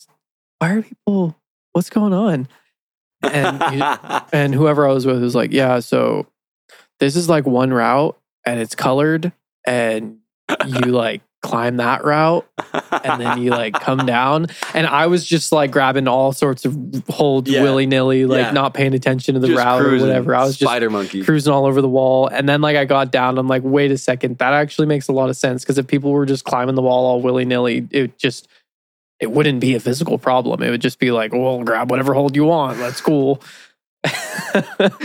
Why 0.59 0.75
are 0.75 0.83
people? 0.83 1.37
What's 1.73 1.91
going 1.91 2.13
on? 2.13 2.49
And 3.23 3.63
and 4.33 4.55
whoever 4.55 4.87
I 4.87 4.93
was 4.93 5.07
with 5.07 5.23
was 5.23 5.35
like, 5.35 5.53
yeah, 5.53 5.81
so 5.81 6.27
this 7.01 7.17
is 7.17 7.29
like 7.29 7.47
one 7.47 7.73
route 7.73 8.17
and 8.45 8.61
it's 8.61 8.75
colored 8.75 9.33
and 9.67 10.19
you 10.67 10.81
like 10.81 11.23
climb 11.43 11.79
that 11.79 12.05
route 12.05 12.47
and 13.05 13.21
then 13.21 13.39
you 13.39 13.51
like 13.51 13.73
come 13.73 14.05
down. 14.05 14.47
And 14.75 14.87
I 14.87 15.07
was 15.07 15.25
just 15.27 15.53
like 15.53 15.71
grabbing 15.71 16.07
all 16.07 16.33
sorts 16.33 16.65
of 16.67 16.77
holds 17.09 17.51
Yeah. 17.51 17.63
willy 17.63 17.87
nilly, 17.87 18.27
like 18.27 18.47
Yeah. 18.47 18.51
not 18.53 18.75
paying 18.75 18.93
attention 18.95 19.35
to 19.35 19.41
the 19.41 19.49
Just 19.49 19.59
route 19.59 19.81
cruising, 19.81 20.07
or 20.07 20.11
whatever. 20.11 20.35
I 20.35 20.43
was 20.45 20.59
just 20.59 20.71
spider 20.71 20.91
monkey 20.91 21.25
cruising 21.25 21.53
all 21.53 21.65
over 21.65 21.81
the 21.81 21.89
wall. 21.89 22.27
And 22.29 22.47
then 22.49 22.61
like 22.61 22.77
I 22.77 22.85
got 22.85 23.11
down, 23.11 23.39
I'm 23.39 23.49
like, 23.49 23.63
wait 23.65 23.91
a 23.91 23.97
second, 23.99 24.37
that 24.39 24.53
actually 24.53 24.87
makes 24.87 25.09
a 25.09 25.13
lot 25.13 25.31
of 25.31 25.37
sense. 25.37 25.65
Cause 25.65 25.79
if 25.79 25.87
people 25.87 26.11
were 26.13 26.27
just 26.27 26.45
climbing 26.45 26.75
the 26.75 26.83
wall 26.83 27.07
all 27.07 27.23
willy 27.23 27.47
nilly, 27.47 27.89
it 27.91 28.19
just 28.19 28.47
it 29.19 29.31
wouldn't 29.31 29.61
be 29.61 29.75
a 29.75 29.81
physical 29.81 30.19
problem. 30.19 30.63
It 30.63 30.71
would 30.71 30.81
just 30.83 30.99
be 30.99 31.11
like, 31.11 31.33
well, 31.33 31.63
grab 31.63 31.91
whatever 31.91 32.13
hold 32.15 32.37
you 32.37 32.45
want. 32.45 32.79
That's 32.79 33.01
cool. 33.01 33.43
I, 34.05 34.97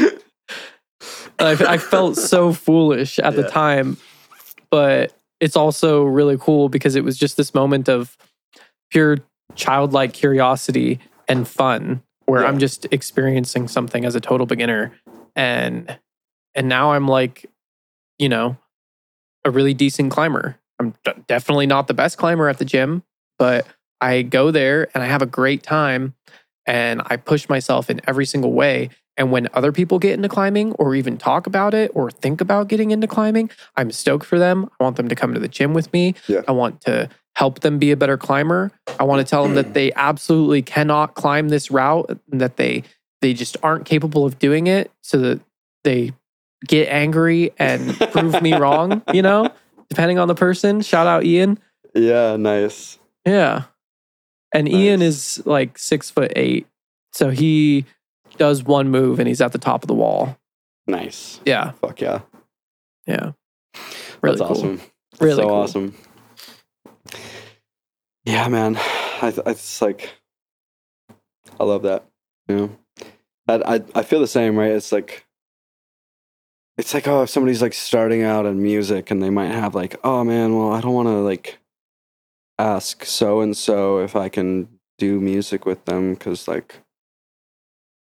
I 1.40 1.78
felt 1.78 2.16
so 2.18 2.54
foolish 2.54 3.20
at 3.20 3.36
the 3.36 3.44
time, 3.44 3.98
but 4.70 5.14
it's 5.40 5.56
also 5.56 6.04
really 6.04 6.38
cool 6.38 6.70
because 6.70 6.96
it 6.96 7.04
was 7.04 7.18
just 7.18 7.38
this 7.38 7.54
moment 7.54 7.90
of 7.90 8.18
pure 8.92 9.18
childlike 9.56 10.14
curiosity 10.14 11.00
and 11.28 11.48
fun 11.48 12.02
where 12.26 12.42
Yeah. 12.42 12.48
I'm 12.48 12.60
just 12.60 12.88
experiencing 12.92 13.68
something 13.68 14.06
as 14.06 14.16
a 14.16 14.20
total 14.20 14.46
beginner 14.46 14.92
and 15.36 15.98
and 16.56 16.70
now 16.70 16.94
I'm 16.94 17.08
like 17.08 17.46
you 18.18 18.30
know 18.30 18.58
a 19.44 19.52
really 19.52 19.74
decent 19.74 20.12
climber. 20.12 20.58
I'm 20.80 20.94
d- 21.04 21.12
definitely 21.28 21.68
not 21.68 21.88
the 21.88 21.94
best 21.94 22.18
climber 22.18 22.50
at 22.50 22.58
the 22.58 22.66
gym, 22.66 23.04
but 23.38 23.68
I 24.02 24.24
go 24.24 24.52
there 24.52 24.88
and 24.94 25.04
I 25.04 25.08
have 25.08 25.22
a 25.22 25.28
great 25.28 25.64
time 25.64 26.16
and 26.66 27.02
I 27.06 27.18
push 27.18 27.48
myself 27.48 27.90
in 27.90 28.02
every 28.08 28.26
single 28.26 28.52
way. 28.54 28.90
And 29.18 29.32
when 29.32 29.48
other 29.54 29.72
people 29.72 29.98
get 29.98 30.14
into 30.14 30.28
climbing 30.28 30.74
or 30.74 30.94
even 30.96 31.18
talk 31.18 31.48
about 31.48 31.74
it 31.74 31.92
or 31.94 32.12
think 32.12 32.42
about 32.42 32.68
getting 32.68 32.92
into 32.92 33.08
climbing, 33.08 33.50
I'm 33.78 33.92
stoked 33.92 34.26
for 34.26 34.38
them. 34.38 34.70
I 34.80 34.84
want 34.84 34.98
them 34.98 35.08
to 35.08 35.16
come 35.16 35.34
to 35.34 35.40
the 35.40 35.48
gym 35.48 35.74
with 35.74 35.92
me. 35.94 36.16
Yeah. 36.28 36.42
I 36.48 36.52
want 36.52 36.82
to 36.82 37.10
help 37.36 37.62
them 37.62 37.80
be 37.80 37.92
a 37.92 37.98
better 37.98 38.18
climber. 38.18 38.72
I 39.00 39.04
want 39.04 39.26
to 39.26 39.30
tell 39.30 39.44
them 39.44 39.56
that 39.56 39.74
they 39.74 39.92
absolutely 39.94 40.62
cannot 40.62 41.16
climb 41.16 41.50
this 41.50 41.72
route, 41.72 42.18
and 42.32 42.42
that 42.42 42.58
they 42.58 42.84
they 43.22 43.34
just 43.34 43.58
aren't 43.64 43.86
capable 43.86 44.26
of 44.26 44.38
doing 44.40 44.68
it 44.68 44.92
so 45.02 45.18
that 45.20 45.42
they 45.84 46.12
get 46.68 46.88
angry 46.90 47.52
and 47.58 47.98
prove 48.12 48.42
me 48.42 48.54
wrong, 48.54 49.02
you 49.14 49.22
know? 49.22 49.50
Depending 49.90 50.20
on 50.20 50.28
the 50.28 50.36
person. 50.36 50.82
Shout 50.82 51.08
out 51.08 51.24
Ian. 51.24 51.60
yeah 51.94 52.36
nice 52.36 52.98
Yeah. 53.26 53.64
And 54.54 54.70
Ian 54.70 55.02
is 55.02 55.42
like 55.46 55.78
six 55.78 56.10
foot 56.10 56.32
eight. 56.36 56.68
So 57.14 57.30
he 57.30 57.86
does 58.38 58.64
one 58.64 58.90
move 58.90 59.20
and 59.20 59.28
he's 59.28 59.42
at 59.42 59.52
the 59.52 59.58
top 59.58 59.84
of 59.84 59.88
the 59.88 59.94
wall. 59.94 60.38
nice 60.88 61.40
Yeah. 61.46 61.72
fuck 61.72 62.02
yeah 62.02 62.22
Yeah. 63.08 63.32
Really 64.22 64.38
That's 64.38 64.48
cool. 64.48 64.58
awesome. 64.58 64.82
Really 65.20 65.36
so 65.36 65.48
cool. 65.48 65.56
awesome. 65.56 65.96
Yeah, 68.26 68.48
man. 68.48 68.76
I, 68.78 69.34
I 69.46 69.52
it's 69.52 69.82
like 69.82 70.10
I 71.60 71.64
love 71.64 71.84
that. 71.84 72.06
You 72.48 72.56
know, 72.56 72.78
I, 73.48 73.76
I 73.76 73.84
I 73.96 74.04
feel 74.04 74.20
the 74.20 74.28
same. 74.28 74.58
Right? 74.58 74.72
It's 74.72 74.92
like 74.92 75.26
it's 76.78 76.94
like 76.94 77.08
oh, 77.08 77.24
if 77.24 77.30
somebody's 77.30 77.62
like 77.62 77.74
starting 77.74 78.24
out 78.24 78.46
in 78.46 78.62
music 78.62 79.12
and 79.12 79.22
they 79.22 79.30
might 79.30 79.52
have 79.52 79.76
like 79.76 79.96
oh 80.04 80.24
man, 80.24 80.56
well 80.58 80.72
I 80.72 80.82
don't 80.82 80.94
want 80.94 81.08
to 81.08 81.20
like 81.20 81.60
ask 82.58 83.06
so 83.06 83.42
and 83.42 83.56
so 83.56 84.00
if 84.00 84.16
I 84.16 84.30
can 84.30 84.70
do 84.98 85.20
music 85.20 85.66
with 85.66 85.86
them 85.86 86.14
because 86.14 86.48
like 86.48 86.80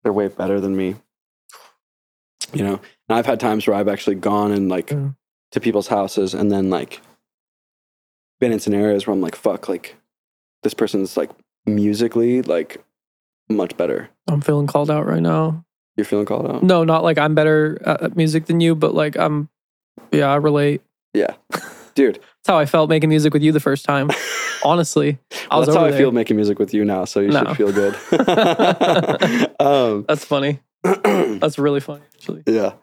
they're 0.05 0.13
way 0.13 0.27
better 0.27 0.61
than 0.61 0.77
me. 0.77 0.95
You 2.53 2.63
know, 2.63 2.79
and 3.09 3.17
I've 3.17 3.25
had 3.25 3.39
times 3.39 3.65
where 3.65 3.75
I've 3.75 3.87
actually 3.87 4.17
gone 4.17 4.51
and 4.51 4.69
like 4.69 4.91
Yeah. 4.91 5.09
to 5.51 5.59
people's 5.59 5.87
houses 5.87 6.35
and 6.35 6.51
then 6.51 6.69
like 6.69 7.01
been 8.39 8.51
in 8.51 8.59
scenarios 8.59 9.07
where 9.07 9.15
I'm 9.15 9.19
like, 9.21 9.35
fuck, 9.35 9.67
like 9.67 9.95
this 10.61 10.75
person's 10.75 11.17
like 11.17 11.31
musically 11.65 12.43
like 12.43 12.85
much 13.49 13.75
better. 13.77 14.09
I'm 14.27 14.41
feeling 14.41 14.67
called 14.67 14.91
out 14.91 15.07
right 15.07 15.21
now. 15.23 15.65
You're 15.97 16.05
feeling 16.05 16.27
called 16.27 16.45
out? 16.45 16.61
No, 16.61 16.83
not 16.83 17.03
like 17.03 17.17
I'm 17.17 17.33
better 17.33 17.79
at 17.83 18.03
at 18.03 18.15
music 18.15 18.45
than 18.45 18.59
you, 18.59 18.75
but 18.75 18.93
like 18.93 19.17
I'm, 19.17 19.49
yeah, 20.11 20.27
I 20.27 20.35
relate. 20.35 20.81
Yeah. 21.15 21.33
Dude, 21.95 22.19
That's 22.45 22.53
how 22.53 22.59
I 22.59 22.67
felt 22.67 22.91
making 22.91 23.09
music 23.09 23.33
with 23.33 23.41
you 23.41 23.51
the 23.51 23.59
first 23.59 23.85
time. 23.85 24.11
Honestly, 24.63 25.17
I 25.49 25.57
well, 25.57 25.65
that's 25.65 25.75
how 25.75 25.83
I 25.83 25.89
there. 25.89 25.97
feel 25.99 26.11
making 26.11 26.35
music 26.35 26.59
with 26.59 26.75
you 26.75 26.85
now, 26.85 27.03
so 27.05 27.19
you 27.19 27.29
No. 27.29 27.39
should 27.39 27.57
feel 27.57 27.71
good. 27.71 27.95
um, 29.59 30.05
That's 30.07 30.23
funny. 30.25 30.59
That's 30.83 31.57
really 31.57 31.79
funny, 31.79 32.03
actually. 32.13 32.43
yeah. 32.45 32.73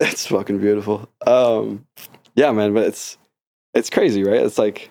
It's 0.00 0.26
fucking 0.26 0.58
beautiful. 0.58 1.06
Um, 1.26 1.84
yeah, 2.34 2.50
man, 2.52 2.72
but 2.72 2.84
it's 2.84 3.18
it's 3.74 3.90
crazy, 3.90 4.24
right? 4.24 4.40
It's 4.40 4.56
like 4.56 4.90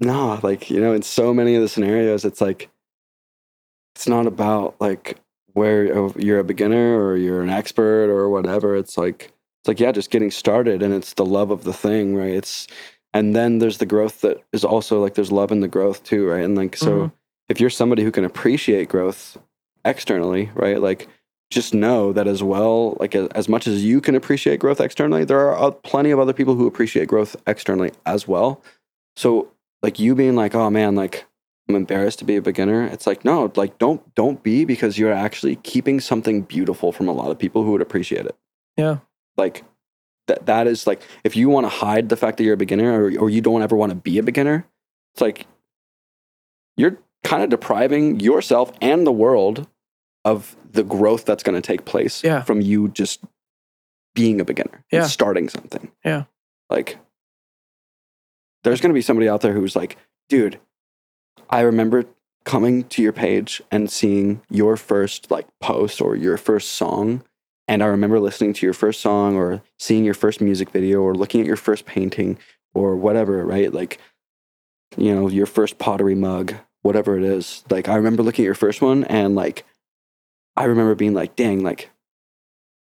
no, 0.00 0.40
like, 0.42 0.68
you 0.68 0.80
know, 0.80 0.92
in 0.92 1.02
so 1.02 1.32
many 1.32 1.54
of 1.54 1.62
the 1.62 1.68
scenarios, 1.68 2.24
it's 2.24 2.40
like 2.40 2.70
it's 3.94 4.08
not 4.08 4.26
about 4.26 4.80
like 4.80 5.16
where 5.52 5.96
oh, 5.96 6.12
you're 6.16 6.40
a 6.40 6.44
beginner 6.44 7.00
or 7.00 7.16
you're 7.16 7.40
an 7.42 7.50
expert 7.50 8.10
or 8.10 8.28
whatever. 8.30 8.74
It's 8.74 8.98
like 8.98 9.32
it's 9.60 9.68
like 9.68 9.80
yeah 9.80 9.92
just 9.92 10.10
getting 10.10 10.30
started 10.30 10.82
and 10.82 10.92
it's 10.94 11.14
the 11.14 11.24
love 11.24 11.50
of 11.50 11.64
the 11.64 11.72
thing 11.72 12.14
right 12.16 12.34
it's 12.34 12.66
and 13.12 13.34
then 13.36 13.58
there's 13.58 13.78
the 13.78 13.86
growth 13.86 14.20
that 14.22 14.42
is 14.52 14.64
also 14.64 15.00
like 15.02 15.14
there's 15.14 15.32
love 15.32 15.52
in 15.52 15.60
the 15.60 15.68
growth 15.68 16.02
too 16.04 16.26
right 16.28 16.44
and 16.44 16.56
like 16.56 16.76
so 16.76 16.90
Mhm. 16.92 17.12
if 17.48 17.60
you're 17.60 17.70
somebody 17.70 18.02
who 18.02 18.10
can 18.10 18.24
appreciate 18.24 18.88
growth 18.88 19.36
externally 19.84 20.50
right 20.54 20.80
like 20.80 21.08
just 21.50 21.74
know 21.74 22.12
that 22.12 22.28
as 22.28 22.42
well 22.42 22.96
like 23.00 23.14
as, 23.14 23.26
as 23.28 23.48
much 23.48 23.66
as 23.66 23.84
you 23.84 24.00
can 24.00 24.14
appreciate 24.14 24.60
growth 24.60 24.80
externally 24.80 25.24
there 25.24 25.40
are 25.40 25.56
uh, 25.60 25.70
plenty 25.70 26.10
of 26.10 26.18
other 26.18 26.32
people 26.32 26.54
who 26.54 26.66
appreciate 26.66 27.08
growth 27.08 27.34
externally 27.46 27.90
as 28.06 28.28
well 28.28 28.62
so 29.16 29.50
like 29.82 29.98
you 29.98 30.14
being 30.14 30.36
like 30.36 30.54
oh 30.54 30.70
man 30.70 30.94
like 30.94 31.24
i'm 31.68 31.74
embarrassed 31.74 32.18
to 32.20 32.24
be 32.24 32.36
a 32.36 32.42
beginner 32.42 32.84
it's 32.86 33.06
like 33.06 33.24
no 33.24 33.50
like 33.56 33.78
don't 33.78 34.14
don't 34.14 34.42
be 34.42 34.64
because 34.64 34.98
you're 34.98 35.12
actually 35.12 35.56
keeping 35.56 35.98
something 36.00 36.42
beautiful 36.42 36.92
from 36.92 37.08
a 37.08 37.12
lot 37.12 37.30
of 37.30 37.38
people 37.38 37.64
who 37.64 37.72
would 37.72 37.82
appreciate 37.82 38.26
it 38.26 38.36
Yeah. 38.76 38.98
Like 39.40 39.64
that 40.28 40.46
that 40.46 40.68
is 40.68 40.86
like 40.86 41.02
if 41.24 41.34
you 41.34 41.48
want 41.48 41.64
to 41.64 41.68
hide 41.68 42.08
the 42.08 42.16
fact 42.16 42.36
that 42.36 42.44
you're 42.44 42.54
a 42.54 42.56
beginner 42.56 42.92
or, 43.06 43.18
or 43.18 43.28
you 43.30 43.40
don't 43.40 43.62
ever 43.62 43.74
want 43.74 43.90
to 43.90 43.96
be 43.96 44.18
a 44.18 44.22
beginner 44.22 44.64
it's 45.14 45.20
like 45.20 45.46
you're 46.76 46.96
kind 47.24 47.42
of 47.42 47.50
depriving 47.50 48.20
yourself 48.20 48.70
and 48.80 49.04
the 49.06 49.12
world 49.12 49.66
of 50.24 50.54
the 50.70 50.84
growth 50.84 51.24
that's 51.24 51.42
going 51.42 51.60
to 51.60 51.66
take 51.66 51.84
place 51.84 52.22
Yeah. 52.22 52.42
from 52.42 52.60
you 52.60 52.88
just 52.88 53.24
being 54.14 54.40
a 54.40 54.44
beginner 54.44 54.84
Yeah. 54.92 55.06
starting 55.06 55.48
something 55.48 55.90
Yeah. 56.04 56.24
like 56.68 56.98
there's 58.62 58.80
going 58.80 58.90
to 58.90 58.94
be 58.94 59.02
somebody 59.02 59.28
out 59.28 59.40
there 59.40 59.52
who's 59.54 59.74
like 59.74 59.96
dude 60.28 60.60
i 61.48 61.60
remember 61.60 62.04
coming 62.44 62.84
to 62.84 63.02
your 63.02 63.12
page 63.12 63.60
and 63.70 63.90
seeing 63.90 64.40
your 64.50 64.76
first 64.76 65.30
like 65.30 65.46
post 65.60 66.00
or 66.00 66.14
your 66.16 66.36
first 66.36 66.70
song 66.72 67.22
and 67.70 67.84
i 67.84 67.86
remember 67.86 68.18
listening 68.18 68.52
to 68.52 68.66
your 68.66 68.74
first 68.74 69.00
song 69.00 69.36
or 69.36 69.62
seeing 69.78 70.04
your 70.04 70.12
first 70.12 70.40
music 70.40 70.70
video 70.70 71.00
or 71.00 71.14
looking 71.14 71.40
at 71.40 71.46
your 71.46 71.56
first 71.56 71.86
painting 71.86 72.36
or 72.74 72.96
whatever 72.96 73.46
right? 73.46 73.72
Like 73.72 73.98
you 74.96 75.14
know 75.14 75.28
your 75.28 75.46
first 75.46 75.78
pottery 75.78 76.16
mug 76.16 76.54
whatever 76.82 77.16
it 77.16 77.22
is. 77.22 77.62
Like 77.70 77.88
i 77.88 77.94
remember 77.94 78.22
looking 78.22 78.44
at 78.44 78.46
your 78.46 78.54
first 78.54 78.82
one 78.82 79.04
and 79.04 79.34
like 79.34 79.64
i 80.56 80.64
remember 80.64 80.94
being 80.94 81.14
like 81.14 81.36
dang 81.36 81.62
like 81.62 81.90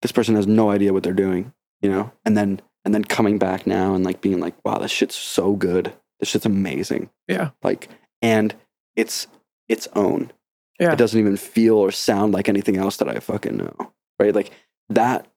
this 0.01 0.11
person 0.11 0.35
has 0.35 0.47
no 0.47 0.71
idea 0.71 0.91
what 0.91 1.03
they're 1.03 1.13
doing 1.13 1.53
you 1.81 1.89
know? 1.89 2.11
And 2.25 2.35
then 2.35 2.59
and 2.83 2.93
then 2.93 3.05
coming 3.05 3.37
back 3.37 3.67
now 3.67 3.93
and 3.93 4.03
like 4.03 4.21
being 4.21 4.39
like 4.39 4.55
wow 4.65 4.79
this 4.79 4.91
shit's 4.91 5.15
so 5.15 5.53
good. 5.53 5.93
This 6.19 6.29
shit's 6.29 6.47
amazing. 6.47 7.09
Yeah. 7.27 7.51
like 7.63 7.87
and 8.21 8.55
it's 8.95 9.27
its 9.67 9.87
own. 9.95 10.31
Yeah. 10.79 10.93
it 10.93 10.97
doesn't 10.97 11.19
even 11.19 11.37
feel 11.37 11.77
or 11.77 11.91
sound 11.91 12.33
like 12.33 12.49
anything 12.49 12.77
else 12.77 12.97
that 12.97 13.09
i 13.09 13.19
fucking 13.19 13.57
know 13.57 13.91
right? 14.19 14.35
Like 14.35 14.51
that 14.89 15.27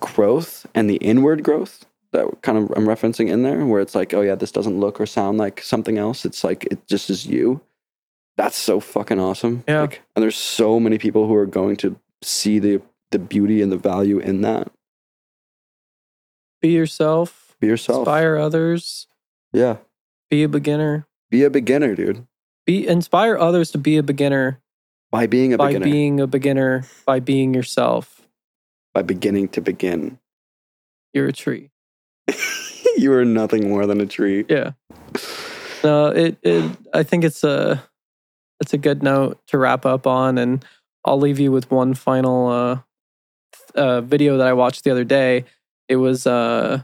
growth 0.00 0.66
and 0.74 0.88
the 0.88 0.96
inward 0.96 1.42
growth 1.42 1.84
that 2.12 2.26
kind 2.42 2.56
of 2.58 2.64
i'm 2.76 2.86
referencing 2.86 3.28
in 3.28 3.42
there 3.42 3.64
where 3.66 3.80
it's 3.80 3.94
like 3.94 4.14
oh 4.14 4.20
yeah 4.22 4.34
this 4.34 4.50
doesn't 4.50 4.80
look 4.80 5.00
or 5.00 5.06
sound 5.06 5.38
like 5.38 5.62
something 5.62 5.98
else 5.98 6.24
it's 6.24 6.42
like 6.42 6.64
it 6.70 6.86
just 6.86 7.10
is 7.10 7.26
you 7.26 7.60
that's 8.36 8.56
so 8.56 8.80
fucking 8.80 9.20
awesome 9.20 9.62
Yeah. 9.68 9.82
like, 9.82 10.02
and 10.16 10.22
there's 10.22 10.36
so 10.36 10.80
many 10.80 10.96
people 10.98 11.26
who 11.28 11.34
are 11.34 11.46
going 11.46 11.76
to 11.78 11.96
see 12.22 12.58
the 12.58 12.80
the 13.10 13.18
beauty 13.18 13.60
and 13.60 13.70
the 13.70 13.76
value 13.76 14.18
in 14.18 14.40
that 14.42 14.70
Be 16.62 16.68
yourself. 16.70 17.56
be 17.60 17.66
yourself 17.66 18.00
Inspire 18.00 18.36
others. 18.36 19.06
yeah 19.52 19.76
Be 20.30 20.42
a 20.42 20.48
beginner. 20.48 21.06
be 21.30 21.42
a 21.44 21.50
beginner 21.50 21.94
dude 21.94 22.26
Be 22.66 22.86
inspire 22.88 23.36
others 23.36 23.70
to 23.72 23.78
be 23.78 23.96
a 23.98 24.02
beginner 24.02 24.60
by 25.10 25.26
being 25.26 25.52
a 25.52 25.58
beginner. 25.58 25.72
by 25.72 25.78
beginner 25.80 25.92
being 25.92 26.20
a 26.20 26.26
beginner 26.26 26.84
by 27.06 27.20
being 27.20 27.52
yourself. 27.54 28.19
By 28.94 29.02
beginning 29.02 29.48
to 29.48 29.60
begin 29.60 30.18
You're 31.12 31.28
a 31.28 31.32
tree. 31.32 31.70
you 32.96 33.12
are 33.12 33.24
nothing 33.24 33.68
more 33.68 33.86
than 33.86 34.00
a 34.00 34.06
tree 34.06 34.44
Yeah. 34.48 34.72
No, 35.82 36.08
it, 36.08 36.36
it 36.42 36.70
I 36.92 37.02
think 37.02 37.24
it's 37.24 37.42
a 37.44 37.82
it's 38.60 38.74
a 38.74 38.78
good 38.78 39.02
note 39.02 39.40
to 39.48 39.58
wrap 39.58 39.86
up 39.86 40.06
on 40.06 40.38
and 40.38 40.64
I'll 41.04 41.18
leave 41.18 41.38
you 41.38 41.50
with 41.50 41.70
one 41.70 41.94
final 41.94 42.48
uh 42.48 42.78
uh 43.74 44.00
video 44.02 44.36
that 44.38 44.46
I 44.46 44.52
watched 44.52 44.84
the 44.84 44.90
other 44.90 45.04
day. 45.04 45.44
It 45.88 45.96
was 45.96 46.26
uh 46.26 46.82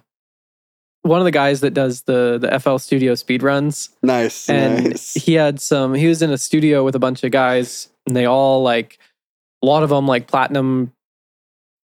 one 1.03 1.21
of 1.21 1.25
the 1.25 1.31
guys 1.31 1.61
that 1.61 1.75
does 1.75 2.03
the 2.03 2.39
the 2.39 2.59
FL 2.59 2.79
Studio 2.79 3.15
speed 3.15 3.43
runs 3.43 3.91
nice 4.03 4.49
and 4.49 4.85
nice 4.85 5.15
he 5.15 5.35
had 5.35 5.61
some 5.61 5.95
he 5.95 6.07
was 6.07 6.23
in 6.23 6.31
a 6.31 6.39
studio 6.39 6.85
with 6.85 6.95
a 6.95 6.99
bunch 6.99 7.23
of 7.23 7.31
guys 7.31 7.89
and 8.07 8.17
they 8.17 8.25
all 8.25 8.63
like 8.63 8.99
a 9.63 9.67
lot 9.67 9.83
of 9.83 9.91
them 9.91 10.07
like 10.07 10.27
platinum 10.27 10.93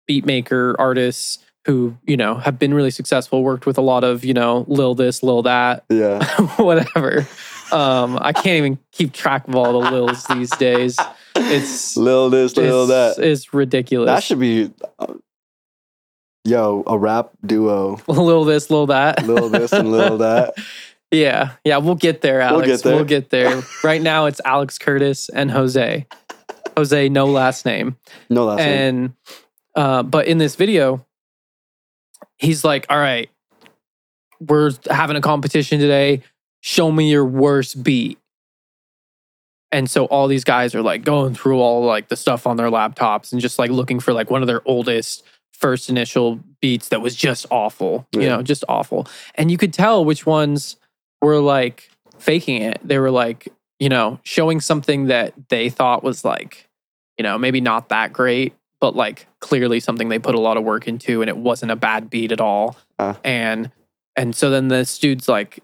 beat 0.10 0.26
maker 0.26 0.76
artists 0.80 1.38
who 1.66 1.95
you 2.07 2.18
know 2.18 2.34
have 2.34 2.57
been 2.57 2.74
really 2.74 2.89
successful 2.89 3.43
worked 3.43 3.68
with 3.68 3.78
a 3.78 3.82
lot 3.82 4.03
of 4.03 4.26
you 4.26 4.34
know 4.34 4.66
lil 4.68 4.95
this 4.95 5.22
lil 5.22 5.43
that 5.43 5.86
yeah 5.88 6.26
whatever 6.57 7.28
um 7.72 8.18
i 8.20 8.34
can't 8.34 8.57
even 8.57 8.80
keep 8.91 9.14
track 9.14 9.47
of 9.47 9.55
all 9.55 9.80
the 9.80 9.91
lils 9.91 10.24
these 10.34 10.49
days 10.57 10.97
it's 11.36 11.95
Lil 11.95 12.32
this, 12.32 12.57
lil 12.57 12.88
that. 12.88 13.20
it's 13.20 13.53
ridiculous 13.53 14.07
That 14.07 14.24
should 14.24 14.39
be, 14.39 14.74
uh, 14.97 15.14
yo, 16.43 16.84
a 16.88 16.97
rap 16.97 17.30
duo. 17.45 18.01
lil 18.07 18.45
this 18.45 18.72
lil 18.72 18.88
that 18.88 19.24
Lil 19.28 19.47
this 19.49 19.72
and 19.72 19.91
lil 19.91 20.18
that. 20.18 20.55
yeah 21.12 21.51
yeah 21.64 21.78
we'll 21.78 21.93
get 21.95 22.22
there 22.22 22.41
alex 22.41 22.68
get 22.68 22.82
there. 22.84 22.95
we'll 22.95 23.05
get 23.05 23.30
there 23.30 23.62
right 23.84 24.01
now 24.01 24.26
it's 24.26 24.41
alex 24.43 24.80
curtis 24.80 25.30
and 25.30 25.51
jose 25.51 26.07
jose 26.78 27.10
no 27.10 27.26
last 27.28 27.64
name 27.66 27.95
No 28.30 28.45
last 28.45 28.57
name. 28.57 28.68
and 28.95 29.14
uh, 29.76 30.04
but 30.04 30.28
in 30.28 30.38
this 30.38 30.56
video 30.56 31.06
he's 32.38 32.64
like 32.64 32.86
all 32.90 33.00
right 33.00 33.30
we're 34.40 34.72
having 34.90 35.16
a 35.16 35.22
competition 35.22 35.80
today. 35.80 36.24
Show 36.62 36.92
me 36.92 37.10
your 37.10 37.26
worst 37.26 37.84
beat. 37.84 38.18
And 39.72 39.90
so 39.90 40.06
all 40.06 40.28
these 40.28 40.44
guys 40.44 40.74
are 40.74 40.82
like 40.82 41.04
going 41.04 41.36
through 41.36 41.60
all 41.60 41.86
like 41.86 42.08
the 42.08 42.16
stuff 42.16 42.48
on 42.48 42.58
their 42.58 42.70
laptops 42.70 43.32
and 43.32 43.40
just 43.40 43.60
like 43.60 43.70
looking 43.70 44.00
for 44.00 44.14
like 44.14 44.32
one 44.32 44.42
of 44.42 44.48
their 44.48 44.68
oldest 44.68 45.24
first 45.54 45.90
initial 45.90 46.40
beats 46.62 46.88
that 46.88 47.02
was 47.02 47.14
just 47.14 47.46
awful 47.52 48.08
you 48.14 48.22
know 48.22 48.42
just 48.42 48.64
awful. 48.70 49.08
And 49.36 49.52
you 49.52 49.58
could 49.58 49.74
tell 49.74 50.04
which 50.06 50.26
ones 50.26 50.78
were 51.22 51.40
like 51.40 51.90
faking 52.18 52.62
it. 52.62 52.80
They 52.84 52.98
were 52.98 53.12
like 53.12 53.50
you 53.80 53.90
know 53.90 54.20
showing 54.24 54.60
something 54.60 55.06
that 55.08 55.34
they 55.50 55.70
thought 55.70 56.04
was 56.04 56.26
like 56.26 56.68
you 57.18 57.24
know 57.24 57.38
maybe 57.38 57.62
not 57.62 57.90
that 57.90 58.12
great 58.12 58.54
but 58.81 58.95
like 58.95 59.27
clearly 59.39 59.80
something 59.80 60.10
they 60.10 60.19
put 60.19 60.35
a 60.35 60.39
lot 60.39 60.57
of 60.57 60.64
work 60.64 60.88
into 60.88 61.22
and 61.22 61.30
it 61.30 61.38
wasn't 61.38 61.72
a 61.72 61.76
bad 61.76 62.10
beat 62.10 62.31
at 62.31 62.41
all. 62.41 62.77
Ah. 62.97 63.18
and 63.23 63.72
and 64.15 64.35
so 64.35 64.49
then 64.49 64.68
this 64.68 64.97
dude's 64.99 65.27
like 65.30 65.60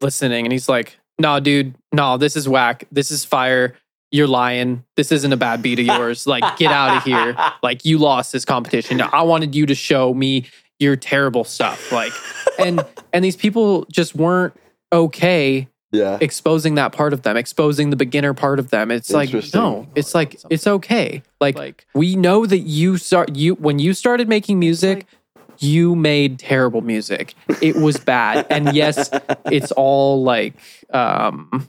listening 0.00 0.44
and 0.44 0.52
he's 0.52 0.68
like 0.68 0.98
nah 1.18 1.38
dude 1.40 1.74
no 1.92 2.16
this 2.16 2.36
is 2.36 2.48
whack. 2.48 2.84
This 2.90 3.10
is 3.10 3.24
fire. 3.24 3.76
You're 4.10 4.26
lying. 4.26 4.84
This 4.96 5.12
isn't 5.12 5.32
a 5.32 5.36
bad 5.36 5.62
beat 5.62 5.78
of 5.80 5.86
yours. 5.98 6.26
Like 6.26 6.56
get 6.56 6.72
out 6.72 6.96
of 6.96 7.04
here. 7.04 7.36
Like 7.62 7.84
you 7.84 7.98
lost 7.98 8.32
this 8.32 8.44
competition. 8.44 9.00
I 9.00 9.22
wanted 9.22 9.54
you 9.54 9.66
to 9.66 9.74
show 9.74 10.14
me 10.14 10.46
your 10.78 10.96
terrible 10.96 11.44
stuff. 11.44 11.92
Like 11.92 12.12
and 12.58 12.84
and 13.12 13.24
these 13.24 13.36
people 13.36 13.84
just 13.92 14.14
weren't 14.14 14.54
okay 14.92 15.68
yeah. 15.90 16.18
exposing 16.20 16.74
that 16.76 16.92
part 16.92 17.12
of 17.12 17.22
them 17.22 17.36
exposing 17.36 17.90
the 17.90 17.96
beginner 17.96 18.34
part 18.34 18.58
of 18.58 18.70
them. 18.70 18.90
It's 18.90 19.10
like 19.10 19.30
no 19.54 19.86
it's 19.94 20.14
like 20.14 20.40
it's 20.50 20.66
okay. 20.66 21.22
Like, 21.40 21.86
we 21.94 22.16
know 22.16 22.46
that 22.46 22.58
you 22.58 22.96
start 22.98 23.36
you 23.36 23.54
when 23.54 23.78
you 23.78 23.94
started 23.94 24.28
making 24.28 24.58
music 24.58 25.06
you 25.60 25.96
made 25.96 26.38
terrible 26.38 26.82
music. 26.82 27.34
It 27.60 27.74
was 27.76 27.96
bad. 27.96 28.46
And 28.50 28.74
yes 28.74 29.10
it's 29.46 29.72
all 29.72 30.22
like 30.22 30.54
um 30.92 31.68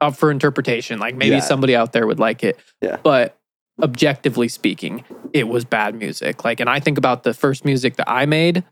up 0.00 0.16
for 0.16 0.30
interpretation. 0.30 0.98
Like 0.98 1.14
maybe 1.14 1.36
Yeah. 1.36 1.40
somebody 1.40 1.74
out 1.76 1.92
there 1.92 2.06
would 2.06 2.18
like 2.18 2.44
it. 2.44 2.58
Yeah. 2.80 2.96
but 3.02 3.38
objectively 3.82 4.46
speaking 4.48 5.04
it 5.32 5.48
was 5.48 5.64
bad 5.64 5.94
music. 5.96 6.44
Like 6.44 6.60
and 6.60 6.70
i 6.70 6.78
think 6.80 6.96
about 6.98 7.24
the 7.24 7.34
first 7.34 7.64
music 7.64 7.96
that 7.96 8.08
i 8.08 8.24
made 8.26 8.62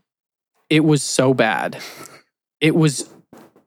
it 0.69 0.83
was 0.83 1.03
so 1.03 1.33
bad. 1.33 1.77
It 2.61 2.73
was 2.75 3.07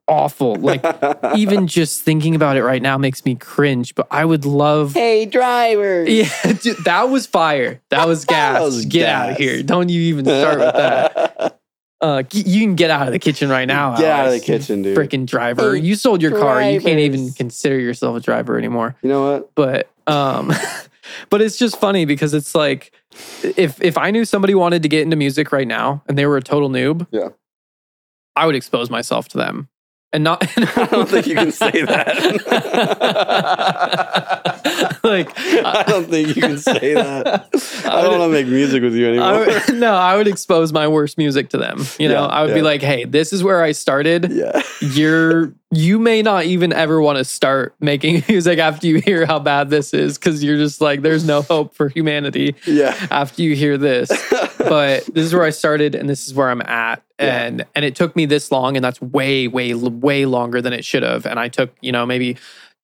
awful. 0.08 0.56
Like 0.56 0.84
even 1.36 1.66
just 1.66 2.02
thinking 2.02 2.34
about 2.34 2.56
it 2.56 2.62
right 2.64 2.80
now 2.82 2.96
makes 2.98 3.24
me 3.24 3.34
cringe 3.34 3.94
but 3.94 4.06
i 4.10 4.24
would 4.24 4.44
love 4.44 4.94
hey, 4.94 5.26
driver. 5.26 6.04
yeah 6.08 6.28
dude, 6.62 6.76
that 6.84 7.08
was 7.08 7.26
fire. 7.26 7.80
That 7.90 8.06
was 8.06 8.24
gas. 8.36 8.60
was 8.60 8.86
get 8.86 9.08
out 9.08 9.30
of 9.30 9.36
here. 9.36 9.62
Don't 9.62 9.88
you 9.88 10.00
even 10.02 10.24
start 10.24 10.58
with 10.58 10.74
that. 10.74 11.60
Uh 12.00 12.22
you 12.32 12.60
can 12.60 12.74
get 12.74 12.90
out 12.90 13.06
of 13.06 13.12
the 13.12 13.18
kitchen 13.18 13.48
right 13.48 13.64
now 13.66 13.96
Get 13.96 14.10
out 14.10 14.26
of 14.26 14.32
the 14.32 14.40
kitchen, 14.40 14.82
dude. 14.82 14.96
freaking 14.96 15.24
driver. 15.26 15.74
Hey, 15.74 15.80
you 15.80 15.94
sold 15.96 16.20
your 16.22 16.38
car. 16.38 16.62
You 16.62 16.80
can't 16.80 17.00
even 17.00 17.32
consider 17.32 17.78
yourself 17.78 18.16
a 18.16 18.20
driver 18.20 18.58
anymore. 18.58 18.96
You 19.02 19.08
know 19.08 19.32
what? 19.32 19.54
but 19.54 19.90
um 20.06 20.52
but 21.30 21.40
it's 21.40 21.56
just 21.56 21.80
funny 21.80 22.04
because 22.04 22.34
it's 22.34 22.54
like 22.54 22.92
if 23.42 23.80
if 23.80 23.96
i 23.96 24.10
knew 24.10 24.24
somebody 24.24 24.54
wanted 24.54 24.82
to 24.82 24.88
get 24.88 25.02
into 25.02 25.16
music 25.16 25.50
right 25.52 25.66
now 25.66 26.02
and 26.08 26.18
they 26.18 26.26
were 26.26 26.36
a 26.36 26.42
total 26.42 26.68
noob 26.68 27.06
Yeah. 27.10 27.28
i 28.36 28.44
would 28.44 28.54
expose 28.54 28.90
myself 28.90 29.26
to 29.28 29.38
them 29.38 29.68
and 30.16 30.24
not 30.24 30.42
I 30.78 30.86
don't 30.86 31.06
think 31.08 31.26
you 31.26 31.34
can 31.34 31.52
say 31.52 31.70
that 31.84 32.16
like, 35.04 35.28
I 35.38 35.84
don't 35.86 36.08
think 36.08 36.34
you 36.34 36.42
can 36.42 36.58
say 36.58 36.94
that. 36.94 37.48
I 37.86 38.02
don't 38.02 38.18
want 38.18 38.22
to 38.22 38.28
make 38.28 38.46
music 38.46 38.82
with 38.82 38.94
you 38.94 39.06
I 39.06 39.10
anymore. 39.10 39.46
would- 39.68 39.76
no, 39.78 39.94
I 39.94 40.16
would 40.16 40.26
expose 40.26 40.72
my 40.72 40.88
worst 40.88 41.18
music 41.18 41.50
to 41.50 41.58
them. 41.58 41.84
You 41.98 42.08
know, 42.08 42.22
Yeah, 42.22 42.26
I 42.26 42.44
would 42.44 42.54
be 42.54 42.62
like, 42.62 42.80
"Hey, 42.82 43.04
this 43.04 43.32
is 43.32 43.44
where 43.44 43.62
I 43.62 43.72
started. 43.72 44.32
yeah. 44.32 44.62
You're 44.80 45.52
you 45.70 45.98
may 45.98 46.22
not 46.22 46.44
even 46.46 46.72
ever 46.72 47.00
want 47.00 47.18
to 47.18 47.24
start 47.24 47.74
making 47.80 48.22
music 48.28 48.58
after 48.58 48.86
you 48.86 48.96
hear 49.00 49.26
how 49.26 49.38
bad 49.38 49.68
this 49.68 49.92
is 49.92 50.16
because 50.16 50.42
you're 50.42 50.56
just 50.56 50.80
like, 50.80 51.02
there's 51.02 51.26
no 51.26 51.42
hope 51.42 51.74
for 51.74 51.88
humanity 51.88 52.54
Yeah. 52.66 52.94
after 53.10 53.42
you 53.42 53.54
hear 53.54 53.76
this. 53.76 54.08
but 54.58 55.04
this 55.06 55.24
is 55.26 55.34
where 55.34 55.44
I 55.44 55.50
started, 55.50 55.94
and 55.94 56.08
this 56.08 56.26
is 56.26 56.34
where 56.34 56.48
I'm 56.50 56.62
at. 56.62 57.02
Yeah. 57.20 57.44
And 57.44 57.64
and 57.74 57.84
it 57.84 57.94
took 57.94 58.14
me 58.14 58.26
this 58.26 58.50
long, 58.52 58.76
and 58.76 58.84
that's 58.84 59.00
way, 59.00 59.48
way, 59.48 59.72
way 59.74 60.26
longer 60.26 60.60
than 60.60 60.72
it 60.72 60.84
should 60.84 61.02
have. 61.02 61.24
And 61.26 61.38
I 61.40 61.48
took, 61.48 61.74
you 61.80 61.90
know, 61.92 62.04
maybe 62.04 62.36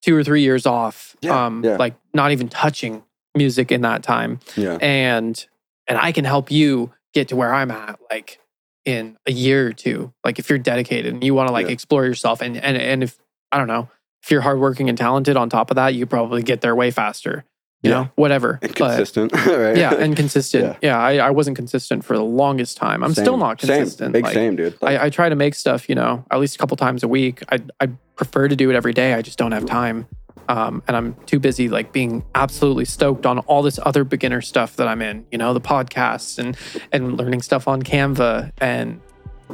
two 0.02 0.16
or 0.16 0.24
three 0.24 0.42
years 0.42 0.64
off, 0.66 1.14
Yeah, 1.20 1.46
um, 1.46 1.62
yeah. 1.64 1.76
like 1.76 1.94
not 2.14 2.32
even 2.32 2.48
touching 2.48 3.02
music 3.36 3.70
in 3.72 3.80
that 3.82 4.02
time 4.02 4.40
Yeah. 4.56 4.76
and 4.82 5.46
and 5.86 5.96
I 5.98 6.12
can 6.12 6.24
help 6.24 6.50
you 6.50 6.92
get 7.14 7.28
to 7.28 7.36
where 7.36 7.52
I'm 7.54 7.70
at 7.70 7.98
like 8.10 8.38
in 8.84 9.16
a 9.26 9.32
year 9.32 9.68
or 9.68 9.72
two. 9.72 10.12
Like 10.24 10.38
if 10.38 10.48
you're 10.50 10.58
dedicated 10.58 11.12
and 11.14 11.22
you 11.24 11.34
want 11.34 11.48
to 11.48 11.52
like 11.52 11.68
explore 11.68 12.04
yourself 12.04 12.40
and 12.42 12.56
and 12.56 12.76
and 12.76 13.02
if 13.02 13.18
I 13.52 13.58
don't 13.58 13.68
know, 13.68 13.88
if 14.22 14.30
you're 14.30 14.40
hardworking 14.40 14.88
and 14.88 14.96
talented 14.98 15.36
on 15.36 15.48
top 15.50 15.70
of 15.70 15.76
that, 15.76 15.94
you 15.94 16.04
probably 16.06 16.42
get 16.42 16.60
there 16.62 16.74
way 16.74 16.90
faster. 16.90 17.44
You 17.82 17.90
Yeah. 17.90 17.96
know, 18.02 18.08
whatever. 18.14 18.58
And 18.62 18.70
But 18.70 18.76
consistent, 18.76 19.32
right? 19.46 19.76
yeah, 19.76 19.92
and 19.94 20.14
consistent. 20.16 20.76
Yeah. 20.82 20.90
Yeah, 20.90 20.98
I, 20.98 21.16
I 21.26 21.30
wasn't 21.30 21.56
consistent 21.56 22.04
for 22.04 22.16
the 22.16 22.22
longest 22.22 22.76
time. 22.76 23.02
I'm 23.02 23.12
still 23.12 23.32
Same. 23.34 23.40
not 23.40 23.60
Same. 23.60 23.76
consistent. 23.78 24.12
Big 24.12 24.24
Like, 24.24 24.34
same, 24.34 24.54
dude. 24.56 24.76
Like, 24.80 25.00
I, 25.00 25.06
I 25.06 25.10
try 25.10 25.28
to 25.28 25.34
make 25.34 25.54
stuff, 25.56 25.88
you 25.88 25.94
know, 25.96 26.24
at 26.30 26.38
least 26.38 26.54
a 26.54 26.58
couple 26.58 26.76
times 26.76 27.02
a 27.02 27.08
week. 27.08 27.42
I 27.50 27.58
I 27.80 27.88
prefer 28.14 28.46
to 28.48 28.54
do 28.54 28.70
it 28.70 28.76
every 28.76 28.92
day. 28.92 29.14
I 29.14 29.22
just 29.22 29.36
don't 29.38 29.52
have 29.52 29.66
time. 29.66 30.06
Um, 30.48 30.82
and 30.86 30.96
I'm 30.96 31.14
too 31.26 31.38
busy 31.38 31.68
like 31.68 31.92
being 31.92 32.24
absolutely 32.34 32.84
stoked 32.84 33.26
on 33.26 33.38
all 33.40 33.62
this 33.62 33.78
other 33.84 34.04
beginner 34.04 34.40
stuff 34.42 34.76
that 34.76 34.86
I'm 34.88 35.00
in, 35.02 35.24
you 35.32 35.38
know, 35.38 35.52
the 35.54 35.60
podcasts 35.60 36.38
and 36.38 36.56
and 36.92 37.16
learning 37.18 37.42
stuff 37.42 37.66
on 37.68 37.82
Canva 37.82 38.52
and 38.58 39.00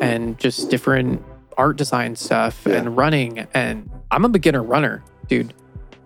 and 0.01 0.39
just 0.39 0.71
different 0.71 1.23
art 1.57 1.77
design 1.77 2.15
stuff 2.17 2.63
Yeah. 2.67 2.77
and 2.77 2.97
running. 2.97 3.47
And 3.55 3.89
I'm 4.11 4.25
a 4.25 4.29
beginner 4.29 4.63
runner, 4.63 5.03
dude. 5.29 5.53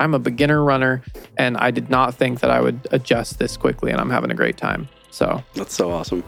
I'm 0.02 0.14
a 0.14 0.18
beginner 0.18 0.64
runner, 0.64 1.00
and 1.38 1.56
I 1.56 1.70
did 1.70 1.88
not 1.88 2.14
think 2.16 2.40
that 2.40 2.50
I 2.50 2.60
would 2.60 2.88
adjust 2.90 3.38
this 3.38 3.56
quickly, 3.56 3.92
and 3.92 4.00
I'm 4.00 4.10
having 4.10 4.32
a 4.32 4.34
great 4.34 4.56
time. 4.56 4.88
So 5.12 5.44
That's 5.54 5.72
so 5.74 5.92
awesome. 5.92 6.24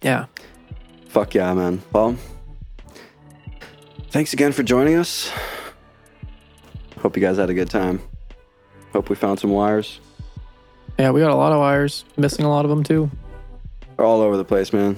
yeah, 0.00 0.26
Fuck 1.08 1.34
yeah, 1.34 1.52
man. 1.52 1.82
Well, 1.92 2.16
thanks 4.10 4.32
again 4.32 4.52
for 4.52 4.62
joining 4.62 4.94
us. 4.96 5.30
Hope 7.00 7.16
you 7.16 7.20
guys 7.22 7.36
had 7.36 7.50
a 7.50 7.54
good 7.54 7.68
time. 7.70 8.00
Hope 8.94 9.10
we 9.10 9.16
found 9.16 9.38
some 9.38 9.50
wires. 9.50 10.00
yeah, 10.98 11.10
we 11.10 11.20
got 11.20 11.30
a 11.30 11.34
lot 11.36 11.52
of 11.52 11.58
wires, 11.58 12.04
missing 12.16 12.44
a 12.46 12.48
lot 12.48 12.64
of 12.64 12.70
them 12.70 12.82
too. 12.82 13.10
They're 13.96 14.06
all 14.06 14.20
over 14.22 14.36
the 14.38 14.44
place, 14.44 14.72
man. 14.72 14.96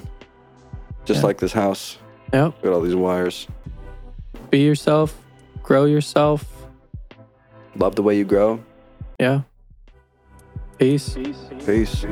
Just 1.04 1.20
Yeah. 1.20 1.26
like 1.26 1.38
this 1.38 1.52
house. 1.52 1.98
Yep. 2.32 2.54
We 2.62 2.68
got 2.68 2.74
all 2.76 2.80
these 2.80 2.94
wires. 2.94 3.48
be 4.50 4.60
yourself, 4.60 5.16
grow 5.62 5.84
yourself. 5.84 6.44
Love 7.76 7.94
the 7.96 8.02
way 8.02 8.16
you 8.16 8.24
grow. 8.24 8.60
Yeah. 9.18 9.42
Peace. 10.78 11.16
Peace. 11.64 12.04